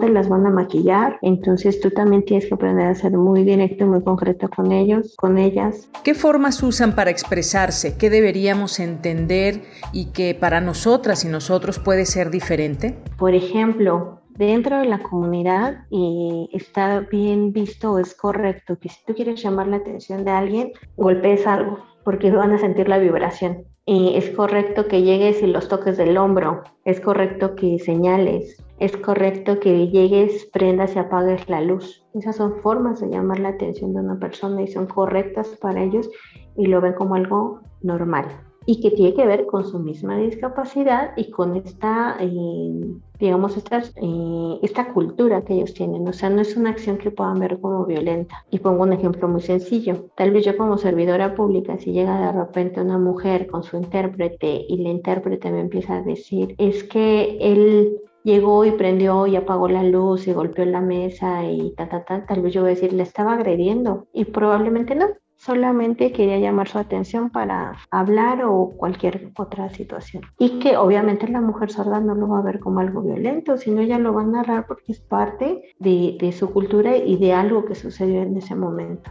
te 0.00 0.08
las 0.08 0.28
van 0.28 0.46
a 0.46 0.50
maquillar, 0.50 1.18
entonces 1.22 1.80
tú 1.80 1.90
también 1.90 2.24
tienes 2.24 2.46
que 2.46 2.54
aprender 2.54 2.86
a 2.86 2.94
ser 2.94 3.12
muy 3.12 3.44
directo 3.44 3.84
y 3.84 3.88
muy 3.88 4.02
concreto 4.02 4.48
con 4.48 4.72
ellos, 4.72 5.14
con 5.16 5.38
ellas. 5.38 5.88
¿Qué 6.04 6.14
formas 6.14 6.62
usan 6.62 6.94
para 6.94 7.10
expresarse? 7.10 7.96
¿Qué 7.96 8.10
deberíamos 8.10 8.80
entender 8.80 9.62
y 9.92 10.06
que 10.06 10.34
para 10.34 10.60
nosotras 10.60 11.24
y 11.24 11.28
nosotros 11.28 11.78
puede 11.78 12.06
ser 12.06 12.30
diferente? 12.30 12.96
Por 13.18 13.34
ejemplo, 13.34 14.20
dentro 14.36 14.78
de 14.78 14.86
la 14.86 15.02
comunidad 15.02 15.84
y 15.90 16.48
está 16.52 17.00
bien 17.00 17.52
visto 17.52 17.98
es 17.98 18.14
correcto 18.14 18.78
que 18.78 18.88
si 18.88 18.98
tú 19.06 19.14
quieres 19.14 19.42
llamar 19.42 19.68
la 19.68 19.76
atención 19.76 20.24
de 20.24 20.30
alguien, 20.30 20.72
golpees 20.96 21.46
algo, 21.46 21.78
porque 22.04 22.30
van 22.30 22.52
a 22.52 22.58
sentir 22.58 22.88
la 22.88 22.98
vibración. 22.98 23.64
Y 23.84 24.16
es 24.16 24.30
correcto 24.30 24.88
que 24.88 25.02
llegues 25.02 25.42
y 25.42 25.46
los 25.46 25.68
toques 25.68 25.96
del 25.96 26.18
hombro, 26.18 26.64
es 26.84 27.00
correcto 27.00 27.54
que 27.54 27.78
señales, 27.78 28.62
es 28.78 28.96
correcto 28.96 29.58
que 29.60 29.88
llegues, 29.88 30.46
prendas 30.52 30.94
y 30.96 30.98
apagues 30.98 31.48
la 31.48 31.60
luz. 31.60 32.04
Esas 32.14 32.36
son 32.36 32.56
formas 32.60 33.00
de 33.00 33.08
llamar 33.08 33.38
la 33.38 33.50
atención 33.50 33.94
de 33.94 34.00
una 34.00 34.18
persona 34.18 34.62
y 34.62 34.68
son 34.68 34.86
correctas 34.86 35.48
para 35.60 35.82
ellos 35.82 36.10
y 36.56 36.66
lo 36.66 36.80
ven 36.80 36.94
como 36.94 37.14
algo 37.14 37.60
normal 37.82 38.26
y 38.66 38.80
que 38.80 38.90
tiene 38.90 39.14
que 39.14 39.24
ver 39.24 39.46
con 39.46 39.64
su 39.64 39.78
misma 39.78 40.18
discapacidad 40.18 41.12
y 41.16 41.30
con 41.30 41.54
esta, 41.54 42.16
eh, 42.18 42.98
digamos, 43.18 43.56
esta, 43.56 43.78
eh, 43.78 44.58
esta 44.62 44.92
cultura 44.92 45.42
que 45.42 45.54
ellos 45.54 45.72
tienen. 45.72 46.06
O 46.08 46.12
sea, 46.12 46.28
no 46.30 46.40
es 46.40 46.56
una 46.56 46.70
acción 46.70 46.98
que 46.98 47.12
puedan 47.12 47.38
ver 47.38 47.60
como 47.60 47.86
violenta. 47.86 48.44
Y 48.50 48.58
pongo 48.58 48.82
un 48.82 48.92
ejemplo 48.92 49.28
muy 49.28 49.40
sencillo. 49.40 50.08
Tal 50.16 50.32
vez 50.32 50.44
yo 50.44 50.56
como 50.56 50.78
servidora 50.78 51.36
pública, 51.36 51.78
si 51.78 51.92
llega 51.92 52.32
de 52.32 52.38
repente 52.40 52.80
una 52.80 52.98
mujer 52.98 53.46
con 53.46 53.62
su 53.62 53.76
intérprete 53.76 54.66
y 54.68 54.78
la 54.78 54.88
intérprete 54.88 55.52
me 55.52 55.60
empieza 55.60 55.98
a 55.98 56.02
decir, 56.02 56.56
es 56.58 56.82
que 56.82 57.38
él 57.40 58.00
llegó 58.26 58.64
y 58.64 58.72
prendió 58.72 59.28
y 59.28 59.36
apagó 59.36 59.68
la 59.68 59.84
luz 59.84 60.26
y 60.26 60.32
golpeó 60.32 60.64
la 60.64 60.80
mesa 60.80 61.44
y 61.48 61.72
ta, 61.76 61.88
ta, 61.88 62.04
ta, 62.04 62.26
tal 62.26 62.42
vez 62.42 62.52
yo 62.52 62.62
voy 62.62 62.72
a 62.72 62.74
decir, 62.74 62.92
le 62.92 63.04
estaba 63.04 63.34
agrediendo 63.34 64.08
y 64.12 64.24
probablemente 64.24 64.96
no, 64.96 65.06
solamente 65.36 66.10
quería 66.10 66.40
llamar 66.40 66.66
su 66.66 66.78
atención 66.78 67.30
para 67.30 67.76
hablar 67.92 68.42
o 68.44 68.72
cualquier 68.76 69.30
otra 69.38 69.70
situación. 69.70 70.24
Y 70.38 70.58
que 70.58 70.76
obviamente 70.76 71.28
la 71.28 71.40
mujer 71.40 71.70
sorda 71.70 72.00
no 72.00 72.16
lo 72.16 72.26
va 72.26 72.40
a 72.40 72.42
ver 72.42 72.58
como 72.58 72.80
algo 72.80 73.00
violento, 73.00 73.58
sino 73.58 73.80
ella 73.80 73.98
lo 73.98 74.12
va 74.12 74.22
a 74.22 74.26
narrar 74.26 74.66
porque 74.66 74.90
es 74.90 75.00
parte 75.00 75.62
de, 75.78 76.16
de 76.20 76.32
su 76.32 76.50
cultura 76.52 76.96
y 76.96 77.16
de 77.18 77.32
algo 77.32 77.64
que 77.64 77.76
sucedió 77.76 78.22
en 78.22 78.36
ese 78.36 78.56
momento. 78.56 79.08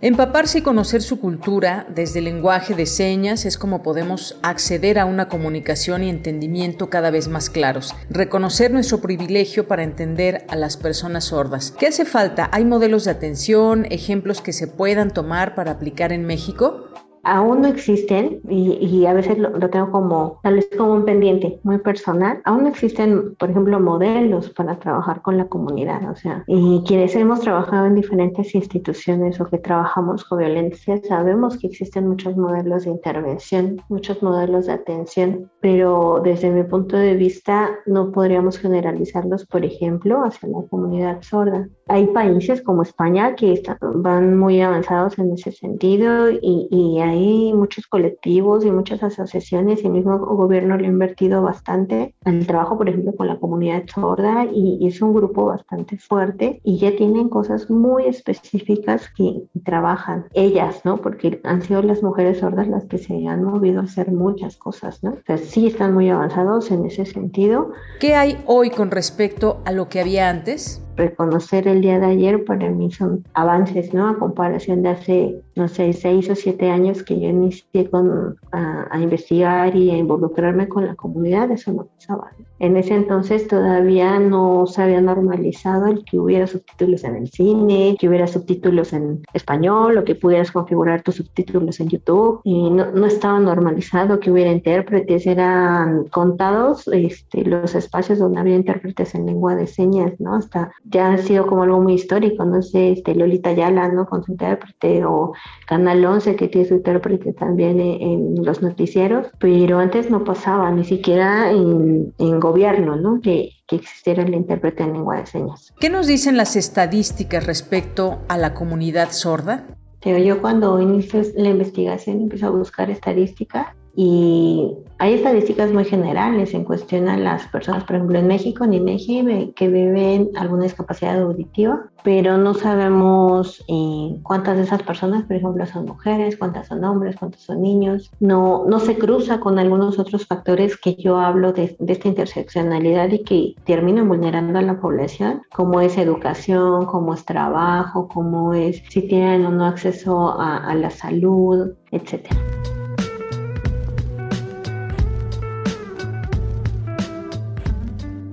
Empaparse 0.00 0.58
y 0.58 0.62
conocer 0.62 1.02
su 1.02 1.18
cultura 1.18 1.84
desde 1.92 2.20
el 2.20 2.26
lenguaje 2.26 2.72
de 2.76 2.86
señas 2.86 3.44
es 3.44 3.58
como 3.58 3.82
podemos 3.82 4.38
acceder 4.42 4.96
a 4.96 5.04
una 5.04 5.28
comunicación 5.28 6.04
y 6.04 6.08
entendimiento 6.08 6.88
cada 6.88 7.10
vez 7.10 7.26
más 7.26 7.50
claros. 7.50 7.96
Reconocer 8.08 8.70
nuestro 8.70 9.00
privilegio 9.00 9.66
para 9.66 9.82
entender 9.82 10.46
a 10.50 10.54
las 10.54 10.76
personas 10.76 11.24
sordas. 11.24 11.74
¿Qué 11.76 11.88
hace 11.88 12.04
falta? 12.04 12.48
¿Hay 12.52 12.64
modelos 12.64 13.06
de 13.06 13.10
atención, 13.10 13.86
ejemplos 13.90 14.40
que 14.40 14.52
se 14.52 14.68
puedan 14.68 15.10
tomar 15.10 15.56
para 15.56 15.72
aplicar 15.72 16.12
en 16.12 16.26
México? 16.26 16.84
Aún 17.28 17.62
no 17.62 17.68
existen 17.68 18.40
y, 18.48 19.04
a 19.06 19.12
veces 19.12 19.38
lo, 19.38 19.50
tengo 19.70 19.90
como 19.90 20.40
tal 20.42 20.54
vez 20.54 20.68
como 20.76 20.94
un 20.94 21.04
pendiente 21.04 21.60
muy 21.62 21.78
personal. 21.78 22.40
Aún 22.44 22.62
no 22.64 22.68
existen, 22.68 23.34
por 23.36 23.50
ejemplo, 23.50 23.78
modelos 23.80 24.50
para 24.50 24.78
trabajar 24.78 25.22
con 25.22 25.36
la 25.36 25.46
comunidad. 25.46 26.10
O 26.10 26.16
sea, 26.16 26.44
y 26.46 26.82
quienes 26.86 27.14
hemos 27.14 27.40
trabajado 27.40 27.86
en 27.86 27.94
diferentes 27.94 28.54
instituciones 28.54 29.40
o 29.40 29.46
que 29.46 29.58
trabajamos 29.58 30.24
con 30.24 30.38
violencia, 30.38 31.00
sabemos 31.06 31.58
que 31.58 31.66
existen 31.66 32.08
muchos 32.08 32.36
modelos 32.36 32.84
de 32.84 32.90
intervención, 32.90 33.80
muchos 33.88 34.22
modelos 34.22 34.66
de 34.66 34.72
atención, 34.72 35.50
pero 35.60 36.20
desde 36.24 36.50
mi 36.50 36.62
punto 36.64 36.96
de 36.96 37.14
vista 37.14 37.70
no 37.86 38.10
podríamos 38.12 38.58
generalizarlos, 38.58 39.46
por 39.46 39.64
ejemplo, 39.64 40.24
hacia 40.24 40.48
la 40.48 40.62
comunidad 40.70 41.22
sorda. 41.22 41.68
Hay 41.88 42.06
países 42.08 42.62
como 42.62 42.82
España 42.82 43.34
que 43.34 43.52
están, 43.52 43.78
van 43.80 44.38
muy 44.38 44.60
avanzados 44.60 45.18
en 45.18 45.32
ese 45.32 45.52
sentido 45.52 46.30
y, 46.30 46.98
hay 47.00 47.17
muchos 47.18 47.86
colectivos 47.86 48.64
y 48.64 48.70
muchas 48.70 49.02
asociaciones 49.02 49.82
y 49.82 49.86
el 49.86 49.92
mismo 49.92 50.18
gobierno 50.18 50.76
le 50.76 50.86
ha 50.86 50.90
invertido 50.90 51.42
bastante 51.42 52.14
al 52.24 52.46
trabajo, 52.46 52.76
por 52.76 52.88
ejemplo, 52.88 53.14
con 53.16 53.26
la 53.26 53.38
comunidad 53.38 53.84
sorda 53.92 54.46
y, 54.52 54.78
y 54.80 54.88
es 54.88 55.00
un 55.02 55.14
grupo 55.14 55.46
bastante 55.46 55.98
fuerte 55.98 56.60
y 56.64 56.78
ya 56.78 56.94
tienen 56.96 57.28
cosas 57.28 57.70
muy 57.70 58.06
específicas 58.06 59.10
que 59.16 59.42
trabajan 59.64 60.26
ellas, 60.34 60.82
¿no? 60.84 60.98
Porque 60.98 61.40
han 61.44 61.62
sido 61.62 61.82
las 61.82 62.02
mujeres 62.02 62.38
sordas 62.38 62.68
las 62.68 62.84
que 62.86 62.98
se 62.98 63.26
han 63.26 63.44
movido 63.44 63.80
a 63.80 63.84
hacer 63.84 64.10
muchas 64.10 64.56
cosas, 64.56 65.02
¿no? 65.02 65.10
O 65.10 65.22
sea, 65.26 65.38
sí 65.38 65.66
están 65.66 65.94
muy 65.94 66.08
avanzados 66.08 66.70
en 66.70 66.86
ese 66.86 67.04
sentido. 67.06 67.72
¿Qué 68.00 68.14
hay 68.14 68.38
hoy 68.46 68.70
con 68.70 68.90
respecto 68.90 69.60
a 69.64 69.72
lo 69.72 69.88
que 69.88 70.00
había 70.00 70.28
antes? 70.28 70.82
Reconocer 70.98 71.66
el 71.66 71.80
día 71.80 71.98
de 71.98 72.06
ayer 72.06 72.44
para 72.44 72.68
mí 72.68 72.90
son 72.90 73.24
avances, 73.32 73.94
¿no? 73.94 74.08
A 74.08 74.18
comparación 74.18 74.82
de 74.82 74.90
hace, 74.90 75.40
no 75.56 75.68
sé, 75.68 75.92
seis 75.92 76.28
o 76.28 76.34
siete 76.34 76.70
años 76.70 77.02
que 77.02 77.18
yo 77.18 77.28
inicié 77.28 77.88
con, 77.88 78.36
a, 78.52 78.86
a 78.90 79.00
investigar 79.00 79.74
y 79.74 79.90
a 79.90 79.96
involucrarme 79.96 80.68
con 80.68 80.86
la 80.86 80.94
comunidad, 80.94 81.50
eso 81.50 81.72
no 81.72 81.86
pasaba. 81.86 82.32
En 82.60 82.76
ese 82.76 82.94
entonces 82.94 83.46
todavía 83.46 84.18
no 84.18 84.66
se 84.66 84.82
había 84.82 85.00
normalizado 85.00 85.86
el 85.86 86.04
que 86.04 86.18
hubiera 86.18 86.46
subtítulos 86.46 87.04
en 87.04 87.14
el 87.14 87.28
cine, 87.28 87.96
que 87.98 88.08
hubiera 88.08 88.26
subtítulos 88.26 88.92
en 88.92 89.22
español 89.32 89.96
o 89.96 90.04
que 90.04 90.16
pudieras 90.16 90.50
configurar 90.50 91.02
tus 91.02 91.16
subtítulos 91.16 91.78
en 91.78 91.88
YouTube. 91.88 92.40
Y 92.42 92.70
no, 92.70 92.90
no 92.90 93.06
estaba 93.06 93.38
normalizado 93.38 94.18
que 94.18 94.32
hubiera 94.32 94.50
intérpretes, 94.50 95.26
eran 95.26 96.06
contados 96.08 96.88
este, 96.88 97.44
los 97.44 97.76
espacios 97.76 98.18
donde 98.18 98.40
había 98.40 98.56
intérpretes 98.56 99.14
en 99.14 99.26
lengua 99.26 99.54
de 99.54 99.68
señas, 99.68 100.14
¿no? 100.18 100.34
Hasta 100.34 100.72
ya 100.90 101.12
ha 101.12 101.18
sido 101.18 101.46
como 101.46 101.62
algo 101.62 101.80
muy 101.80 101.94
histórico, 101.94 102.44
no 102.44 102.62
sé, 102.62 102.92
este, 102.92 103.14
Lolita 103.14 103.52
Yala, 103.52 103.88
¿no? 103.88 104.06
Con 104.06 104.24
su 104.24 104.32
intérprete, 104.32 105.04
o 105.04 105.32
Canal 105.66 106.04
11, 106.04 106.36
que 106.36 106.48
tiene 106.48 106.68
su 106.68 106.74
intérprete 106.74 107.32
también 107.32 107.80
en, 107.80 108.02
en 108.02 108.44
los 108.44 108.62
noticieros, 108.62 109.26
pero 109.38 109.78
antes 109.78 110.10
no 110.10 110.24
pasaba, 110.24 110.70
ni 110.70 110.84
siquiera 110.84 111.50
en, 111.50 112.12
en 112.18 112.40
gobierno, 112.40 112.96
¿no? 112.96 113.20
Que, 113.20 113.50
que 113.66 113.76
existiera 113.76 114.22
el 114.22 114.34
intérprete 114.34 114.82
en 114.82 114.94
lengua 114.94 115.18
de 115.18 115.26
señas. 115.26 115.72
¿Qué 115.78 115.90
nos 115.90 116.06
dicen 116.06 116.36
las 116.36 116.56
estadísticas 116.56 117.46
respecto 117.46 118.18
a 118.28 118.38
la 118.38 118.54
comunidad 118.54 119.10
sorda? 119.10 119.66
Pero 120.02 120.18
yo 120.18 120.40
cuando 120.40 120.80
inicio 120.80 121.22
la 121.36 121.50
investigación 121.50 122.22
empiezo 122.22 122.46
a 122.46 122.50
buscar 122.50 122.88
estadísticas 122.90 123.66
y 124.00 124.76
hay 124.98 125.14
estadísticas 125.14 125.72
muy 125.72 125.84
generales 125.84 126.54
en 126.54 126.62
cuestión 126.62 127.08
a 127.08 127.16
las 127.16 127.48
personas, 127.48 127.82
por 127.82 127.96
ejemplo, 127.96 128.16
en 128.16 128.28
México, 128.28 128.62
en 128.62 128.74
INEGI, 128.74 129.54
que 129.56 129.66
viven 129.66 130.30
alguna 130.36 130.62
discapacidad 130.62 131.20
auditiva, 131.20 131.90
pero 132.04 132.38
no 132.38 132.54
sabemos 132.54 133.64
eh, 133.66 134.16
cuántas 134.22 134.56
de 134.56 134.62
esas 134.62 134.84
personas, 134.84 135.24
por 135.24 135.34
ejemplo, 135.34 135.66
son 135.66 135.86
mujeres, 135.86 136.36
cuántas 136.36 136.68
son 136.68 136.84
hombres, 136.84 137.16
cuántos 137.16 137.42
son 137.42 137.60
niños. 137.60 138.12
No, 138.20 138.66
no 138.68 138.78
se 138.78 138.96
cruza 138.96 139.40
con 139.40 139.58
algunos 139.58 139.98
otros 139.98 140.28
factores 140.28 140.76
que 140.76 140.94
yo 140.94 141.18
hablo 141.18 141.52
de, 141.52 141.74
de 141.80 141.92
esta 141.92 142.06
interseccionalidad 142.06 143.10
y 143.10 143.24
que 143.24 143.56
terminan 143.64 144.06
vulnerando 144.06 144.60
a 144.60 144.62
la 144.62 144.80
población, 144.80 145.42
como 145.52 145.80
es 145.80 145.98
educación, 145.98 146.86
como 146.86 147.14
es 147.14 147.24
trabajo, 147.24 148.06
como 148.06 148.54
es 148.54 148.80
si 148.90 149.02
tienen 149.02 149.44
o 149.44 149.50
no 149.50 149.66
acceso 149.66 150.40
a, 150.40 150.58
a 150.58 150.74
la 150.76 150.90
salud, 150.90 151.72
etcétera. 151.90 152.36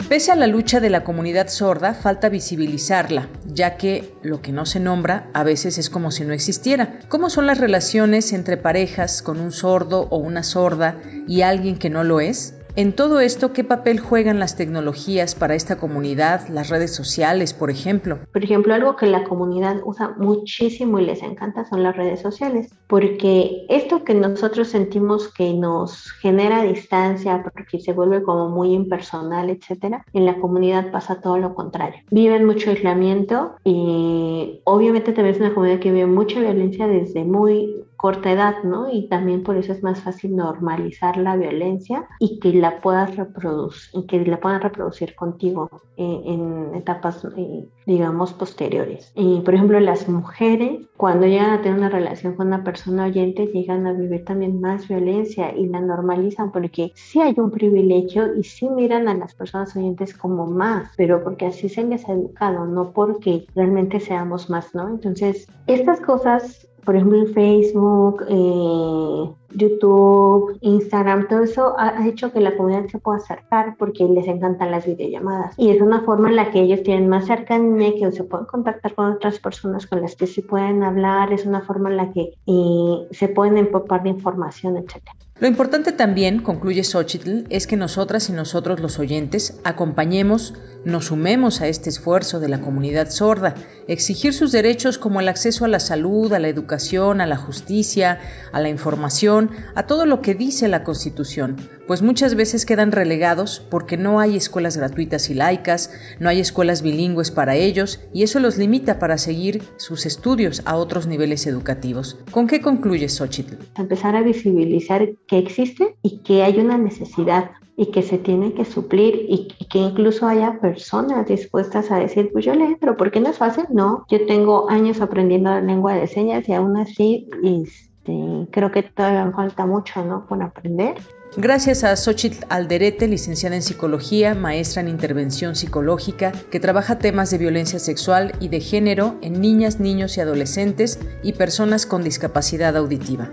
Pese 0.10 0.32
a 0.32 0.36
la 0.36 0.45
lucha 0.45 0.80
de 0.80 0.91
la 0.91 1.03
comunidad 1.03 1.48
sorda, 1.48 1.95
falta 1.95 2.30
visibilizarla, 2.30 3.27
ya 3.44 3.76
que 3.76 4.14
lo 4.22 4.40
que 4.40 4.52
no 4.52 4.68
se 4.68 4.80
nombra 4.80 5.32
a 5.34 5.44
veces 5.44 5.80
es 5.80 5.90
como 5.90 6.11
si 6.11 6.23
no 6.26 6.34
existiera. 6.34 6.99
¿Cómo 7.10 7.32
son 7.32 7.48
las 7.48 7.57
relaciones 7.57 8.32
entre 8.32 8.56
parejas 8.56 9.23
con 9.23 9.40
un 9.40 9.52
sordo 9.52 10.07
o 10.11 10.18
una 10.18 10.44
sorda 10.44 10.95
y 11.27 11.41
alguien 11.41 11.80
que 11.80 11.90
no 11.90 12.03
lo 12.03 12.19
es? 12.19 12.53
En 12.77 12.91
todo 12.91 13.22
esto, 13.22 13.53
¿qué 13.53 13.64
papel 13.64 14.02
juegan 14.02 14.38
las 14.38 14.57
tecnologías 14.57 15.34
para 15.34 15.56
esta 15.56 15.77
comunidad, 15.77 16.49
las 16.49 16.68
redes 16.68 16.93
sociales, 16.93 17.53
por 17.53 17.72
ejemplo? 17.72 18.19
Por 18.34 18.43
ejemplo, 18.43 18.73
algo 18.73 18.97
que 18.97 19.06
la 19.06 19.23
comunidad 19.23 19.77
usa 19.85 20.14
muchísimo 20.18 20.99
y 20.99 21.06
les 21.06 21.23
encanta 21.23 21.64
son 21.64 21.84
las 21.84 21.95
redes 21.95 22.19
sociales, 22.19 22.69
porque 22.88 23.65
esto 23.69 24.03
que 24.03 24.14
nosotros 24.14 24.68
sentimos 24.68 25.31
que 25.34 25.53
nos 25.53 26.11
genera 26.19 26.64
distancia, 26.64 27.41
porque 27.43 27.80
se 27.80 27.93
vuelve 27.93 28.22
como 28.23 28.49
muy 28.49 28.73
impersonal, 28.73 29.49
etcétera, 29.49 30.03
en 30.11 30.26
la 30.26 30.38
comunidad 30.41 30.91
pasa 30.91 31.22
todo 31.22 31.38
lo 31.38 31.56
contrario. 31.56 32.02
Viven 32.11 32.43
mucho 32.43 32.72
aislamiento 32.72 33.56
y 33.64 34.60
obviamente 34.65 35.14
también 35.14 35.35
es 35.35 35.39
una 35.39 35.53
comunidad 35.53 35.80
que 35.80 35.93
vive 35.93 36.07
mucha 36.07 36.41
violencia 36.41 36.88
desde 36.88 37.23
muy 37.23 37.84
corta 37.95 38.31
edad, 38.31 38.63
¿no? 38.63 38.91
Y 38.91 39.07
también 39.07 39.43
por 39.43 39.57
eso 39.57 39.72
es 39.72 39.84
más 39.84 40.01
fácil 40.01 40.35
normalizar 40.35 41.17
la 41.17 41.35
violencia 41.35 42.07
y 42.19 42.39
que 42.39 42.53
la 42.53 42.81
puedas 42.81 43.15
reproducir, 43.15 44.05
que 44.05 44.26
la 44.26 44.39
puedan 44.39 44.61
reproducir 44.61 45.15
contigo 45.15 45.69
en 45.97 46.76
etapas, 46.76 47.26
eh, 47.38 47.67
digamos, 47.85 48.34
posteriores. 48.34 49.11
Y, 49.15 49.41
por 49.41 49.53
ejemplo, 49.55 49.80
las 49.80 50.09
mujeres, 50.09 50.88
cuando 50.97 51.27
llegan 51.27 51.51
a 51.51 51.61
tener 51.61 51.77
una 51.77 51.89
relación 51.89 52.35
con 52.35 52.47
una 52.47 52.63
persona 52.63 53.05
oyente, 53.05 53.47
llegan 53.47 53.88
a 53.88 53.93
vivir 53.93 54.26
también 54.26 54.59
más 54.59 54.88
violencia 54.88 55.55
y 55.55 55.67
la 55.67 55.80
normalizan 55.81 56.51
porque 56.51 56.91
sí 56.95 57.22
hay 57.22 57.34
un 57.38 57.51
privilegio 57.51 58.35
y 58.35 58.43
sí 58.43 58.69
miran 58.69 59.07
a 59.07 59.13
las 59.13 59.34
personas 59.34 59.76
oyentes 59.76 60.15
como 60.15 60.47
más, 60.47 60.91
pero 60.97 61.23
porque 61.23 61.47
así 61.47 61.69
se 61.69 61.84
les 61.84 62.07
ha 62.09 62.13
educado, 62.13 62.65
no 62.65 62.91
porque 62.91 63.45
realmente 63.55 63.99
seamos 63.99 64.49
más, 64.49 64.73
¿no? 64.76 64.88
Entonces, 64.89 65.47
estas 65.67 66.01
cosas 66.01 66.67
por 66.85 66.95
ejemplo, 66.95 67.17
en 67.17 67.33
Facebook, 67.33 68.23
eh, 68.29 69.29
YouTube, 69.55 70.57
Instagram, 70.61 71.27
todo 71.27 71.43
eso 71.43 71.75
ha 71.77 72.05
hecho 72.07 72.31
que 72.31 72.39
la 72.39 72.55
comunidad 72.55 72.87
se 72.87 72.99
pueda 72.99 73.17
acercar 73.17 73.75
porque 73.77 74.03
les 74.03 74.27
encantan 74.27 74.71
las 74.71 74.85
videollamadas. 74.85 75.55
Y 75.57 75.69
es 75.69 75.81
una 75.81 76.01
forma 76.01 76.29
en 76.29 76.35
la 76.35 76.51
que 76.51 76.61
ellos 76.61 76.83
tienen 76.83 77.09
más 77.09 77.25
cercanía, 77.25 77.93
que 77.95 78.11
se 78.11 78.23
pueden 78.23 78.45
contactar 78.45 78.93
con 78.93 79.13
otras 79.13 79.39
personas 79.39 79.87
con 79.87 80.01
las 80.01 80.15
que 80.15 80.27
se 80.27 80.41
pueden 80.41 80.83
hablar, 80.83 81.33
es 81.33 81.45
una 81.45 81.61
forma 81.61 81.89
en 81.89 81.97
la 81.97 82.11
que 82.11 82.33
eh, 82.45 83.07
se 83.11 83.27
pueden 83.29 83.57
empapar 83.57 84.03
de 84.03 84.09
información, 84.09 84.77
etcétera. 84.77 85.15
Lo 85.37 85.47
importante 85.47 85.91
también, 85.91 86.41
concluye 86.41 86.83
Xochitl, 86.83 87.45
es 87.49 87.67
que 87.67 87.75
nosotras 87.75 88.29
y 88.29 88.33
nosotros 88.33 88.79
los 88.79 88.99
oyentes 88.99 89.59
acompañemos, 89.65 90.53
nos 90.85 91.05
sumemos 91.05 91.61
a 91.61 91.67
este 91.67 91.89
esfuerzo 91.89 92.39
de 92.39 92.47
la 92.47 92.61
comunidad 92.61 93.09
sorda, 93.09 93.55
exigir 93.87 94.33
sus 94.33 94.51
derechos 94.51 94.97
como 94.97 95.19
el 95.19 95.27
acceso 95.27 95.65
a 95.65 95.67
la 95.67 95.79
salud, 95.79 96.31
a 96.31 96.39
la 96.39 96.47
educación, 96.47 97.21
a 97.21 97.27
la 97.27 97.37
justicia, 97.37 98.19
a 98.51 98.61
la 98.61 98.69
información, 98.69 99.49
a 99.73 99.87
todo 99.87 100.05
lo 100.05 100.21
que 100.21 100.35
dice 100.35 100.67
la 100.67 100.83
Constitución, 100.83 101.57
pues 101.87 102.01
muchas 102.01 102.35
veces 102.35 102.65
quedan 102.65 102.91
relegados 102.91 103.65
porque 103.69 103.97
no 103.97 104.19
hay 104.19 104.37
escuelas 104.37 104.77
gratuitas 104.77 105.29
y 105.29 105.33
laicas, 105.33 105.91
no 106.19 106.29
hay 106.29 106.39
escuelas 106.39 106.81
bilingües 106.81 107.31
para 107.31 107.55
ellos 107.55 107.99
y 108.13 108.23
eso 108.23 108.39
los 108.39 108.57
limita 108.57 108.99
para 108.99 109.17
seguir 109.17 109.63
sus 109.77 110.05
estudios 110.05 110.61
a 110.65 110.77
otros 110.77 111.07
niveles 111.07 111.47
educativos. 111.47 112.17
¿Con 112.31 112.47
qué 112.47 112.61
concluye 112.61 113.09
Xochitl? 113.09 113.55
Empezar 113.77 114.15
a 114.15 114.21
visibilizar 114.21 115.09
que 115.27 115.39
existe 115.39 115.95
y 116.01 116.19
que 116.19 116.43
hay 116.43 116.59
una 116.59 116.77
necesidad 116.77 117.51
y 117.77 117.91
que 117.91 118.02
se 118.02 118.18
tiene 118.18 118.53
que 118.53 118.65
suplir 118.65 119.26
y, 119.27 119.47
que 119.69 119.80
incluso 119.80 120.27
haya 120.27 120.60
personas 120.60 121.27
dispuestas 121.27 121.91
a 121.91 121.99
decir, 121.99 122.30
pues 122.31 122.45
yo 122.45 122.56
le 122.56 122.65
entro, 122.65 122.95
porque 122.95 123.19
no 123.19 123.30
es 123.30 123.38
fácil, 123.38 123.65
no, 123.69 124.06
yo 124.10 124.26
tengo 124.26 124.69
años 124.69 125.02
aprendiendo 125.02 125.49
la 125.49 125.61
lengua 125.61 125.93
de 125.93 126.07
señas 126.07 126.47
y 126.47 126.53
aún 126.53 126.77
así 126.77 127.30
este, 127.43 128.47
creo 128.52 128.72
que 128.72 128.84
todavía 128.84 129.26
me 129.26 129.34
falta 129.34 129.65
mucho, 129.65 130.03
¿no? 130.06 130.26
Por 130.26 130.41
aprender. 130.41 130.95
Gracias 131.38 131.84
a 131.84 131.97
Xochitl 131.97 132.45
Alderete, 132.47 133.10
licenciada 133.10 133.57
en 133.57 133.61
psicología, 133.61 134.35
maestra 134.35 134.81
en 134.81 134.88
intervención 134.88 135.56
psicológica, 135.56 136.31
que 136.49 136.61
trabaja 136.61 136.97
temas 136.97 137.30
de 137.31 137.39
violencia 137.39 137.80
sexual 137.80 138.31
y 138.39 138.47
de 138.47 138.61
género 138.61 139.15
en 139.22 139.41
niñas, 139.41 139.81
niños 139.81 140.15
y 140.18 140.22
adolescentes 140.22 140.97
y 141.23 141.34
personas 141.34 141.85
con 141.85 142.03
discapacidad 142.03 142.77
auditiva. 142.77 143.31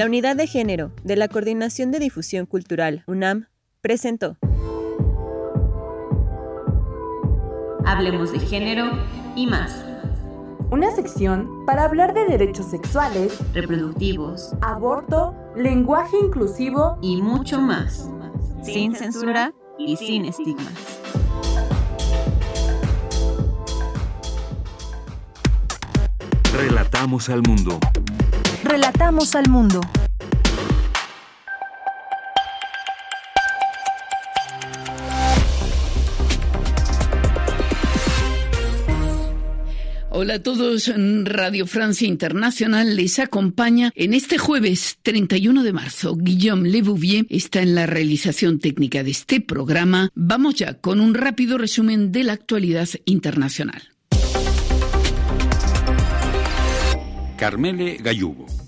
La 0.00 0.06
Unidad 0.06 0.34
de 0.34 0.46
Género 0.46 0.92
de 1.04 1.14
la 1.14 1.28
Coordinación 1.28 1.90
de 1.90 1.98
Difusión 1.98 2.46
Cultural, 2.46 3.04
UNAM, 3.06 3.48
presentó 3.82 4.38
Hablemos 7.84 8.32
de 8.32 8.38
género 8.38 8.92
y 9.36 9.46
más. 9.46 9.84
Una 10.70 10.90
sección 10.90 11.66
para 11.66 11.84
hablar 11.84 12.14
de 12.14 12.24
derechos 12.24 12.70
sexuales, 12.70 13.38
reproductivos, 13.52 14.54
aborto, 14.62 15.34
lenguaje 15.54 16.16
inclusivo 16.18 16.96
y 17.02 17.20
mucho 17.20 17.60
más. 17.60 18.08
Sin 18.62 18.94
censura 18.94 19.52
y 19.78 19.98
sin 19.98 20.24
estigmas. 20.24 20.72
Relatamos 26.54 27.28
al 27.28 27.42
mundo. 27.42 27.78
Relatamos 28.70 29.34
al 29.34 29.48
mundo. 29.48 29.80
Hola 40.10 40.34
a 40.34 40.38
todos, 40.44 40.92
Radio 41.24 41.66
Francia 41.66 42.06
Internacional 42.06 42.94
les 42.94 43.18
acompaña 43.18 43.90
en 43.96 44.14
este 44.14 44.38
jueves 44.38 44.98
31 45.02 45.64
de 45.64 45.72
marzo. 45.72 46.14
Guillaume 46.14 46.68
Lebouvier 46.68 47.26
está 47.28 47.62
en 47.62 47.74
la 47.74 47.86
realización 47.86 48.60
técnica 48.60 49.02
de 49.02 49.10
este 49.10 49.40
programa. 49.40 50.10
Vamos 50.14 50.54
ya 50.54 50.74
con 50.74 51.00
un 51.00 51.14
rápido 51.14 51.58
resumen 51.58 52.12
de 52.12 52.22
la 52.22 52.34
actualidad 52.34 52.88
internacional. 53.04 53.82
Carmele 57.40 57.96
Gallubo. 57.96 58.59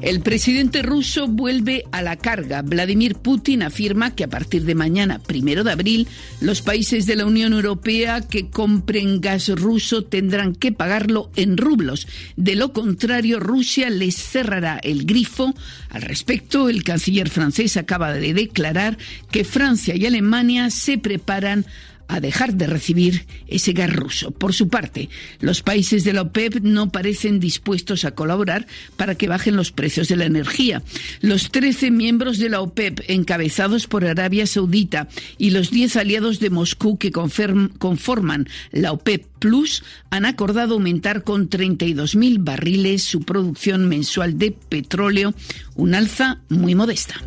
El 0.00 0.20
presidente 0.20 0.82
ruso 0.82 1.26
vuelve 1.26 1.84
a 1.90 2.02
la 2.02 2.14
carga. 2.14 2.62
Vladimir 2.62 3.16
Putin 3.16 3.64
afirma 3.64 4.14
que 4.14 4.22
a 4.22 4.28
partir 4.28 4.64
de 4.64 4.76
mañana, 4.76 5.18
primero 5.18 5.64
de 5.64 5.72
abril, 5.72 6.06
los 6.40 6.62
países 6.62 7.04
de 7.06 7.16
la 7.16 7.26
Unión 7.26 7.52
Europea 7.52 8.20
que 8.20 8.48
compren 8.48 9.20
gas 9.20 9.48
ruso 9.48 10.04
tendrán 10.04 10.54
que 10.54 10.70
pagarlo 10.70 11.32
en 11.34 11.56
rublos. 11.56 12.06
De 12.36 12.54
lo 12.54 12.72
contrario, 12.72 13.40
Rusia 13.40 13.90
les 13.90 14.14
cerrará 14.14 14.78
el 14.78 15.04
grifo. 15.04 15.52
Al 15.90 16.02
respecto, 16.02 16.68
el 16.68 16.84
canciller 16.84 17.28
francés 17.28 17.76
acaba 17.76 18.12
de 18.12 18.34
declarar 18.34 18.98
que 19.32 19.42
Francia 19.44 19.96
y 19.96 20.06
Alemania 20.06 20.70
se 20.70 20.98
preparan 20.98 21.66
a 22.08 22.20
dejar 22.20 22.54
de 22.54 22.66
recibir 22.66 23.26
ese 23.46 23.72
gas 23.72 23.92
ruso. 23.92 24.30
Por 24.30 24.54
su 24.54 24.68
parte, 24.68 25.08
los 25.40 25.62
países 25.62 26.04
de 26.04 26.14
la 26.14 26.22
OPEP 26.22 26.60
no 26.62 26.90
parecen 26.90 27.38
dispuestos 27.38 28.04
a 28.04 28.12
colaborar 28.12 28.66
para 28.96 29.14
que 29.14 29.28
bajen 29.28 29.56
los 29.56 29.72
precios 29.72 30.08
de 30.08 30.16
la 30.16 30.24
energía. 30.24 30.82
Los 31.20 31.50
13 31.50 31.90
miembros 31.90 32.38
de 32.38 32.48
la 32.48 32.60
OPEP, 32.60 33.00
encabezados 33.08 33.86
por 33.86 34.04
Arabia 34.04 34.46
Saudita, 34.46 35.08
y 35.36 35.50
los 35.50 35.70
10 35.70 35.96
aliados 35.96 36.40
de 36.40 36.50
Moscú 36.50 36.98
que 36.98 37.12
conforman 37.12 38.48
la 38.72 38.92
OPEP 38.92 39.26
Plus, 39.38 39.84
han 40.10 40.24
acordado 40.24 40.74
aumentar 40.74 41.22
con 41.22 41.48
32.000 41.48 42.38
barriles 42.40 43.04
su 43.04 43.22
producción 43.22 43.88
mensual 43.88 44.38
de 44.38 44.52
petróleo, 44.52 45.34
un 45.76 45.94
alza 45.94 46.40
muy 46.48 46.74
modesta. 46.74 47.22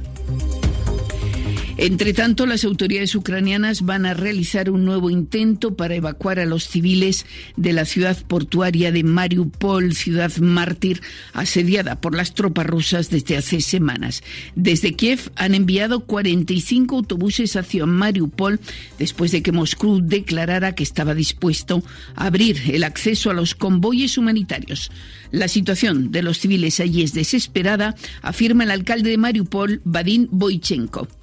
Entre 1.83 2.13
tanto, 2.13 2.45
las 2.45 2.63
autoridades 2.63 3.15
ucranianas 3.15 3.81
van 3.81 4.05
a 4.05 4.13
realizar 4.13 4.69
un 4.69 4.85
nuevo 4.85 5.09
intento 5.09 5.75
para 5.75 5.95
evacuar 5.95 6.39
a 6.39 6.45
los 6.45 6.67
civiles 6.67 7.25
de 7.57 7.73
la 7.73 7.85
ciudad 7.85 8.23
portuaria 8.27 8.91
de 8.91 9.03
Mariupol, 9.03 9.95
ciudad 9.95 10.31
mártir, 10.37 11.01
asediada 11.33 11.99
por 11.99 12.15
las 12.15 12.35
tropas 12.35 12.67
rusas 12.67 13.09
desde 13.09 13.35
hace 13.35 13.61
semanas. 13.61 14.21
Desde 14.53 14.93
Kiev 14.93 15.31
han 15.35 15.55
enviado 15.55 16.01
45 16.01 16.97
autobuses 16.97 17.55
hacia 17.55 17.87
Mariupol 17.87 18.59
después 18.99 19.31
de 19.31 19.41
que 19.41 19.51
Moscú 19.51 20.01
declarara 20.03 20.75
que 20.75 20.83
estaba 20.83 21.15
dispuesto 21.15 21.83
a 22.13 22.27
abrir 22.27 22.61
el 22.71 22.83
acceso 22.83 23.31
a 23.31 23.33
los 23.33 23.55
convoyes 23.55 24.19
humanitarios. 24.19 24.91
La 25.31 25.47
situación 25.47 26.11
de 26.11 26.21
los 26.21 26.37
civiles 26.37 26.79
allí 26.79 27.01
es 27.01 27.15
desesperada, 27.15 27.95
afirma 28.21 28.65
el 28.65 28.69
alcalde 28.69 29.09
de 29.09 29.17
Mariupol, 29.17 29.81
Vadim 29.83 30.27
Boichenko. 30.29 31.20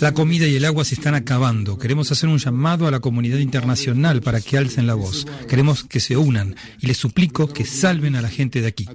La 0.00 0.12
comida 0.12 0.46
y 0.46 0.56
el 0.56 0.64
agua 0.64 0.84
se 0.84 0.94
están 0.94 1.14
acabando. 1.14 1.78
Queremos 1.78 2.10
hacer 2.10 2.28
un 2.28 2.38
llamado 2.38 2.88
a 2.88 2.90
la 2.90 2.98
comunidad 3.00 3.38
internacional 3.38 4.22
para 4.22 4.40
que 4.40 4.58
alcen 4.58 4.86
la 4.86 4.94
voz. 4.94 5.26
Queremos 5.48 5.84
que 5.84 6.00
se 6.00 6.16
unan 6.16 6.56
y 6.80 6.88
les 6.88 6.96
suplico 6.96 7.48
que 7.48 7.64
salven 7.64 8.16
a 8.16 8.22
la 8.22 8.28
gente 8.28 8.60
de 8.60 8.66
aquí. 8.66 8.88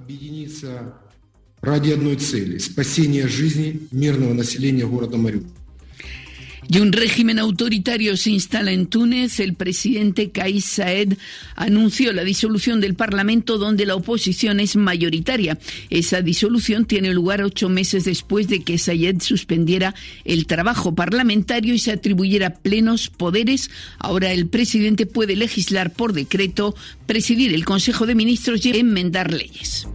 Y 6.68 6.80
un 6.80 6.92
régimen 6.92 7.38
autoritario 7.38 8.16
se 8.16 8.30
instala 8.30 8.72
en 8.72 8.86
Túnez. 8.86 9.38
El 9.38 9.54
presidente 9.54 10.30
Kais 10.30 10.64
Saed 10.64 11.14
anunció 11.54 12.12
la 12.12 12.24
disolución 12.24 12.80
del 12.80 12.94
Parlamento 12.94 13.56
donde 13.56 13.86
la 13.86 13.94
oposición 13.94 14.58
es 14.58 14.74
mayoritaria. 14.74 15.58
Esa 15.90 16.22
disolución 16.22 16.84
tiene 16.84 17.12
lugar 17.12 17.42
ocho 17.42 17.68
meses 17.68 18.04
después 18.04 18.48
de 18.48 18.62
que 18.62 18.78
Saed 18.78 19.20
suspendiera 19.20 19.94
el 20.24 20.46
trabajo 20.46 20.94
parlamentario 20.94 21.72
y 21.72 21.78
se 21.78 21.92
atribuyera 21.92 22.54
plenos 22.54 23.10
poderes. 23.10 23.70
Ahora 23.98 24.32
el 24.32 24.48
presidente 24.48 25.06
puede 25.06 25.36
legislar 25.36 25.92
por 25.92 26.12
decreto, 26.12 26.74
presidir 27.06 27.54
el 27.54 27.64
Consejo 27.64 28.06
de 28.06 28.16
Ministros 28.16 28.66
y 28.66 28.76
enmendar 28.76 29.32
leyes. 29.32 29.86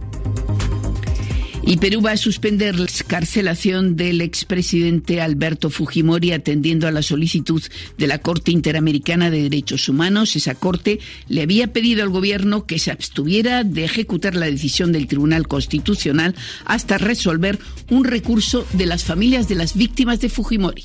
Y 1.64 1.76
Perú 1.76 2.00
va 2.00 2.12
a 2.12 2.16
suspender 2.16 2.74
la 3.02 3.16
escarcelación 3.18 3.96
del 3.96 4.20
expresidente 4.20 5.20
Alberto 5.20 5.70
Fujimori 5.70 6.30
atendiendo 6.30 6.86
a 6.86 6.92
la 6.92 7.02
solicitud 7.02 7.60
de 7.98 8.06
la 8.06 8.18
Corte 8.18 8.52
Interamericana 8.52 9.28
de 9.28 9.42
Derechos 9.42 9.88
Humanos. 9.88 10.36
Esa 10.36 10.54
Corte 10.54 11.00
le 11.26 11.42
había 11.42 11.72
pedido 11.72 12.04
al 12.04 12.10
gobierno 12.10 12.64
que 12.64 12.78
se 12.78 12.92
abstuviera 12.92 13.64
de 13.64 13.84
ejecutar 13.84 14.36
la 14.36 14.46
decisión 14.46 14.92
del 14.92 15.08
Tribunal 15.08 15.48
Constitucional 15.48 16.36
hasta 16.64 16.96
resolver 16.96 17.58
un 17.90 18.04
recurso 18.04 18.64
de 18.72 18.86
las 18.86 19.02
familias 19.02 19.48
de 19.48 19.56
las 19.56 19.76
víctimas 19.76 20.20
de 20.20 20.28
Fujimori. 20.28 20.84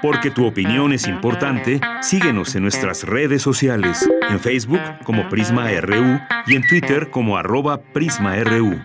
Porque 0.00 0.30
tu 0.30 0.46
opinión 0.46 0.94
es 0.94 1.06
importante, 1.06 1.82
síguenos 2.00 2.54
en 2.54 2.62
nuestras 2.62 3.04
redes 3.04 3.42
sociales, 3.42 4.08
en 4.30 4.40
Facebook 4.40 4.80
como 5.04 5.28
Prisma 5.28 5.70
RU 5.80 6.18
y 6.46 6.56
en 6.56 6.66
Twitter 6.66 7.10
como 7.10 7.36
arroba 7.36 7.82
PrismaRU. 7.92 8.80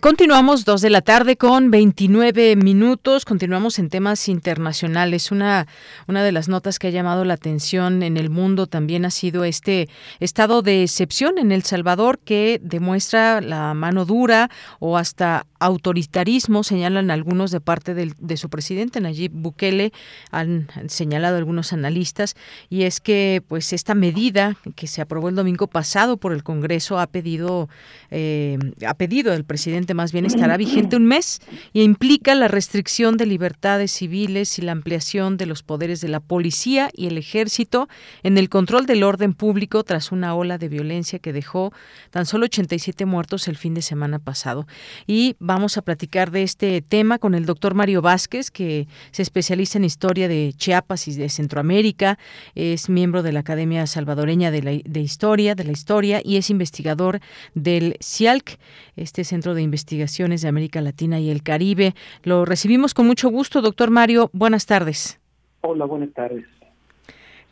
Continuamos 0.00 0.64
dos 0.64 0.80
de 0.82 0.90
la 0.90 1.00
tarde 1.00 1.36
con 1.36 1.70
29 1.70 2.56
minutos. 2.56 3.24
Continuamos 3.24 3.78
en 3.78 3.88
temas 3.88 4.28
internacionales. 4.28 5.32
Una, 5.32 5.66
una 6.06 6.22
de 6.22 6.30
las 6.30 6.48
notas 6.48 6.78
que 6.78 6.88
ha 6.88 6.90
llamado 6.90 7.24
la 7.24 7.34
atención 7.34 8.02
en 8.02 8.16
el 8.16 8.28
mundo 8.28 8.66
también 8.66 9.04
ha 9.04 9.10
sido 9.10 9.44
este 9.44 9.88
estado 10.20 10.62
de 10.62 10.82
excepción 10.82 11.38
en 11.38 11.52
El 11.52 11.62
Salvador 11.62 12.18
que 12.18 12.60
demuestra 12.62 13.40
la 13.40 13.72
mano 13.72 14.04
dura 14.04 14.50
o 14.78 14.98
hasta 14.98 15.46
autoritarismo, 15.58 16.62
señalan 16.62 17.10
algunos 17.10 17.50
de 17.50 17.60
parte 17.60 17.94
de 17.94 18.36
su 18.36 18.48
presidente 18.48 19.00
Nayib 19.00 19.32
Bukele, 19.32 19.92
han 20.30 20.68
señalado 20.86 21.36
algunos 21.36 21.72
analistas, 21.72 22.36
y 22.70 22.82
es 22.82 23.00
que 23.00 23.42
pues 23.48 23.72
esta 23.72 23.94
medida 23.94 24.56
que 24.76 24.86
se 24.86 25.00
aprobó 25.00 25.28
el 25.28 25.34
domingo 25.34 25.66
pasado 25.66 26.16
por 26.16 26.32
el 26.32 26.42
Congreso 26.42 26.98
ha 27.00 27.06
pedido, 27.06 27.68
eh, 28.10 28.58
ha 28.86 28.94
pedido 28.94 29.32
el 29.32 29.44
presidente 29.44 29.87
más 29.94 30.12
bien 30.12 30.24
estará 30.24 30.56
vigente 30.56 30.96
un 30.96 31.06
mes 31.06 31.40
y 31.72 31.82
implica 31.82 32.34
la 32.34 32.48
restricción 32.48 33.16
de 33.16 33.26
libertades 33.26 33.92
civiles 33.92 34.58
y 34.58 34.62
la 34.62 34.72
ampliación 34.72 35.36
de 35.36 35.46
los 35.46 35.62
poderes 35.62 36.00
de 36.00 36.08
la 36.08 36.20
policía 36.20 36.90
y 36.94 37.06
el 37.06 37.18
ejército 37.18 37.88
en 38.22 38.38
el 38.38 38.48
control 38.48 38.86
del 38.86 39.02
orden 39.02 39.34
público 39.34 39.84
tras 39.84 40.12
una 40.12 40.34
ola 40.34 40.58
de 40.58 40.68
violencia 40.68 41.18
que 41.18 41.32
dejó 41.32 41.72
tan 42.10 42.26
solo 42.26 42.44
87 42.44 43.06
muertos 43.06 43.48
el 43.48 43.56
fin 43.56 43.74
de 43.74 43.82
semana 43.82 44.18
pasado. 44.18 44.66
Y 45.06 45.36
vamos 45.38 45.76
a 45.76 45.82
platicar 45.82 46.30
de 46.30 46.42
este 46.42 46.82
tema 46.82 47.18
con 47.18 47.34
el 47.34 47.46
doctor 47.46 47.74
Mario 47.74 48.02
Vázquez, 48.02 48.50
que 48.50 48.88
se 49.10 49.22
especializa 49.22 49.78
en 49.78 49.84
historia 49.84 50.28
de 50.28 50.52
Chiapas 50.56 51.08
y 51.08 51.14
de 51.14 51.28
Centroamérica, 51.28 52.18
es 52.54 52.88
miembro 52.88 53.22
de 53.22 53.32
la 53.32 53.40
Academia 53.40 53.86
Salvadoreña 53.86 54.50
de, 54.50 54.62
la, 54.62 55.00
Historia, 55.00 55.54
de 55.54 55.64
la 55.64 55.72
Historia, 55.72 56.20
y 56.24 56.36
es 56.36 56.50
investigador 56.50 57.20
del 57.54 57.96
CIALC, 58.02 58.58
este 58.96 59.24
Centro 59.24 59.54
de 59.54 59.62
Investigación 59.62 59.77
Investigaciones 59.78 60.42
de 60.42 60.48
América 60.48 60.80
Latina 60.80 61.20
y 61.20 61.30
el 61.30 61.44
Caribe. 61.44 61.94
Lo 62.24 62.44
recibimos 62.44 62.94
con 62.94 63.06
mucho 63.06 63.28
gusto, 63.28 63.62
doctor 63.62 63.90
Mario. 63.90 64.28
Buenas 64.32 64.66
tardes. 64.66 65.20
Hola, 65.60 65.84
buenas 65.84 66.12
tardes. 66.12 66.44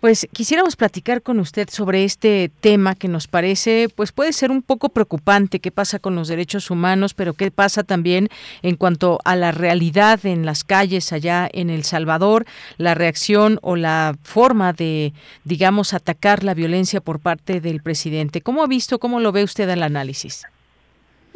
Pues 0.01 0.27
quisiéramos 0.33 0.75
platicar 0.75 1.23
con 1.23 1.39
usted 1.39 1.69
sobre 1.71 2.03
este 2.03 2.51
tema 2.61 2.97
que 2.97 3.07
nos 3.07 3.29
parece, 3.29 3.89
pues 3.95 4.11
puede 4.11 4.33
ser 4.33 4.51
un 4.51 4.63
poco 4.63 4.89
preocupante, 4.89 5.61
qué 5.61 5.71
pasa 5.71 6.01
con 6.01 6.17
los 6.17 6.27
derechos 6.27 6.69
humanos, 6.71 7.15
pero 7.15 7.33
qué 7.35 7.51
pasa 7.53 7.85
también 7.85 8.29
en 8.63 8.75
cuanto 8.75 9.21
a 9.25 9.37
la 9.37 9.53
realidad 9.53 10.27
en 10.27 10.45
las 10.45 10.65
calles 10.65 11.13
allá 11.13 11.49
en 11.53 11.71
El 11.71 11.85
Salvador, 11.85 12.45
la 12.77 12.95
reacción 12.95 13.61
o 13.63 13.77
la 13.77 14.17
forma 14.23 14.73
de, 14.73 15.13
digamos, 15.45 15.95
atacar 15.95 16.43
la 16.43 16.55
violencia 16.55 17.01
por 17.01 17.21
parte 17.21 17.61
del 17.61 17.83
presidente. 17.83 18.43
¿Cómo 18.43 18.65
ha 18.65 18.67
visto, 18.67 18.99
cómo 18.99 19.21
lo 19.21 19.31
ve 19.31 19.45
usted 19.45 19.69
el 19.69 19.85
análisis? 19.85 20.45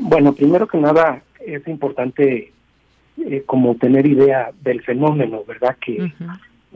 Bueno, 0.03 0.33
primero 0.33 0.67
que 0.67 0.79
nada 0.79 1.23
es 1.39 1.67
importante 1.69 2.53
eh, 3.19 3.43
como 3.45 3.75
tener 3.75 4.07
idea 4.07 4.51
del 4.63 4.83
fenómeno, 4.83 5.45
¿verdad? 5.47 5.77
Que 5.79 6.11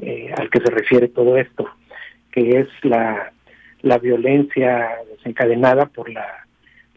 eh, 0.03 0.35
al 0.37 0.51
que 0.51 0.61
se 0.61 0.71
refiere 0.71 1.09
todo 1.09 1.39
esto, 1.39 1.67
que 2.33 2.61
es 2.61 2.69
la, 2.83 3.33
la 3.81 3.99
violencia 3.99 4.91
desencadenada 5.11 5.87
por 5.87 6.11
la, 6.11 6.47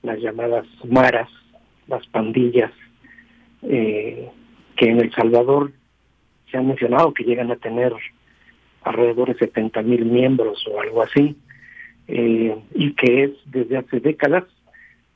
las 0.02 0.20
llamadas 0.20 0.66
maras, 0.84 1.30
las 1.88 2.06
pandillas, 2.08 2.72
eh, 3.62 4.30
que 4.76 4.90
en 4.90 5.00
El 5.00 5.14
Salvador 5.14 5.72
se 6.52 6.58
han 6.58 6.68
mencionado 6.68 7.14
que 7.14 7.24
llegan 7.24 7.52
a 7.52 7.56
tener 7.56 7.94
alrededor 8.84 9.30
de 9.30 9.40
70 9.40 9.82
mil 9.84 10.06
miembros 10.06 10.66
o 10.70 10.82
algo 10.82 11.04
así, 11.04 11.38
y 12.10 12.94
que 12.94 13.24
es 13.24 13.32
desde 13.46 13.78
hace 13.78 14.00
décadas 14.00 14.46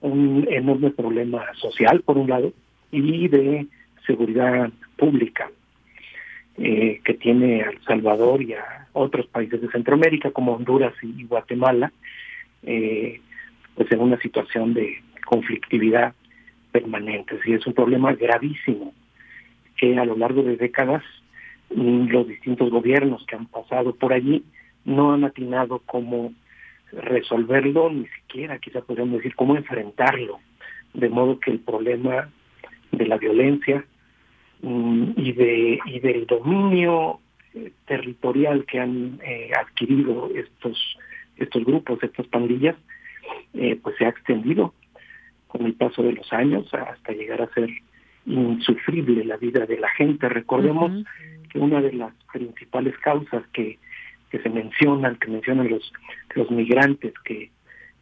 un 0.02 0.48
enorme 0.50 0.92
problema 0.92 1.46
social, 1.56 2.02
por 2.02 2.18
un 2.18 2.30
lado, 2.30 2.54
y 2.92 3.28
de 3.28 3.68
seguridad 4.06 4.70
pública. 4.98 5.50
eh, 6.58 7.00
que 7.06 7.14
tiene 7.14 7.64
a 7.64 7.70
El 7.70 7.82
Salvador 7.86 8.42
y 8.44 8.54
a 8.54 8.88
otros 8.94 9.26
países 9.28 9.62
de 9.62 9.70
Centroamérica 9.70 10.32
como 10.32 10.54
Honduras 10.54 10.94
y 11.02 11.24
Guatemala, 11.24 11.92
eh, 12.64 13.22
pues 13.74 13.92
en 13.92 14.02
una 14.02 14.18
situación 14.20 14.74
de 14.74 15.02
conflictividad 15.26 16.14
permanente. 16.72 17.40
Y 17.46 17.54
es 17.54 17.66
un 17.66 17.74
problema 17.74 18.14
gravísimo 18.14 18.94
que 19.78 19.98
a 19.98 20.06
lo 20.06 20.16
largo 20.16 20.44
de 20.44 20.58
décadas 20.58 21.04
mm, 21.74 22.10
los 22.10 22.28
distintos 22.28 22.70
gobiernos 22.70 23.26
que 23.26 23.36
han 23.36 23.48
pasado 23.48 23.96
por 23.96 24.14
allí 24.14 24.44
no 24.86 25.14
han 25.14 25.24
atinado 25.24 25.82
cómo 25.86 26.34
resolverlo, 26.92 27.90
ni 27.90 28.08
siquiera 28.08 28.60
quizá 28.60 28.82
podríamos 28.82 29.18
decir 29.18 29.36
cómo 29.36 29.56
enfrentarlo, 29.56 30.40
de 30.94 31.10
modo 31.10 31.40
que 31.40 31.52
el 31.52 31.60
problema 31.60 32.30
de 32.92 33.06
la 33.06 33.18
violencia 33.18 33.86
mm, 34.62 35.12
y 35.16 35.32
de 35.32 35.80
y 35.86 36.00
del 36.00 36.26
dominio 36.26 37.20
eh, 37.54 37.72
territorial 37.86 38.66
que 38.66 38.80
han 38.80 39.20
eh, 39.24 39.52
adquirido 39.58 40.30
estos 40.36 40.98
estos 41.38 41.64
grupos, 41.66 42.04
estas 42.04 42.28
pandillas, 42.28 42.76
eh, 43.54 43.80
pues 43.82 43.96
se 43.98 44.06
ha 44.06 44.10
extendido 44.10 44.74
con 45.48 45.66
el 45.66 45.74
paso 45.74 46.04
de 46.04 46.14
los 46.14 46.32
años 46.32 46.72
hasta 46.74 47.14
llegar 47.14 47.42
a 47.42 47.54
ser 47.54 47.70
insufrible 48.26 49.26
la 49.26 49.38
vida 49.38 49.66
de 49.66 49.80
la 49.80 49.90
gente. 49.90 50.30
Recordemos 50.30 51.04
que 51.50 51.60
una 51.60 51.82
de 51.82 51.94
las 51.94 52.14
principales 52.32 52.98
causas 53.00 53.44
que, 53.54 53.80
que 54.32 54.40
se 54.40 54.50
mencionan, 54.50 55.18
que 55.18 55.30
mencionan 55.30 55.70
los, 55.70 55.92
los 56.36 56.50
migrantes 56.50 57.14
que 57.26 57.52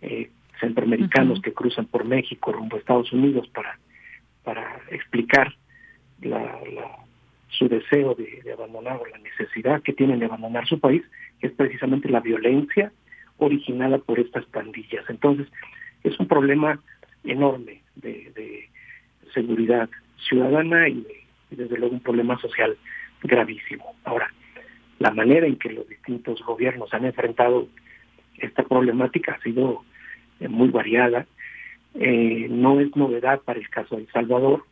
eh, 0.02 0.30
centroamericanos 0.60 1.42
que 1.42 1.54
cruzan 1.54 1.86
por 1.86 2.06
México 2.06 2.52
rumbo 2.52 2.76
a 2.76 2.80
Estados 2.80 3.12
Unidos 3.12 3.48
para, 3.50 3.80
para 4.44 4.82
explicar 4.92 5.54
la, 6.22 6.60
su 7.50 7.68
deseo 7.68 8.14
de, 8.16 8.42
de, 8.44 8.54
abandonar 8.54 9.00
o 9.02 9.06
la 9.06 9.18
necesidad 9.18 9.82
que 9.82 9.94
tienen 9.94 10.20
de 10.20 10.26
abandonar 10.26 10.68
su 10.68 10.80
país, 10.80 11.04
es 11.42 11.52
precisamente 11.54 12.10
la 12.10 12.20
violencia 12.20 12.92
originada 13.38 13.98
por 13.98 14.20
estas 14.20 14.46
pandillas. 14.46 15.06
Entonces, 15.10 15.48
es 16.04 16.20
un 16.20 16.28
problema 16.28 16.80
enorme 17.24 17.82
de, 17.96 18.32
de 18.36 18.70
seguridad 19.34 19.90
ciudadana 20.18 20.88
y, 20.90 21.06
desde 21.50 21.78
luego 21.78 21.96
un 21.96 22.02
problema 22.02 22.40
social 22.40 22.78
gravísimo. 23.24 23.96
Ahora, 24.04 24.32
la 25.00 25.12
manera 25.12 25.48
en 25.48 25.56
que 25.56 25.72
los 25.72 25.88
distintos 25.88 26.44
gobiernos 26.44 26.94
han 26.94 27.06
enfrentado 27.06 27.68
esta 28.38 28.64
problemática 28.64 29.34
ha 29.34 29.42
sido 29.42 29.84
eh, 30.40 30.48
muy 30.48 30.70
variada. 30.70 31.26
Eh, 31.96 32.48
no 32.50 32.80
es 32.80 32.96
novedad 32.96 33.42
para 33.42 33.60
el 33.60 33.70
caso 33.70 33.96
de 33.96 34.04
El 34.04 34.12
Salvador 34.12 34.66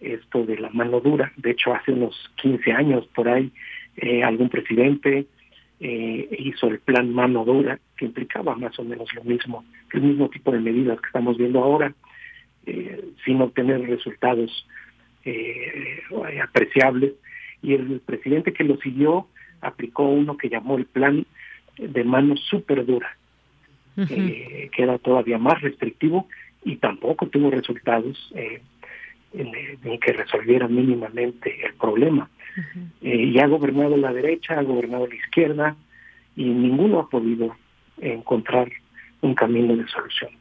esto 0.00 0.44
de 0.44 0.58
la 0.58 0.70
mano 0.70 1.00
dura. 1.00 1.32
De 1.36 1.50
hecho, 1.50 1.74
hace 1.74 1.92
unos 1.92 2.30
15 2.40 2.72
años 2.72 3.06
por 3.14 3.28
ahí 3.28 3.52
eh, 3.96 4.22
algún 4.22 4.48
presidente 4.48 5.26
hizo 5.82 6.66
el 6.66 6.78
plan 6.78 7.10
mano 7.10 7.42
dura 7.42 7.80
que 7.96 8.04
implicaba 8.04 8.54
más 8.54 8.78
o 8.78 8.84
menos 8.84 9.14
lo 9.14 9.24
mismo, 9.24 9.64
el 9.94 10.02
mismo 10.02 10.28
tipo 10.28 10.52
de 10.52 10.60
medidas 10.60 11.00
que 11.00 11.06
estamos 11.06 11.38
viendo 11.38 11.58
ahora, 11.64 11.94
sin 13.24 13.40
obtener 13.40 13.80
resultados 13.88 14.68
apreciables. 16.42 17.14
Y 17.62 17.72
el 17.72 18.02
presidente 18.04 18.52
que 18.52 18.64
lo 18.64 18.76
siguió 18.76 19.26
aplicó 19.60 20.04
uno 20.04 20.36
que 20.36 20.48
llamó 20.48 20.76
el 20.76 20.86
plan 20.86 21.26
de 21.76 22.04
mano 22.04 22.36
súper 22.36 22.84
dura, 22.84 23.16
que 23.96 24.70
era 24.76 24.98
todavía 24.98 25.38
más 25.38 25.60
restrictivo 25.60 26.26
y 26.64 26.76
tampoco 26.76 27.26
tuvo 27.28 27.50
resultados 27.50 28.32
en, 28.34 29.52
en, 29.84 30.00
que 30.00 30.12
resolviera 30.12 30.68
mínimamente 30.68 31.66
el 31.66 31.74
problema. 31.74 32.28
y 33.00 33.38
ha 33.38 33.46
gobernado 33.46 33.96
la 33.96 34.12
derecha, 34.12 34.58
ha 34.58 34.62
gobernado 34.62 35.06
la 35.06 35.14
izquierda 35.14 35.76
y 36.36 36.44
ninguno 36.44 37.00
ha 37.00 37.08
podido 37.08 37.56
encontrar 38.00 38.70
un 39.20 39.34
camino 39.34 39.76
de 39.76 39.86
solución. 39.88 40.39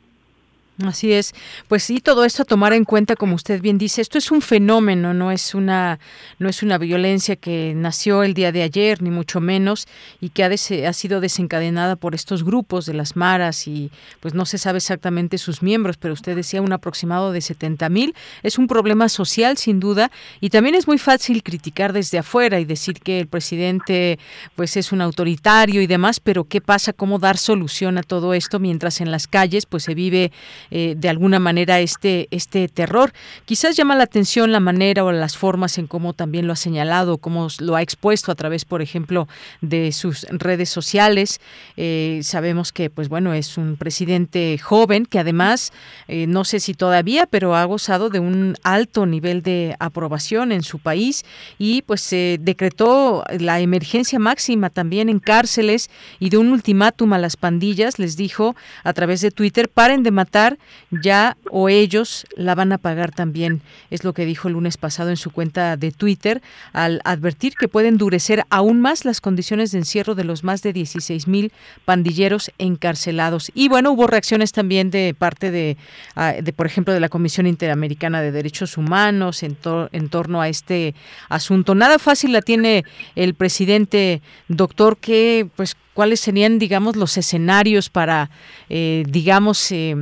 Así 0.85 1.11
es. 1.11 1.33
Pues 1.67 1.83
sí, 1.83 1.99
todo 1.99 2.23
esto 2.23 2.43
a 2.43 2.45
tomar 2.45 2.71
en 2.71 2.85
cuenta, 2.85 3.17
como 3.17 3.35
usted 3.35 3.61
bien 3.61 3.77
dice, 3.77 4.01
esto 4.01 4.17
es 4.17 4.31
un 4.31 4.41
fenómeno, 4.41 5.13
no 5.13 5.29
es 5.29 5.53
una, 5.53 5.99
no 6.37 6.47
es 6.47 6.63
una 6.63 6.77
violencia 6.77 7.35
que 7.35 7.73
nació 7.75 8.23
el 8.23 8.33
día 8.33 8.53
de 8.53 8.63
ayer, 8.63 9.01
ni 9.01 9.09
mucho 9.09 9.41
menos, 9.41 9.87
y 10.21 10.29
que 10.29 10.45
ha, 10.45 10.47
ha 10.47 10.93
sido 10.93 11.19
desencadenada 11.19 11.97
por 11.97 12.15
estos 12.15 12.45
grupos 12.45 12.85
de 12.85 12.93
las 12.93 13.17
maras 13.17 13.67
y 13.67 13.91
pues 14.21 14.33
no 14.33 14.45
se 14.45 14.57
sabe 14.57 14.77
exactamente 14.77 15.37
sus 15.37 15.61
miembros, 15.61 15.97
pero 15.97 16.13
usted 16.13 16.33
decía 16.33 16.61
un 16.61 16.71
aproximado 16.71 17.33
de 17.33 17.41
70 17.41 17.89
mil. 17.89 18.15
Es 18.41 18.57
un 18.57 18.67
problema 18.67 19.09
social, 19.09 19.57
sin 19.57 19.81
duda, 19.81 20.11
y 20.39 20.49
también 20.49 20.75
es 20.75 20.87
muy 20.87 20.97
fácil 20.97 21.43
criticar 21.43 21.91
desde 21.91 22.19
afuera 22.19 22.57
y 22.57 22.63
decir 22.63 23.01
que 23.01 23.19
el 23.19 23.27
presidente 23.27 24.17
pues 24.55 24.77
es 24.77 24.93
un 24.93 25.01
autoritario 25.01 25.81
y 25.81 25.87
demás, 25.87 26.21
pero 26.21 26.45
¿qué 26.45 26.61
pasa? 26.61 26.93
¿Cómo 26.93 27.19
dar 27.19 27.37
solución 27.37 27.97
a 27.97 28.03
todo 28.03 28.33
esto 28.33 28.59
mientras 28.59 29.01
en 29.01 29.11
las 29.11 29.27
calles 29.27 29.65
pues 29.65 29.83
se 29.83 29.93
vive 29.93 30.31
eh, 30.71 30.95
de 30.97 31.09
alguna 31.09 31.39
manera 31.39 31.79
este, 31.79 32.27
este 32.31 32.67
terror. 32.67 33.11
Quizás 33.45 33.75
llama 33.75 33.95
la 33.95 34.03
atención 34.03 34.51
la 34.51 34.59
manera 34.59 35.03
o 35.03 35.11
las 35.11 35.37
formas 35.37 35.77
en 35.77 35.87
cómo 35.87 36.13
también 36.13 36.47
lo 36.47 36.53
ha 36.53 36.55
señalado, 36.55 37.17
cómo 37.17 37.47
lo 37.59 37.75
ha 37.75 37.81
expuesto 37.81 38.31
a 38.31 38.35
través, 38.35 38.65
por 38.65 38.81
ejemplo, 38.81 39.27
de 39.61 39.91
sus 39.91 40.23
redes 40.29 40.69
sociales. 40.69 41.41
Eh, 41.77 42.21
sabemos 42.23 42.71
que, 42.71 42.89
pues 42.89 43.09
bueno, 43.09 43.33
es 43.33 43.57
un 43.57 43.77
presidente 43.77 44.57
joven 44.57 45.05
que 45.05 45.19
además, 45.19 45.73
eh, 46.07 46.27
no 46.27 46.43
sé 46.43 46.59
si 46.59 46.73
todavía, 46.73 47.25
pero 47.25 47.55
ha 47.55 47.65
gozado 47.65 48.09
de 48.09 48.19
un 48.19 48.55
alto 48.63 49.05
nivel 49.05 49.41
de 49.41 49.75
aprobación 49.79 50.51
en 50.51 50.63
su 50.63 50.79
país 50.79 51.25
y 51.57 51.81
pues 51.81 52.01
se 52.01 52.37
decretó 52.39 53.23
la 53.39 53.59
emergencia 53.59 54.19
máxima 54.19 54.69
también 54.69 55.09
en 55.09 55.19
cárceles 55.19 55.89
y 56.19 56.29
de 56.29 56.37
un 56.37 56.49
ultimátum 56.49 57.13
a 57.13 57.17
las 57.17 57.37
pandillas, 57.37 57.97
les 57.97 58.15
dijo 58.15 58.55
a 58.83 58.93
través 58.93 59.21
de 59.21 59.31
Twitter, 59.31 59.69
paren 59.69 60.03
de 60.03 60.11
matar 60.11 60.58
ya 60.91 61.37
o 61.49 61.69
ellos 61.69 62.25
la 62.35 62.55
van 62.55 62.71
a 62.71 62.77
pagar 62.77 63.11
también. 63.11 63.61
Es 63.89 64.03
lo 64.03 64.13
que 64.13 64.25
dijo 64.25 64.47
el 64.47 64.55
lunes 64.55 64.77
pasado 64.77 65.09
en 65.09 65.17
su 65.17 65.31
cuenta 65.31 65.77
de 65.77 65.91
Twitter 65.91 66.41
al 66.73 67.01
advertir 67.05 67.53
que 67.55 67.67
puede 67.67 67.87
endurecer 67.87 68.45
aún 68.49 68.81
más 68.81 69.05
las 69.05 69.21
condiciones 69.21 69.71
de 69.71 69.79
encierro 69.79 70.15
de 70.15 70.23
los 70.23 70.43
más 70.43 70.61
de 70.61 70.73
16 70.73 71.27
mil 71.27 71.51
pandilleros 71.85 72.51
encarcelados. 72.57 73.51
Y 73.53 73.69
bueno, 73.69 73.91
hubo 73.91 74.07
reacciones 74.07 74.51
también 74.51 74.91
de 74.91 75.15
parte 75.17 75.51
de, 75.51 75.77
ah, 76.15 76.33
por 76.55 76.65
ejemplo, 76.65 76.93
de 76.93 76.99
la 76.99 77.09
Comisión 77.09 77.47
Interamericana 77.47 78.21
de 78.21 78.31
Derechos 78.31 78.77
Humanos 78.77 79.43
en, 79.43 79.57
en 79.91 80.09
torno 80.09 80.41
a 80.41 80.49
este 80.49 80.95
asunto. 81.29 81.75
Nada 81.75 81.99
fácil 81.99 82.33
la 82.33 82.41
tiene 82.41 82.83
el 83.15 83.33
presidente, 83.33 84.21
doctor, 84.47 84.97
que 84.97 85.47
pues 85.55 85.75
cuáles 85.93 86.19
serían, 86.21 86.59
digamos, 86.59 86.95
los 86.95 87.17
escenarios 87.17 87.89
para, 87.89 88.29
eh, 88.69 89.03
digamos, 89.07 89.71
eh, 89.71 89.95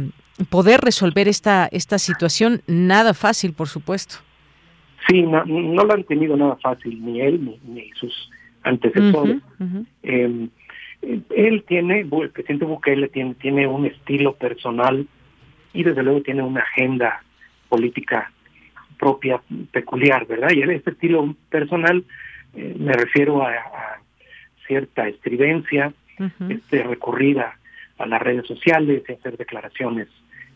poder 0.49 0.81
resolver 0.81 1.27
esta, 1.27 1.67
esta 1.71 1.97
situación. 1.97 2.61
Nada 2.67 3.13
fácil, 3.13 3.53
por 3.53 3.67
supuesto. 3.67 4.15
Sí, 5.07 5.21
no, 5.21 5.45
no 5.45 5.83
lo 5.83 5.93
han 5.93 6.03
tenido 6.03 6.35
nada 6.35 6.57
fácil, 6.57 7.03
ni 7.03 7.21
él 7.21 7.57
ni, 7.63 7.89
sus 7.91 8.29
antecesores. 8.63 9.37
Em, 10.03 10.49
él 11.01 11.63
tiene, 11.67 12.01
el 12.01 12.29
presidente 12.31 12.65
Bukele 12.65 13.07
tiene, 13.07 13.35
tiene 13.35 13.67
un 13.67 13.85
estilo 13.85 14.33
personal 14.33 15.07
y 15.73 15.83
desde 15.83 16.03
luego 16.03 16.21
tiene 16.21 16.41
una 16.41 16.61
agenda 16.61 17.23
política 17.69 18.31
propia, 18.97 19.41
peculiar, 19.71 20.25
¿verdad? 20.25 20.49
Y 20.51 20.61
en 20.61 20.71
este 20.71 20.91
estilo 20.91 21.35
personal 21.49 22.03
eh, 22.55 22.75
me 22.77 22.93
refiero 22.93 23.43
a, 23.43 23.53
cierta 24.65 25.07
estridencia, 25.07 25.93
este, 26.49 26.83
recurrida 26.83 27.57
a 27.99 28.05
las 28.05 28.21
redes 28.21 28.45
sociales 28.45 29.01
y 29.07 29.11
hacer 29.13 29.37
declaraciones 29.37 30.09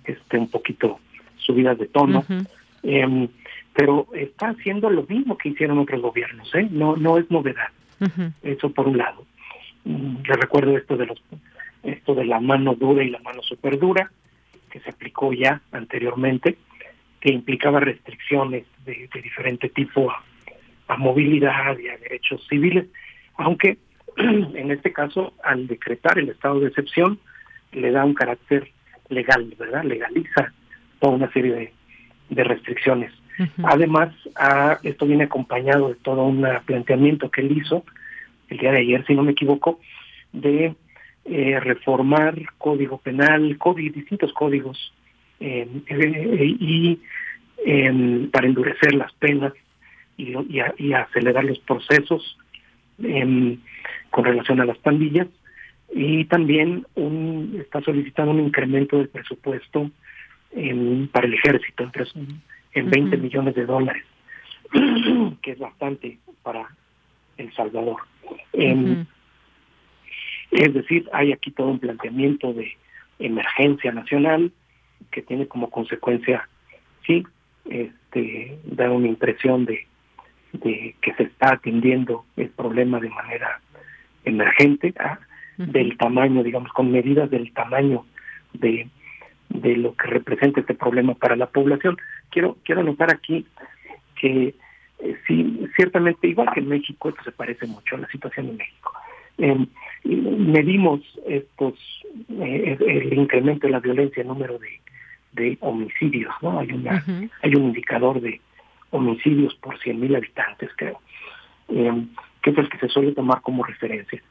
este 0.04 0.38
un 0.38 0.50
poquito 0.50 1.00
subidas 1.38 1.78
de 1.78 1.88
tono. 1.88 2.26
Em, 2.84 3.28
pero 3.74 4.08
está 4.14 4.50
haciendo 4.50 4.90
lo 4.90 5.04
mismo 5.04 5.38
que 5.38 5.50
hicieron 5.50 5.78
otros 5.80 6.02
gobiernos, 6.02 6.54
¿eh? 6.56 6.68
No, 6.72 6.98
no 6.98 7.18
es 7.18 7.30
novedad. 7.32 7.70
Eso 8.42 8.72
por 8.72 8.88
un 8.88 8.98
lado. 8.98 9.26
Mm, 9.86 10.24
yo 10.24 10.34
recuerdo 10.34 10.76
esto 10.78 10.98
de 10.98 11.06
los 11.06 11.22
esto 11.84 12.14
de 12.14 12.26
la 12.26 12.40
mano 12.40 12.76
dura 12.76 13.04
y 13.04 13.10
la 13.10 13.20
mano 13.20 13.42
super 13.42 13.80
dura 13.80 14.12
que 14.70 14.80
se 14.80 14.90
aplicó 14.90 15.34
ya 15.34 15.62
anteriormente, 15.72 16.58
que 17.20 17.32
implicaba 17.32 17.80
restricciones 17.80 18.66
de, 18.86 19.10
diferente 19.22 19.70
tipo 19.70 20.10
a, 20.10 20.24
a, 20.88 20.98
movilidad 20.98 21.78
y 21.78 21.90
a 21.90 21.98
derechos 21.98 22.46
civiles, 22.48 22.86
aunque 23.36 23.78
en 24.18 24.72
este 24.72 24.94
caso 24.94 25.34
al 25.44 25.68
decretar 25.68 26.18
el 26.20 26.30
estado 26.30 26.60
de 26.60 26.68
excepción 26.68 27.20
le 27.72 27.92
da 27.92 28.06
un 28.06 28.14
carácter 28.14 28.72
legal, 29.12 29.54
¿verdad? 29.58 29.84
Legaliza 29.84 30.54
toda 31.00 31.16
una 31.16 31.32
serie 31.32 31.74
de, 32.30 32.44
restricciones. 32.44 33.12
Además, 33.64 34.14
esto 34.84 35.06
viene 35.06 35.26
acompañado 35.26 35.90
de 35.90 35.96
todo 35.96 36.24
un 36.24 36.46
planteamiento 36.66 37.30
que 37.30 37.42
él 37.42 37.58
hizo 37.58 37.84
el 38.50 38.58
día 38.58 38.72
de 38.72 38.80
ayer, 38.80 39.06
si 39.06 39.16
no 39.16 39.24
me 39.24 39.32
equivoco, 39.32 39.80
de 40.32 40.76
eh, 41.26 41.60
reformar 41.60 42.36
código 42.58 42.98
penal, 42.98 43.58
código, 43.58 43.94
distintos 43.94 44.34
códigos, 44.34 44.94
eh, 45.40 45.68
eh, 45.88 46.56
y 46.60 47.00
em, 47.66 48.30
para 48.30 48.48
endurecer 48.48 48.94
las 48.94 49.12
penas 49.14 49.54
y, 50.18 50.34
y, 50.78 50.94
acelerar 50.94 51.44
los 51.46 51.60
procesos 51.60 52.38
con 54.12 54.26
relación 54.26 54.62
a 54.62 54.66
las 54.66 54.78
pandillas 54.78 55.28
y 55.94 56.26
también 56.26 56.86
un, 56.96 57.58
está 57.60 57.82
solicitando 57.82 58.32
un 58.32 58.40
incremento 58.40 58.98
del 58.98 59.10
presupuesto 59.10 59.92
para 61.12 61.28
el 61.28 61.34
ejército 61.34 61.90
en 62.74 62.90
20 62.90 63.18
millones 63.18 63.56
de 63.56 63.66
dólares, 63.66 64.04
que 65.42 65.52
es 65.52 65.60
bastante 65.60 66.18
para 66.44 66.68
El 67.38 67.54
Salvador. 67.54 67.98
Es 70.52 70.74
decir, 70.74 71.10
hay 71.14 71.32
aquí 71.32 71.52
todo 71.52 71.68
un 71.68 71.80
planteamiento 71.80 72.54
de 72.54 72.76
emergencia 73.20 73.92
nacional 73.92 74.52
que 75.10 75.22
tiene 75.22 75.48
como 75.48 75.70
consecuencia, 75.70 76.48
sí, 77.06 77.24
este, 77.70 78.58
dar 78.66 78.90
una 78.90 79.08
impresión 79.08 79.66
de, 79.66 79.88
de 80.54 80.96
que 81.02 81.14
se 81.14 81.24
está 81.24 81.54
atendiendo 81.54 82.26
el 82.36 82.50
problema 82.50 83.00
de 83.00 83.10
manera 83.10 83.62
emergente, 84.26 84.94
¿ah? 85.00 85.20
Del 85.68 85.98
tamaño, 85.98 86.44
digamos, 86.44 86.72
con 86.74 86.92
medidas 86.92 87.30
del 87.30 87.52
tamaño 87.54 88.06
de, 88.54 88.88
de 89.50 89.78
lo 89.78 89.96
que 89.96 90.08
representa 90.08 90.62
este 90.62 90.74
problema 90.74 91.14
para 91.16 91.36
la 91.36 91.48
población. 91.48 91.98
Quiero 92.30 92.58
quiero 92.64 92.84
notar 92.84 93.12
aquí 93.12 93.46
que 94.20 94.54
eh, 95.00 95.18
sí, 95.28 95.68
ciertamente, 95.76 96.28
igual 96.28 96.50
que 96.54 96.60
en 96.60 96.70
México, 96.70 97.10
esto 97.10 97.24
se 97.24 97.32
parece 97.32 97.66
mucho 97.68 97.96
a 97.96 98.00
la 98.00 98.08
situación 98.10 98.50
en 98.50 98.58
México. 98.58 98.94
Eh, 99.38 99.66
medimos 100.04 101.02
estos 101.28 101.74
eh, 102.30 102.78
el 102.80 103.14
incremento 103.14 103.68
de 103.68 103.74
la 103.74 103.80
violencia, 103.80 104.22
el 104.22 104.28
número 104.28 104.60
de, 104.60 104.80
de 105.32 105.58
homicidios, 105.62 106.34
¿no? 106.42 106.60
Hay 106.60 106.72
una 106.72 107.04
hay 107.42 107.56
un 107.56 107.64
indicador 107.66 108.22
de 108.22 108.42
homicidios 108.92 109.56
por 109.56 109.80
100.000 109.80 110.18
habitantes, 110.18 110.70
creo, 110.76 111.00
eh, 111.70 112.06
que 112.42 112.50
es 112.52 112.58
el 112.58 112.70
que 112.70 112.78
se 112.78 112.90
suele 112.90 113.14
tomar 113.14 113.42
como 113.42 113.64
referencia. 113.64 114.22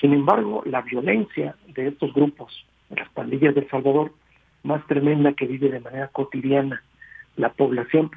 Sin 0.00 0.12
embargo, 0.12 0.62
la 0.66 0.82
violencia 0.82 1.56
de 1.66 1.88
estos 1.88 2.12
grupos, 2.14 2.64
las 2.90 3.08
pandillas 3.10 3.54
de 3.54 3.62
El 3.62 3.70
Salvador, 3.70 4.12
más 4.62 4.86
tremenda 4.86 5.32
que 5.32 5.46
vive 5.46 5.70
de 5.70 5.80
manera 5.80 6.08
cotidiana 6.08 6.82
la 7.36 7.50
población, 7.50 8.10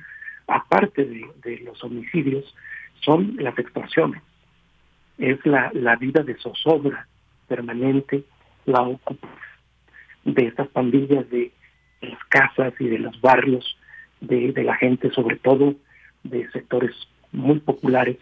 aparte 0.47 1.05
de, 1.05 1.59
los 1.59 1.83
homicidios, 1.83 2.53
son 3.01 3.35
las 3.37 3.57
extorsiones. 3.57 4.21
Es 5.17 5.43
la, 5.45 5.71
la 5.73 5.95
vida 5.95 6.23
de 6.23 6.35
zozobra 6.35 7.07
permanente, 7.47 8.23
la 8.65 8.81
ocupación 8.81 9.41
de 10.25 10.47
estas 10.47 10.67
pandillas 10.69 11.29
de 11.29 11.51
las 12.01 12.23
casas 12.25 12.73
y 12.79 12.87
de 12.87 12.99
los 12.99 13.19
barrios 13.21 13.77
de, 14.21 14.53
la 14.63 14.75
gente, 14.75 15.11
sobre 15.11 15.37
todo 15.37 15.75
de 16.23 16.49
sectores 16.51 16.91
muy 17.31 17.59
populares, 17.59 18.17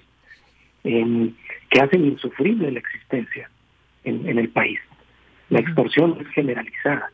que 0.84 1.82
hacen 1.82 2.06
insufrible 2.06 2.72
la 2.72 2.80
existencia 2.80 3.50
en, 4.04 4.38
el 4.38 4.50
país. 4.50 4.80
La 5.50 5.60
extorsión 5.60 6.18
es 6.20 6.28
generalizada. 6.30 7.12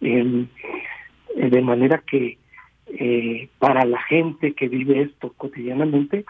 de 0.00 1.62
manera 1.62 2.02
que 2.06 2.38
eh, 2.86 3.48
para 3.58 3.84
la 3.84 4.02
gente 4.02 4.52
que 4.54 4.68
vive 4.68 5.02
esto 5.02 5.32
cotidianamente, 5.36 6.24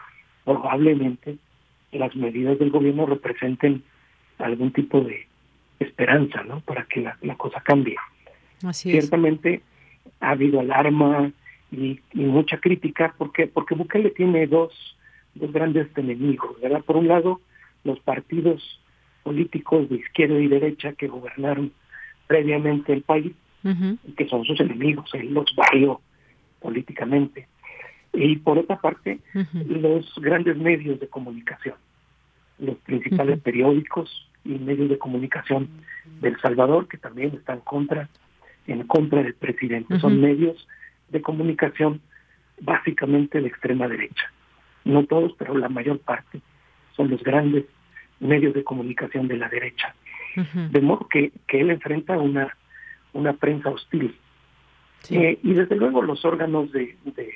probablemente 0.44 1.39
las 1.93 2.14
medidas 2.14 2.59
del 2.59 2.70
gobierno 2.70 3.06
representen 3.06 3.82
algún 4.39 4.72
tipo 4.72 5.01
de 5.01 5.27
esperanza, 5.78 6.43
¿no? 6.43 6.60
Para 6.60 6.85
que 6.85 7.01
la, 7.01 7.36
cosa 7.36 7.60
cambie. 7.60 7.97
Ciertamente 8.72 9.62
ha 10.20 10.31
habido 10.31 10.60
alarma 10.60 11.32
y, 11.72 12.01
mucha 12.12 12.59
crítica 12.59 13.14
porque 13.16 13.47
porque 13.47 13.74
Bukele 13.74 14.10
tiene 14.10 14.47
dos 14.47 14.97
dos 15.35 15.52
grandes 15.52 15.89
enemigos, 15.97 16.61
¿verdad? 16.61 16.82
Por 16.85 16.97
un 16.97 17.09
lado, 17.09 17.40
los 17.85 17.98
partidos 18.01 18.81
políticos 19.23 19.89
de 19.89 19.97
izquierda 19.97 20.39
y 20.39 20.48
derecha 20.48 20.93
que 20.93 21.09
gobernaron 21.09 21.73
previamente 22.27 22.93
el 22.93 23.02
país, 23.02 23.32
que 24.16 24.28
son 24.28 24.44
sus 24.44 24.59
enemigos, 24.61 25.11
él 25.15 25.35
los 25.35 25.55
barrió 25.55 26.01
políticamente. 26.61 27.48
Y 28.12 28.36
por 28.36 28.59
otra 28.59 28.81
parte, 28.81 29.20
los 29.66 30.12
grandes 30.16 30.57
medios 30.57 30.98
de 31.01 31.09
comunicación, 31.09 31.74
los 32.59 32.77
principales 32.78 33.40
periódicos 33.40 34.28
y 34.44 34.59
medios 34.59 34.89
de 34.89 34.98
comunicación 34.98 35.69
del 36.20 36.40
Salvador, 36.40 36.89
que 36.89 36.98
también 36.98 37.35
están 37.35 37.61
contra, 37.61 38.09
en 38.66 38.86
contra 38.86 39.23
del 39.23 39.35
presidente. 39.35 39.98
Son 40.01 40.20
medios 40.20 40.66
de 41.09 41.20
comunicación 41.20 42.01
básicamente 42.61 43.40
de 43.40 43.48
extrema 43.48 43.89
derecha. 43.89 44.32
No 44.85 45.05
todos, 45.05 45.32
pero 45.39 45.57
la 45.57 45.69
mayor 45.69 45.98
parte 45.98 46.40
son 46.97 47.11
los 47.11 47.23
grandes 47.23 47.65
medios 48.19 48.55
de 48.55 48.65
comunicación 48.65 49.28
de 49.28 49.36
la 49.36 49.48
derecha. 49.48 49.94
De 50.55 50.81
modo 50.81 51.09
que, 51.09 51.32
que 51.48 51.61
él 51.61 51.70
enfrenta 51.70 52.16
una, 52.16 52.57
una 53.12 53.32
prensa 53.32 53.70
hostil. 53.70 54.16
Eh, 55.11 55.39
y 55.43 55.55
desde 55.55 55.77
luego 55.77 56.02
los 56.02 56.24
órganos 56.24 56.70
de, 56.73 56.97
de, 57.05 57.35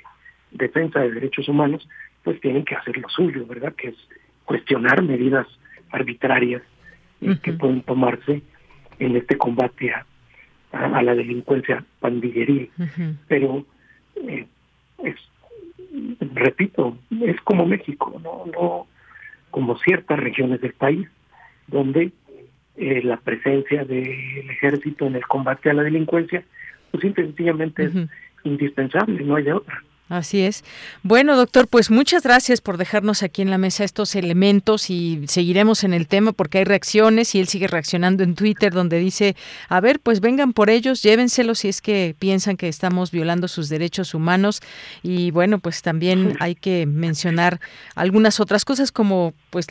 defensa 0.52 1.00
de 1.00 1.10
derechos 1.10 1.48
humanos 1.48 1.88
pues 2.22 2.40
tienen 2.40 2.64
que 2.64 2.74
hacer 2.74 2.96
lo 2.98 3.08
suyo, 3.08 3.46
¿verdad? 3.46 3.74
Que 3.74 3.88
es 3.88 3.96
cuestionar 4.44 5.02
medidas 5.02 5.46
arbitrarias 5.90 6.62
eh, 7.20 7.36
que 7.42 7.52
pueden 7.52 7.82
tomarse 7.82 8.42
en 8.98 9.16
este 9.16 9.36
combate 9.36 9.92
a, 9.92 10.06
a, 10.72 11.02
la 11.02 11.14
delincuencia 11.14 11.84
pandilleril. 12.00 12.70
Pero 13.28 13.66
eh, 14.16 14.46
es, 15.02 15.16
repito, 16.34 16.96
es 17.22 17.40
como 17.42 17.66
México, 17.66 18.20
no, 18.22 18.44
no 18.46 18.86
como 19.50 19.78
ciertas 19.78 20.18
regiones 20.18 20.60
del 20.60 20.72
país 20.72 21.08
donde 21.66 22.12
eh, 22.76 23.02
la 23.04 23.16
presencia 23.18 23.84
del 23.84 24.50
ejército 24.50 25.06
en 25.06 25.16
el 25.16 25.26
combate 25.26 25.70
a 25.70 25.74
la 25.74 25.82
delincuencia, 25.82 26.44
pues 26.90 27.14
sencillamente 27.14 27.84
es 27.84 27.92
indispensable, 28.42 29.22
no 29.22 29.36
hay 29.36 29.44
de 29.44 29.52
otra. 29.52 29.82
Así 30.10 30.42
es. 30.42 30.64
Bueno, 31.02 31.34
doctor, 31.34 31.66
pues 31.66 31.90
muchas 31.90 32.24
gracias 32.24 32.60
por 32.60 32.76
dejarnos 32.76 33.22
aquí 33.22 33.40
en 33.40 33.48
la 33.48 33.56
mesa 33.56 33.84
estos 33.84 34.14
elementos 34.16 34.90
y 34.90 35.24
seguiremos 35.28 35.82
en 35.82 35.94
el 35.94 36.08
tema 36.08 36.32
porque 36.32 36.58
hay 36.58 36.64
reacciones 36.64 37.34
y 37.34 37.40
él 37.40 37.48
sigue 37.48 37.68
reaccionando 37.68 38.22
en 38.22 38.34
Twitter 38.34 38.74
donde 38.74 38.98
dice, 38.98 39.34
a 39.70 39.80
ver, 39.80 40.00
pues 40.00 40.20
vengan 40.20 40.52
por 40.52 40.68
ellos, 40.68 41.02
llévenselos 41.02 41.60
si 41.60 41.70
es 41.70 41.80
que 41.80 42.14
piensan 42.18 42.58
que 42.58 42.68
estamos 42.68 43.12
violando 43.12 43.48
sus 43.48 43.70
derechos 43.70 44.12
humanos 44.12 44.60
y 45.02 45.30
bueno, 45.30 45.58
pues 45.58 45.80
también 45.80 46.36
hay 46.38 46.54
que 46.54 46.84
mencionar 46.84 47.58
algunas 47.94 48.40
otras 48.40 48.66
cosas 48.66 48.92
como 48.92 49.32
pues 49.48 49.66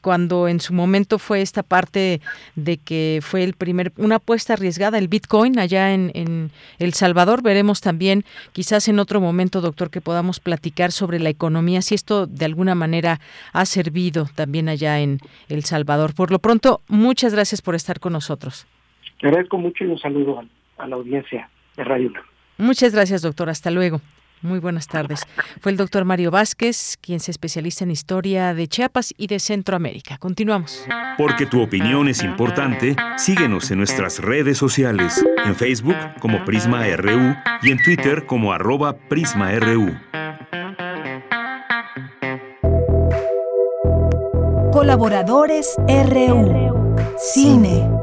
cuando 0.00 0.46
en 0.46 0.60
su 0.60 0.74
momento 0.74 1.18
fue 1.18 1.42
esta 1.42 1.64
parte 1.64 2.20
de 2.54 2.76
que 2.76 3.18
fue 3.20 3.42
el 3.42 3.54
primer 3.54 3.92
una 3.96 4.16
apuesta 4.16 4.52
arriesgada 4.52 4.98
el 4.98 5.08
Bitcoin 5.08 5.58
allá 5.58 5.92
en, 5.92 6.12
en 6.14 6.52
El 6.78 6.94
Salvador, 6.94 7.42
veremos 7.42 7.80
también 7.80 8.24
quizás 8.52 8.86
en 8.86 9.00
otro 9.00 9.20
momento, 9.20 9.60
doctor 9.60 9.71
doctor, 9.72 9.90
que 9.90 10.00
podamos 10.00 10.38
platicar 10.38 10.92
sobre 10.92 11.18
la 11.18 11.30
economía, 11.30 11.80
si 11.82 11.94
esto 11.94 12.26
de 12.26 12.44
alguna 12.44 12.74
manera 12.74 13.20
ha 13.52 13.64
servido 13.64 14.26
también 14.34 14.68
allá 14.68 15.00
en 15.00 15.18
El 15.48 15.64
Salvador. 15.64 16.14
Por 16.14 16.30
lo 16.30 16.38
pronto, 16.38 16.82
muchas 16.88 17.32
gracias 17.32 17.62
por 17.62 17.74
estar 17.74 17.98
con 17.98 18.12
nosotros. 18.12 18.66
Te 19.20 19.28
agradezco 19.28 19.56
mucho 19.56 19.84
y 19.84 19.88
un 19.88 19.98
saludo 19.98 20.42
a, 20.78 20.86
la 20.86 20.96
audiencia 20.96 21.48
de 21.76 21.84
Radio 21.84 22.12
Muchas 22.58 22.94
gracias, 22.94 23.22
doctor. 23.22 23.48
Hasta 23.48 23.70
luego. 23.70 24.00
Muy 24.42 24.58
buenas 24.58 24.88
tardes. 24.88 25.22
Fue 25.60 25.70
el 25.70 25.78
doctor 25.78 26.04
Mario 26.04 26.30
Vázquez, 26.30 26.98
quien 27.00 27.20
se 27.20 27.30
especializa 27.30 27.84
en 27.84 27.92
historia 27.92 28.54
de 28.54 28.66
Chiapas 28.66 29.14
y 29.16 29.28
de 29.28 29.38
Centroamérica. 29.38 30.18
Continuamos. 30.18 30.84
Porque 31.16 31.46
tu 31.46 31.62
opinión 31.62 32.08
es 32.08 32.22
importante, 32.22 32.96
síguenos 33.16 33.70
en 33.70 33.78
nuestras 33.78 34.18
redes 34.18 34.58
sociales, 34.58 35.24
en 35.44 35.54
Facebook 35.54 35.96
como 36.20 36.44
Prisma 36.44 36.84
RU 36.96 37.36
y 37.62 37.70
en 37.70 37.82
Twitter 37.82 38.26
como 38.26 38.52
arroba 38.52 38.96
PrismaRU. 39.08 39.96
Colaboradores 44.72 45.76
RU. 45.86 46.96
Cine. 47.18 48.01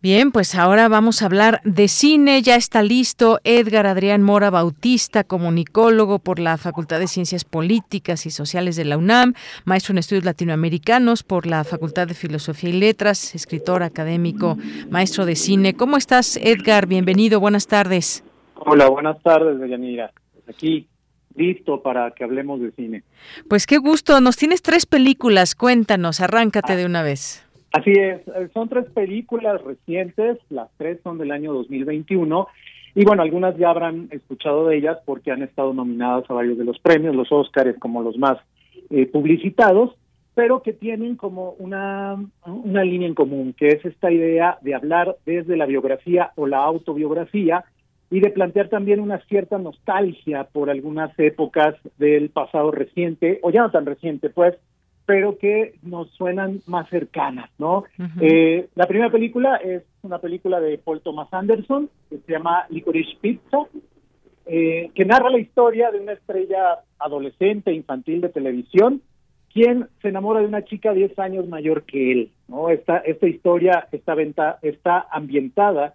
Bien, 0.00 0.30
pues 0.30 0.54
ahora 0.54 0.86
vamos 0.86 1.22
a 1.22 1.26
hablar 1.26 1.60
de 1.64 1.88
cine. 1.88 2.40
Ya 2.40 2.54
está 2.54 2.84
listo 2.84 3.40
Edgar 3.42 3.84
Adrián 3.84 4.22
Mora 4.22 4.48
Bautista, 4.48 5.24
comunicólogo 5.24 6.20
por 6.20 6.38
la 6.38 6.56
Facultad 6.56 7.00
de 7.00 7.08
Ciencias 7.08 7.44
Políticas 7.44 8.24
y 8.24 8.30
Sociales 8.30 8.76
de 8.76 8.84
la 8.84 8.96
UNAM, 8.96 9.34
maestro 9.64 9.90
en 9.90 9.98
estudios 9.98 10.24
latinoamericanos 10.24 11.24
por 11.24 11.46
la 11.46 11.64
Facultad 11.64 12.06
de 12.06 12.14
Filosofía 12.14 12.70
y 12.70 12.74
Letras, 12.74 13.34
escritor 13.34 13.82
académico, 13.82 14.56
maestro 14.88 15.26
de 15.26 15.34
cine. 15.34 15.74
¿Cómo 15.74 15.96
estás, 15.96 16.36
Edgar? 16.36 16.86
Bienvenido, 16.86 17.40
buenas 17.40 17.66
tardes. 17.66 18.22
Hola, 18.54 18.88
buenas 18.88 19.20
tardes, 19.20 19.58
Deyanira. 19.58 20.12
Aquí 20.48 20.86
listo 21.34 21.82
para 21.82 22.12
que 22.12 22.22
hablemos 22.22 22.60
de 22.60 22.70
cine. 22.70 23.02
Pues 23.48 23.66
qué 23.66 23.78
gusto, 23.78 24.20
nos 24.20 24.36
tienes 24.36 24.62
tres 24.62 24.86
películas, 24.86 25.56
cuéntanos, 25.56 26.20
arráncate 26.20 26.76
de 26.76 26.86
una 26.86 27.02
vez. 27.02 27.47
Así 27.72 27.90
es, 27.90 28.26
eh, 28.28 28.48
son 28.54 28.68
tres 28.68 28.86
películas 28.86 29.62
recientes, 29.62 30.38
las 30.48 30.70
tres 30.78 31.00
son 31.02 31.18
del 31.18 31.32
año 31.32 31.52
2021 31.52 32.48
Y 32.94 33.04
bueno, 33.04 33.22
algunas 33.22 33.56
ya 33.58 33.70
habrán 33.70 34.08
escuchado 34.10 34.68
de 34.68 34.78
ellas 34.78 34.98
porque 35.04 35.30
han 35.30 35.42
estado 35.42 35.74
nominadas 35.74 36.24
a 36.30 36.34
varios 36.34 36.56
de 36.56 36.64
los 36.64 36.78
premios, 36.78 37.14
los 37.14 37.30
Óscares 37.30 37.76
como 37.78 38.02
los 38.02 38.16
más 38.16 38.38
eh, 38.90 39.06
publicitados, 39.06 39.94
pero 40.34 40.62
que 40.62 40.72
tienen 40.72 41.16
como 41.16 41.50
una, 41.58 42.16
una 42.46 42.84
línea 42.84 43.08
en 43.08 43.14
común, 43.14 43.52
que 43.52 43.68
es 43.68 43.84
esta 43.84 44.10
idea 44.10 44.58
de 44.62 44.74
hablar 44.74 45.16
desde 45.26 45.56
la 45.56 45.66
biografía 45.66 46.32
o 46.36 46.46
la 46.46 46.58
autobiografía 46.58 47.64
y 48.10 48.20
de 48.20 48.30
plantear 48.30 48.68
también 48.68 49.00
una 49.00 49.18
cierta 49.26 49.58
nostalgia 49.58 50.44
por 50.44 50.70
algunas 50.70 51.16
épocas 51.18 51.74
del 51.98 52.30
pasado 52.30 52.70
reciente, 52.70 53.38
o 53.42 53.50
ya 53.50 53.60
no 53.60 53.70
tan 53.70 53.84
reciente, 53.84 54.30
pues, 54.30 54.54
pero 55.08 55.38
que 55.38 55.72
nos 55.80 56.10
suenan 56.10 56.60
más 56.66 56.86
cercanas, 56.90 57.48
¿no? 57.56 57.84
eh, 58.20 58.68
la 58.74 58.86
primera 58.86 59.10
película 59.10 59.56
es 59.56 59.82
una 60.02 60.18
película 60.18 60.60
de 60.60 60.76
Paul 60.76 61.00
Thomas 61.00 61.32
Anderson, 61.32 61.88
que 62.10 62.18
se 62.18 62.32
llama 62.32 62.66
Licorice 62.68 63.16
Pizza, 63.18 63.56
eh, 64.44 64.90
que 64.94 65.06
narra 65.06 65.30
la 65.30 65.38
historia 65.38 65.90
de 65.90 66.00
una 66.00 66.12
estrella 66.12 66.80
adolescente, 66.98 67.72
infantil 67.72 68.20
de 68.20 68.28
televisión, 68.28 69.00
quien 69.50 69.88
se 70.02 70.08
enamora 70.08 70.40
de 70.40 70.46
una 70.46 70.66
chica 70.66 70.92
10 70.92 71.18
años 71.18 71.48
mayor 71.48 71.84
que 71.84 72.12
él, 72.12 72.30
¿no? 72.46 72.68
Esta, 72.68 72.98
esta 72.98 73.26
historia 73.26 73.88
está, 73.90 74.14
venta, 74.14 74.58
está 74.60 75.06
ambientada 75.10 75.94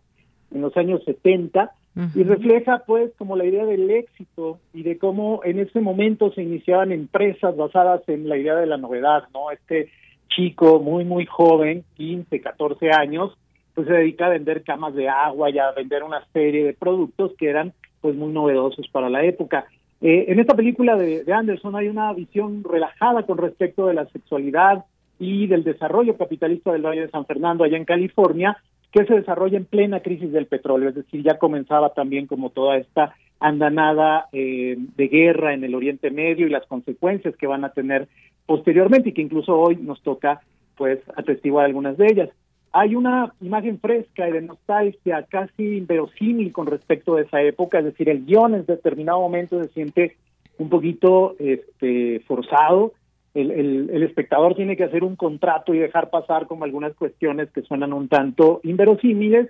en 0.51 0.61
los 0.61 0.75
años 0.75 1.03
70 1.05 1.71
y 2.15 2.23
refleja 2.23 2.83
pues 2.87 3.11
como 3.17 3.35
la 3.35 3.45
idea 3.45 3.65
del 3.65 3.89
éxito 3.91 4.59
y 4.73 4.81
de 4.81 4.97
cómo 4.97 5.41
en 5.43 5.59
ese 5.59 5.79
momento 5.79 6.31
se 6.33 6.41
iniciaban 6.41 6.91
empresas 6.91 7.55
basadas 7.55 8.01
en 8.07 8.27
la 8.27 8.37
idea 8.37 8.55
de 8.55 8.65
la 8.65 8.77
novedad, 8.77 9.23
¿no? 9.33 9.51
Este 9.51 9.89
chico 10.29 10.79
muy 10.79 11.05
muy 11.05 11.25
joven, 11.27 11.83
15, 11.95 12.41
14 12.41 12.91
años, 12.91 13.37
pues 13.75 13.87
se 13.87 13.93
dedica 13.93 14.25
a 14.25 14.29
vender 14.29 14.63
camas 14.63 14.95
de 14.95 15.07
agua 15.07 15.51
y 15.51 15.59
a 15.59 15.71
vender 15.71 16.03
una 16.03 16.25
serie 16.33 16.65
de 16.65 16.73
productos 16.73 17.33
que 17.37 17.49
eran 17.49 17.73
pues 18.01 18.15
muy 18.15 18.33
novedosos 18.33 18.87
para 18.91 19.09
la 19.09 19.23
época. 19.23 19.65
Eh, 20.01 20.25
en 20.27 20.39
esta 20.39 20.55
película 20.55 20.95
de, 20.95 21.23
de 21.23 21.33
Anderson 21.33 21.75
hay 21.75 21.87
una 21.87 22.11
visión 22.13 22.63
relajada 22.63 23.23
con 23.23 23.37
respecto 23.37 23.85
de 23.85 23.93
la 23.93 24.05
sexualidad 24.07 24.83
y 25.19 25.47
del 25.47 25.63
desarrollo 25.63 26.17
capitalista 26.17 26.71
del 26.71 26.81
Valle 26.81 27.01
de 27.01 27.09
San 27.11 27.25
Fernando 27.25 27.63
allá 27.63 27.77
en 27.77 27.85
California, 27.85 28.57
que 28.93 29.05
se 29.05 29.15
desarrolla 29.15 29.57
en 29.57 29.65
plena 29.65 30.01
crisis 30.01 30.31
del 30.31 30.45
petróleo, 30.45 30.89
es 30.89 30.95
decir, 30.95 31.23
ya 31.23 31.39
comenzaba 31.39 31.93
también 31.93 32.27
como 32.27 32.51
toda 32.51 32.77
esta 32.77 33.15
andanada 33.39 34.27
eh, 34.31 34.77
de 34.77 35.07
guerra 35.07 35.55
en 35.55 35.63
el 35.63 35.73
Oriente 35.73 36.11
Medio 36.11 36.45
y 36.45 36.51
las 36.51 36.67
consecuencias 36.67 37.35
que 37.35 37.47
van 37.47 37.65
a 37.65 37.73
tener 37.73 38.07
posteriormente 38.45 39.09
y 39.09 39.13
que 39.13 39.23
incluso 39.23 39.59
hoy 39.59 39.77
nos 39.77 40.01
toca 40.03 40.41
pues 40.77 40.99
atestiguar 41.15 41.65
algunas 41.65 41.97
de 41.97 42.05
ellas. 42.05 42.29
Hay 42.71 42.95
una 42.95 43.33
imagen 43.41 43.79
fresca 43.79 44.29
y 44.29 44.31
de 44.31 44.41
nostalgia 44.41 45.25
casi 45.27 45.77
inverosímil 45.77 46.51
con 46.53 46.67
respecto 46.67 47.15
de 47.15 47.23
esa 47.23 47.41
época, 47.41 47.79
es 47.79 47.85
decir, 47.85 48.09
el 48.09 48.25
guion 48.25 48.53
en 48.53 48.65
determinado 48.65 49.19
momento 49.19 49.61
se 49.63 49.69
siente 49.69 50.17
un 50.59 50.69
poquito 50.69 51.35
este, 51.39 52.19
forzado, 52.27 52.93
el, 53.33 53.89
el, 53.89 54.03
espectador 54.03 54.55
tiene 54.55 54.77
que 54.77 54.83
hacer 54.83 55.03
un 55.03 55.15
contrato 55.15 55.73
y 55.73 55.79
dejar 55.79 56.09
pasar 56.09 56.45
como 56.45 56.65
algunas 56.65 56.93
cuestiones 56.93 57.49
que 57.51 57.63
suenan 57.63 57.93
un 57.93 58.07
tanto 58.07 58.61
inverosímiles, 58.63 59.49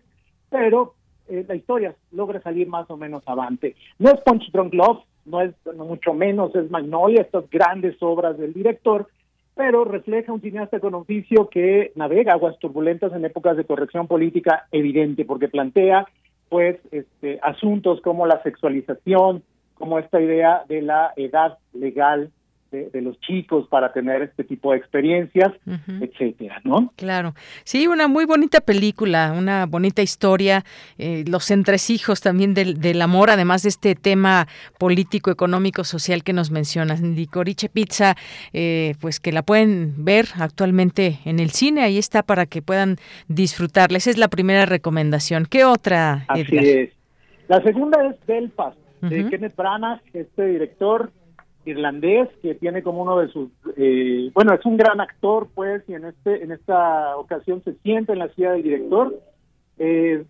pero 0.49 0.93
eh, 1.27 1.45
la 1.47 1.55
historia 1.55 1.95
logra 2.11 2.41
salir 2.41 2.67
más 2.67 2.89
o 2.89 2.97
menos 2.97 3.23
avante. 3.25 3.75
No 3.99 4.09
es 4.09 4.21
Punch 4.21 4.51
Drunk 4.51 4.73
Love, 4.73 5.03
no 5.25 5.41
es 5.41 5.53
mucho 5.75 6.13
menos 6.13 6.55
es 6.55 6.69
Magnolia, 6.69 7.21
estas 7.21 7.49
grandes 7.49 7.95
obras 8.01 8.37
del 8.37 8.53
director, 8.53 9.07
pero 9.55 9.85
refleja 9.85 10.33
un 10.33 10.41
cineasta 10.41 10.79
con 10.79 10.95
oficio 10.95 11.49
que 11.49 11.91
navega 11.95 12.33
aguas 12.33 12.57
turbulentas 12.59 13.13
en 13.13 13.25
épocas 13.25 13.55
de 13.57 13.65
corrección 13.65 14.07
política 14.07 14.67
evidente, 14.71 15.25
porque 15.25 15.47
plantea 15.47 16.07
pues 16.49 16.77
este, 16.91 17.39
asuntos 17.41 17.99
como 18.01 18.27
la 18.27 18.41
sexualización, 18.43 19.43
como 19.75 19.99
esta 19.99 20.21
idea 20.21 20.63
de 20.67 20.81
la 20.81 21.13
edad 21.15 21.57
legal 21.73 22.29
de, 22.73 23.01
los 23.01 23.19
chicos 23.19 23.67
para 23.67 23.93
tener 23.93 24.21
este 24.23 24.43
tipo 24.43 24.71
de 24.71 24.77
experiencias, 24.77 25.53
etcétera, 26.01 26.59
¿no? 26.63 26.91
Claro, 26.95 27.35
sí, 27.63 27.87
una 27.87 28.07
muy 28.07 28.25
bonita 28.25 28.61
película, 28.61 29.33
una 29.37 29.65
bonita 29.65 30.01
historia, 30.01 30.63
eh, 30.97 31.23
los 31.27 31.51
entresijos 31.51 32.21
también 32.21 32.53
del, 32.53 32.79
del, 32.79 33.01
amor, 33.01 33.29
además 33.29 33.63
de 33.63 33.69
este 33.69 33.95
tema 33.95 34.47
político, 34.79 35.29
económico, 35.29 35.83
social 35.83 36.23
que 36.23 36.33
nos 36.33 36.49
mencionas, 36.49 37.01
Licorice 37.01 37.69
Pizza, 37.69 38.15
eh, 38.53 38.95
pues 38.99 39.19
que 39.19 39.31
la 39.31 39.43
pueden 39.43 40.03
ver 40.03 40.25
actualmente 40.39 41.19
en 41.25 41.39
el 41.39 41.51
cine, 41.51 41.83
ahí 41.83 41.97
está 41.97 42.23
para 42.23 42.45
que 42.45 42.61
puedan 42.61 42.97
disfrutarla. 43.27 43.97
Esa 43.97 44.09
es 44.09 44.17
la 44.17 44.29
primera 44.29 44.65
recomendación. 44.65 45.45
¿Qué 45.45 45.65
otra? 45.65 46.25
Así 46.27 46.57
es. 46.57 46.89
La 47.47 47.61
segunda 47.61 48.03
es 48.07 48.15
Belfast, 48.25 48.77
de 49.01 49.29
Kenneth 49.29 49.55
Branagh, 49.55 50.01
este 50.13 50.45
director 50.45 51.11
irlandés 51.65 52.29
que 52.41 52.55
tiene 52.55 52.83
como 52.83 53.03
uno 53.03 53.19
de 53.19 53.29
sus 53.29 53.49
eh, 53.77 54.29
bueno 54.33 54.53
es 54.53 54.65
un 54.65 54.77
gran 54.77 54.99
actor 54.99 55.47
pues 55.53 55.83
y 55.87 55.93
en 55.93 56.05
este 56.05 56.43
en 56.43 56.51
esta 56.51 57.15
ocasión 57.17 57.63
se 57.63 57.73
siente 57.75 58.13
en 58.13 58.19
la 58.19 58.29
silla 58.29 58.51
del 58.51 58.63
director 58.63 59.13
eh, 59.77 60.25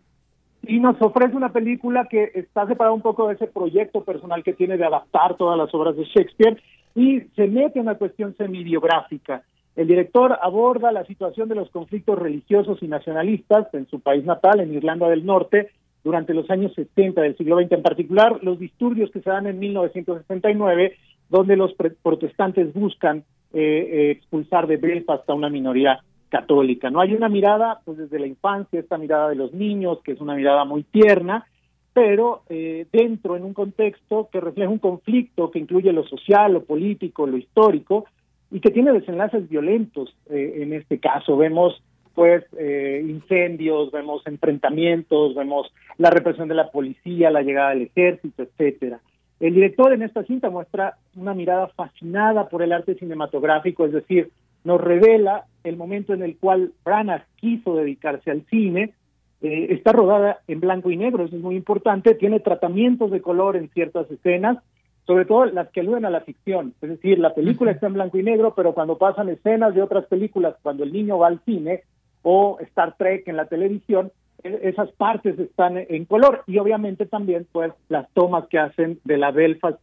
y 0.65 0.79
nos 0.79 1.01
ofrece 1.01 1.35
una 1.35 1.51
película 1.51 2.07
que 2.09 2.31
está 2.35 2.65
separada 2.67 2.93
un 2.93 3.01
poco 3.01 3.27
de 3.27 3.35
ese 3.35 3.47
proyecto 3.47 4.03
personal 4.03 4.43
que 4.43 4.53
tiene 4.53 4.77
de 4.77 4.85
adaptar 4.85 5.35
todas 5.35 5.57
las 5.57 5.73
obras 5.73 5.95
de 5.97 6.05
Shakespeare 6.05 6.61
y 6.95 7.21
se 7.35 7.47
mete 7.47 7.79
en 7.79 7.87
una 7.87 7.97
cuestión 7.97 8.35
semibiográfica. 8.37 9.43
El 9.75 9.87
director 9.87 10.37
aborda 10.41 10.91
la 10.91 11.05
situación 11.05 11.49
de 11.49 11.55
los 11.55 11.69
conflictos 11.71 12.17
religiosos 12.17 12.81
y 12.81 12.87
nacionalistas 12.87 13.73
en 13.73 13.87
su 13.87 13.99
país 13.99 14.23
natal 14.23 14.59
en 14.59 14.73
Irlanda 14.73 15.09
del 15.09 15.25
Norte 15.25 15.71
durante 16.03 16.33
los 16.33 16.49
años 16.49 16.73
70 16.75 17.21
del 17.21 17.37
siglo 17.37 17.57
XX, 17.59 17.71
en 17.71 17.81
particular 17.81 18.39
los 18.43 18.59
disturbios 18.59 19.09
que 19.11 19.21
se 19.21 19.29
dan 19.29 19.47
en 19.47 19.59
1969 19.59 20.95
donde 21.29 21.55
los 21.55 21.73
protestantes 21.73 22.73
buscan 22.73 23.23
eh, 23.55 23.59
eh, 23.59 24.11
expulsar 24.11 24.65
de 24.65 24.77
Belfast 24.77 25.29
a 25.29 25.35
una 25.35 25.47
minoría 25.47 26.03
católica. 26.29 26.89
No 26.89 26.99
hay 26.99 27.13
una 27.13 27.29
mirada, 27.29 27.81
pues 27.85 27.99
desde 27.99 28.17
la 28.17 28.25
infancia, 28.25 28.79
esta 28.79 28.97
mirada 28.97 29.29
de 29.29 29.35
los 29.35 29.53
niños, 29.53 29.99
que 30.03 30.13
es 30.13 30.21
una 30.21 30.33
mirada 30.33 30.65
muy 30.65 30.81
tierna, 30.81 31.45
pero 31.93 32.41
eh, 32.49 32.87
dentro, 32.91 33.35
en 33.35 33.43
un 33.43 33.53
contexto 33.53 34.27
que 34.31 34.41
refleja 34.41 34.71
un 34.71 34.79
conflicto 34.79 35.51
que 35.51 35.59
incluye 35.59 35.93
lo 35.93 36.03
social, 36.03 36.53
lo 36.53 36.63
político, 36.63 37.27
lo 37.27 37.37
histórico, 37.37 38.05
y 38.49 38.59
que 38.59 38.71
tiene 38.71 38.91
desenlaces 38.91 39.47
violentos 39.47 40.15
en 40.29 40.73
este 40.73 40.99
caso. 40.99 41.37
Vemos 41.37 41.81
pues 42.13 42.43
incendios, 42.53 43.91
vemos 43.91 44.21
enfrentamientos, 44.27 45.33
vemos 45.33 45.73
la 45.97 46.11
represión 46.11 46.47
de 46.47 46.53
la 46.53 46.69
policía, 46.69 47.31
la 47.31 47.41
llegada 47.41 47.71
del 47.71 47.83
ejército, 47.83 48.43
etcétera. 48.43 48.99
El 49.43 49.55
director 49.55 49.91
en 49.91 50.03
esta 50.03 50.23
cinta 50.23 50.49
muestra 50.49 50.95
una 51.17 51.33
mirada 51.33 51.67
fascinada 51.67 52.47
por 52.47 52.61
el 52.61 52.71
arte 52.71 52.95
cinematográfico, 52.95 53.85
es 53.85 53.91
decir, 53.91 54.31
nos 54.63 54.79
revela 54.79 55.47
el 55.65 55.75
momento 55.75 56.13
en 56.13 56.23
el 56.23 56.37
cual 56.37 56.71
Branagh 56.85 57.25
quiso 57.35 57.75
dedicarse 57.75 58.31
al 58.31 58.45
cine. 58.45 58.93
Eh, 59.41 59.67
está 59.71 59.91
rodada 59.91 60.39
en 60.47 60.61
blanco 60.61 60.91
y 60.91 60.95
negro, 60.95 61.25
eso 61.25 61.35
es 61.35 61.41
muy 61.41 61.57
importante. 61.57 62.15
Tiene 62.15 62.39
tratamientos 62.39 63.11
de 63.11 63.21
color 63.21 63.57
en 63.57 63.67
ciertas 63.71 64.09
escenas, 64.09 64.59
sobre 65.05 65.25
todo 65.25 65.43
las 65.47 65.67
que 65.71 65.81
aluden 65.81 66.05
a 66.05 66.09
la 66.09 66.21
ficción. 66.21 66.73
Es 66.81 66.91
decir, 66.91 67.19
la 67.19 67.35
película 67.35 67.71
está 67.71 67.87
en 67.87 67.95
blanco 67.95 68.17
y 68.17 68.23
negro, 68.23 68.53
pero 68.55 68.73
cuando 68.73 68.97
pasan 68.97 69.27
escenas 69.27 69.75
de 69.75 69.81
otras 69.81 70.05
películas, 70.05 70.55
cuando 70.61 70.85
el 70.85 70.93
niño 70.93 71.17
va 71.17 71.27
al 71.27 71.41
cine 71.43 71.83
o 72.21 72.59
Star 72.61 72.95
Trek 72.95 73.27
en 73.27 73.35
la 73.35 73.47
televisión, 73.47 74.09
esas 74.43 74.91
partes 74.93 75.39
están 75.39 75.77
en 75.77 76.05
color 76.05 76.43
y 76.47 76.57
obviamente 76.57 77.05
también 77.05 77.47
pues 77.51 77.71
las 77.89 78.09
tomas 78.13 78.47
que 78.47 78.59
hacen 78.59 78.99
de 79.03 79.17
la 79.17 79.31
Belfast 79.31 79.79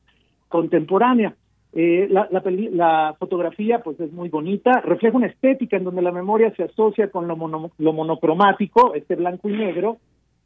contemporánea. 0.49 1.35
Eh, 1.73 2.09
la, 2.11 2.29
la, 2.31 3.15
fotografía 3.19 3.81
pues 3.81 4.01
es 4.01 4.13
muy 4.13 4.29
bonita, 4.29 4.81
refleja 4.81 5.17
una 5.17 5.29
estética 5.29 5.77
en 5.77 5.85
donde 5.85 6.03
la 6.03 6.11
memoria 6.11 6.53
se 6.57 6.65
asocia 6.65 7.11
con 7.11 7.29
lo, 7.29 7.71
lo 7.79 7.93
monocromático, 7.93 8.95
este 8.95 9.15
blanco 9.15 9.49
y 9.49 9.53
negro, 9.53 9.99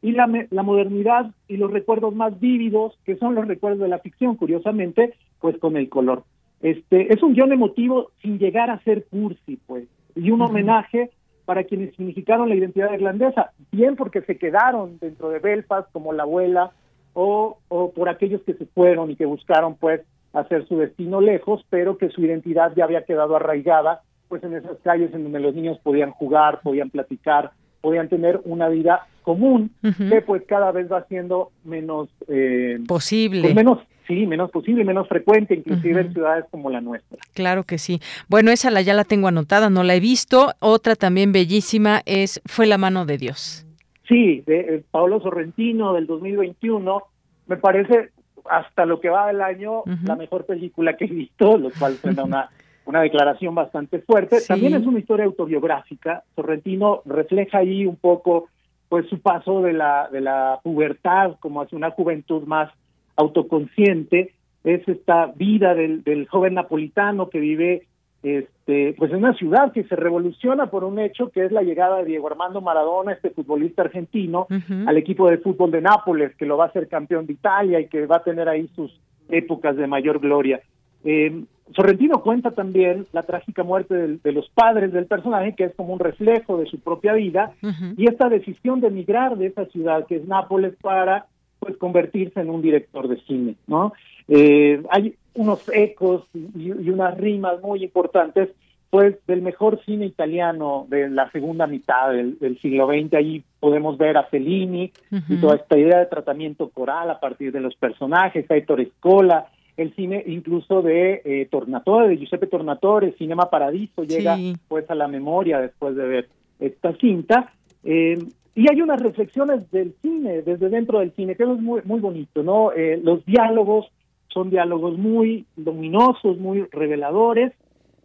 y 0.03 0.13
la, 0.13 0.29
la 0.51 0.63
modernidad 0.63 1.31
y 1.49 1.57
los 1.57 1.71
recuerdos 1.71 2.15
más 2.15 2.39
vívidos, 2.39 2.99
que 3.07 3.17
son 3.17 3.35
los 3.35 3.49
recuerdos 3.49 3.81
de 3.81 3.89
la 3.89 4.01
ficción, 4.01 4.37
curiosamente, 4.37 5.15
pues 5.41 5.57
con 5.57 5.79
el 5.79 5.89
color. 5.89 6.25
Este 6.61 7.13
es 7.13 7.23
un 7.23 7.33
guion 7.33 7.53
emotivo 7.53 8.11
sin 8.21 8.39
llegar 8.39 8.69
a 8.69 8.81
ser 8.81 9.07
cursi, 9.07 9.59
pues, 9.67 9.89
y 10.15 10.31
un 10.31 10.43
homenaje 10.43 11.11
para 11.45 11.65
quienes 11.65 11.95
significaron 11.97 12.49
la 12.49 12.55
identidad 12.55 12.93
irlandesa, 12.93 13.53
bien 13.71 13.97
porque 13.97 14.23
se 14.23 14.39
quedaron 14.39 14.99
dentro 14.99 15.29
de 15.31 15.39
Belfast 15.39 15.91
como 15.93 16.13
la 16.13 16.23
abuela 16.23 16.73
o, 17.13 17.59
o 17.69 17.93
por 17.93 18.09
aquellos 18.09 18.43
que 18.43 18.55
se 18.55 18.67
fueron 18.67 19.11
y 19.11 19.17
que 19.17 19.27
buscaron 19.27 19.77
pues 19.77 20.01
hacer 20.33 20.67
su 20.67 20.79
destino 20.79 21.21
lejos, 21.21 21.65
pero 21.71 21.97
que 21.97 22.09
su 22.09 22.23
identidad 22.23 22.73
ya 22.75 22.85
había 22.85 23.05
quedado 23.05 23.37
arraigada 23.37 24.03
pues 24.29 24.43
en 24.43 24.55
esas 24.55 24.79
calles 24.83 25.15
en 25.15 25.23
donde 25.23 25.39
los 25.41 25.55
niños 25.55 25.79
podían 25.83 26.11
jugar, 26.11 26.61
podían 26.63 26.91
platicar, 26.91 27.53
podían 27.81 28.09
tener 28.09 28.41
una 28.45 28.69
vida 28.69 29.07
común 29.23 29.71
que 29.81 30.23
pues 30.23 30.43
cada 30.47 30.73
vez 30.73 30.91
va 30.91 31.05
siendo 31.05 31.51
menos 31.65 32.09
eh, 32.29 32.79
posible. 32.87 33.43
pues, 33.43 33.55
menos 33.55 33.79
sí 34.07 34.27
menos 34.27 34.51
posible 34.51 34.85
menos 34.85 35.09
frecuente 35.09 35.55
inclusive 35.55 36.01
en 36.01 36.13
ciudades 36.13 36.45
como 36.51 36.71
la 36.71 36.81
nuestra. 36.81 37.19
Claro 37.35 37.65
que 37.65 37.79
sí. 37.79 38.01
Bueno 38.29 38.51
esa 38.51 38.71
la 38.71 38.83
ya 38.83 38.95
la 38.95 39.05
tengo 39.05 39.29
anotada 39.29 39.71
no 39.71 39.83
la 39.83 39.95
he 39.95 40.01
visto. 40.01 40.53
Otra 40.61 40.97
también 40.97 41.33
bellísima 41.33 42.03
es 42.07 42.41
fue 42.47 42.67
la 42.67 42.79
mano 42.79 43.07
de 43.07 43.19
Dios. 43.19 43.67
Sí, 44.09 44.43
de 44.47 44.61
eh, 44.61 44.85
Paolo 44.91 45.21
Sorrentino 45.21 45.95
del 45.95 46.07
2021, 46.07 47.03
me 47.47 47.57
parece 47.57 48.11
hasta 48.45 48.85
lo 48.85 49.01
que 49.01 49.09
va 49.09 49.29
del 49.29 49.41
año 49.41 49.83
la 50.05 50.17
mejor 50.17 50.45
película 50.45 50.97
que 50.97 51.07
he 51.07 51.09
visto, 51.09 51.57
lo 51.57 51.71
cual 51.71 51.95
suena 52.03 52.25
una, 52.25 52.51
una 52.85 53.01
declaración 53.01 53.55
bastante 53.55 54.01
fuerte. 54.01 54.39
También 54.47 54.75
es 54.75 54.87
una 54.87 54.99
historia 54.99 55.25
autobiográfica. 55.25 56.23
Sorrentino 56.37 57.01
refleja 57.07 57.59
ahí 57.59 57.87
un 57.87 57.97
poco 57.97 58.49
pues 58.89 59.09
su 59.09 59.21
paso 59.21 59.63
de 59.63 59.73
la, 59.73 60.09
de 60.13 60.21
la 60.21 60.61
pubertad 60.63 61.37
como 61.41 61.63
hacia 61.63 61.77
una 61.77 61.91
juventud 61.91 62.43
más 62.45 62.71
autoconsciente. 63.17 64.33
Es 64.65 64.87
esta 64.89 65.27
vida 65.27 65.75
del, 65.75 66.03
del 66.03 66.27
joven 66.27 66.55
napolitano 66.55 67.29
que 67.29 67.39
vive 67.39 67.87
este, 68.25 68.95
pues 68.97 69.11
en 69.11 69.19
una 69.19 69.35
ciudad 69.35 69.71
que 69.73 69.85
se 69.85 69.97
revoluciona 69.97 70.71
por 70.71 70.83
un 70.83 70.99
hecho 70.99 71.29
que 71.29 71.45
es 71.45 71.53
la 71.53 71.63
llegada 71.63 71.99
de 71.99 72.07
Diego 72.07 72.27
Armando 72.27 72.63
Maradona, 72.63 73.13
este 73.13 73.29
futbolista 73.29 73.83
argentino, 73.83 74.47
al 74.87 74.97
equipo 74.97 75.29
de 75.29 75.39
fútbol 75.39 75.71
de 75.71 75.83
Nápoles, 75.83 76.35
que 76.37 76.47
lo 76.47 76.57
va 76.57 76.65
a 76.65 76.69
hacer 76.69 76.89
campeón 76.89 77.27
de 77.27 77.35
Italia 77.35 77.81
y 77.81 77.89
que 77.89 78.07
va 78.07 78.17
a 78.17 78.25
tener 78.25 78.49
ahí 78.49 78.67
sus 78.75 78.99
épocas 79.29 79.77
de 79.77 79.87
mayor 79.87 80.21
gloria. 80.21 80.61
Eh, 81.05 81.45
Sorrentino 81.77 82.23
cuenta 82.23 82.53
también 82.53 83.07
la 83.13 83.23
trágica 83.23 83.63
muerte 83.63 84.19
de, 84.23 84.33
los 84.33 84.49
padres 84.51 84.93
del 84.93 85.05
personaje, 85.05 85.55
que 85.55 85.65
es 85.65 85.75
como 85.75 85.93
un 85.93 85.99
reflejo 85.99 86.57
de 86.57 86.67
su 86.67 86.81
propia 86.81 87.13
vida, 87.13 87.53
y 87.97 88.09
esta 88.09 88.31
decisión 88.31 88.81
de 88.81 88.89
emigrar 88.89 89.37
de 89.37 89.47
esa 89.47 89.67
ciudad, 89.67 90.07
que 90.07 90.17
es 90.17 90.27
Nápoles, 90.27 90.75
para 90.81 91.27
pues 91.65 91.79
convertirse 91.79 92.41
en 92.41 92.51
un 92.51 92.61
director 92.61 93.09
de 93.09 93.17
cine, 93.23 93.55
¿no? 93.67 93.95
Eh, 94.29 94.83
hay 94.91 95.15
unos 95.35 95.63
ecos 95.73 96.25
y, 96.35 96.71
unas 96.91 97.17
rimas 97.17 97.63
muy 97.63 97.83
importantes, 97.83 98.51
pues, 98.91 99.17
del 99.27 99.41
mejor 99.41 99.83
cine 99.85 100.05
italiano 100.07 100.87
de 100.89 101.09
la 101.09 101.31
segunda 101.33 101.67
mitad 101.67 102.13
del, 102.13 102.59
siglo 102.61 102.87
XX. 102.87 103.15
Ahí 103.15 103.43
podemos 103.59 103.97
ver 103.97 104.19
a 104.19 104.25
Fellini 104.25 104.93
y 105.29 105.37
toda 105.37 105.57
esta 105.57 105.79
idea 105.79 105.99
de 105.99 106.07
tratamiento 106.07 106.69
coral 106.69 107.11
a 107.11 107.19
partir 107.19 107.51
de 107.51 107.61
los 107.61 107.75
personajes, 107.75 108.49
a 108.51 108.57
Ettore 108.57 108.91
Scola, 108.99 109.49
el 109.77 109.95
cine 109.97 110.23
incluso 110.27 110.83
de 110.83 111.23
eh, 111.25 111.49
Tornatore, 111.51 112.09
de 112.09 112.19
Giuseppe 112.19 112.47
Tornatore, 112.47 113.15
Cinema 113.19 113.51
Paradiso, 113.51 114.05
llega 114.05 114.37
pues 114.69 114.89
a 114.91 114.95
la 114.95 115.09
memoria 115.09 115.59
después 115.59 115.97
de 115.97 116.07
ver 116.07 116.29
esta 116.61 116.93
cinta. 116.97 117.53
Eh, 117.83 118.19
y 118.55 118.71
hay 118.71 118.81
unas 118.81 119.01
reflexiones 119.01 119.69
del 119.71 119.95
cine, 120.01 120.43
desde 120.43 120.69
dentro 120.69 121.01
del 121.01 121.13
cine, 121.13 121.35
que 121.35 121.43
es 121.43 121.49
muy, 121.49 121.83
muy 121.85 122.01
bonito, 122.01 122.43
¿no? 122.43 122.73
Eh, 122.73 123.01
los 123.03 123.25
diálogos 123.27 123.87
son 124.29 124.51
diálogos 124.51 124.97
muy 124.97 125.47
luminosos, 125.57 126.39
muy 126.39 126.63
reveladores. 126.71 127.53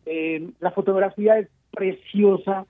Eh, 0.05 0.49
la 0.59 0.71
fotografía 0.71 1.37
es 1.37 1.49
preciosa 1.71 2.65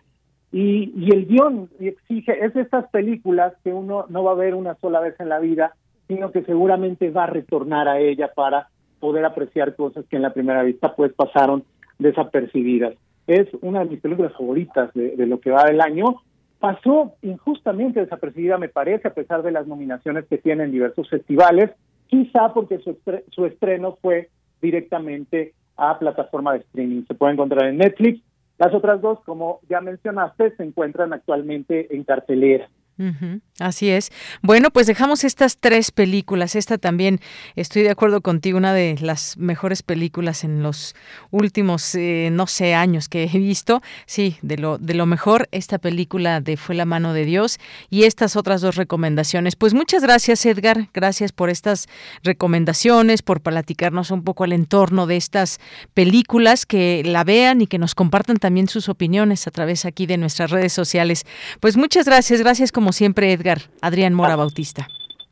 y, 0.51 0.91
y 0.95 1.13
el 1.13 1.25
guion 1.25 1.69
exige, 1.79 2.43
es 2.43 2.53
de 2.53 2.61
estas 2.61 2.89
películas 2.89 3.53
que 3.63 3.71
uno 3.71 4.05
no 4.09 4.23
va 4.23 4.31
a 4.31 4.35
ver 4.35 4.55
una 4.55 4.75
sola 4.75 4.99
vez 4.99 5.17
en 5.19 5.29
la 5.29 5.39
vida, 5.39 5.73
sino 6.07 6.31
que 6.31 6.43
seguramente 6.43 7.11
va 7.11 7.25
a 7.25 7.27
retornar 7.27 7.87
a 7.87 7.99
ella 7.99 8.31
para 8.33 8.67
poder 8.99 9.23
apreciar 9.23 9.75
cosas 9.75 10.05
que 10.09 10.17
en 10.17 10.23
la 10.23 10.33
primera 10.33 10.63
vista 10.63 10.95
pues 10.95 11.13
pasaron 11.13 11.63
desapercibidas. 11.97 12.95
Es 13.27 13.47
una 13.61 13.81
de 13.83 13.91
mis 13.91 14.01
películas 14.01 14.33
favoritas 14.33 14.93
de, 14.93 15.15
de 15.15 15.27
lo 15.27 15.39
que 15.39 15.51
va 15.51 15.65
del 15.65 15.81
año. 15.81 16.21
Pasó 16.59 17.15
injustamente 17.21 18.01
desapercibida, 18.01 18.57
me 18.57 18.69
parece, 18.69 19.07
a 19.07 19.13
pesar 19.13 19.43
de 19.43 19.51
las 19.51 19.65
nominaciones 19.65 20.25
que 20.25 20.37
tiene 20.37 20.65
en 20.65 20.71
diversos 20.71 21.09
festivales 21.09 21.71
quizá 22.09 22.53
porque 22.53 22.79
su, 22.79 23.45
estreno 23.45 23.97
fue 24.01 24.29
directamente 24.61 25.53
a 25.77 25.97
plataforma 25.97 26.53
de 26.53 26.59
streaming. 26.59 27.03
Se 27.05 27.13
puede 27.13 27.33
encontrar 27.33 27.69
en 27.69 27.77
Netflix. 27.77 28.21
Las 28.57 28.73
otras 28.73 28.99
dos, 28.99 29.19
como 29.23 29.59
ya 29.69 29.79
mencionaste, 29.79 30.55
se 30.57 30.63
encuentran 30.63 31.13
actualmente 31.13 31.95
en 31.95 32.03
cartelera. 32.03 32.67
Así 33.59 33.89
es. 33.89 34.11
Bueno, 34.41 34.71
pues 34.71 34.87
dejamos 34.87 35.23
estas 35.23 35.57
tres 35.57 35.91
películas. 35.91 36.55
Esta 36.55 36.77
también, 36.77 37.19
estoy 37.55 37.83
de 37.83 37.91
acuerdo 37.91 38.21
contigo, 38.21 38.57
una 38.57 38.73
de 38.73 38.97
las 38.99 39.37
mejores 39.37 39.83
películas 39.83 40.43
en 40.43 40.63
los 40.63 40.95
últimos, 41.31 41.95
eh, 41.95 42.29
no 42.31 42.47
sé, 42.47 42.73
años 42.73 43.07
que 43.07 43.23
he 43.23 43.37
visto. 43.37 43.81
Sí, 44.05 44.37
de 44.41 44.57
lo, 44.57 44.77
de 44.77 44.93
lo 44.95 45.05
mejor, 45.05 45.47
esta 45.51 45.77
película 45.77 46.41
de 46.41 46.57
Fue 46.57 46.75
la 46.75 46.85
mano 46.85 47.13
de 47.13 47.23
Dios 47.23 47.57
y 47.89 48.03
estas 48.03 48.35
otras 48.35 48.61
dos 48.61 48.75
recomendaciones. 48.75 49.55
Pues 49.55 49.73
muchas 49.73 50.03
gracias, 50.03 50.45
Edgar. 50.45 50.89
Gracias 50.93 51.31
por 51.31 51.49
estas 51.49 51.87
recomendaciones, 52.23 53.21
por 53.21 53.41
platicarnos 53.41 54.11
un 54.11 54.23
poco 54.23 54.43
al 54.43 54.53
entorno 54.53 55.07
de 55.07 55.15
estas 55.15 55.59
películas, 55.93 56.65
que 56.65 57.03
la 57.05 57.23
vean 57.23 57.61
y 57.61 57.67
que 57.67 57.77
nos 57.77 57.95
compartan 57.95 58.37
también 58.37 58.67
sus 58.67 58.89
opiniones 58.89 59.47
a 59.47 59.51
través 59.51 59.85
aquí 59.85 60.05
de 60.05 60.17
nuestras 60.17 60.51
redes 60.51 60.73
sociales. 60.73 61.25
Pues 61.59 61.77
muchas 61.77 62.05
gracias. 62.05 62.39
Gracias 62.41 62.71
como 62.71 62.88
siempre, 62.91 63.31
Edgar. 63.33 63.61
Adrián 63.81 64.13
Mora 64.13 64.35
Bautista. 64.35 64.87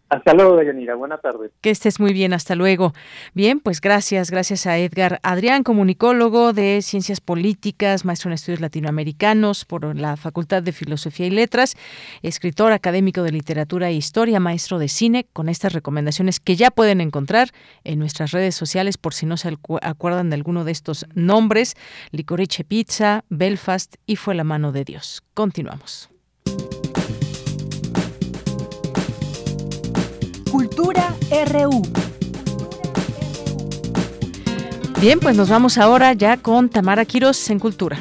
Hasta 0.09 0.33
luego, 0.33 0.55
Dayanira. 0.55 0.95
Buenas 0.95 1.21
tardes. 1.21 1.51
Que 1.59 1.69
estés 1.69 1.99
muy 1.99 2.13
bien. 2.13 2.33
Hasta 2.33 2.55
luego. 2.55 2.93
Bien, 3.33 3.59
pues 3.59 3.81
gracias. 3.81 4.31
Gracias 4.31 4.65
a 4.65 4.77
Edgar 4.77 5.19
Adrián, 5.21 5.63
comunicólogo 5.63 6.53
de 6.53 6.81
Ciencias 6.81 7.19
Políticas, 7.19 8.05
maestro 8.05 8.29
en 8.29 8.35
Estudios 8.35 8.61
Latinoamericanos 8.61 9.65
por 9.65 9.95
la 9.97 10.15
Facultad 10.15 10.63
de 10.63 10.71
Filosofía 10.71 11.27
y 11.27 11.31
Letras, 11.31 11.75
escritor 12.21 12.71
académico 12.71 13.21
de 13.21 13.31
Literatura 13.31 13.89
e 13.89 13.93
Historia, 13.93 14.39
maestro 14.39 14.79
de 14.79 14.87
cine, 14.87 15.25
con 15.33 15.49
estas 15.49 15.73
recomendaciones 15.73 16.39
que 16.39 16.55
ya 16.55 16.71
pueden 16.71 17.01
encontrar 17.01 17.49
en 17.83 17.99
nuestras 17.99 18.31
redes 18.31 18.55
sociales 18.55 18.97
por 18.97 19.13
si 19.13 19.25
no 19.25 19.35
se 19.35 19.57
acuerdan 19.81 20.29
de 20.29 20.35
alguno 20.35 20.63
de 20.63 20.71
estos 20.71 21.05
nombres. 21.15 21.75
Licorice 22.11 22.63
Pizza, 22.63 23.25
Belfast 23.29 23.95
y 24.05 24.15
Fue 24.15 24.35
la 24.35 24.45
mano 24.45 24.71
de 24.71 24.85
Dios. 24.85 25.21
Continuamos. 25.33 26.09
RU. 31.31 31.81
Bien, 35.01 35.19
pues 35.19 35.35
nos 35.35 35.49
vamos 35.49 35.77
ahora 35.77 36.13
ya 36.13 36.37
con 36.37 36.69
Tamara 36.69 37.05
Quiros 37.05 37.49
en 37.49 37.59
Cultura. 37.59 37.97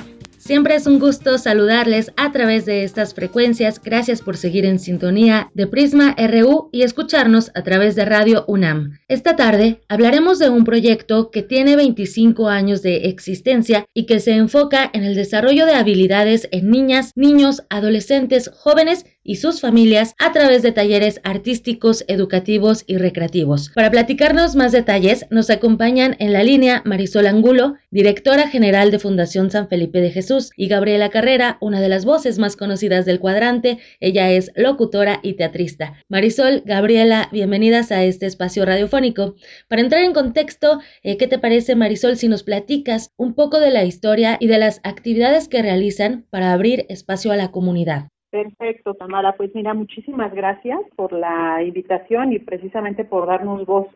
Siempre 0.47 0.77
es 0.77 0.87
un 0.87 1.01
gusto 1.01 1.39
saludarles 1.39 2.13
a 2.17 2.31
través 2.31 2.67
de 2.67 2.85
estas 2.85 3.15
frecuencias. 3.15 3.83
Gracias 3.83 4.23
por 4.23 4.37
seguir 4.37 4.65
en 4.65 4.79
sintonía 4.79 5.51
de 5.55 5.67
Prisma 5.67 6.15
RU 6.17 6.69
y 6.71 6.83
escucharnos 6.83 7.51
a 7.57 7.65
través 7.65 7.97
de 7.97 8.05
Radio 8.05 8.45
UNAM. 8.47 8.97
Esta 9.09 9.35
tarde 9.35 9.81
hablaremos 9.89 10.39
de 10.39 10.49
un 10.49 10.63
proyecto 10.63 11.33
que 11.33 11.43
tiene 11.43 11.75
25 11.75 12.49
años 12.49 12.81
de 12.83 13.09
existencia 13.09 13.87
y 13.93 14.07
que 14.07 14.21
se 14.21 14.37
enfoca 14.37 14.89
en 14.93 15.03
el 15.03 15.17
desarrollo 15.17 15.67
de 15.67 15.75
habilidades 15.75 16.49
en 16.53 16.71
niñas, 16.71 17.11
niños, 17.17 17.65
adolescentes, 17.69 18.49
jóvenes 18.55 19.05
y 19.27 19.37
sus 19.37 19.61
familias 19.61 20.15
a 20.19 20.33
través 20.33 20.63
de 20.63 20.73
talleres 20.73 21.21
artísticos, 21.25 22.05
educativos 22.09 22.85
y 22.87 22.97
recreativos. 22.97 23.71
Para 23.75 23.91
platicarnos 23.91 24.55
más 24.57 24.73
detalles, 24.73 25.27
nos 25.31 25.51
acompañan 25.51 26.17
en 26.21 26.33
la 26.33 26.45
línea 26.45 26.83
Marisol 26.85 27.27
Angulo, 27.27 27.75
directora 27.91 28.49
general 28.49 28.91
de 28.91 28.99
Fundación 28.99 29.51
San 29.51 29.69
Felipe 29.69 30.01
de 30.01 30.11
Jesús, 30.11 30.51
y 30.57 30.69
Gabriela 30.69 31.11
Carrera, 31.11 31.59
una 31.61 31.81
de 31.81 31.89
las 31.89 32.05
voces 32.05 32.39
más 32.39 32.57
conocidas 32.57 33.05
del 33.05 33.21
cuadrante. 33.21 33.79
Ella 34.01 34.31
es 34.31 34.53
locutora 34.55 35.21
y 35.23 35.35
teatrista. 35.35 35.95
Marisol, 36.09 36.63
Gabriela, 36.65 37.29
bienvenidas 37.33 37.91
a 37.93 38.05
este 38.05 38.27
espacio 38.27 38.65
radiofónico. 38.65 39.35
Para 39.69 39.83
entrar 39.83 40.03
en 40.03 40.13
contexto, 40.13 40.81
eh, 41.03 41.17
¿qué 41.17 41.27
te 41.27 41.39
parece, 41.39 41.75
Marisol, 41.75 42.17
si 42.17 42.29
nos 42.29 42.43
platicas 42.43 43.11
un 43.17 43.35
poco 43.35 43.59
de 43.59 43.71
la 43.71 43.85
historia 43.85 44.37
y 44.41 44.47
de 44.47 44.59
las 44.59 44.81
actividades 44.85 45.49
que 45.49 45.63
realizan 45.63 46.27
para 46.31 46.53
abrir 46.53 46.87
espacio 46.89 47.33
a 47.33 47.37
la 47.37 47.51
comunidad? 47.51 48.09
Perfecto, 48.37 48.93
Tamara. 48.93 49.33
Pues 49.33 49.55
mira, 49.55 49.73
muchísimas 49.73 50.31
gracias 50.35 50.79
por 50.95 51.13
la 51.13 51.63
invitación 51.63 52.35
y 52.35 52.39
precisamente 52.39 53.03
por 53.03 53.27
darnos 53.27 53.65
voz 53.65 53.87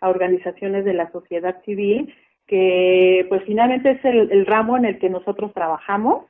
a 0.00 0.08
organizaciones 0.08 0.86
de 0.86 0.94
la 0.94 1.12
sociedad 1.12 1.62
civil, 1.66 2.10
que 2.46 3.26
pues 3.28 3.42
finalmente 3.44 3.90
es 3.90 4.04
el, 4.06 4.46
ramo 4.46 4.78
en 4.78 4.86
el 4.86 4.98
que 4.98 5.10
nosotros 5.10 5.52
trabajamos. 5.52 6.24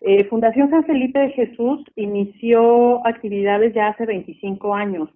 Eh, 0.00 0.26
Fundación 0.26 0.70
San 0.70 0.84
Felipe 0.84 1.18
de 1.18 1.30
Jesús 1.30 1.82
inició 1.96 3.04
actividades 3.04 3.74
ya 3.74 3.88
hace 3.88 4.06
25 4.06 4.76
años. 4.76 5.08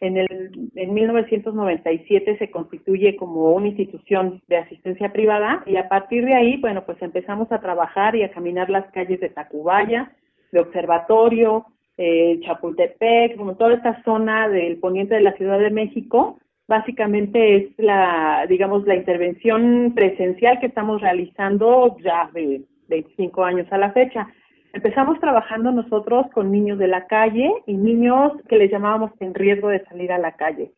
En, 0.00 0.16
el, 0.16 0.70
en 0.76 0.94
1997 0.94 2.38
se 2.38 2.50
constituye 2.50 3.16
como 3.16 3.52
una 3.52 3.68
institución 3.68 4.40
de 4.48 4.56
asistencia 4.56 5.12
privada 5.12 5.62
y 5.66 5.76
a 5.76 5.90
partir 5.90 6.24
de 6.24 6.32
ahí, 6.32 6.56
bueno, 6.56 6.86
pues 6.86 6.96
empezamos 7.02 7.52
a 7.52 7.60
trabajar 7.60 8.16
y 8.16 8.22
a 8.22 8.30
caminar 8.30 8.70
las 8.70 8.90
calles 8.92 9.20
de 9.20 9.28
Tacubaya, 9.28 10.10
de 10.52 10.60
Observatorio, 10.60 11.66
eh, 11.96 12.40
Chapultepec, 12.42 13.36
como 13.36 13.56
toda 13.56 13.74
esta 13.74 14.02
zona 14.04 14.48
del 14.48 14.78
poniente 14.78 15.14
de 15.14 15.20
la 15.20 15.32
Ciudad 15.34 15.58
de 15.58 15.70
México, 15.70 16.38
básicamente 16.66 17.56
es 17.56 17.68
la, 17.78 18.46
digamos, 18.48 18.86
la 18.86 18.94
intervención 18.94 19.92
presencial 19.94 20.60
que 20.60 20.66
estamos 20.66 21.00
realizando 21.00 21.96
ya 22.02 22.30
de 22.32 22.62
25 22.88 23.44
años 23.44 23.66
a 23.70 23.78
la 23.78 23.92
fecha. 23.92 24.28
Empezamos 24.72 25.18
trabajando 25.18 25.72
nosotros 25.72 26.26
con 26.32 26.52
niños 26.52 26.78
de 26.78 26.86
la 26.86 27.06
calle 27.06 27.52
y 27.66 27.74
niños 27.74 28.32
que 28.48 28.56
les 28.56 28.70
llamábamos 28.70 29.10
en 29.20 29.34
riesgo 29.34 29.68
de 29.68 29.84
salir 29.84 30.12
a 30.12 30.18
la 30.18 30.32
calle. 30.32 30.70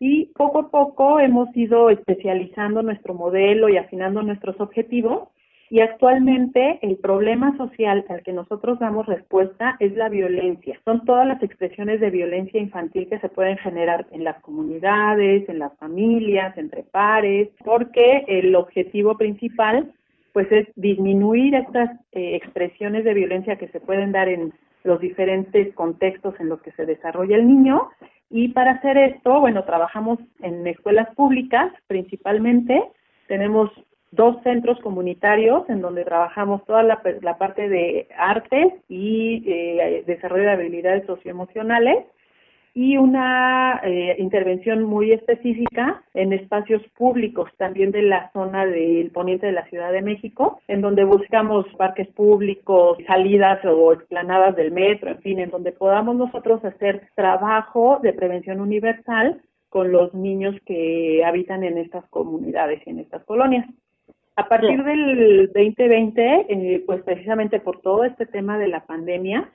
Y 0.00 0.26
poco 0.34 0.58
a 0.58 0.70
poco 0.70 1.20
hemos 1.20 1.56
ido 1.56 1.90
especializando 1.90 2.82
nuestro 2.82 3.14
modelo 3.14 3.68
y 3.68 3.76
afinando 3.76 4.22
nuestros 4.22 4.60
objetivos 4.60 5.28
Y 5.68 5.80
actualmente 5.80 6.78
el 6.82 6.96
problema 6.96 7.56
social 7.56 8.04
al 8.08 8.22
que 8.22 8.32
nosotros 8.32 8.78
damos 8.78 9.06
respuesta 9.06 9.76
es 9.80 9.96
la 9.96 10.08
violencia. 10.08 10.78
Son 10.84 11.04
todas 11.04 11.26
las 11.26 11.42
expresiones 11.42 12.00
de 12.00 12.10
violencia 12.10 12.60
infantil 12.60 13.08
que 13.08 13.18
se 13.18 13.28
pueden 13.28 13.58
generar 13.58 14.06
en 14.12 14.22
las 14.22 14.40
comunidades, 14.42 15.48
en 15.48 15.58
las 15.58 15.76
familias, 15.78 16.56
entre 16.56 16.84
pares, 16.84 17.48
porque 17.64 18.24
el 18.28 18.54
objetivo 18.54 19.16
principal 19.16 19.92
pues 20.32 20.52
es 20.52 20.68
disminuir 20.76 21.54
estas 21.54 21.90
eh, 22.12 22.36
expresiones 22.36 23.04
de 23.04 23.14
violencia 23.14 23.56
que 23.56 23.68
se 23.68 23.80
pueden 23.80 24.12
dar 24.12 24.28
en 24.28 24.52
los 24.84 25.00
diferentes 25.00 25.74
contextos 25.74 26.34
en 26.38 26.50
los 26.50 26.60
que 26.60 26.72
se 26.72 26.84
desarrolla 26.84 27.36
el 27.36 27.48
niño 27.48 27.88
y 28.30 28.48
para 28.48 28.72
hacer 28.72 28.98
esto, 28.98 29.40
bueno, 29.40 29.64
trabajamos 29.64 30.18
en 30.40 30.66
escuelas 30.66 31.08
públicas 31.14 31.72
principalmente, 31.86 32.82
tenemos 33.28 33.70
dos 34.10 34.36
centros 34.42 34.78
comunitarios 34.80 35.68
en 35.68 35.80
donde 35.80 36.04
trabajamos 36.04 36.64
toda 36.64 36.82
la, 36.82 37.02
parte 37.38 37.68
de 37.68 38.08
artes 38.16 38.72
y 38.88 39.42
eh, 39.46 40.04
desarrollo 40.06 40.44
de 40.44 40.52
habilidades 40.52 41.06
socioemocionales 41.06 42.04
y 42.76 42.98
una 42.98 43.80
eh, 43.84 44.16
intervención 44.18 44.82
muy 44.82 45.10
específica 45.10 46.04
en 46.12 46.34
espacios 46.34 46.82
públicos 46.94 47.48
también 47.56 47.90
de 47.90 48.02
la 48.02 48.30
zona 48.32 48.66
del 48.66 49.10
poniente 49.12 49.46
de 49.46 49.52
la 49.52 49.64
Ciudad 49.70 49.90
de 49.92 50.02
México, 50.02 50.60
en 50.68 50.82
donde 50.82 51.04
buscamos 51.04 51.64
parques 51.78 52.06
públicos, 52.08 52.98
salidas 53.06 53.64
o 53.64 53.94
explanadas 53.94 54.54
del 54.56 54.72
metro, 54.72 55.08
en 55.08 55.22
fin, 55.22 55.38
en 55.38 55.48
donde 55.48 55.72
podamos 55.72 56.16
nosotros 56.16 56.62
hacer 56.66 57.08
trabajo 57.14 57.98
de 58.02 58.12
prevención 58.12 58.60
universal 58.60 59.40
con 59.70 59.90
los 59.90 60.12
niños 60.12 60.54
que 60.66 61.24
habitan 61.24 61.64
en 61.64 61.78
estas 61.78 62.04
comunidades 62.10 62.82
y 62.86 62.90
en 62.90 62.98
estas 62.98 63.24
colonias. 63.24 63.66
A 64.36 64.48
partir 64.48 64.84
del 64.84 65.50
2020, 65.54 66.46
eh, 66.48 66.84
pues 66.86 67.02
precisamente 67.02 67.58
por 67.58 67.80
todo 67.80 68.04
este 68.04 68.26
tema 68.26 68.58
de 68.58 68.68
la 68.68 68.84
pandemia, 68.84 69.50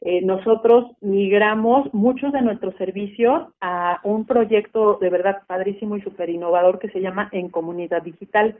eh, 0.00 0.22
nosotros 0.22 0.90
migramos 1.00 1.94
muchos 1.94 2.32
de 2.32 2.42
nuestros 2.42 2.74
servicios 2.74 3.44
a 3.60 4.00
un 4.02 4.26
proyecto 4.26 4.98
de 5.00 5.08
verdad 5.08 5.42
padrísimo 5.46 5.96
y 5.96 6.02
súper 6.02 6.30
innovador 6.30 6.80
que 6.80 6.90
se 6.90 7.00
llama 7.00 7.28
En 7.30 7.48
Comunidad 7.48 8.02
Digital 8.02 8.58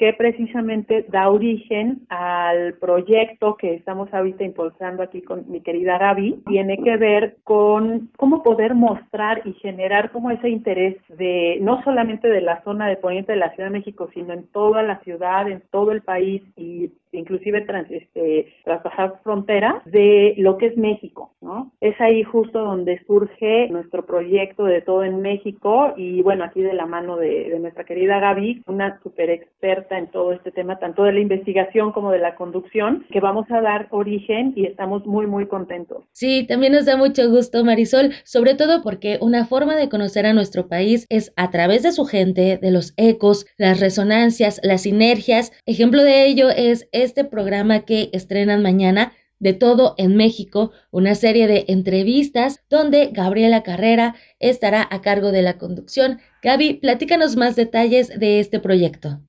que 0.00 0.14
precisamente 0.14 1.04
da 1.10 1.28
origen 1.28 2.06
al 2.08 2.72
proyecto 2.80 3.58
que 3.58 3.74
estamos 3.74 4.08
ahorita 4.14 4.42
impulsando 4.44 5.02
aquí 5.02 5.20
con 5.20 5.44
mi 5.50 5.60
querida 5.60 5.98
Gaby, 5.98 6.42
tiene 6.46 6.78
que 6.82 6.96
ver 6.96 7.36
con 7.44 8.08
cómo 8.16 8.42
poder 8.42 8.74
mostrar 8.74 9.42
y 9.44 9.52
generar 9.52 10.10
como 10.10 10.30
ese 10.30 10.48
interés 10.48 10.96
de 11.18 11.58
no 11.60 11.84
solamente 11.84 12.28
de 12.28 12.40
la 12.40 12.62
zona 12.64 12.88
de 12.88 12.96
poniente 12.96 13.32
de 13.32 13.38
la 13.40 13.50
Ciudad 13.50 13.68
de 13.68 13.78
México, 13.78 14.08
sino 14.14 14.32
en 14.32 14.46
toda 14.46 14.82
la 14.82 15.00
ciudad, 15.00 15.50
en 15.50 15.62
todo 15.70 15.92
el 15.92 16.00
país 16.00 16.42
y 16.56 16.92
inclusive 17.12 17.62
trans, 17.62 17.90
este, 17.90 18.52
traspasar 18.64 19.20
fronteras 19.22 19.84
de 19.84 20.34
lo 20.38 20.58
que 20.58 20.66
es 20.66 20.76
México, 20.76 21.34
¿no? 21.40 21.72
Es 21.80 22.00
ahí 22.00 22.22
justo 22.22 22.60
donde 22.60 23.02
surge 23.06 23.68
nuestro 23.68 24.06
proyecto 24.06 24.64
de 24.64 24.82
todo 24.82 25.04
en 25.04 25.20
México 25.20 25.94
y 25.96 26.22
bueno, 26.22 26.44
aquí 26.44 26.60
de 26.62 26.74
la 26.74 26.86
mano 26.86 27.16
de, 27.16 27.50
de 27.50 27.58
nuestra 27.58 27.84
querida 27.84 28.20
Gaby, 28.20 28.62
una 28.66 29.00
super 29.02 29.30
experta 29.30 29.98
en 29.98 30.10
todo 30.10 30.32
este 30.32 30.50
tema, 30.50 30.78
tanto 30.78 31.04
de 31.04 31.12
la 31.12 31.20
investigación 31.20 31.92
como 31.92 32.10
de 32.10 32.18
la 32.18 32.34
conducción, 32.34 33.04
que 33.10 33.20
vamos 33.20 33.50
a 33.50 33.60
dar 33.60 33.88
origen 33.90 34.52
y 34.56 34.66
estamos 34.66 35.06
muy, 35.06 35.26
muy 35.26 35.46
contentos. 35.46 36.04
Sí, 36.12 36.46
también 36.46 36.72
nos 36.72 36.86
da 36.86 36.96
mucho 36.96 37.28
gusto, 37.30 37.64
Marisol, 37.64 38.12
sobre 38.24 38.54
todo 38.54 38.82
porque 38.82 39.18
una 39.20 39.46
forma 39.46 39.76
de 39.76 39.88
conocer 39.88 40.26
a 40.26 40.32
nuestro 40.32 40.68
país 40.68 41.06
es 41.10 41.32
a 41.36 41.50
través 41.50 41.82
de 41.82 41.92
su 41.92 42.04
gente, 42.04 42.58
de 42.60 42.70
los 42.70 42.94
ecos, 42.96 43.46
las 43.56 43.80
resonancias, 43.80 44.60
las 44.62 44.82
sinergias. 44.82 45.52
Ejemplo 45.66 46.02
de 46.02 46.26
ello 46.26 46.48
es 46.50 46.88
este 47.02 47.24
programa 47.24 47.80
que 47.80 48.10
estrenan 48.12 48.62
mañana 48.62 49.12
de 49.40 49.54
todo 49.54 49.94
en 49.96 50.16
México, 50.16 50.70
una 50.90 51.14
serie 51.14 51.48
de 51.48 51.64
entrevistas 51.68 52.62
donde 52.68 53.10
Gabriela 53.12 53.62
Carrera 53.62 54.14
estará 54.38 54.86
a 54.90 55.00
cargo 55.00 55.32
de 55.32 55.42
la 55.42 55.58
conducción. 55.58 56.18
Gaby, 56.42 56.74
platícanos 56.74 57.36
más 57.36 57.56
detalles 57.56 58.08
de 58.18 58.38
este 58.38 58.60
proyecto. 58.60 59.20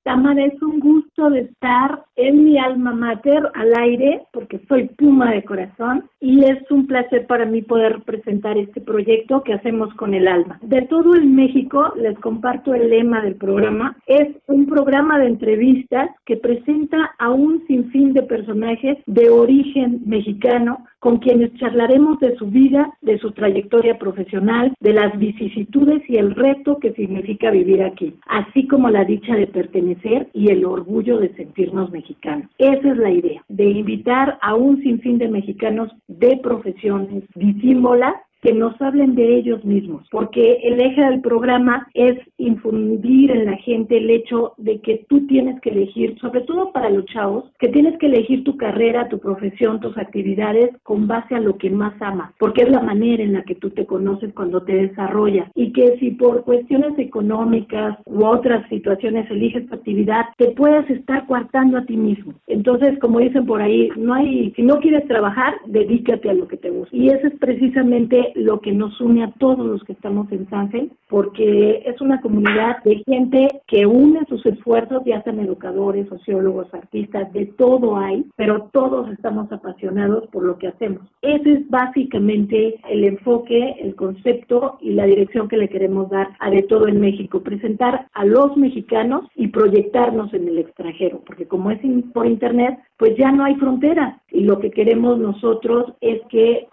De 1.29 1.41
estar 1.41 2.03
en 2.15 2.43
mi 2.43 2.57
alma 2.57 2.93
mater 2.93 3.43
al 3.53 3.73
aire, 3.77 4.23
porque 4.33 4.59
soy 4.67 4.89
Puma 4.97 5.31
de 5.31 5.43
corazón, 5.43 6.09
y 6.19 6.43
es 6.43 6.59
un 6.71 6.87
placer 6.87 7.25
para 7.27 7.45
mí 7.45 7.61
poder 7.61 8.01
presentar 8.03 8.57
este 8.57 8.81
proyecto 8.81 9.43
que 9.43 9.53
hacemos 9.53 9.93
con 9.95 10.13
el 10.13 10.27
alma. 10.27 10.59
De 10.61 10.81
todo 10.83 11.15
el 11.15 11.25
México, 11.25 11.93
les 11.95 12.17
comparto 12.19 12.73
el 12.73 12.89
lema 12.89 13.21
del 13.21 13.35
programa. 13.35 13.97
Es 14.05 14.27
un 14.47 14.65
programa 14.65 15.19
de 15.19 15.27
entrevistas 15.27 16.09
que 16.25 16.37
presenta 16.37 17.11
a 17.19 17.29
un 17.29 17.65
sinfín 17.67 18.13
de 18.13 18.23
personajes 18.23 18.97
de 19.05 19.29
origen 19.29 20.01
mexicano 20.05 20.85
con 21.01 21.17
quienes 21.17 21.51
charlaremos 21.55 22.19
de 22.19 22.35
su 22.35 22.45
vida, 22.45 22.93
de 23.01 23.17
su 23.17 23.31
trayectoria 23.31 23.97
profesional, 23.97 24.71
de 24.79 24.93
las 24.93 25.17
vicisitudes 25.17 26.07
y 26.07 26.17
el 26.17 26.35
reto 26.35 26.77
que 26.77 26.93
significa 26.93 27.49
vivir 27.49 27.81
aquí, 27.81 28.13
así 28.27 28.67
como 28.67 28.87
la 28.87 29.03
dicha 29.03 29.35
de 29.35 29.47
pertenecer 29.47 30.27
y 30.31 30.51
el 30.51 30.63
orgullo 30.63 31.10
de 31.19 31.33
sentirnos 31.35 31.91
mexicanos. 31.91 32.49
Esa 32.57 32.91
es 32.91 32.97
la 32.97 33.11
idea, 33.11 33.43
de 33.47 33.65
invitar 33.65 34.37
a 34.41 34.55
un 34.55 34.81
sinfín 34.81 35.17
de 35.17 35.27
mexicanos 35.27 35.91
de 36.07 36.37
profesiones 36.37 37.23
disímbolas 37.35 38.15
que 38.41 38.53
nos 38.53 38.79
hablen 38.81 39.15
de 39.15 39.37
ellos 39.37 39.63
mismos, 39.63 40.07
porque 40.11 40.59
el 40.63 40.79
eje 40.79 41.01
del 41.01 41.21
programa 41.21 41.87
es 41.93 42.17
infundir 42.37 43.31
en 43.31 43.45
la 43.45 43.57
gente 43.57 43.97
el 43.97 44.09
hecho 44.09 44.53
de 44.57 44.79
que 44.79 45.05
tú 45.07 45.27
tienes 45.27 45.59
que 45.61 45.69
elegir, 45.69 46.17
sobre 46.19 46.41
todo 46.41 46.71
para 46.71 46.89
los 46.89 47.05
chavos, 47.05 47.45
que 47.59 47.69
tienes 47.69 47.97
que 47.99 48.07
elegir 48.07 48.43
tu 48.43 48.57
carrera, 48.57 49.09
tu 49.09 49.19
profesión, 49.19 49.79
tus 49.79 49.97
actividades 49.97 50.71
con 50.83 51.07
base 51.07 51.35
a 51.35 51.39
lo 51.39 51.57
que 51.57 51.69
más 51.69 51.93
amas, 52.01 52.33
porque 52.39 52.63
es 52.63 52.69
la 52.69 52.81
manera 52.81 53.23
en 53.23 53.33
la 53.33 53.43
que 53.43 53.55
tú 53.55 53.69
te 53.69 53.85
conoces 53.85 54.33
cuando 54.33 54.63
te 54.63 54.73
desarrollas 54.73 55.49
y 55.55 55.71
que 55.73 55.97
si 55.99 56.11
por 56.11 56.43
cuestiones 56.43 56.97
económicas 56.97 57.97
u 58.05 58.25
otras 58.25 58.67
situaciones 58.69 59.29
eliges 59.29 59.67
tu 59.67 59.75
actividad, 59.75 60.25
te 60.37 60.51
puedes 60.51 60.89
estar 60.89 61.25
coartando 61.27 61.77
a 61.77 61.85
ti 61.85 61.97
mismo. 61.97 62.33
Entonces, 62.47 62.97
como 62.99 63.19
dicen 63.19 63.45
por 63.45 63.61
ahí, 63.61 63.89
no 63.95 64.13
hay, 64.13 64.51
si 64.55 64.63
no 64.63 64.79
quieres 64.79 65.07
trabajar, 65.07 65.55
dedícate 65.65 66.29
a 66.29 66.33
lo 66.33 66.47
que 66.47 66.57
te 66.57 66.69
gusta. 66.69 66.95
Y 66.95 67.09
eso 67.09 67.27
es 67.27 67.33
precisamente 67.39 68.30
lo 68.35 68.59
que 68.59 68.71
nos 68.71 68.99
une 69.01 69.23
a 69.23 69.31
todos 69.31 69.65
los 69.65 69.83
que 69.83 69.93
estamos 69.93 70.31
en 70.31 70.49
Sanfe, 70.49 70.89
porque 71.09 71.83
es 71.85 71.99
una 72.01 72.21
comunidad 72.21 72.83
de 72.83 73.03
gente 73.05 73.47
que 73.67 73.85
une 73.85 74.25
sus 74.27 74.45
esfuerzos, 74.45 75.03
ya 75.05 75.21
sean 75.23 75.39
educadores, 75.39 76.07
sociólogos, 76.09 76.73
artistas, 76.73 77.31
de 77.33 77.45
todo 77.45 77.97
hay, 77.97 78.25
pero 78.35 78.69
todos 78.71 79.09
estamos 79.11 79.51
apasionados 79.51 80.27
por 80.27 80.43
lo 80.43 80.57
que 80.57 80.67
hacemos. 80.67 81.01
Ese 81.21 81.53
es 81.53 81.69
básicamente 81.69 82.79
el 82.89 83.03
enfoque, 83.03 83.75
el 83.79 83.95
concepto 83.95 84.77
y 84.81 84.91
la 84.91 85.05
dirección 85.05 85.47
que 85.47 85.57
le 85.57 85.69
queremos 85.69 86.09
dar 86.09 86.29
a 86.39 86.49
De 86.49 86.63
Todo 86.63 86.87
en 86.87 86.99
México, 86.99 87.41
presentar 87.41 88.07
a 88.13 88.25
los 88.25 88.55
mexicanos 88.57 89.25
y 89.35 89.47
proyectarnos 89.47 90.33
en 90.33 90.47
el 90.47 90.59
extranjero, 90.59 91.21
porque 91.25 91.47
como 91.47 91.71
es 91.71 91.79
por 92.13 92.25
internet, 92.25 92.79
pues 92.97 93.15
ya 93.17 93.31
no 93.31 93.43
hay 93.43 93.55
fronteras 93.55 94.21
y 94.31 94.41
lo 94.41 94.59
que 94.59 94.71
queremos 94.71 95.19
nosotros 95.19 95.93
es 96.01 96.21
que, 96.29 96.67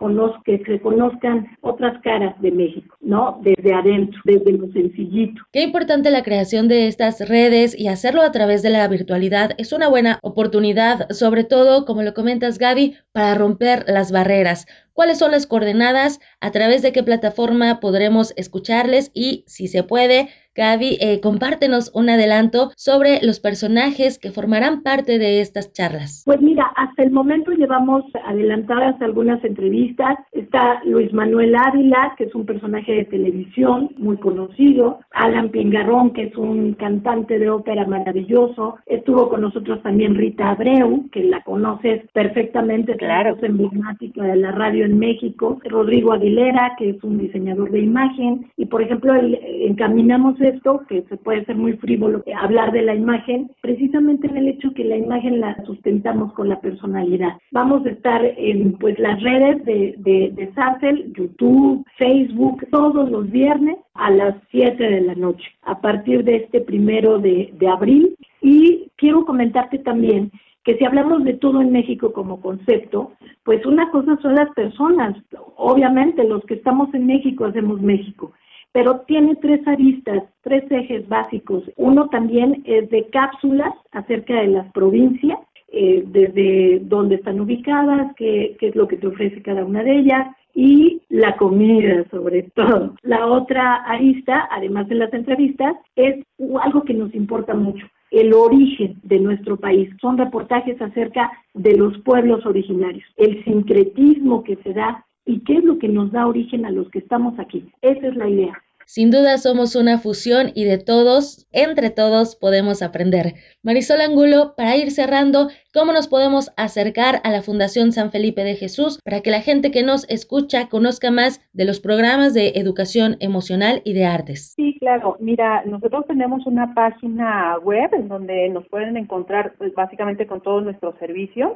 que 0.44 0.64
se 0.64 0.80
conozcan 0.80 1.47
otras 1.60 2.00
caras 2.02 2.40
de 2.40 2.50
México, 2.50 2.96
¿no? 3.00 3.40
Desde 3.42 3.74
adentro, 3.74 4.20
desde 4.24 4.52
lo 4.52 4.70
sencillito. 4.72 5.42
Qué 5.52 5.62
importante 5.62 6.10
la 6.10 6.22
creación 6.22 6.68
de 6.68 6.88
estas 6.88 7.28
redes 7.28 7.78
y 7.78 7.88
hacerlo 7.88 8.22
a 8.22 8.32
través 8.32 8.62
de 8.62 8.70
la 8.70 8.86
virtualidad 8.88 9.52
es 9.58 9.72
una 9.72 9.88
buena 9.88 10.18
oportunidad, 10.22 11.08
sobre 11.10 11.44
todo, 11.44 11.84
como 11.84 12.02
lo 12.02 12.14
comentas 12.14 12.58
Gaby, 12.58 12.96
para 13.12 13.34
romper 13.34 13.84
las 13.86 14.12
barreras. 14.12 14.66
¿Cuáles 14.92 15.18
son 15.18 15.30
las 15.30 15.46
coordenadas? 15.46 16.18
¿A 16.40 16.50
través 16.50 16.82
de 16.82 16.90
qué 16.92 17.02
plataforma 17.04 17.78
podremos 17.78 18.32
escucharles? 18.36 19.12
Y 19.14 19.44
si 19.46 19.68
se 19.68 19.84
puede, 19.84 20.28
Gaby, 20.58 20.98
eh, 21.00 21.20
compártenos 21.20 21.92
un 21.94 22.10
adelanto 22.10 22.72
sobre 22.76 23.20
los 23.22 23.38
personajes 23.38 24.18
que 24.18 24.32
formarán 24.32 24.82
parte 24.82 25.16
de 25.20 25.40
estas 25.40 25.72
charlas. 25.72 26.24
Pues 26.26 26.40
mira, 26.40 26.64
hasta 26.74 27.04
el 27.04 27.12
momento 27.12 27.52
llevamos 27.52 28.02
adelantadas 28.24 29.00
algunas 29.00 29.42
entrevistas. 29.44 30.18
Está 30.32 30.80
Luis 30.84 31.12
Manuel 31.12 31.54
Ávila, 31.54 32.14
que 32.18 32.24
es 32.24 32.34
un 32.34 32.44
personaje 32.44 32.92
de 32.92 33.04
televisión 33.04 33.90
muy 33.98 34.16
conocido. 34.16 34.98
Alan 35.12 35.50
Pingarrón, 35.50 36.12
que 36.12 36.24
es 36.24 36.36
un 36.36 36.72
cantante 36.74 37.38
de 37.38 37.50
ópera 37.50 37.86
maravilloso. 37.86 38.78
Estuvo 38.86 39.28
con 39.28 39.42
nosotros 39.42 39.80
también 39.84 40.16
Rita 40.16 40.50
Abreu, 40.50 41.08
que 41.12 41.22
la 41.22 41.40
conoces 41.44 42.02
perfectamente, 42.12 42.96
claro, 42.96 43.36
es 43.36 43.42
emblemática 43.44 44.24
de 44.24 44.34
la 44.34 44.50
radio 44.50 44.84
en 44.84 44.98
México. 44.98 45.60
Rodrigo 45.64 46.12
Aguilera, 46.12 46.74
que 46.76 46.90
es 46.90 47.04
un 47.04 47.18
diseñador 47.18 47.70
de 47.70 47.78
imagen. 47.78 48.50
Y 48.56 48.66
por 48.66 48.82
ejemplo, 48.82 49.14
encaminamos 49.14 50.40
que 50.88 51.02
se 51.08 51.16
puede 51.16 51.44
ser 51.44 51.56
muy 51.56 51.74
frívolo 51.74 52.22
hablar 52.36 52.72
de 52.72 52.82
la 52.82 52.94
imagen, 52.94 53.50
precisamente 53.60 54.26
en 54.26 54.36
el 54.36 54.48
hecho 54.48 54.72
que 54.74 54.84
la 54.84 54.96
imagen 54.96 55.40
la 55.40 55.56
sustentamos 55.64 56.32
con 56.32 56.48
la 56.48 56.60
personalidad. 56.60 57.38
Vamos 57.52 57.84
a 57.86 57.90
estar 57.90 58.24
en 58.24 58.72
pues 58.78 58.98
las 58.98 59.20
redes 59.22 59.64
de, 59.64 59.94
de, 59.98 60.32
de 60.34 61.12
YouTube, 61.12 61.84
Facebook, 61.96 62.66
todos 62.70 63.10
los 63.10 63.30
viernes 63.30 63.76
a 63.94 64.10
las 64.10 64.34
7 64.50 64.82
de 64.82 65.00
la 65.00 65.14
noche, 65.14 65.44
a 65.62 65.80
partir 65.80 66.24
de 66.24 66.36
este 66.36 66.60
primero 66.60 67.18
de, 67.18 67.52
de 67.58 67.68
abril. 67.68 68.16
Y 68.40 68.90
quiero 68.96 69.24
comentarte 69.24 69.78
también 69.78 70.30
que 70.64 70.76
si 70.76 70.84
hablamos 70.84 71.24
de 71.24 71.34
todo 71.34 71.62
en 71.62 71.72
México 71.72 72.12
como 72.12 72.40
concepto, 72.40 73.12
pues 73.44 73.64
una 73.64 73.90
cosa 73.90 74.18
son 74.20 74.34
las 74.34 74.50
personas, 74.50 75.16
obviamente 75.56 76.24
los 76.24 76.44
que 76.44 76.54
estamos 76.54 76.92
en 76.92 77.06
México 77.06 77.46
hacemos 77.46 77.80
México, 77.80 78.32
pero 78.72 79.00
tiene 79.00 79.36
tres 79.36 79.66
aristas, 79.66 80.24
tres 80.42 80.64
ejes 80.70 81.08
básicos. 81.08 81.64
Uno 81.76 82.08
también 82.08 82.62
es 82.64 82.88
de 82.90 83.08
cápsulas 83.08 83.72
acerca 83.92 84.34
de 84.34 84.48
las 84.48 84.70
provincias, 84.72 85.38
eh, 85.70 86.02
desde 86.06 86.80
dónde 86.82 87.16
están 87.16 87.40
ubicadas, 87.40 88.14
qué, 88.16 88.56
qué 88.58 88.68
es 88.68 88.76
lo 88.76 88.88
que 88.88 88.96
te 88.96 89.06
ofrece 89.06 89.42
cada 89.42 89.64
una 89.64 89.82
de 89.82 89.98
ellas, 89.98 90.28
y 90.54 91.02
la 91.08 91.36
comida 91.36 92.04
sobre 92.10 92.42
todo. 92.54 92.94
La 93.02 93.26
otra 93.26 93.76
arista, 93.84 94.48
además 94.50 94.88
de 94.88 94.96
las 94.96 95.12
entrevistas, 95.12 95.76
es 95.94 96.24
algo 96.60 96.82
que 96.82 96.94
nos 96.94 97.14
importa 97.14 97.54
mucho, 97.54 97.86
el 98.10 98.32
origen 98.32 98.98
de 99.04 99.20
nuestro 99.20 99.56
país. 99.56 99.88
Son 100.00 100.18
reportajes 100.18 100.80
acerca 100.82 101.30
de 101.54 101.76
los 101.76 101.96
pueblos 101.98 102.44
originarios, 102.44 103.04
el 103.16 103.44
sincretismo 103.44 104.42
que 104.42 104.56
se 104.56 104.72
da 104.72 105.04
y 105.28 105.40
qué 105.40 105.58
es 105.58 105.64
lo 105.64 105.78
que 105.78 105.88
nos 105.88 106.10
da 106.10 106.26
origen 106.26 106.64
a 106.64 106.70
los 106.70 106.90
que 106.90 107.00
estamos 107.00 107.38
aquí. 107.38 107.70
Esa 107.82 108.08
es 108.08 108.16
la 108.16 108.28
idea. 108.28 108.62
Sin 108.86 109.10
duda 109.10 109.36
somos 109.36 109.76
una 109.76 109.98
fusión 109.98 110.46
y 110.54 110.64
de 110.64 110.78
todos, 110.78 111.46
entre 111.52 111.90
todos, 111.90 112.34
podemos 112.34 112.80
aprender. 112.80 113.34
Marisol 113.62 114.00
Angulo, 114.00 114.54
para 114.56 114.78
ir 114.78 114.90
cerrando, 114.90 115.48
¿cómo 115.74 115.92
nos 115.92 116.08
podemos 116.08 116.50
acercar 116.56 117.20
a 117.24 117.30
la 117.30 117.42
Fundación 117.42 117.92
San 117.92 118.10
Felipe 118.10 118.42
de 118.44 118.54
Jesús 118.54 118.98
para 119.04 119.20
que 119.20 119.30
la 119.30 119.42
gente 119.42 119.70
que 119.70 119.82
nos 119.82 120.08
escucha 120.08 120.70
conozca 120.70 121.10
más 121.10 121.46
de 121.52 121.66
los 121.66 121.80
programas 121.80 122.32
de 122.32 122.52
educación 122.54 123.18
emocional 123.20 123.82
y 123.84 123.92
de 123.92 124.06
artes? 124.06 124.54
Sí, 124.56 124.78
claro. 124.80 125.18
Mira, 125.20 125.62
nosotros 125.66 126.06
tenemos 126.06 126.46
una 126.46 126.72
página 126.72 127.58
web 127.58 127.90
en 127.92 128.08
donde 128.08 128.48
nos 128.48 128.66
pueden 128.68 128.96
encontrar 128.96 129.52
pues, 129.58 129.74
básicamente 129.74 130.26
con 130.26 130.40
todos 130.40 130.64
nuestros 130.64 130.98
servicios. 130.98 131.52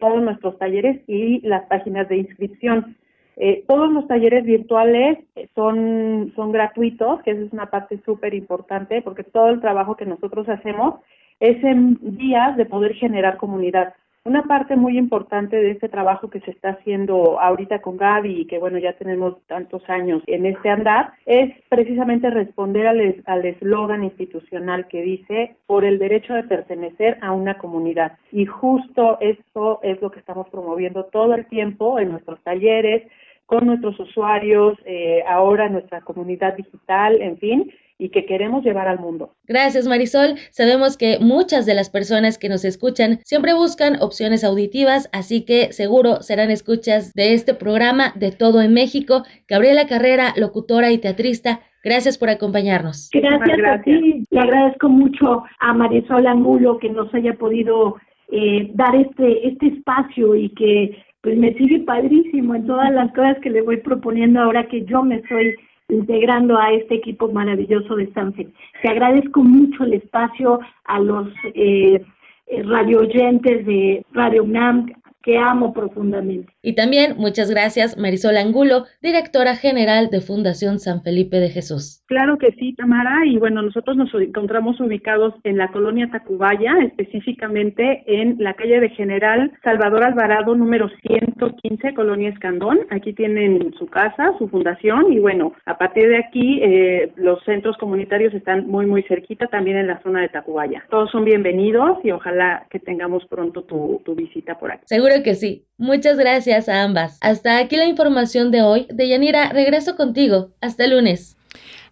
todos 0.00 0.22
nuestros 0.22 0.58
talleres 0.58 1.02
y 1.06 1.46
las 1.46 1.66
páginas 1.66 2.08
de 2.08 2.16
inscripción. 2.16 2.96
Eh, 3.36 3.62
todos 3.68 3.92
los 3.92 4.08
talleres 4.08 4.44
virtuales 4.44 5.18
son, 5.54 6.32
son 6.34 6.50
gratuitos, 6.50 7.20
que 7.22 7.32
esa 7.32 7.42
es 7.42 7.52
una 7.52 7.66
parte 7.66 8.00
súper 8.06 8.32
importante, 8.32 9.02
porque 9.02 9.22
todo 9.22 9.50
el 9.50 9.60
trabajo 9.60 9.96
que 9.96 10.06
nosotros 10.06 10.48
hacemos 10.48 10.94
es 11.40 11.62
en 11.62 11.98
días 12.16 12.56
de 12.56 12.64
poder 12.64 12.94
generar 12.94 13.36
comunidad. 13.36 13.92
Una 14.24 14.42
parte 14.42 14.76
muy 14.76 14.98
importante 14.98 15.56
de 15.56 15.70
este 15.70 15.88
trabajo 15.88 16.28
que 16.28 16.40
se 16.40 16.50
está 16.50 16.70
haciendo 16.70 17.40
ahorita 17.40 17.80
con 17.80 17.96
Gaby 17.96 18.40
y 18.40 18.46
que 18.46 18.58
bueno, 18.58 18.78
ya 18.78 18.92
tenemos 18.94 19.40
tantos 19.46 19.88
años 19.88 20.22
en 20.26 20.44
este 20.44 20.68
andar, 20.68 21.12
es 21.24 21.54
precisamente 21.68 22.28
responder 22.28 22.86
al 22.86 23.46
eslogan 23.46 24.04
institucional 24.04 24.86
que 24.88 25.02
dice 25.02 25.56
por 25.66 25.84
el 25.84 25.98
derecho 25.98 26.34
de 26.34 26.42
pertenecer 26.42 27.18
a 27.22 27.32
una 27.32 27.56
comunidad. 27.56 28.18
Y 28.30 28.44
justo 28.44 29.18
eso 29.20 29.80
es 29.82 30.00
lo 30.02 30.10
que 30.10 30.20
estamos 30.20 30.48
promoviendo 30.50 31.04
todo 31.04 31.34
el 31.34 31.46
tiempo 31.46 31.98
en 31.98 32.10
nuestros 32.10 32.42
talleres, 32.42 33.04
con 33.46 33.66
nuestros 33.66 33.98
usuarios, 33.98 34.76
eh, 34.84 35.22
ahora 35.26 35.70
nuestra 35.70 36.02
comunidad 36.02 36.54
digital, 36.54 37.22
en 37.22 37.38
fin, 37.38 37.72
y 37.98 38.10
que 38.10 38.24
queremos 38.24 38.64
llevar 38.64 38.88
al 38.88 39.00
mundo. 39.00 39.32
Gracias 39.44 39.86
Marisol. 39.86 40.36
Sabemos 40.50 40.96
que 40.96 41.18
muchas 41.20 41.66
de 41.66 41.74
las 41.74 41.90
personas 41.90 42.38
que 42.38 42.48
nos 42.48 42.64
escuchan 42.64 43.18
siempre 43.24 43.54
buscan 43.54 44.00
opciones 44.00 44.44
auditivas, 44.44 45.10
así 45.12 45.44
que 45.44 45.72
seguro 45.72 46.22
serán 46.22 46.50
escuchas 46.50 47.12
de 47.14 47.34
este 47.34 47.54
programa 47.54 48.12
de 48.14 48.30
todo 48.30 48.62
en 48.62 48.72
México. 48.72 49.24
Gabriela 49.48 49.86
Carrera, 49.86 50.32
locutora 50.36 50.92
y 50.92 50.98
teatrista, 50.98 51.60
Gracias 51.84 52.18
por 52.18 52.28
acompañarnos. 52.28 53.08
Gracias, 53.12 53.58
a 53.64 53.80
ti. 53.82 54.24
Le 54.30 54.40
agradezco 54.40 54.88
mucho 54.88 55.44
a 55.60 55.72
Marisol 55.72 56.26
Angulo 56.26 56.78
que 56.78 56.90
nos 56.90 57.12
haya 57.14 57.34
podido 57.34 57.96
eh, 58.30 58.70
dar 58.74 58.94
este, 58.96 59.48
este 59.48 59.68
espacio 59.68 60.34
y 60.34 60.50
que 60.50 61.02
pues 61.22 61.36
me 61.38 61.54
sigue 61.54 61.80
padrísimo 61.80 62.54
en 62.54 62.66
todas 62.66 62.92
las 62.92 63.12
cosas 63.12 63.38
que 63.42 63.50
le 63.50 63.62
voy 63.62 63.78
proponiendo 63.78 64.40
ahora 64.40 64.68
que 64.68 64.84
yo 64.84 65.02
me 65.02 65.16
estoy 65.16 65.54
integrando 65.88 66.58
a 66.58 66.72
este 66.72 66.96
equipo 66.96 67.32
maravilloso 67.32 67.96
de 67.96 68.04
Stanford. 68.04 68.48
Te 68.82 68.88
agradezco 68.88 69.42
mucho 69.42 69.84
el 69.84 69.94
espacio 69.94 70.60
a 70.84 71.00
los 71.00 71.28
eh, 71.54 72.04
eh 72.46 72.62
radio 72.62 73.00
oyentes 73.00 73.64
de 73.66 74.04
Radio 74.12 74.44
UNAM, 74.44 74.92
que 75.22 75.36
amo 75.36 75.72
profundamente. 75.72 76.52
Y 76.62 76.74
también 76.74 77.16
muchas 77.16 77.50
gracias 77.50 77.96
Marisol 77.96 78.36
Angulo, 78.36 78.84
directora 79.02 79.56
general 79.56 80.10
de 80.10 80.20
Fundación 80.20 80.78
San 80.78 81.02
Felipe 81.02 81.38
de 81.38 81.50
Jesús. 81.50 82.02
Claro 82.06 82.38
que 82.38 82.52
sí, 82.52 82.74
Tamara, 82.74 83.26
y 83.26 83.36
bueno, 83.36 83.62
nosotros 83.62 83.96
nos 83.96 84.12
encontramos 84.14 84.80
ubicados 84.80 85.34
en 85.44 85.58
la 85.58 85.68
colonia 85.68 86.08
Tacubaya, 86.10 86.72
específicamente 86.86 88.04
en 88.06 88.36
la 88.38 88.54
calle 88.54 88.80
de 88.80 88.90
General 88.90 89.52
Salvador 89.62 90.04
Alvarado 90.04 90.54
número 90.54 90.88
115, 91.06 91.94
Colonia 91.94 92.30
Escandón. 92.30 92.80
Aquí 92.90 93.12
tienen 93.12 93.74
su 93.78 93.86
casa, 93.86 94.32
su 94.38 94.48
fundación, 94.48 95.12
y 95.12 95.18
bueno, 95.18 95.52
a 95.66 95.76
partir 95.76 96.08
de 96.08 96.18
aquí 96.18 96.60
eh, 96.62 97.12
los 97.16 97.42
centros 97.44 97.76
comunitarios 97.76 98.32
están 98.34 98.66
muy, 98.66 98.86
muy 98.86 99.02
cerquita 99.02 99.46
también 99.48 99.76
en 99.76 99.88
la 99.88 100.00
zona 100.02 100.20
de 100.20 100.28
Tacubaya. 100.28 100.84
Todos 100.90 101.10
son 101.10 101.24
bienvenidos 101.24 101.98
y 102.04 102.10
ojalá 102.10 102.66
que 102.70 102.78
tengamos 102.78 103.24
pronto 103.26 103.62
tu, 103.62 104.00
tu 104.04 104.14
visita 104.14 104.58
por 104.58 104.72
aquí. 104.72 104.84
Seguro 105.08 105.24
que 105.24 105.36
sí. 105.36 105.64
Muchas 105.78 106.18
gracias 106.18 106.68
a 106.68 106.82
ambas. 106.82 107.16
Hasta 107.22 107.56
aquí 107.56 107.76
la 107.76 107.86
información 107.86 108.50
de 108.50 108.60
hoy. 108.60 108.86
Deyanira, 108.92 109.48
regreso 109.48 109.96
contigo. 109.96 110.50
Hasta 110.60 110.84
el 110.84 110.90
lunes. 110.90 111.37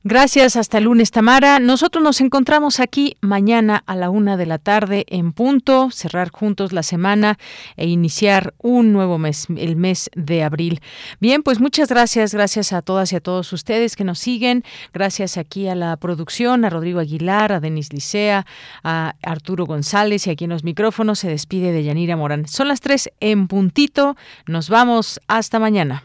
Gracias, 0.09 0.55
hasta 0.55 0.79
el 0.79 0.85
lunes, 0.85 1.11
Tamara. 1.11 1.59
Nosotros 1.59 2.01
nos 2.01 2.21
encontramos 2.21 2.79
aquí 2.79 3.17
mañana 3.23 3.83
a 3.87 3.97
la 3.97 4.09
una 4.09 4.37
de 4.37 4.47
la 4.47 4.59
tarde 4.59 5.05
en 5.09 5.33
punto, 5.33 5.91
cerrar 5.91 6.31
juntos 6.31 6.73
la 6.73 6.85
semana 6.85 7.39
e 7.77 7.89
iniciar 7.89 8.55
un 8.59 8.93
nuevo 8.93 9.19
mes, 9.19 9.49
el 9.57 9.75
mes 9.75 10.09
de 10.15 10.45
abril. 10.45 10.81
Bien, 11.19 11.43
pues 11.43 11.59
muchas 11.59 11.89
gracias, 11.89 12.33
gracias 12.33 12.73
a 12.73 12.83
todas 12.83 13.13
y 13.13 13.17
a 13.17 13.21
todos 13.21 13.53
ustedes 13.53 13.97
que 13.97 14.05
nos 14.05 14.21
siguen. 14.21 14.63
Gracias 14.95 15.37
aquí 15.39 15.67
a 15.67 15.75
la 15.75 15.97
producción, 15.97 16.65
a 16.65 16.71
Rodrigo 16.71 17.01
Aguilar, 17.01 17.51
a 17.51 17.59
Denis 17.59 17.93
Licea, 17.93 18.47
a 18.85 19.15
Arturo 19.25 19.67
González 19.67 20.29
y 20.29 20.31
aquí 20.31 20.45
en 20.45 20.51
los 20.51 20.63
micrófonos 20.63 21.19
se 21.19 21.29
despide 21.29 21.73
de 21.73 21.83
Yanira 21.83 22.17
Morán. 22.17 22.47
Son 22.47 22.69
las 22.69 22.81
tres 22.81 23.11
en 23.19 23.49
puntito. 23.49 24.17
Nos 24.47 24.69
vamos 24.69 25.19
hasta 25.27 25.59
mañana. 25.59 26.05